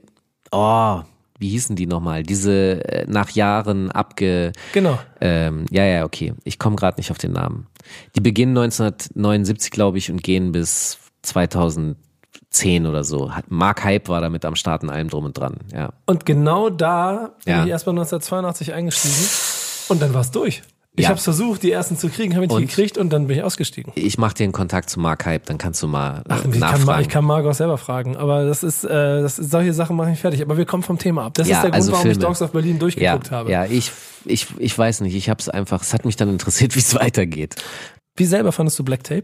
oh, 0.51 0.99
wie 1.37 1.49
hießen 1.49 1.75
die 1.75 1.85
nochmal? 1.85 2.23
Diese 2.23 2.83
äh, 2.91 3.05
nach 3.07 3.29
Jahren 3.31 3.91
abge, 3.91 4.51
Genau. 4.73 4.97
ähm, 5.21 5.65
ja, 5.69 5.83
ja, 5.85 6.05
okay. 6.05 6.33
Ich 6.43 6.57
komme 6.57 6.75
gerade 6.75 6.97
nicht 6.99 7.11
auf 7.11 7.19
den 7.19 7.33
Namen. 7.33 7.67
Die 8.15 8.21
beginnen 8.21 8.57
1979, 8.57 9.69
glaube 9.69 9.99
ich, 9.99 10.09
und 10.09 10.23
gehen 10.23 10.51
bis 10.53 10.97
2010 11.23 12.85
oder 12.87 13.03
so. 13.03 13.31
Mark 13.49 13.83
Hype 13.83 14.07
war 14.09 14.21
damit 14.21 14.45
am 14.45 14.55
Start 14.55 14.83
und 14.83 14.89
allem 14.89 15.09
drum 15.09 15.25
und 15.25 15.37
dran, 15.37 15.57
ja. 15.73 15.93
Und 16.05 16.25
genau 16.25 16.69
da 16.69 17.31
bin 17.45 17.53
Ja. 17.53 17.63
ich 17.63 17.69
erst 17.69 17.85
mal 17.85 17.93
1982 17.93 18.73
eingestiegen 18.73 19.15
und 19.89 20.01
dann 20.01 20.13
war 20.13 20.21
es 20.21 20.31
durch. 20.31 20.61
Ich 20.95 21.03
Ja. 21.05 21.09
habe 21.09 21.17
es 21.17 21.23
versucht, 21.23 21.63
die 21.63 21.71
ersten 21.71 21.97
zu 21.97 22.07
kriegen, 22.07 22.35
habe 22.35 22.45
ich 22.45 22.51
nicht 22.51 22.67
gekriegt 22.69 22.99
und 22.99 23.09
dann 23.11 23.25
bin 23.25 23.37
ich 23.39 23.43
ausgestiegen. 23.43 23.91
Ich 23.95 24.19
mache 24.19 24.35
dir 24.35 24.43
einen 24.43 24.53
Kontakt 24.53 24.91
zu 24.91 24.99
Mark 24.99 25.25
Hype, 25.25 25.43
dann 25.47 25.57
kannst 25.57 25.81
du 25.81 25.87
mal 25.87 26.19
äh, 26.19 26.23
Ach, 26.29 26.45
ich, 26.45 26.51
kann, 26.51 26.59
nachfragen. 26.59 26.85
Ma- 26.85 26.99
ich 27.01 27.09
kann 27.09 27.25
Margot 27.25 27.55
selber 27.55 27.79
fragen, 27.79 28.15
aber 28.15 28.45
das 28.45 28.61
ist, 28.61 28.83
äh, 28.83 29.21
das 29.23 29.39
ist 29.39 29.49
solche 29.49 29.73
Sachen 29.73 29.95
mache 29.95 30.11
ich 30.11 30.19
fertig. 30.19 30.43
Aber 30.43 30.55
wir 30.55 30.65
kommen 30.65 30.83
vom 30.83 30.99
Thema 30.99 31.25
ab. 31.25 31.33
Das 31.33 31.47
Ja, 31.47 31.55
ist 31.55 31.61
der 31.63 31.71
Grund, 31.71 31.75
also 31.81 31.91
warum 31.93 32.05
ich 32.05 32.11
Filme. 32.13 32.25
Dogs 32.27 32.41
of 32.43 32.51
Berlin 32.51 32.73
ja, 32.73 32.79
durchgeguckt 32.79 33.31
habe. 33.31 33.49
ja, 33.49 33.65
ich, 33.65 33.91
ich, 34.25 34.45
ich 34.59 34.77
weiß 34.77 35.01
nicht, 35.01 35.15
ich 35.15 35.29
habe 35.31 35.39
es 35.39 35.49
einfach, 35.49 35.81
es 35.81 35.95
hat 35.95 36.05
mich 36.05 36.15
dann 36.15 36.29
interessiert, 36.29 36.75
wie 36.75 36.79
es 36.79 36.93
weitergeht. 36.93 37.55
Wie 38.15 38.25
selber 38.25 38.51
fandest 38.51 38.77
du 38.77 38.83
Black 38.83 39.03
Tape? 39.03 39.23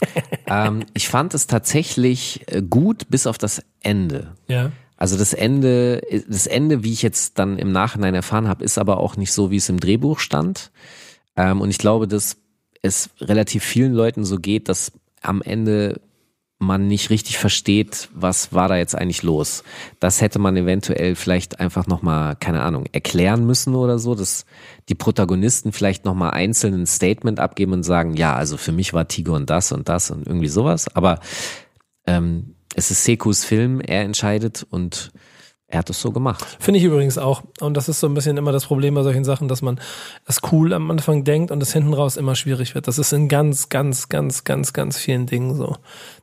ähm, 0.46 0.84
ich 0.94 1.08
fand 1.08 1.34
es 1.34 1.46
tatsächlich 1.46 2.44
äh, 2.46 2.62
gut 2.62 3.08
bis 3.08 3.26
auf 3.26 3.38
das 3.38 3.62
Ende. 3.82 4.34
Ja. 4.48 4.72
Also 4.96 5.18
das 5.18 5.34
Ende, 5.34 6.00
das 6.26 6.46
Ende, 6.46 6.82
wie 6.82 6.92
ich 6.92 7.02
jetzt 7.02 7.38
dann 7.38 7.58
im 7.58 7.70
Nachhinein 7.70 8.14
erfahren 8.14 8.48
habe, 8.48 8.64
ist 8.64 8.78
aber 8.78 8.98
auch 8.98 9.16
nicht 9.16 9.32
so, 9.32 9.50
wie 9.50 9.56
es 9.56 9.68
im 9.68 9.78
Drehbuch 9.78 10.18
stand. 10.18 10.70
Ähm, 11.36 11.60
und 11.60 11.70
ich 11.70 11.78
glaube, 11.78 12.08
dass 12.08 12.38
es 12.82 13.10
relativ 13.20 13.62
vielen 13.62 13.92
Leuten 13.92 14.24
so 14.24 14.36
geht, 14.38 14.68
dass 14.68 14.92
am 15.20 15.42
Ende 15.42 16.00
man 16.58 16.86
nicht 16.86 17.10
richtig 17.10 17.36
versteht, 17.36 18.08
was 18.14 18.52
war 18.52 18.68
da 18.68 18.76
jetzt 18.76 18.94
eigentlich 18.94 19.22
los. 19.22 19.62
Das 20.00 20.22
hätte 20.22 20.38
man 20.38 20.56
eventuell 20.56 21.14
vielleicht 21.14 21.60
einfach 21.60 21.86
nochmal, 21.86 22.36
keine 22.36 22.62
Ahnung, 22.62 22.86
erklären 22.92 23.46
müssen 23.46 23.74
oder 23.74 23.98
so, 23.98 24.14
dass 24.14 24.46
die 24.88 24.94
Protagonisten 24.94 25.72
vielleicht 25.72 26.06
nochmal 26.06 26.30
einzeln 26.30 26.74
ein 26.74 26.86
Statement 26.86 27.40
abgeben 27.40 27.72
und 27.72 27.82
sagen, 27.82 28.14
ja, 28.14 28.34
also 28.34 28.56
für 28.56 28.72
mich 28.72 28.94
war 28.94 29.06
Tiger 29.06 29.34
und 29.34 29.50
das 29.50 29.70
und 29.72 29.88
das 29.88 30.10
und 30.10 30.26
irgendwie 30.26 30.48
sowas. 30.48 30.86
Aber 30.94 31.20
ähm, 32.06 32.54
es 32.74 32.90
ist 32.90 33.04
Sekus 33.04 33.44
Film, 33.44 33.80
er 33.80 34.02
entscheidet 34.02 34.66
und 34.70 35.12
er 35.68 35.80
hat 35.80 35.90
es 35.90 36.00
so 36.00 36.12
gemacht. 36.12 36.44
Finde 36.60 36.78
ich 36.78 36.84
übrigens 36.84 37.18
auch. 37.18 37.42
Und 37.60 37.76
das 37.76 37.88
ist 37.88 37.98
so 37.98 38.06
ein 38.06 38.14
bisschen 38.14 38.36
immer 38.36 38.52
das 38.52 38.66
Problem 38.66 38.94
bei 38.94 39.02
solchen 39.02 39.24
Sachen, 39.24 39.48
dass 39.48 39.62
man 39.62 39.80
das 40.24 40.38
cool 40.52 40.72
am 40.72 40.88
Anfang 40.92 41.24
denkt 41.24 41.50
und 41.50 41.60
es 41.60 41.72
hinten 41.72 41.92
raus 41.92 42.16
immer 42.16 42.36
schwierig 42.36 42.76
wird. 42.76 42.86
Das 42.86 42.98
ist 42.98 43.12
in 43.12 43.28
ganz, 43.28 43.68
ganz, 43.68 44.08
ganz, 44.08 44.44
ganz, 44.44 44.72
ganz 44.72 44.96
vielen 44.96 45.26
Dingen 45.26 45.56
so. 45.56 45.76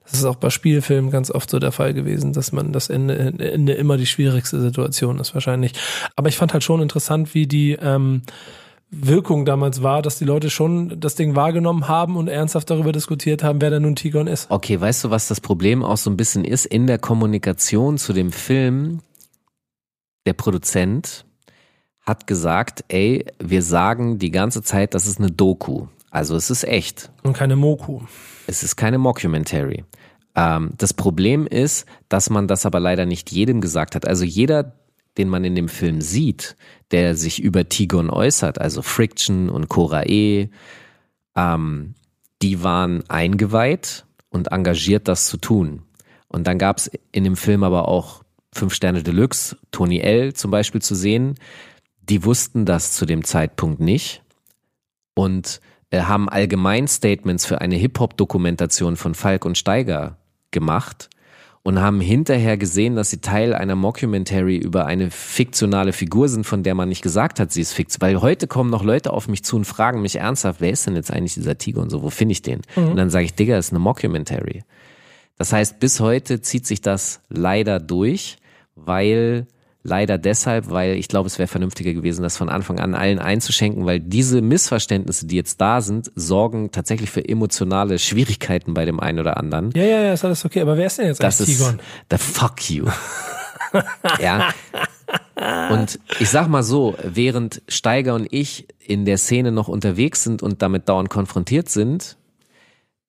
Das 0.04 0.14
ist 0.14 0.26
auch 0.26 0.36
bei 0.36 0.50
Spielfilmen 0.50 1.12
ganz 1.12 1.32
oft 1.32 1.50
so 1.50 1.60
der 1.60 1.72
Fall 1.72 1.94
gewesen, 1.94 2.34
dass 2.34 2.52
man 2.52 2.74
das 2.74 2.90
Ende, 2.90 3.18
Ende 3.18 3.74
immer 3.74 3.98
die 3.98 4.06
schwierigste 4.06 4.60
Situation 4.60 5.20
ist 5.20 5.34
wahrscheinlich. 5.34 5.74
Aber 6.16 6.30
ich 6.30 6.38
fand 6.38 6.54
halt 6.54 6.64
schon 6.64 6.82
interessant, 6.82 7.34
wie 7.34 7.48
die 7.48 7.74
ähm, 7.74 8.24
Wirkung 8.92 9.46
damals 9.46 9.82
war, 9.82 10.02
dass 10.02 10.20
die 10.20 10.26
Leute 10.26 10.50
schon 10.50 11.00
das 11.00 11.16
Ding 11.16 11.36
wahrgenommen 11.36 11.88
haben 11.88 12.16
und 12.16 12.28
ernsthaft 12.28 12.70
darüber 12.70 12.92
diskutiert 12.92 13.44
haben, 13.44 13.60
wer 13.62 13.70
da 13.70 13.80
nun 13.80 13.96
Tigon 13.96 14.28
ist. 14.28 14.52
Okay, 14.52 14.80
weißt 14.80 15.06
du, 15.06 15.10
was 15.10 15.28
das 15.28 15.42
Problem 15.42 15.84
auch 15.84 15.98
so 15.98 16.10
ein 16.10 16.18
bisschen 16.18 16.46
ist? 16.46 16.66
In 16.66 16.86
der 16.86 17.00
Kommunikation 17.00 17.98
zu 17.98 18.14
dem 18.14 18.32
Film, 18.32 19.00
der 20.26 20.34
Produzent 20.34 21.26
hat 22.06 22.28
gesagt, 22.28 22.84
ey, 22.90 23.26
wir 23.40 23.64
sagen 23.64 24.20
die 24.20 24.32
ganze 24.32 24.62
Zeit, 24.62 24.94
das 24.94 25.08
ist 25.08 25.20
eine 25.20 25.32
Doku. 25.32 25.88
Also 26.12 26.36
es 26.36 26.50
ist 26.50 26.64
echt. 26.66 27.10
Und 27.24 27.34
keine 27.34 27.56
Moku. 27.56 28.02
Es 28.48 28.64
ist 28.64 28.76
keine 28.76 28.98
Mockumentary. 28.98 29.84
Ähm, 30.36 30.72
das 30.78 30.94
Problem 30.94 31.48
ist, 31.48 31.86
dass 32.10 32.30
man 32.30 32.48
das 32.48 32.66
aber 32.66 32.80
leider 32.80 33.06
nicht 33.06 33.32
jedem 33.32 33.62
gesagt 33.62 33.96
hat. 33.96 34.08
Also 34.08 34.26
jeder, 34.26 34.76
den 35.18 35.30
man 35.30 35.44
in 35.44 35.56
dem 35.56 35.70
Film 35.70 36.02
sieht, 36.02 36.56
der 36.92 37.16
sich 37.16 37.42
über 37.42 37.70
Tigon 37.70 38.10
äußert, 38.10 38.60
also 38.60 38.82
Friction 38.82 39.50
und 39.50 39.70
Cora 39.70 40.04
E, 40.06 40.50
ähm, 41.36 41.96
die 42.42 42.64
waren 42.64 43.10
eingeweiht 43.10 44.06
und 44.30 44.52
engagiert, 44.52 45.08
das 45.08 45.28
zu 45.28 45.38
tun. 45.38 45.84
Und 46.28 46.48
dann 46.48 46.58
gab 46.58 46.78
es 46.78 46.92
in 47.12 47.24
dem 47.24 47.36
Film 47.36 47.64
aber 47.64 47.88
auch 47.88 48.24
Fünf 48.54 48.76
Sterne 48.76 49.02
Deluxe, 49.02 49.58
Tony 49.72 50.00
L. 50.00 50.34
zum 50.34 50.52
Beispiel 50.52 50.82
zu 50.82 50.94
sehen. 50.94 51.36
Die 52.02 52.24
wussten 52.24 52.66
das 52.66 52.92
zu 52.92 53.06
dem 53.06 53.24
Zeitpunkt 53.24 53.80
nicht 53.80 54.22
und 55.16 55.60
haben 56.02 56.30
allgemein 56.30 56.88
Statements 56.88 57.46
für 57.46 57.62
eine 57.62 57.76
Hip-Hop-Dokumentation 57.76 58.98
von 58.98 59.16
Falk 59.16 59.46
und 59.46 59.58
Steiger 59.58 60.18
gemacht 60.52 61.10
und 61.64 61.80
haben 61.80 62.02
hinterher 62.02 62.58
gesehen, 62.58 62.96
dass 62.96 63.10
sie 63.10 63.22
Teil 63.22 63.54
einer 63.54 63.76
Mockumentary 63.76 64.58
über 64.58 64.86
eine 64.86 65.10
fiktionale 65.12 65.94
Figur 65.94 66.28
sind, 66.28 66.46
von 66.46 66.62
der 66.62 66.76
man 66.76 66.90
nicht 66.90 67.02
gesagt 67.02 67.40
hat, 67.40 67.52
sie 67.52 67.62
ist 67.62 67.72
fiktional. 67.72 68.16
Weil 68.16 68.22
heute 68.22 68.48
kommen 68.48 68.70
noch 68.70 68.84
Leute 68.84 69.14
auf 69.14 69.30
mich 69.30 69.44
zu 69.44 69.56
und 69.56 69.66
fragen 69.66 70.02
mich 70.02 70.18
ernsthaft, 70.18 70.60
wer 70.60 70.72
ist 70.72 70.86
denn 70.86 70.96
jetzt 70.96 71.12
eigentlich 71.12 71.36
dieser 71.36 71.58
Tiger 71.58 71.82
und 71.82 71.90
so, 71.90 72.04
wo 72.04 72.10
finde 72.10 72.34
ich 72.34 72.42
den? 72.42 72.62
Und 72.90 72.98
dann 72.98 73.10
sage 73.10 73.26
ich, 73.26 73.34
Digga, 73.34 73.58
ist 73.58 73.72
eine 73.72 73.80
Mockumentary. 73.80 74.64
Das 75.38 75.54
heißt, 75.54 75.80
bis 75.80 76.00
heute 76.00 76.42
zieht 76.42 76.68
sich 76.68 76.82
das 76.82 77.22
leider 77.30 77.80
durch, 77.80 78.38
weil 78.76 79.48
leider 79.84 80.18
deshalb, 80.18 80.70
weil 80.70 80.96
ich 80.96 81.08
glaube, 81.08 81.28
es 81.28 81.38
wäre 81.38 81.48
vernünftiger 81.48 81.94
gewesen, 81.94 82.24
das 82.24 82.38
von 82.38 82.50
Anfang 82.50 82.80
an 82.80 82.96
allen 82.96 83.20
einzuschenken, 83.20 83.86
weil 83.86 84.00
diese 84.00 84.42
Missverständnisse, 84.42 85.28
die 85.28 85.36
jetzt 85.36 85.60
da 85.62 85.82
sind, 85.82 86.12
sorgen 86.16 86.72
tatsächlich 86.72 87.12
für 87.12 87.28
emotionale 87.28 88.00
Schwierigkeiten 88.00 88.74
bei 88.74 88.86
dem 88.86 89.00
einen 89.00 89.20
oder 89.20 89.38
anderen. 89.38 89.72
Ja, 89.76 89.84
ja, 89.84 90.02
ja, 90.02 90.14
ist 90.14 90.26
alles 90.26 90.46
okay. 90.46 90.62
Aber 90.62 90.78
wer 90.78 90.88
ist 90.88 90.98
denn 90.98 91.08
jetzt 91.08 91.22
Das 91.22 91.40
eigentlich 91.40 91.60
ist 91.60 91.66
Tigon? 91.66 91.80
the 92.10 92.18
fuck 92.18 92.70
you. 92.70 92.86
ja. 94.20 94.50
Und 95.70 96.00
ich 96.20 96.30
sag 96.30 96.48
mal 96.48 96.64
so, 96.64 96.96
während 97.04 97.62
Steiger 97.68 98.16
und 98.16 98.28
ich 98.32 98.68
in 98.80 99.06
der 99.06 99.18
Szene 99.18 99.52
noch 99.52 99.68
unterwegs 99.68 100.24
sind 100.24 100.42
und 100.42 100.62
damit 100.62 100.88
dauernd 100.90 101.10
konfrontiert 101.10 101.70
sind, 101.70 102.18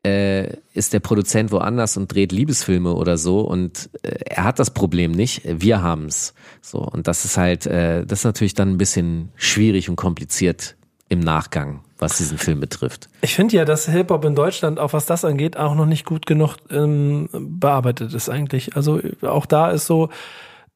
äh, 0.05 0.57
ist 0.75 0.93
der 0.93 1.01
Produzent 1.01 1.51
woanders 1.51 1.97
und 1.97 2.13
dreht 2.13 2.33
Liebesfilme 2.33 2.95
oder 2.95 3.17
so 3.17 3.41
und 3.41 3.91
äh, 4.03 4.11
er 4.27 4.45
hat 4.45 4.59
das 4.59 4.71
Problem 4.71 5.13
nicht, 5.13 5.43
wir 5.45 5.83
haben's. 5.83 6.35
So 6.61 6.79
und 6.79 7.09
das 7.09 7.25
ist 7.25 7.37
halt, 7.37 7.67
äh, 7.67 8.05
das 8.05 8.21
ist 8.21 8.25
natürlich 8.25 8.55
dann 8.55 8.71
ein 8.71 8.79
bisschen 8.79 9.31
schwierig 9.37 9.89
und 9.89 9.97
kompliziert 9.97 10.77
im 11.09 11.21
Nachgang, 11.21 11.81
was 11.99 12.19
diesen 12.19 12.39
Film 12.39 12.61
betrifft. 12.61 13.09
Ich 13.21 13.35
finde 13.35 13.57
ja, 13.57 13.65
dass 13.65 13.89
Hip-Hop 13.89 14.25
in 14.25 14.35
Deutschland, 14.35 14.79
auch 14.79 14.93
was 14.93 15.07
das 15.07 15.25
angeht, 15.25 15.57
auch 15.57 15.75
noch 15.75 15.87
nicht 15.87 16.05
gut 16.05 16.27
genug 16.27 16.57
ähm, 16.71 17.29
bearbeitet 17.33 18.15
ist 18.15 18.29
eigentlich. 18.29 18.77
Also 18.77 19.01
auch 19.23 19.47
da 19.47 19.71
ist 19.71 19.87
so, 19.87 20.09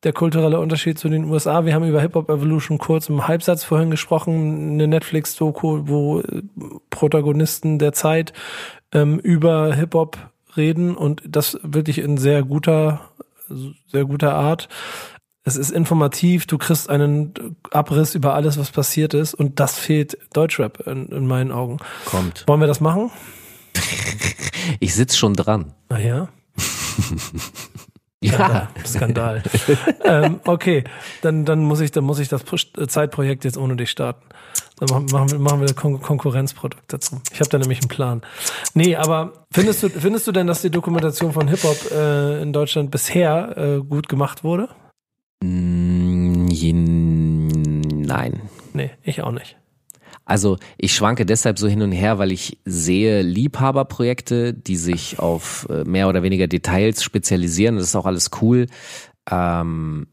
der 0.04 0.12
kulturelle 0.12 0.60
Unterschied 0.60 0.98
zu 0.98 1.08
den 1.08 1.24
USA. 1.24 1.64
Wir 1.64 1.74
haben 1.74 1.84
über 1.84 2.00
Hip 2.00 2.14
Hop 2.14 2.30
Evolution 2.30 2.78
kurz 2.78 3.08
im 3.08 3.26
Halbsatz 3.26 3.64
vorhin 3.64 3.90
gesprochen, 3.90 4.74
eine 4.74 4.86
Netflix-Doku, 4.86 5.82
wo 5.86 6.20
äh, 6.20 6.42
Protagonisten 6.90 7.78
der 7.78 7.92
Zeit 7.92 8.32
ähm, 8.93 9.18
über 9.18 9.74
Hip 9.74 9.95
Hop 9.95 10.18
reden 10.57 10.97
und 10.97 11.22
das 11.26 11.59
wirklich 11.62 11.99
in 11.99 12.18
sehr 12.18 12.43
guter, 12.43 13.01
sehr 13.86 14.05
guter 14.05 14.34
Art. 14.34 14.68
Es 15.45 15.57
ist 15.57 15.70
informativ, 15.70 16.47
du 16.47 16.59
kriegst 16.59 16.91
einen 16.91 17.57
Abriss 17.70 18.14
über 18.14 18.34
alles, 18.34 18.59
was 18.59 18.70
passiert 18.70 19.14
ist 19.14 19.34
und 19.34 19.61
das 19.61 19.78
fehlt 19.78 20.18
Deutschrap 20.34 20.86
in, 20.86 21.07
in 21.09 21.26
meinen 21.26 21.53
Augen. 21.53 21.78
Kommt. 22.05 22.45
Wollen 22.47 22.61
wir 22.61 22.66
das 22.66 22.80
machen? 22.80 23.11
Ich 24.80 24.95
sitz 24.95 25.16
schon 25.16 25.32
dran. 25.32 25.72
Naja. 25.89 26.28
Ja. 28.20 28.68
Skandal. 28.84 29.43
ähm, 30.05 30.41
okay, 30.45 30.82
dann, 31.22 31.45
dann 31.45 31.61
muss 31.61 31.80
ich, 31.80 31.93
dann 31.93 32.05
muss 32.05 32.18
ich 32.18 32.28
das 32.28 32.43
Zeitprojekt 32.89 33.45
jetzt 33.45 33.57
ohne 33.57 33.76
dich 33.76 33.91
starten. 33.91 34.26
Dann 34.80 35.06
machen 35.06 35.30
wir, 35.30 35.38
machen 35.38 35.60
wir 35.60 35.74
Kon 35.74 36.00
Konkurrenzprodukt 36.00 36.92
dazu. 36.92 37.20
Ich 37.32 37.40
habe 37.40 37.50
da 37.50 37.58
nämlich 37.58 37.80
einen 37.80 37.88
Plan. 37.88 38.22
Nee, 38.74 38.96
aber 38.96 39.46
findest 39.50 39.82
du, 39.82 39.88
findest 39.88 40.26
du 40.26 40.32
denn, 40.32 40.46
dass 40.46 40.62
die 40.62 40.70
Dokumentation 40.70 41.32
von 41.32 41.48
Hip-Hop 41.48 41.90
äh, 41.90 42.42
in 42.42 42.52
Deutschland 42.52 42.90
bisher 42.90 43.56
äh, 43.56 43.78
gut 43.80 44.08
gemacht 44.08 44.44
wurde? 44.44 44.68
Mm, 45.42 46.46
Nein. 48.08 48.40
Nee, 48.72 48.90
ich 49.02 49.22
auch 49.22 49.32
nicht. 49.32 49.56
Also 50.24 50.58
ich 50.76 50.94
schwanke 50.94 51.24
deshalb 51.24 51.58
so 51.58 51.68
hin 51.68 51.82
und 51.82 51.92
her, 51.92 52.18
weil 52.18 52.32
ich 52.32 52.58
sehe 52.64 53.22
Liebhaberprojekte, 53.22 54.52
die 54.52 54.76
sich 54.76 55.18
auf 55.18 55.66
äh, 55.70 55.84
mehr 55.84 56.08
oder 56.08 56.22
weniger 56.22 56.46
Details 56.46 57.02
spezialisieren. 57.02 57.76
Das 57.76 57.84
ist 57.84 57.96
auch 57.96 58.06
alles 58.06 58.30
cool. 58.42 58.66
Ähm, 59.30 60.06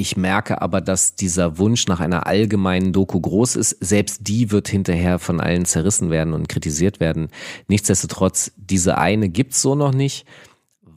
ich 0.00 0.16
merke 0.16 0.62
aber, 0.62 0.80
dass 0.80 1.16
dieser 1.16 1.58
Wunsch 1.58 1.88
nach 1.88 1.98
einer 1.98 2.28
allgemeinen 2.28 2.92
Doku 2.92 3.20
groß 3.20 3.56
ist. 3.56 3.76
Selbst 3.80 4.28
die 4.28 4.52
wird 4.52 4.68
hinterher 4.68 5.18
von 5.18 5.40
allen 5.40 5.64
zerrissen 5.64 6.08
werden 6.10 6.34
und 6.34 6.48
kritisiert 6.48 7.00
werden. 7.00 7.28
Nichtsdestotrotz, 7.66 8.52
diese 8.56 8.96
eine 8.96 9.28
gibt's 9.28 9.60
so 9.60 9.74
noch 9.74 9.92
nicht. 9.92 10.24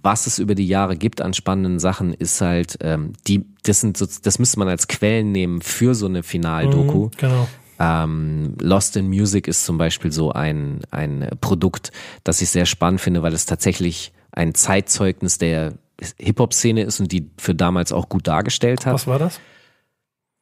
Was 0.04 0.28
es 0.28 0.38
über 0.38 0.54
die 0.54 0.68
Jahre 0.68 0.98
gibt 0.98 1.20
an 1.20 1.34
spannenden 1.34 1.80
Sachen, 1.80 2.14
ist 2.14 2.42
halt, 2.42 2.78
ähm, 2.82 3.14
die, 3.28 3.46
das 3.64 3.82
sind 3.82 3.98
so, 3.98 4.06
das 4.22 4.38
müsste 4.38 4.60
man 4.60 4.68
als 4.68 4.88
Quellen 4.88 5.32
nehmen 5.32 5.62
für 5.62 5.96
so 5.96 6.06
eine 6.06 6.22
Finaldoku. 6.22 7.06
Mhm, 7.06 7.12
genau. 7.18 7.48
Ähm, 7.80 8.56
Lost 8.62 8.96
in 8.98 9.08
Music 9.08 9.48
ist 9.48 9.66
zum 9.66 9.80
Beispiel 9.80 10.12
so 10.12 10.32
ein, 10.32 10.82
ein 10.92 11.28
Produkt, 11.42 11.92
das 12.24 12.40
ich 12.44 12.50
sehr 12.50 12.68
spannend 12.68 13.02
finde, 13.02 13.24
weil 13.24 13.34
es 13.34 13.48
tatsächlich 13.48 14.14
ein 14.32 14.54
Zeitzeugnis 14.54 15.40
der 15.40 15.74
Hip-Hop-Szene 16.18 16.84
ist 16.84 17.00
und 17.00 17.12
die 17.12 17.30
für 17.38 17.56
damals 17.56 17.92
auch 17.92 18.10
gut 18.10 18.28
dargestellt 18.28 18.86
hat. 18.86 18.94
Was 18.94 19.08
war 19.08 19.20
das? 19.20 19.40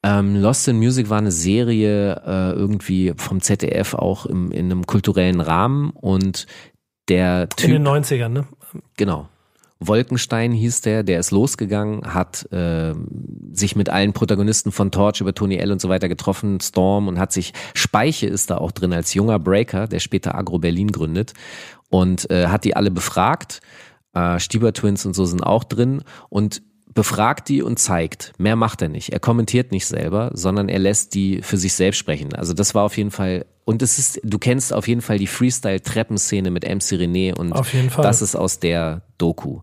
Ähm, 0.01 0.35
Lost 0.37 0.67
in 0.67 0.77
Music 0.77 1.09
war 1.09 1.17
eine 1.17 1.31
Serie 1.31 2.21
äh, 2.25 2.51
irgendwie 2.53 3.13
vom 3.17 3.41
ZDF 3.41 3.93
auch 3.93 4.25
im, 4.25 4.51
in 4.51 4.65
einem 4.65 4.85
kulturellen 4.85 5.41
Rahmen 5.41 5.89
und 5.89 6.47
der 7.09 7.49
Typ. 7.49 7.69
In 7.69 7.83
den 7.83 7.87
90ern, 7.87 8.29
ne? 8.29 8.47
Genau. 8.95 9.27
Wolkenstein 9.81 10.51
hieß 10.51 10.81
der, 10.81 11.03
der 11.03 11.19
ist 11.19 11.31
losgegangen, 11.31 12.13
hat 12.13 12.51
äh, 12.51 12.93
sich 13.53 13.77
mit 13.77 13.89
allen 13.89 14.11
Protagonisten 14.11 14.73
von 14.73 14.91
Torch 14.91 15.21
über 15.21 15.33
Tony 15.33 15.55
L 15.55 15.71
und 15.71 15.79
so 15.79 15.87
weiter 15.87 16.09
getroffen, 16.09 16.59
Storm 16.59 17.07
und 17.07 17.17
hat 17.17 17.31
sich, 17.31 17.53
Speiche 17.73 18.27
ist 18.27 18.49
da 18.49 18.57
auch 18.57 18.73
drin 18.73 18.91
als 18.91 19.13
junger 19.13 19.39
Breaker, 19.39 19.87
der 19.87 19.99
später 19.99 20.35
Agro 20.35 20.59
Berlin 20.59 20.91
gründet 20.91 21.33
und 21.89 22.29
äh, 22.29 22.47
hat 22.47 22.65
die 22.65 22.75
alle 22.75 22.91
befragt. 22.91 23.61
Äh, 24.13 24.39
Stieber 24.39 24.73
Twins 24.73 25.05
und 25.05 25.13
so 25.13 25.25
sind 25.25 25.43
auch 25.43 25.63
drin 25.63 26.03
und 26.29 26.61
befragt 26.93 27.49
die 27.49 27.61
und 27.61 27.77
zeigt. 27.77 28.33
Mehr 28.37 28.55
macht 28.55 28.81
er 28.81 28.89
nicht. 28.89 29.13
Er 29.13 29.19
kommentiert 29.19 29.71
nicht 29.71 29.85
selber, 29.85 30.31
sondern 30.33 30.69
er 30.69 30.79
lässt 30.79 31.13
die 31.13 31.41
für 31.41 31.57
sich 31.57 31.73
selbst 31.73 31.97
sprechen. 31.97 32.33
Also 32.33 32.53
das 32.53 32.73
war 32.73 32.83
auf 32.83 32.97
jeden 32.97 33.11
Fall 33.11 33.45
und 33.63 33.83
es 33.83 33.99
ist, 33.99 34.19
du 34.23 34.39
kennst 34.39 34.73
auf 34.73 34.87
jeden 34.87 35.01
Fall 35.01 35.19
die 35.19 35.27
Freestyle-Treppenszene 35.27 36.49
mit 36.49 36.63
MC 36.63 36.97
René 36.97 37.35
und 37.35 37.53
das 37.97 38.23
ist 38.23 38.35
aus 38.35 38.59
der 38.59 39.03
Doku. 39.19 39.61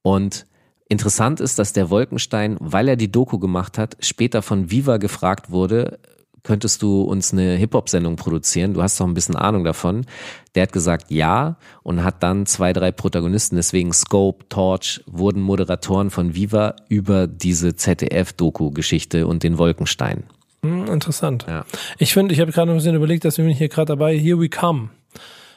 Und 0.00 0.46
interessant 0.88 1.38
ist, 1.40 1.58
dass 1.58 1.74
der 1.74 1.90
Wolkenstein, 1.90 2.56
weil 2.60 2.88
er 2.88 2.96
die 2.96 3.12
Doku 3.12 3.38
gemacht 3.38 3.76
hat, 3.76 3.98
später 4.00 4.40
von 4.40 4.70
Viva 4.70 4.96
gefragt 4.96 5.50
wurde, 5.50 5.98
könntest 6.42 6.82
du 6.82 7.02
uns 7.02 7.32
eine 7.32 7.54
Hip-Hop-Sendung 7.56 8.16
produzieren? 8.16 8.74
Du 8.74 8.82
hast 8.82 9.00
doch 9.00 9.06
ein 9.06 9.14
bisschen 9.14 9.36
Ahnung 9.36 9.64
davon. 9.64 10.06
Der 10.54 10.64
hat 10.64 10.72
gesagt 10.72 11.10
ja 11.10 11.56
und 11.82 12.04
hat 12.04 12.22
dann 12.22 12.46
zwei, 12.46 12.72
drei 12.72 12.92
Protagonisten, 12.92 13.56
deswegen 13.56 13.92
Scope, 13.92 14.48
Torch, 14.48 15.02
wurden 15.06 15.40
Moderatoren 15.40 16.10
von 16.10 16.34
Viva 16.34 16.74
über 16.88 17.26
diese 17.26 17.76
ZDF-Doku-Geschichte 17.76 19.26
und 19.26 19.42
den 19.42 19.58
Wolkenstein. 19.58 20.24
Hm, 20.64 20.86
interessant. 20.86 21.46
Ja. 21.48 21.64
Ich 21.98 22.12
finde, 22.12 22.34
ich 22.34 22.40
habe 22.40 22.52
gerade 22.52 22.70
ein 22.70 22.76
bisschen 22.76 22.94
überlegt, 22.94 23.24
dass 23.24 23.38
wir 23.38 23.46
hier 23.48 23.68
gerade 23.68 23.86
dabei, 23.86 24.16
Here 24.18 24.38
We 24.40 24.48
Come, 24.48 24.90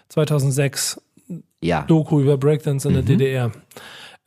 2006, 0.09 1.01
Ja, 1.61 1.83
Doku 1.83 2.21
über 2.21 2.37
Breakdance 2.37 2.87
in 2.87 2.93
der 2.93 3.03
DDR. 3.03 3.51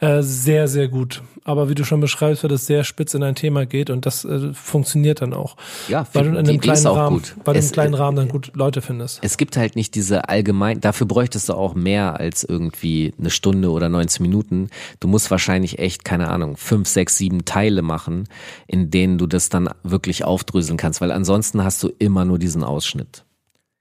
Äh, 0.01 0.23
sehr, 0.23 0.69
sehr 0.69 0.87
gut. 0.89 1.23
Aber 1.43 1.69
wie 1.69 1.75
du 1.75 1.83
schon 1.85 2.01
beschreibst, 2.01 2.43
wird 2.43 2.53
es 2.53 2.67
sehr 2.67 2.85
spitz 2.85 3.15
in 3.15 3.23
ein 3.23 3.35
Thema 3.35 3.65
geht 3.67 3.91
und 3.91 4.05
das 4.07 4.25
äh, 4.25 4.53
funktioniert 4.53 5.23
dann 5.23 5.33
auch. 5.35 5.57
Ja, 5.89 6.07
weil 6.13 6.25
du 6.25 6.31
in 6.31 6.37
einem 6.37 6.61
kleinen 6.61 6.87
Rahmen, 6.87 7.17
gut. 7.17 7.35
weil 7.45 7.55
du 7.55 7.59
Es- 7.61 7.67
im 7.67 7.73
kleinen 7.73 7.95
Rahmen 7.95 8.17
dann 8.17 8.29
gut 8.29 8.53
Leute 8.55 8.81
findest. 8.83 9.19
es 9.23 9.37
gibt 9.39 9.57
halt 9.57 9.75
nicht 9.75 9.95
diese 9.97 10.29
allgemein, 10.29 10.81
dafür 10.81 11.07
bräuchtest 11.09 11.49
du 11.49 11.55
auch 11.55 11.75
mehr 11.75 12.21
als 12.21 12.45
irgendwie 12.45 13.13
eine 13.19 13.31
Stunde 13.31 13.71
oder 13.71 13.89
90 13.89 14.21
Minuten. 14.21 14.69
Du 15.01 15.09
musst 15.09 15.31
wahrscheinlich 15.31 15.79
echt, 15.79 16.05
keine 16.05 16.29
Ahnung, 16.29 16.57
fünf, 16.59 16.87
sechs, 16.87 17.17
sieben 17.17 17.45
Teile 17.47 17.83
machen, 17.83 18.29
in 18.67 18.91
denen 18.91 19.19
du 19.19 19.27
das 19.27 19.49
dann 19.49 19.71
wirklich 19.83 20.23
aufdröseln 20.25 20.77
kannst, 20.77 21.01
weil 21.01 21.11
ansonsten 21.11 21.65
hast 21.65 21.83
du 21.83 21.91
immer 21.99 22.25
nur 22.25 22.39
diesen 22.39 22.63
Ausschnitt. 22.63 23.25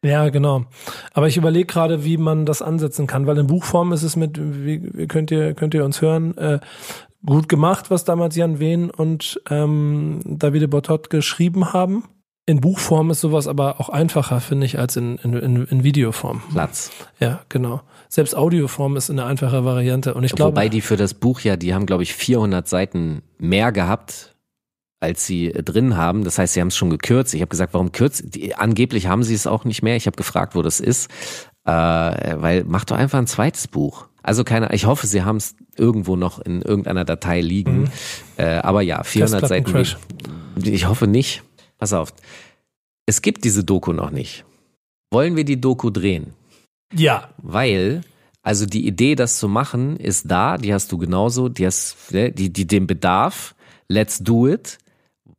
Ja, 0.03 0.29
genau. 0.29 0.65
Aber 1.13 1.27
ich 1.27 1.37
überlege 1.37 1.65
gerade, 1.65 2.03
wie 2.03 2.17
man 2.17 2.45
das 2.45 2.61
ansetzen 2.61 3.07
kann, 3.07 3.25
weil 3.25 3.37
in 3.37 3.47
Buchform 3.47 3.91
ist 3.93 4.03
es 4.03 4.15
mit, 4.15 4.37
wie, 4.39 5.07
könnt 5.07 5.31
ihr, 5.31 5.53
könnt 5.53 5.73
ihr 5.73 5.83
uns 5.83 6.01
hören, 6.01 6.37
äh, 6.37 6.59
gut 7.25 7.49
gemacht, 7.49 7.89
was 7.89 8.05
damals 8.05 8.35
Jan 8.35 8.59
Wehn 8.59 8.89
und 8.89 9.41
ähm, 9.49 10.19
Davide 10.23 10.67
Bottot 10.67 11.09
geschrieben 11.09 11.73
haben. 11.73 12.03
In 12.45 12.61
Buchform 12.61 13.09
ist 13.09 13.19
sowas 13.19 13.47
aber 13.47 13.81
auch 13.81 13.89
einfacher, 13.89 14.39
finde 14.39 14.65
ich, 14.65 14.79
als 14.79 14.95
in, 14.95 15.17
in, 15.17 15.33
in, 15.33 15.65
in 15.65 15.83
Videoform. 15.83 16.41
Platz. 16.53 16.91
Ja, 17.19 17.41
genau. 17.49 17.81
Selbst 18.07 18.37
Audioform 18.37 18.95
ist 18.95 19.09
eine 19.09 19.25
einfache 19.25 19.65
Variante. 19.65 20.13
Und 20.13 20.23
ich 20.23 20.31
glaube, 20.31 20.51
Wobei 20.51 20.69
die 20.69 20.79
für 20.79 20.95
das 20.95 21.13
Buch 21.13 21.41
ja, 21.41 21.57
die 21.57 21.73
haben 21.73 21.85
glaube 21.85 22.03
ich 22.03 22.13
400 22.13 22.65
Seiten 22.65 23.21
mehr 23.37 23.73
gehabt, 23.73 24.36
als 24.99 25.25
sie 25.25 25.47
äh, 25.47 25.63
drin 25.63 25.97
haben. 25.97 26.23
Das 26.23 26.37
heißt, 26.37 26.53
sie 26.53 26.61
haben 26.61 26.69
es 26.69 26.77
schon 26.77 26.89
gekürzt. 26.89 27.33
Ich 27.33 27.41
habe 27.41 27.49
gesagt, 27.49 27.73
warum 27.73 27.91
kürzt? 27.91 28.35
Die, 28.35 28.55
angeblich 28.55 29.07
haben 29.07 29.23
sie 29.23 29.33
es 29.33 29.47
auch 29.47 29.65
nicht 29.65 29.81
mehr. 29.83 29.95
Ich 29.95 30.07
habe 30.07 30.17
gefragt, 30.17 30.55
wo 30.55 30.61
das 30.61 30.79
ist. 30.79 31.09
Äh, 31.65 31.71
weil 31.71 32.63
mach 32.65 32.85
doch 32.85 32.97
einfach 32.97 33.19
ein 33.19 33.27
zweites 33.27 33.67
Buch. 33.67 34.07
Also 34.23 34.43
keine, 34.43 34.73
ich 34.73 34.85
hoffe, 34.85 35.07
sie 35.07 35.23
haben 35.23 35.37
es 35.37 35.55
irgendwo 35.77 36.15
noch 36.15 36.39
in 36.39 36.61
irgendeiner 36.61 37.05
Datei 37.05 37.41
liegen. 37.41 37.89
Äh, 38.37 38.57
aber 38.57 38.81
ja, 38.81 39.03
400 39.03 39.47
Seiten. 39.47 39.71
Festplattencrash. 39.71 39.97
Ich 40.63 40.87
hoffe 40.87 41.07
nicht. 41.07 41.43
Pass 41.77 41.93
auf. 41.93 42.13
Es 43.05 43.21
gibt 43.21 43.45
diese 43.45 43.63
Doku 43.63 43.93
noch 43.93 44.11
nicht. 44.11 44.43
Wollen 45.11 45.35
wir 45.35 45.45
die 45.45 45.61
Doku 45.61 45.89
drehen? 45.89 46.33
ja, 46.93 47.29
Weil, 47.37 48.01
also 48.43 48.65
die 48.65 48.87
Idee, 48.87 49.15
das 49.15 49.37
zu 49.37 49.47
machen, 49.47 49.97
ist 49.97 50.29
da, 50.29 50.57
die 50.57 50.73
hast 50.73 50.91
du 50.91 50.97
genauso, 50.97 51.49
die 51.49 51.65
hast, 51.65 52.11
ne, 52.11 52.31
die, 52.31 52.51
die, 52.51 52.65
den 52.65 52.87
Bedarf, 52.87 53.55
let's 53.87 54.19
do 54.19 54.47
it. 54.47 54.77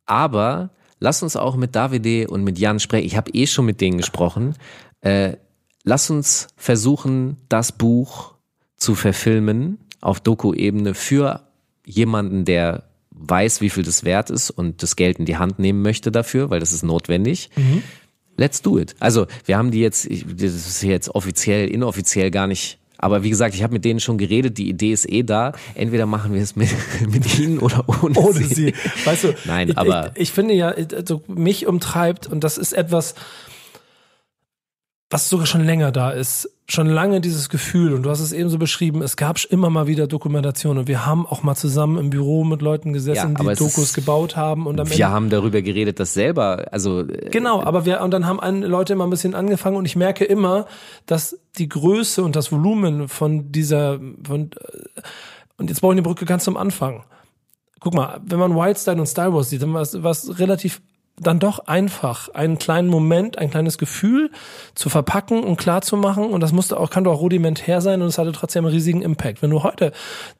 Aber 0.09 0.71
lass 0.99 1.21
uns 1.21 1.35
auch 1.35 1.55
mit 1.55 1.75
Davide 1.75 2.27
und 2.27 2.43
mit 2.43 2.57
Jan 2.57 2.79
sprechen. 2.79 3.05
Ich 3.05 3.15
habe 3.15 3.31
eh 3.31 3.45
schon 3.45 3.65
mit 3.65 3.79
denen 3.79 3.97
gesprochen. 3.97 4.55
Äh, 5.01 5.37
lass 5.83 6.09
uns 6.09 6.47
versuchen, 6.57 7.37
das 7.47 7.71
Buch 7.71 8.33
zu 8.75 8.95
verfilmen 8.95 9.77
auf 10.01 10.19
Doku-Ebene 10.19 10.95
für 10.95 11.41
jemanden, 11.85 12.43
der 12.43 12.85
weiß, 13.11 13.61
wie 13.61 13.69
viel 13.69 13.83
das 13.83 14.03
wert 14.03 14.31
ist 14.31 14.49
und 14.49 14.81
das 14.81 14.95
Geld 14.95 15.19
in 15.19 15.25
die 15.25 15.37
Hand 15.37 15.59
nehmen 15.59 15.81
möchte 15.81 16.11
dafür, 16.11 16.49
weil 16.49 16.59
das 16.59 16.71
ist 16.71 16.83
notwendig. 16.83 17.49
Let's 18.37 18.61
do 18.61 18.79
it. 18.79 18.95
Also 18.99 19.27
wir 19.45 19.57
haben 19.57 19.69
die 19.69 19.81
jetzt, 19.81 20.09
das 20.09 20.53
ist 20.53 20.81
jetzt 20.81 21.09
offiziell, 21.09 21.67
inoffiziell 21.67 22.31
gar 22.31 22.47
nicht. 22.47 22.78
Aber 22.99 23.23
wie 23.23 23.29
gesagt, 23.29 23.55
ich 23.55 23.63
habe 23.63 23.73
mit 23.73 23.85
denen 23.85 23.99
schon 23.99 24.17
geredet, 24.17 24.57
die 24.57 24.69
Idee 24.69 24.91
ist 24.91 25.09
eh 25.09 25.23
da. 25.23 25.53
Entweder 25.73 26.05
machen 26.05 26.33
wir 26.33 26.41
es 26.41 26.55
mit, 26.55 26.69
mit 27.09 27.39
ihnen 27.39 27.59
oder 27.59 27.85
ohne, 27.87 28.19
ohne 28.19 28.43
sie. 28.43 28.73
Weißt 29.05 29.23
du, 29.23 29.35
Nein, 29.45 29.69
ich, 29.69 29.77
aber 29.77 30.11
ich, 30.15 30.23
ich 30.23 30.31
finde 30.31 30.53
ja, 30.53 30.69
also 30.69 31.23
mich 31.27 31.65
umtreibt 31.65 32.27
und 32.27 32.43
das 32.43 32.57
ist 32.57 32.73
etwas, 32.73 33.15
was 35.09 35.27
sogar 35.27 35.47
schon 35.47 35.63
länger 35.63 35.91
da 35.91 36.11
ist. 36.11 36.49
Schon 36.67 36.85
lange 36.85 37.19
dieses 37.19 37.49
Gefühl 37.49 37.93
und 37.93 38.03
du 38.03 38.11
hast 38.11 38.19
es 38.19 38.31
eben 38.31 38.47
so 38.49 38.59
beschrieben, 38.59 39.01
es 39.01 39.17
gab 39.17 39.43
immer 39.45 39.71
mal 39.71 39.87
wieder 39.87 40.05
Dokumentationen 40.05 40.81
und 40.81 40.87
wir 40.87 41.07
haben 41.07 41.25
auch 41.25 41.41
mal 41.41 41.55
zusammen 41.55 41.97
im 41.97 42.11
Büro 42.11 42.43
mit 42.43 42.61
Leuten 42.61 42.93
gesessen, 42.93 43.35
Ja, 43.35 43.53
die 43.53 43.57
Dokus 43.57 43.93
gebaut 43.93 44.35
haben 44.35 44.67
und 44.67 44.79
am 44.79 44.85
Ende 44.85 44.97
wir 44.99 45.09
haben 45.09 45.31
darüber 45.31 45.63
geredet, 45.63 45.99
dass 45.99 46.13
selber, 46.13 46.67
also 46.71 47.01
äh, 47.01 47.29
Genau, 47.31 47.63
aber 47.63 47.85
wir, 47.85 48.01
und 48.01 48.11
dann 48.11 48.27
haben 48.27 48.61
Leute 48.61 48.93
immer 48.93 49.07
ein 49.07 49.09
bisschen 49.09 49.33
angefangen 49.33 49.77
und 49.77 49.85
ich 49.85 49.95
merke 49.95 50.25
immer, 50.25 50.67
dass 51.07 51.39
die 51.57 51.67
Größe 51.67 52.23
und 52.23 52.35
das 52.35 52.51
Volumen 52.51 53.07
von 53.07 53.51
dieser, 53.51 53.99
von, 54.23 54.51
äh, 54.51 55.01
und 55.57 55.71
jetzt 55.71 55.81
brauche 55.81 55.93
ich 55.93 55.97
eine 55.97 56.03
Brücke 56.03 56.25
ganz 56.25 56.43
zum 56.43 56.55
Anfang. 56.55 57.03
guck 57.79 57.95
mal, 57.95 58.21
wenn 58.23 58.37
man 58.37 58.55
Wildstyle 58.55 58.99
und 58.99 59.07
Star 59.07 59.33
Wars 59.33 59.49
sieht, 59.49 59.63
dann 59.63 59.73
war 59.73 59.81
es 59.81 60.39
relativ 60.39 60.81
dann 61.21 61.39
doch 61.39 61.59
einfach, 61.67 62.29
einen 62.29 62.57
kleinen 62.57 62.87
Moment, 62.87 63.37
ein 63.37 63.49
kleines 63.49 63.77
Gefühl 63.77 64.31
zu 64.75 64.89
verpacken 64.89 65.43
und 65.43 65.57
klar 65.57 65.81
zu 65.81 65.97
machen. 65.97 66.25
Und 66.25 66.41
das 66.41 66.51
musste 66.51 66.79
auch, 66.79 66.89
kann 66.89 67.03
doch 67.03 67.13
auch 67.13 67.21
rudimentär 67.21 67.81
sein 67.81 68.01
und 68.01 68.07
es 68.07 68.17
hatte 68.17 68.31
trotzdem 68.31 68.65
einen 68.65 68.73
riesigen 68.73 69.01
Impact. 69.01 69.41
Wenn 69.41 69.49
du 69.49 69.63
heute, 69.63 69.91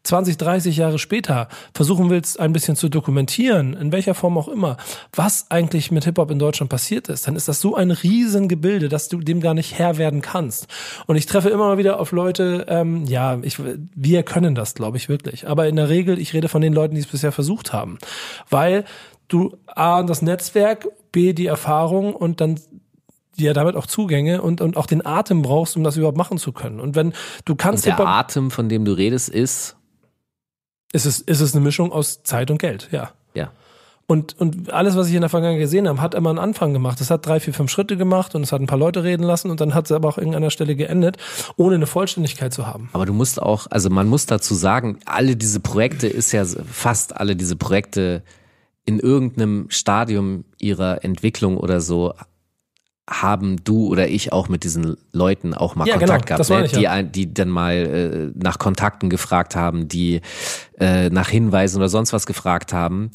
20, 0.03 0.37
30 0.37 0.77
Jahre 0.77 0.99
später, 0.99 1.47
versuchen 1.73 2.09
willst, 2.09 2.39
ein 2.39 2.53
bisschen 2.53 2.75
zu 2.75 2.89
dokumentieren, 2.89 3.73
in 3.73 3.91
welcher 3.91 4.13
Form 4.13 4.37
auch 4.37 4.47
immer, 4.47 4.77
was 5.13 5.49
eigentlich 5.49 5.91
mit 5.91 6.05
Hip-Hop 6.05 6.31
in 6.31 6.39
Deutschland 6.39 6.69
passiert 6.69 7.09
ist, 7.09 7.27
dann 7.27 7.35
ist 7.35 7.47
das 7.47 7.61
so 7.61 7.75
ein 7.75 7.91
Riesengebilde, 7.91 8.89
dass 8.89 9.09
du 9.09 9.19
dem 9.19 9.41
gar 9.41 9.53
nicht 9.53 9.77
Herr 9.77 9.97
werden 9.97 10.21
kannst. 10.21 10.67
Und 11.07 11.15
ich 11.15 11.25
treffe 11.25 11.49
immer 11.49 11.67
mal 11.67 11.77
wieder 11.77 11.99
auf 11.99 12.11
Leute, 12.11 12.65
ähm, 12.69 13.05
ja, 13.05 13.39
ich, 13.41 13.57
wir 13.95 14.23
können 14.23 14.55
das, 14.55 14.73
glaube 14.73 14.97
ich, 14.97 15.09
wirklich. 15.09 15.47
Aber 15.47 15.67
in 15.67 15.75
der 15.75 15.89
Regel, 15.89 16.19
ich 16.19 16.33
rede 16.33 16.47
von 16.47 16.61
den 16.61 16.73
Leuten, 16.73 16.95
die 16.95 17.01
es 17.01 17.07
bisher 17.07 17.31
versucht 17.31 17.73
haben. 17.73 17.97
Weil 18.49 18.85
du 19.29 19.57
A, 19.67 20.03
das 20.03 20.21
Netzwerk, 20.21 20.87
B, 21.11 21.33
die 21.33 21.47
Erfahrung 21.47 22.13
und 22.13 22.41
dann 22.41 22.59
ja 23.37 23.53
damit 23.53 23.75
auch 23.75 23.87
Zugänge 23.87 24.41
und, 24.41 24.61
und 24.61 24.77
auch 24.77 24.85
den 24.85 25.05
Atem 25.05 25.41
brauchst, 25.41 25.77
um 25.77 25.83
das 25.83 25.95
überhaupt 25.95 26.17
machen 26.17 26.37
zu 26.37 26.51
können. 26.51 26.79
Und 26.79 26.95
wenn 26.95 27.13
du 27.45 27.55
kannst. 27.55 27.87
Und 27.87 27.97
der 27.97 28.05
Atem, 28.05 28.51
von 28.51 28.69
dem 28.69 28.85
du 28.85 28.91
redest, 28.91 29.29
ist. 29.29 29.77
Ist 30.91 31.05
es, 31.05 31.19
ist 31.19 31.39
es 31.39 31.53
eine 31.53 31.63
Mischung 31.63 31.91
aus 31.91 32.23
Zeit 32.23 32.49
und 32.49 32.57
Geld, 32.57 32.89
ja. 32.91 33.11
Ja. 33.35 33.51
Und, 34.07 34.39
und 34.39 34.73
alles, 34.73 34.95
was 34.95 35.07
ich 35.07 35.13
in 35.13 35.21
der 35.21 35.29
Vergangenheit 35.29 35.61
gesehen 35.61 35.87
habe, 35.87 36.01
hat 36.01 36.15
immer 36.15 36.31
einen 36.31 36.39
Anfang 36.39 36.73
gemacht. 36.73 36.99
Es 36.99 37.11
hat 37.11 37.27
drei, 37.27 37.39
vier, 37.39 37.53
fünf 37.53 37.69
Schritte 37.69 37.95
gemacht 37.95 38.33
und 38.33 38.41
es 38.41 38.51
hat 38.51 38.59
ein 38.59 38.65
paar 38.65 38.79
Leute 38.79 39.03
reden 39.03 39.21
lassen 39.21 39.51
und 39.51 39.61
dann 39.61 39.75
hat 39.75 39.85
es 39.85 39.91
aber 39.91 40.09
auch 40.09 40.17
irgendeiner 40.17 40.49
Stelle 40.49 40.75
geendet, 40.75 41.17
ohne 41.57 41.75
eine 41.75 41.85
Vollständigkeit 41.85 42.51
zu 42.51 42.65
haben. 42.65 42.89
Aber 42.93 43.05
du 43.05 43.13
musst 43.13 43.39
auch, 43.39 43.67
also 43.69 43.91
man 43.91 44.07
muss 44.07 44.25
dazu 44.25 44.55
sagen, 44.55 44.97
alle 45.05 45.35
diese 45.35 45.59
Projekte 45.59 46.07
ist 46.07 46.31
ja 46.31 46.43
fast 46.43 47.17
alle 47.17 47.35
diese 47.35 47.55
Projekte 47.55 48.23
in 48.89 48.99
irgendeinem 48.99 49.67
Stadium 49.69 50.45
ihrer 50.59 51.03
Entwicklung 51.03 51.57
oder 51.57 51.79
so 51.79 52.15
haben 53.07 53.63
du 53.63 53.87
oder 53.87 54.07
ich 54.07 54.33
auch 54.33 54.49
mit 54.49 54.63
diesen 54.63 54.97
Leuten 55.11 55.53
auch 55.53 55.75
mal 55.75 55.87
Ja, 55.87 55.97
Kontakt 55.99 56.25
genau, 56.25 56.37
gehabt, 56.37 56.49
ne? 56.49 56.65
ich, 56.65 56.71
die, 56.71 56.81
ja. 56.81 56.91
ein- 56.91 57.11
die 57.11 57.31
dann 57.31 57.49
mal 57.49 57.73
äh, 57.75 58.31
nach 58.35 58.57
Kontakten 58.57 59.11
gefragt 59.11 59.55
haben, 59.55 59.87
die 59.87 60.21
äh, 60.79 61.09
nach 61.11 61.29
Hinweisen 61.29 61.77
oder 61.77 61.89
sonst 61.89 62.13
was 62.13 62.25
gefragt 62.25 62.73
haben. 62.73 63.11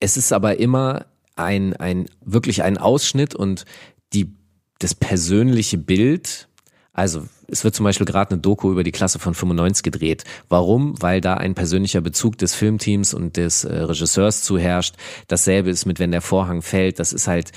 Es 0.00 0.16
ist 0.16 0.32
aber 0.32 0.58
immer 0.58 1.06
ein, 1.36 1.74
ein 1.76 2.06
wirklich 2.24 2.64
ein 2.64 2.76
Ausschnitt 2.76 3.36
und 3.36 3.64
die, 4.12 4.34
das 4.80 4.96
persönliche 4.96 5.78
Bild, 5.78 6.48
also 6.92 7.22
es 7.50 7.64
wird 7.64 7.74
zum 7.74 7.84
Beispiel 7.84 8.06
gerade 8.06 8.32
eine 8.32 8.40
Doku 8.40 8.70
über 8.70 8.84
die 8.84 8.92
Klasse 8.92 9.18
von 9.18 9.34
95 9.34 9.82
gedreht. 9.82 10.24
Warum? 10.48 11.00
Weil 11.00 11.20
da 11.20 11.34
ein 11.34 11.54
persönlicher 11.54 12.00
Bezug 12.00 12.36
des 12.38 12.54
Filmteams 12.54 13.14
und 13.14 13.36
des 13.36 13.64
äh, 13.64 13.74
Regisseurs 13.74 14.42
zuherrscht. 14.42 14.94
Dasselbe 15.28 15.70
ist 15.70 15.86
mit 15.86 15.98
Wenn 15.98 16.12
der 16.12 16.20
Vorhang 16.20 16.62
fällt. 16.62 16.98
Das 16.98 17.12
ist 17.12 17.26
halt 17.26 17.52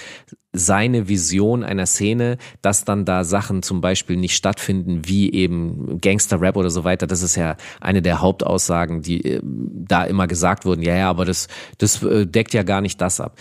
seine 0.53 1.07
Vision 1.07 1.63
einer 1.63 1.85
Szene, 1.85 2.37
dass 2.61 2.83
dann 2.83 3.05
da 3.05 3.23
Sachen 3.23 3.63
zum 3.63 3.81
Beispiel 3.81 4.17
nicht 4.17 4.35
stattfinden, 4.35 5.01
wie 5.05 5.31
eben 5.31 5.99
Gangster-Rap 5.99 6.57
oder 6.57 6.69
so 6.69 6.83
weiter. 6.83 7.07
Das 7.07 7.21
ist 7.21 7.35
ja 7.35 7.55
eine 7.79 8.01
der 8.01 8.21
Hauptaussagen, 8.21 9.01
die 9.01 9.23
äh, 9.23 9.41
da 9.43 10.05
immer 10.05 10.27
gesagt 10.27 10.65
wurden. 10.65 10.81
Ja, 10.81 10.95
ja, 10.95 11.09
aber 11.09 11.25
das, 11.25 11.47
das 11.77 12.01
äh, 12.03 12.25
deckt 12.25 12.53
ja 12.53 12.63
gar 12.63 12.81
nicht 12.81 12.99
das 13.01 13.19
ab. 13.19 13.37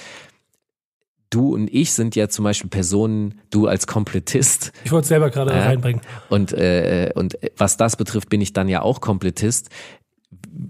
Du 1.31 1.55
und 1.55 1.73
ich 1.73 1.93
sind 1.93 2.16
ja 2.16 2.28
zum 2.28 2.44
Beispiel 2.44 2.69
Personen, 2.70 3.40
du 3.51 3.69
als 3.69 3.86
Komplettist, 3.86 4.73
Ich 4.85 4.90
wollte 4.90 5.05
es 5.05 5.09
selber 5.09 5.31
gerade 5.31 5.52
Ja. 5.52 5.62
reinbringen. 5.66 6.02
und, 6.28 6.52
äh, 6.52 7.12
und 7.15 7.39
was 7.57 7.77
das 7.77 7.97
betrifft, 7.97 8.28
bin 8.28 8.40
ich 8.40 8.52
dann 8.52 8.69
ja 8.69 8.82
auch 8.82 9.01
Komplettist. 9.01 9.69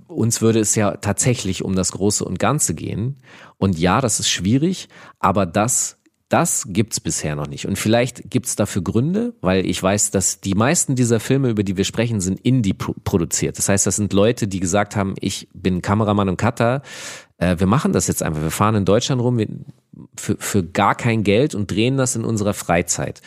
Uns 0.07 0.41
würde 0.43 0.61
es 0.61 0.74
ja 0.74 0.97
tatsächlich 0.99 1.65
um 1.65 1.74
das 1.74 1.93
Große 1.93 2.24
und 2.24 2.39
Ganze 2.39 2.74
gehen. 2.74 3.16
Und 3.59 3.78
ja, 3.78 4.01
das 4.01 4.20
ist 4.20 4.28
schwierig, 4.28 4.89
aber 5.19 5.47
das, 5.47 5.97
das 6.28 6.65
gibt's 6.69 7.01
bisher 7.01 7.37
noch 7.37 7.47
nicht. 7.47 7.66
Und 7.66 7.77
vielleicht 7.78 8.31
gibt's 8.31 8.55
dafür 8.57 8.82
Gründe, 8.82 9.35
weil 9.41 9.66
ich 9.66 9.82
weiß, 9.82 10.11
dass 10.11 10.41
die 10.41 10.55
meisten 10.55 10.95
dieser 10.95 11.20
Filme, 11.20 11.49
über 11.51 11.62
die 11.62 11.77
wir 11.77 11.85
sprechen, 11.85 12.20
sind 12.20 12.39
indie 12.41 12.74
pro- 12.74 12.95
produziert. 13.05 13.59
Das 13.59 13.69
heißt, 13.69 13.87
das 13.87 13.97
sind 13.97 14.12
Leute, 14.12 14.47
die 14.49 14.61
gesagt 14.61 14.95
haben, 14.97 15.15
ich 15.20 15.49
bin 15.55 15.82
Kameramann 15.82 16.28
und 16.28 16.37
Cutter, 16.37 16.82
äh, 17.41 17.59
wir 17.59 17.67
machen 17.67 17.93
das 17.93 18.07
jetzt 18.07 18.23
einfach. 18.23 18.43
Wir 18.43 18.51
fahren 18.51 18.77
in 18.77 18.85
Deutschland 18.85 19.21
rum 19.21 19.39
wir, 19.39 19.49
für, 20.17 20.37
für 20.39 20.62
gar 20.62 20.95
kein 20.95 21.25
Geld 21.25 21.55
und 21.55 21.71
drehen 21.71 21.97
das 21.97 22.15
in 22.15 22.25
unserer 22.25 22.55
Freizeit. 22.55 23.21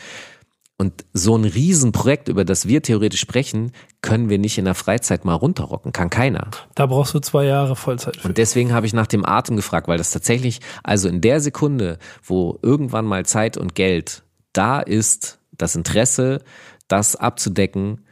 Und 0.76 1.04
so 1.12 1.36
ein 1.36 1.44
Riesenprojekt, 1.44 2.28
über 2.28 2.44
das 2.44 2.66
wir 2.66 2.82
theoretisch 2.82 3.20
sprechen, 3.20 3.70
können 4.02 4.28
wir 4.28 4.38
nicht 4.38 4.58
in 4.58 4.64
der 4.64 4.74
Freizeit 4.74 5.24
mal 5.24 5.34
runterrocken. 5.34 5.92
Kann 5.92 6.10
keiner. 6.10 6.48
Da 6.74 6.86
brauchst 6.86 7.14
du 7.14 7.20
zwei 7.20 7.44
Jahre 7.44 7.76
Vollzeit 7.76 8.16
für. 8.16 8.28
Und 8.28 8.38
deswegen 8.38 8.72
habe 8.72 8.86
ich 8.86 8.92
nach 8.92 9.06
dem 9.06 9.24
Atem 9.24 9.54
gefragt, 9.54 9.86
weil 9.86 9.98
das 9.98 10.10
tatsächlich, 10.10 10.60
also 10.82 11.08
in 11.08 11.20
der 11.20 11.40
Sekunde, 11.40 11.98
wo 12.24 12.58
irgendwann 12.62 13.04
mal 13.04 13.24
Zeit 13.24 13.56
und 13.56 13.76
Geld 13.76 14.24
da 14.52 14.80
ist, 14.80 15.38
das 15.52 15.76
Interesse, 15.76 16.42
das 16.88 17.14
abzudecken, 17.14 18.03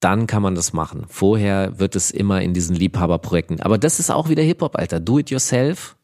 dann 0.00 0.26
kann 0.26 0.42
man 0.42 0.54
das 0.54 0.72
machen. 0.72 1.06
Vorher 1.08 1.78
wird 1.78 1.96
es 1.96 2.10
immer 2.10 2.42
in 2.42 2.54
diesen 2.54 2.76
Liebhaberprojekten. 2.76 3.60
Aber 3.60 3.78
das 3.78 3.98
ist 3.98 4.10
auch 4.10 4.28
wieder 4.28 4.42
Hip-Hop, 4.42 4.76
Alter. 4.76 5.00
Do 5.00 5.18
it 5.18 5.30
yourself. 5.30 5.96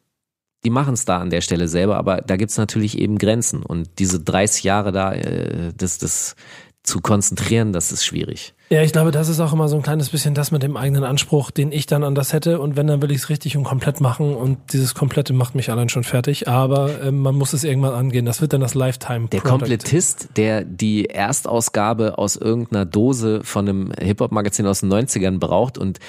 Die 0.63 0.69
machen 0.69 0.95
es 0.95 1.05
da 1.05 1.19
an 1.19 1.29
der 1.29 1.41
Stelle 1.41 1.67
selber, 1.67 1.97
aber 1.97 2.17
da 2.17 2.37
gibt's 2.37 2.57
natürlich 2.57 2.97
eben 2.97 3.17
Grenzen. 3.17 3.61
Und 3.63 3.99
diese 3.99 4.19
30 4.19 4.63
Jahre 4.63 4.91
da, 4.91 5.13
äh, 5.13 5.71
das, 5.77 5.99
das 5.99 6.35
zu 6.81 7.01
konzentrieren, 7.01 7.71
das 7.71 7.91
ist 7.91 8.03
schwierig. 8.03 8.54
Ja, 8.69 8.81
ich 8.81 8.91
glaube, 8.91 9.11
das 9.11 9.29
ist 9.29 9.39
auch 9.39 9.53
immer 9.53 9.69
so 9.69 9.75
ein 9.75 9.83
kleines 9.83 10.09
bisschen 10.09 10.33
das 10.33 10.51
mit 10.51 10.63
dem 10.63 10.75
eigenen 10.75 11.03
Anspruch, 11.03 11.51
den 11.51 11.71
ich 11.71 11.85
dann 11.85 12.03
an 12.03 12.15
das 12.15 12.33
hätte. 12.33 12.59
Und 12.59 12.75
wenn, 12.75 12.87
dann 12.87 13.01
will 13.01 13.11
ich 13.11 13.17
es 13.17 13.29
richtig 13.29 13.57
und 13.57 13.63
komplett 13.63 14.01
machen. 14.01 14.35
Und 14.35 14.57
dieses 14.73 14.95
Komplette 14.95 15.33
macht 15.33 15.53
mich 15.53 15.69
allein 15.69 15.89
schon 15.89 16.03
fertig. 16.03 16.47
Aber 16.47 16.89
ähm, 17.03 17.19
man 17.19 17.35
muss 17.35 17.53
es 17.53 17.63
irgendwann 17.63 17.93
angehen. 17.93 18.25
Das 18.25 18.41
wird 18.41 18.53
dann 18.53 18.61
das 18.61 18.73
Lifetime. 18.73 19.27
Der 19.27 19.39
Product. 19.39 19.59
Komplettist, 19.59 20.29
der 20.35 20.63
die 20.63 21.05
Erstausgabe 21.05 22.17
aus 22.17 22.37
irgendeiner 22.37 22.85
Dose 22.85 23.41
von 23.43 23.69
einem 23.69 23.91
Hip-Hop-Magazin 23.99 24.65
aus 24.65 24.79
den 24.79 24.91
90ern 24.91 25.37
braucht 25.37 25.77
und 25.77 25.99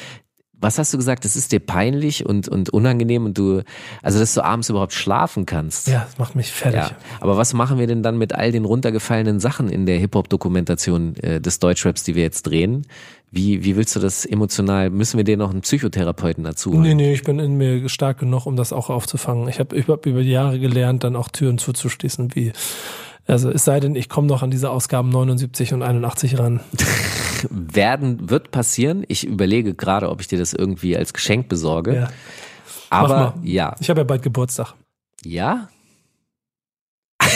was 0.60 0.78
hast 0.78 0.92
du 0.92 0.96
gesagt? 0.96 1.24
Das 1.24 1.36
ist 1.36 1.52
dir 1.52 1.60
peinlich 1.60 2.24
und, 2.24 2.48
und 2.48 2.70
unangenehm 2.70 3.24
und 3.26 3.36
du, 3.36 3.62
also 4.02 4.18
dass 4.18 4.34
du 4.34 4.44
abends 4.44 4.70
überhaupt 4.70 4.92
schlafen 4.92 5.46
kannst. 5.46 5.88
Ja, 5.88 6.06
das 6.08 6.18
macht 6.18 6.34
mich 6.34 6.50
fertig. 6.50 6.80
Ja, 6.80 6.90
aber 7.20 7.36
was 7.36 7.52
machen 7.52 7.78
wir 7.78 7.86
denn 7.86 8.02
dann 8.02 8.16
mit 8.16 8.34
all 8.34 8.52
den 8.52 8.64
runtergefallenen 8.64 9.38
Sachen 9.40 9.68
in 9.68 9.86
der 9.86 9.98
Hip-Hop-Dokumentation 9.98 11.16
äh, 11.16 11.40
des 11.40 11.58
Deutschraps, 11.58 12.04
die 12.04 12.14
wir 12.14 12.22
jetzt 12.22 12.44
drehen? 12.44 12.86
Wie, 13.30 13.64
wie 13.64 13.76
willst 13.76 13.94
du 13.96 14.00
das 14.00 14.24
emotional, 14.24 14.88
müssen 14.88 15.18
wir 15.18 15.24
dir 15.24 15.36
noch 15.36 15.50
einen 15.50 15.60
Psychotherapeuten 15.60 16.44
dazu 16.44 16.72
holen? 16.72 16.82
Nee, 16.82 16.94
nee, 16.94 17.12
ich 17.12 17.22
bin 17.22 17.38
in 17.38 17.56
mir 17.56 17.88
stark 17.88 18.18
genug, 18.18 18.46
um 18.46 18.56
das 18.56 18.72
auch 18.72 18.88
aufzufangen. 18.88 19.48
Ich 19.48 19.58
habe 19.58 19.78
hab 19.78 20.06
über 20.06 20.22
die 20.22 20.30
Jahre 20.30 20.58
gelernt, 20.58 21.04
dann 21.04 21.16
auch 21.16 21.28
Türen 21.28 21.58
zuzuschließen, 21.58 22.34
wie 22.34 22.52
also 23.26 23.50
es 23.50 23.64
sei 23.64 23.80
denn, 23.80 23.96
ich 23.96 24.08
komme 24.08 24.28
noch 24.28 24.42
an 24.42 24.52
diese 24.52 24.70
Ausgaben 24.70 25.08
79 25.08 25.74
und 25.74 25.82
81 25.82 26.38
ran. 26.38 26.60
Werden, 27.50 28.30
wird 28.30 28.50
passieren. 28.50 29.04
Ich 29.08 29.26
überlege 29.26 29.74
gerade, 29.74 30.08
ob 30.10 30.20
ich 30.20 30.28
dir 30.28 30.38
das 30.38 30.52
irgendwie 30.52 30.96
als 30.96 31.12
Geschenk 31.12 31.48
besorge. 31.48 31.94
Ja. 31.94 32.08
Aber 32.90 33.34
ja. 33.42 33.74
Ich 33.80 33.90
habe 33.90 34.00
ja 34.00 34.04
bald 34.04 34.22
Geburtstag. 34.22 34.74
Ja? 35.24 35.68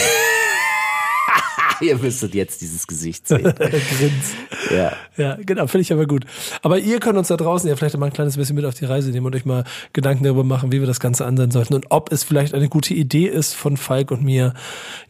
Ihr 1.81 1.97
müsstet 1.97 2.35
jetzt 2.35 2.61
dieses 2.61 2.87
Gesicht 2.87 3.27
sehen. 3.27 3.43
Grins. 3.59 4.35
Ja. 4.71 4.93
Ja, 5.17 5.37
genau, 5.37 5.67
finde 5.67 5.83
ich 5.83 5.93
aber 5.93 6.07
gut. 6.07 6.25
Aber 6.63 6.79
ihr 6.79 7.01
könnt 7.01 7.19
uns 7.19 7.29
da 7.29 7.37
draußen 7.37 7.69
ja 7.69 7.77
vielleicht 7.77 7.97
mal 7.97 8.07
ein 8.07 8.13
kleines 8.13 8.37
bisschen 8.37 8.57
mit 8.57 8.65
auf 8.65 8.75
die 8.75 8.85
Reise 8.85 9.11
nehmen 9.11 9.27
und 9.27 9.35
euch 9.35 9.45
mal 9.47 9.65
Gedanken 9.93 10.25
darüber 10.25 10.45
machen, 10.45 10.73
wie 10.73 10.81
wir 10.81 10.87
das 10.87 11.01
Ganze 11.01 11.25
ansehen 11.25 11.51
sollten 11.51 11.75
und 11.75 11.87
ob 11.91 12.13
es 12.13 12.23
vielleicht 12.23 12.55
eine 12.55 12.69
gute 12.69 12.95
Idee 12.95 13.27
ist 13.27 13.55
von 13.55 13.77
Falk 13.77 14.11
und 14.11 14.23
mir, 14.23 14.55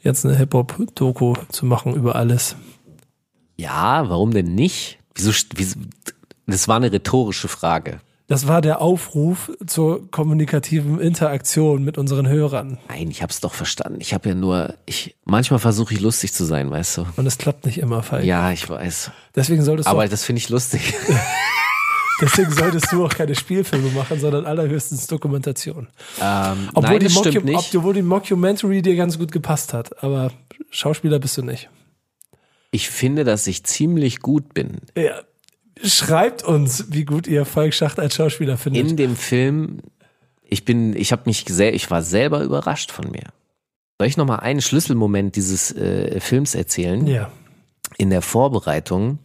jetzt 0.03 0.25
eine 0.25 0.37
Hip-Hop-Doku 0.37 1.35
zu 1.51 1.67
machen 1.67 1.95
über 1.95 2.15
alles. 2.15 2.57
Ja, 3.61 4.09
warum 4.09 4.33
denn 4.33 4.55
nicht? 4.55 4.99
Wieso, 5.15 5.33
wieso, 5.55 5.79
das 6.47 6.67
war 6.67 6.77
eine 6.77 6.91
rhetorische 6.91 7.47
Frage. 7.49 8.01
Das 8.27 8.47
war 8.47 8.61
der 8.63 8.81
Aufruf 8.81 9.51
zur 9.67 10.09
kommunikativen 10.11 11.01
Interaktion 11.01 11.83
mit 11.83 11.99
unseren 11.99 12.29
Hörern. 12.29 12.79
Nein, 12.89 13.11
ich 13.11 13.23
hab's 13.23 13.41
doch 13.41 13.53
verstanden. 13.53 13.99
Ich 14.01 14.15
habe 14.15 14.29
ja 14.31 14.35
nur, 14.35 14.75
ich, 14.87 15.17
manchmal 15.25 15.59
versuche 15.59 15.93
ich 15.95 16.01
lustig 16.01 16.33
zu 16.33 16.45
sein, 16.45 16.71
weißt 16.71 16.99
du? 16.99 17.07
Und 17.17 17.27
es 17.27 17.39
klappt 17.39 17.67
nicht 17.67 17.79
immer, 17.79 18.03
Falk. 18.03 18.25
Ja, 18.25 18.51
ich 18.53 18.69
weiß. 18.71 19.11
Deswegen 19.35 19.63
solltest 19.63 19.89
du 19.89 19.91
Aber 19.91 20.05
auch, 20.05 20.09
das 20.09 20.23
finde 20.25 20.39
ich 20.39 20.49
lustig. 20.49 20.95
deswegen 22.21 22.53
solltest 22.53 22.93
du 22.93 23.05
auch 23.05 23.13
keine 23.13 23.35
Spielfilme 23.35 23.91
machen, 23.91 24.21
sondern 24.21 24.47
allerhöchstens 24.47 25.07
Dokumentation. 25.09 25.89
Ähm, 26.23 26.69
Obwohl, 26.73 26.83
nein, 26.93 27.01
die 27.01 27.07
das 27.07 27.15
stimmt 27.15 27.35
Mockum- 27.35 27.45
nicht. 27.45 27.77
obwohl 27.77 27.95
die 27.95 28.03
Mockumentary 28.03 28.81
dir 28.81 28.95
ganz 28.97 29.19
gut 29.19 29.33
gepasst 29.33 29.75
hat. 29.75 30.03
Aber 30.05 30.31
Schauspieler 30.71 31.19
bist 31.19 31.37
du 31.37 31.43
nicht. 31.43 31.69
Ich 32.71 32.89
finde, 32.89 33.25
dass 33.25 33.47
ich 33.47 33.65
ziemlich 33.65 34.21
gut 34.21 34.55
bin. 34.55 34.79
Ja. 34.97 35.23
Schreibt 35.83 36.45
uns, 36.45 36.87
wie 36.91 37.05
gut 37.05 37.27
ihr 37.27 37.45
Falk 37.45 37.73
Schacht 37.75 37.99
als 37.99 38.15
Schauspieler 38.15 38.59
findet. 38.59 38.89
In 38.89 38.97
dem 38.97 39.17
Film, 39.17 39.81
ich 40.43 40.65
bin, 40.65 40.95
ich 40.95 41.11
habe 41.11 41.23
mich 41.25 41.45
sehr, 41.49 41.75
ich 41.75 41.91
war 41.91 42.03
selber 42.03 42.43
überrascht 42.43 42.93
von 42.93 43.11
mir. 43.11 43.25
Soll 43.99 44.09
ich 44.09 44.17
noch 44.17 44.27
mal 44.27 44.37
einen 44.37 44.61
Schlüsselmoment 44.61 45.37
dieses 45.37 45.73
äh, 45.73 46.21
Films 46.21 46.55
erzählen? 46.55 47.07
ja. 47.07 47.31
in 47.99 48.11
der 48.11 48.23
Vorbereitung. 48.23 49.19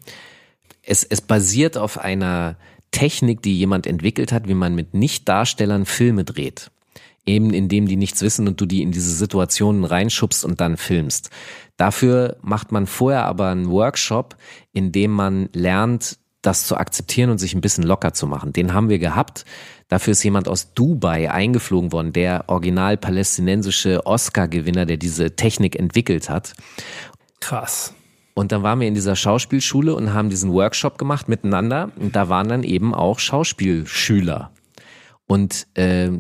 Es, 0.82 1.04
es 1.04 1.22
basiert 1.22 1.78
auf 1.78 1.98
einer 1.98 2.58
Technik, 2.92 3.42
die 3.42 3.58
jemand 3.58 3.88
entwickelt 3.88 4.32
hat, 4.32 4.48
wie 4.48 4.54
man 4.54 4.76
mit 4.76 4.94
Nicht-Darstellern 4.94 5.86
Filme 5.86 6.24
dreht. 6.24 6.72
Eben 7.26 7.54
indem 7.54 7.88
die 7.88 7.96
nichts 7.96 8.22
wissen 8.22 8.48
und 8.48 8.62
du 8.62 8.66
die 8.66 8.82
in 8.82 8.92
diese 8.92 9.12
Situationen 9.12 9.84
reinschubst 9.84 10.46
und 10.46 10.62
dann 10.62 10.78
filmst. 10.78 11.32
Dafür 11.78 12.38
macht 12.42 12.72
man 12.72 12.86
vorher 12.86 13.26
aber 13.26 13.50
einen 13.50 13.70
Workshop, 13.70 14.36
in 14.74 14.92
dem 14.92 15.12
man 15.12 15.50
lernt, 15.54 16.18
das 16.46 16.68
zu 16.68 16.78
akzeptieren 16.78 17.30
und 17.30 17.40
sich 17.40 17.54
ein 17.54 17.62
bisschen 17.62 17.84
locker 17.84 18.14
zu 18.14 18.28
machen. 18.28 18.54
Den 18.54 18.74
haben 18.74 18.90
wir 18.90 19.00
gehabt. 19.00 19.46
Dafür 19.88 20.12
ist 20.12 20.24
jemand 20.24 20.48
aus 20.48 20.74
Dubai 20.74 21.32
eingeflogen 21.32 21.92
worden, 21.92 22.14
der 22.14 22.46
original 22.48 22.98
palästinensische 22.98 24.06
Oscar-Gewinner, 24.06 24.86
der 24.86 24.98
diese 24.98 25.36
Technik 25.36 25.78
entwickelt 25.78 26.30
hat. 26.30 26.54
Krass. 27.40 27.94
Und 28.34 28.52
dann 28.52 28.64
waren 28.64 28.80
wir 28.80 28.88
in 28.88 28.94
dieser 28.94 29.16
Schauspielschule 29.16 29.96
und 29.96 30.14
haben 30.14 30.30
diesen 30.30 30.52
Workshop 30.52 30.98
gemacht 30.98 31.30
miteinander. 31.30 31.92
Und 31.96 32.16
da 32.16 32.30
waren 32.30 32.50
dann 32.50 32.64
eben 32.64 32.94
auch 32.94 33.20
Schauspielschüler. 33.20 34.52
Und 35.26 35.68
äh, 35.76 36.12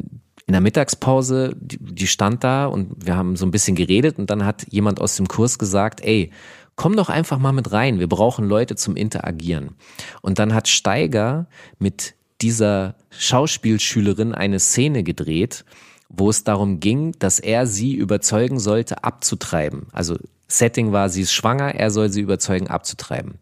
in 0.47 0.51
der 0.51 0.61
Mittagspause, 0.61 1.55
die, 1.59 1.77
die 1.79 2.07
stand 2.07 2.43
da 2.43 2.65
und 2.67 3.05
wir 3.05 3.15
haben 3.15 3.35
so 3.35 3.45
ein 3.45 3.51
bisschen 3.51 3.75
geredet 3.75 4.19
und 4.19 4.29
dann 4.29 4.45
hat 4.45 4.65
jemand 4.69 5.01
aus 5.01 5.15
dem 5.15 5.27
Kurs 5.27 5.57
gesagt, 5.57 6.01
ey, 6.01 6.31
komm 6.75 6.95
doch 6.95 7.09
einfach 7.09 7.39
mal 7.39 7.51
mit 7.51 7.71
rein, 7.71 7.99
wir 7.99 8.07
brauchen 8.07 8.47
Leute 8.47 8.75
zum 8.75 8.95
Interagieren. 8.95 9.75
Und 10.21 10.39
dann 10.39 10.53
hat 10.53 10.67
Steiger 10.67 11.47
mit 11.79 12.15
dieser 12.41 12.95
Schauspielschülerin 13.09 14.35
eine 14.35 14.59
Szene 14.59 15.03
gedreht, 15.03 15.65
wo 16.09 16.29
es 16.29 16.43
darum 16.43 16.79
ging, 16.79 17.13
dass 17.17 17.39
er 17.39 17.65
sie 17.65 17.95
überzeugen 17.95 18.59
sollte, 18.59 19.03
abzutreiben. 19.03 19.87
Also 19.91 20.17
Setting 20.47 20.91
war, 20.91 21.09
sie 21.09 21.21
ist 21.21 21.33
schwanger, 21.33 21.73
er 21.73 21.89
soll 21.89 22.11
sie 22.11 22.21
überzeugen, 22.21 22.67
abzutreiben. 22.67 23.35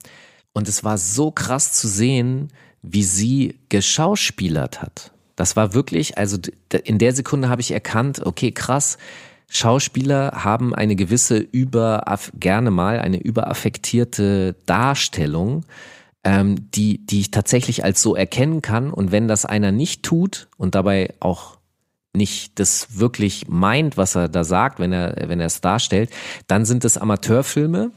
Und 0.53 0.69
es 0.69 0.83
war 0.83 0.97
so 0.97 1.31
krass 1.31 1.73
zu 1.73 1.87
sehen, 1.87 2.49
wie 2.81 3.03
sie 3.03 3.59
geschauspielert 3.69 4.81
hat. 4.81 5.12
Das 5.35 5.55
war 5.55 5.73
wirklich, 5.73 6.17
also 6.17 6.37
in 6.83 6.99
der 6.99 7.13
Sekunde 7.13 7.49
habe 7.49 7.61
ich 7.61 7.71
erkannt, 7.71 8.25
okay, 8.25 8.51
krass, 8.51 8.97
Schauspieler 9.47 10.43
haben 10.43 10.73
eine 10.73 10.95
gewisse 10.95 11.37
über, 11.37 12.03
gerne 12.39 12.71
mal 12.71 12.99
eine 12.99 13.17
überaffektierte 13.17 14.55
Darstellung, 14.65 15.65
ähm, 16.23 16.71
die, 16.71 17.05
die 17.05 17.19
ich 17.19 17.31
tatsächlich 17.31 17.83
als 17.83 18.01
so 18.01 18.15
erkennen 18.15 18.61
kann. 18.61 18.91
Und 18.91 19.11
wenn 19.11 19.27
das 19.27 19.45
einer 19.45 19.71
nicht 19.71 20.03
tut 20.03 20.47
und 20.57 20.75
dabei 20.75 21.13
auch 21.19 21.57
nicht 22.13 22.59
das 22.59 22.99
wirklich 22.99 23.47
meint, 23.47 23.97
was 23.97 24.15
er 24.15 24.29
da 24.29 24.43
sagt, 24.43 24.79
wenn 24.79 24.93
er, 24.93 25.15
wenn 25.27 25.39
er 25.39 25.47
es 25.47 25.61
darstellt, 25.61 26.11
dann 26.47 26.65
sind 26.65 26.85
es 26.85 26.97
Amateurfilme. 26.97 27.91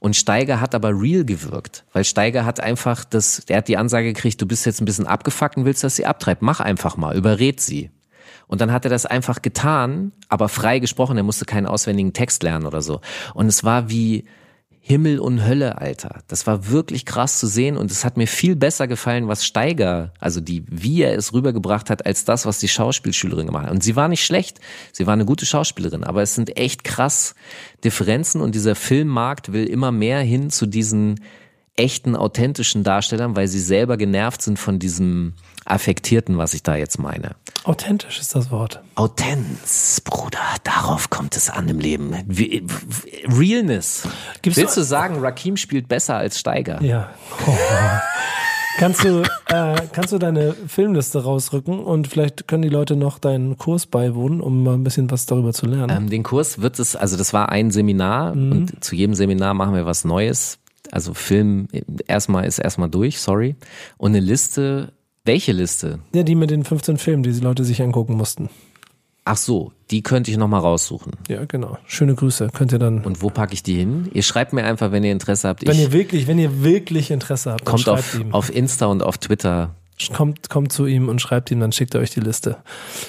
Und 0.00 0.16
Steiger 0.16 0.60
hat 0.60 0.74
aber 0.74 0.90
real 0.90 1.24
gewirkt, 1.24 1.84
weil 1.92 2.04
Steiger 2.04 2.44
hat 2.44 2.60
einfach 2.60 3.04
das, 3.04 3.44
der 3.46 3.58
hat 3.58 3.68
die 3.68 3.76
Ansage 3.76 4.12
gekriegt, 4.12 4.40
du 4.40 4.46
bist 4.46 4.64
jetzt 4.64 4.80
ein 4.80 4.84
bisschen 4.84 5.06
abgefuckt 5.06 5.56
und 5.56 5.64
willst, 5.64 5.82
dass 5.82 5.96
sie 5.96 6.06
abtreibt. 6.06 6.42
Mach 6.42 6.60
einfach 6.60 6.96
mal, 6.96 7.16
überred 7.16 7.60
sie. 7.60 7.90
Und 8.46 8.60
dann 8.60 8.72
hat 8.72 8.84
er 8.84 8.90
das 8.90 9.06
einfach 9.06 9.42
getan, 9.42 10.12
aber 10.28 10.48
frei 10.48 10.78
gesprochen, 10.78 11.16
er 11.16 11.22
musste 11.22 11.44
keinen 11.44 11.66
auswendigen 11.66 12.12
Text 12.12 12.42
lernen 12.42 12.66
oder 12.66 12.80
so. 12.80 13.00
Und 13.34 13.46
es 13.46 13.62
war 13.62 13.90
wie, 13.90 14.24
Himmel 14.88 15.18
und 15.18 15.44
Hölle, 15.44 15.76
Alter. 15.76 16.20
Das 16.28 16.46
war 16.46 16.70
wirklich 16.70 17.04
krass 17.04 17.38
zu 17.38 17.46
sehen 17.46 17.76
und 17.76 17.90
es 17.90 18.06
hat 18.06 18.16
mir 18.16 18.26
viel 18.26 18.56
besser 18.56 18.88
gefallen, 18.88 19.28
was 19.28 19.44
Steiger, 19.44 20.14
also 20.18 20.40
die, 20.40 20.64
wie 20.66 21.02
er 21.02 21.14
es 21.14 21.34
rübergebracht 21.34 21.90
hat, 21.90 22.06
als 22.06 22.24
das, 22.24 22.46
was 22.46 22.58
die 22.58 22.68
Schauspielschülerin 22.68 23.44
gemacht 23.44 23.66
hat. 23.66 23.72
Und 23.72 23.84
sie 23.84 23.96
war 23.96 24.08
nicht 24.08 24.24
schlecht. 24.24 24.60
Sie 24.92 25.06
war 25.06 25.12
eine 25.12 25.26
gute 25.26 25.44
Schauspielerin, 25.44 26.04
aber 26.04 26.22
es 26.22 26.34
sind 26.34 26.56
echt 26.56 26.84
krass 26.84 27.34
Differenzen 27.84 28.40
und 28.40 28.54
dieser 28.54 28.74
Filmmarkt 28.74 29.52
will 29.52 29.66
immer 29.66 29.92
mehr 29.92 30.20
hin 30.20 30.48
zu 30.48 30.64
diesen 30.64 31.20
echten, 31.76 32.16
authentischen 32.16 32.82
Darstellern, 32.82 33.36
weil 33.36 33.46
sie 33.46 33.60
selber 33.60 33.98
genervt 33.98 34.40
sind 34.40 34.58
von 34.58 34.78
diesem 34.78 35.34
Affektierten, 35.70 36.38
was 36.38 36.54
ich 36.54 36.62
da 36.62 36.76
jetzt 36.76 36.98
meine. 36.98 37.36
Authentisch 37.64 38.20
ist 38.20 38.34
das 38.34 38.50
Wort. 38.50 38.80
Autenz, 38.94 40.00
Bruder, 40.02 40.38
darauf 40.64 41.10
kommt 41.10 41.36
es 41.36 41.50
an 41.50 41.68
im 41.68 41.78
Leben. 41.78 42.14
Realness. 43.28 44.08
Gibt's 44.42 44.58
Willst 44.58 44.76
du 44.76 44.82
sagen, 44.82 45.18
Rakim 45.18 45.56
spielt 45.56 45.88
besser 45.88 46.16
als 46.16 46.38
Steiger? 46.38 46.82
Ja. 46.82 47.10
Oh. 47.46 47.52
Kannst 48.78 49.02
du, 49.02 49.22
äh, 49.48 49.74
kannst 49.92 50.12
du 50.12 50.18
deine 50.18 50.54
Filmliste 50.54 51.24
rausrücken 51.24 51.80
und 51.80 52.06
vielleicht 52.06 52.46
können 52.46 52.62
die 52.62 52.68
Leute 52.68 52.94
noch 52.94 53.18
deinen 53.18 53.58
Kurs 53.58 53.86
beiwohnen, 53.86 54.40
um 54.40 54.62
mal 54.62 54.74
ein 54.74 54.84
bisschen 54.84 55.10
was 55.10 55.26
darüber 55.26 55.52
zu 55.52 55.66
lernen? 55.66 56.04
Ähm, 56.04 56.08
den 56.08 56.22
Kurs 56.22 56.60
wird 56.60 56.78
es, 56.78 56.94
also 56.94 57.16
das 57.16 57.32
war 57.32 57.48
ein 57.48 57.72
Seminar 57.72 58.36
mhm. 58.36 58.52
und 58.52 58.84
zu 58.84 58.94
jedem 58.94 59.14
Seminar 59.16 59.54
machen 59.54 59.74
wir 59.74 59.84
was 59.84 60.04
Neues. 60.04 60.60
Also 60.92 61.12
Film 61.12 61.66
erstmal 62.06 62.44
ist 62.44 62.60
erstmal 62.60 62.88
durch, 62.88 63.20
sorry. 63.20 63.56
Und 63.96 64.12
eine 64.12 64.20
Liste 64.20 64.92
welche 65.28 65.52
Liste? 65.52 66.00
Ja, 66.14 66.24
die 66.24 66.34
mit 66.34 66.50
den 66.50 66.64
15 66.64 66.98
Filmen, 66.98 67.22
die 67.22 67.30
die 67.30 67.40
Leute 67.40 67.62
sich 67.62 67.80
angucken 67.80 68.14
mussten. 68.14 68.48
Ach 69.24 69.36
so, 69.36 69.72
die 69.90 70.02
könnte 70.02 70.30
ich 70.30 70.38
nochmal 70.38 70.62
raussuchen. 70.62 71.12
Ja, 71.28 71.44
genau. 71.44 71.76
Schöne 71.86 72.14
Grüße. 72.14 72.48
Könnt 72.54 72.72
ihr 72.72 72.78
dann. 72.78 73.04
Und 73.04 73.22
wo 73.22 73.28
packe 73.28 73.52
ich 73.52 73.62
die 73.62 73.74
hin? 73.74 74.08
Ihr 74.14 74.22
schreibt 74.22 74.54
mir 74.54 74.64
einfach, 74.64 74.90
wenn 74.90 75.04
ihr 75.04 75.12
Interesse 75.12 75.48
habt. 75.48 75.66
Wenn 75.66 75.74
ich 75.74 75.82
ihr 75.82 75.92
wirklich, 75.92 76.26
wenn 76.26 76.38
ihr 76.38 76.64
wirklich 76.64 77.10
Interesse 77.10 77.52
habt, 77.52 77.66
kommt 77.66 77.88
auf, 77.90 78.18
ihm. 78.18 78.32
auf 78.32 78.48
Insta 78.52 78.86
und 78.86 79.02
auf 79.02 79.18
Twitter. 79.18 79.74
Kommt, 80.14 80.48
kommt 80.48 80.72
zu 80.72 80.86
ihm 80.86 81.10
und 81.10 81.20
schreibt 81.20 81.50
ihm, 81.50 81.60
dann 81.60 81.72
schickt 81.72 81.94
er 81.94 82.00
euch 82.00 82.10
die 82.10 82.20
Liste. 82.20 82.56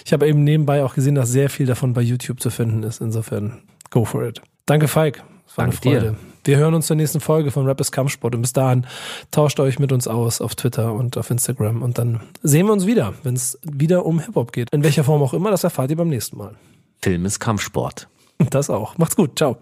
Ich 0.06 0.12
habe 0.12 0.28
eben 0.28 0.44
nebenbei 0.44 0.84
auch 0.84 0.96
gesehen, 0.96 1.16
dass 1.16 1.30
sehr 1.30 1.50
viel 1.50 1.68
davon 1.68 1.94
bei 1.94 2.02
YouTube 2.02 2.42
zu 2.42 2.50
finden 2.50 2.84
ist. 2.84 3.00
Insofern, 3.00 3.60
go 3.90 4.04
for 4.04 4.28
it. 4.28 4.42
Danke, 4.66 4.90
Falk. 4.90 5.20
War 5.56 5.68
Danke 5.68 5.78
eine 5.88 6.00
Freude. 6.00 6.12
Dir. 6.12 6.29
Wir 6.44 6.58
hören 6.58 6.74
uns 6.74 6.88
zur 6.88 6.96
nächsten 6.96 7.20
Folge 7.20 7.52
von 7.52 7.66
Rappers 7.66 7.92
Kampfsport 7.92 8.36
und 8.36 8.42
bis 8.42 8.54
dahin 8.54 8.86
tauscht 9.32 9.60
euch 9.60 9.80
mit 9.80 9.92
uns 9.92 10.08
aus 10.08 10.42
auf 10.42 10.56
Twitter 10.56 10.94
und 10.94 11.18
auf 11.18 11.30
Instagram 11.30 11.82
und 11.82 11.98
dann 11.98 12.22
sehen 12.42 12.66
wir 12.68 12.74
uns 12.74 12.86
wieder, 12.86 13.14
wenn 13.24 13.36
es 13.36 13.60
wieder 13.62 14.06
um 14.06 14.20
Hip-Hop 14.20 14.52
geht. 14.52 14.70
In 14.72 14.84
welcher 14.84 15.04
Form 15.04 15.22
auch 15.22 15.34
immer, 15.34 15.52
das 15.52 15.64
erfahrt 15.64 15.92
ihr 15.92 15.98
beim 15.98 16.10
nächsten 16.10 16.38
Mal. 16.38 16.56
Film 17.02 17.26
ist 17.26 17.40
Kampfsport. 17.40 18.08
Das 18.50 18.70
auch. 18.70 18.98
Macht's 18.98 19.16
gut. 19.16 19.38
Ciao. 19.38 19.58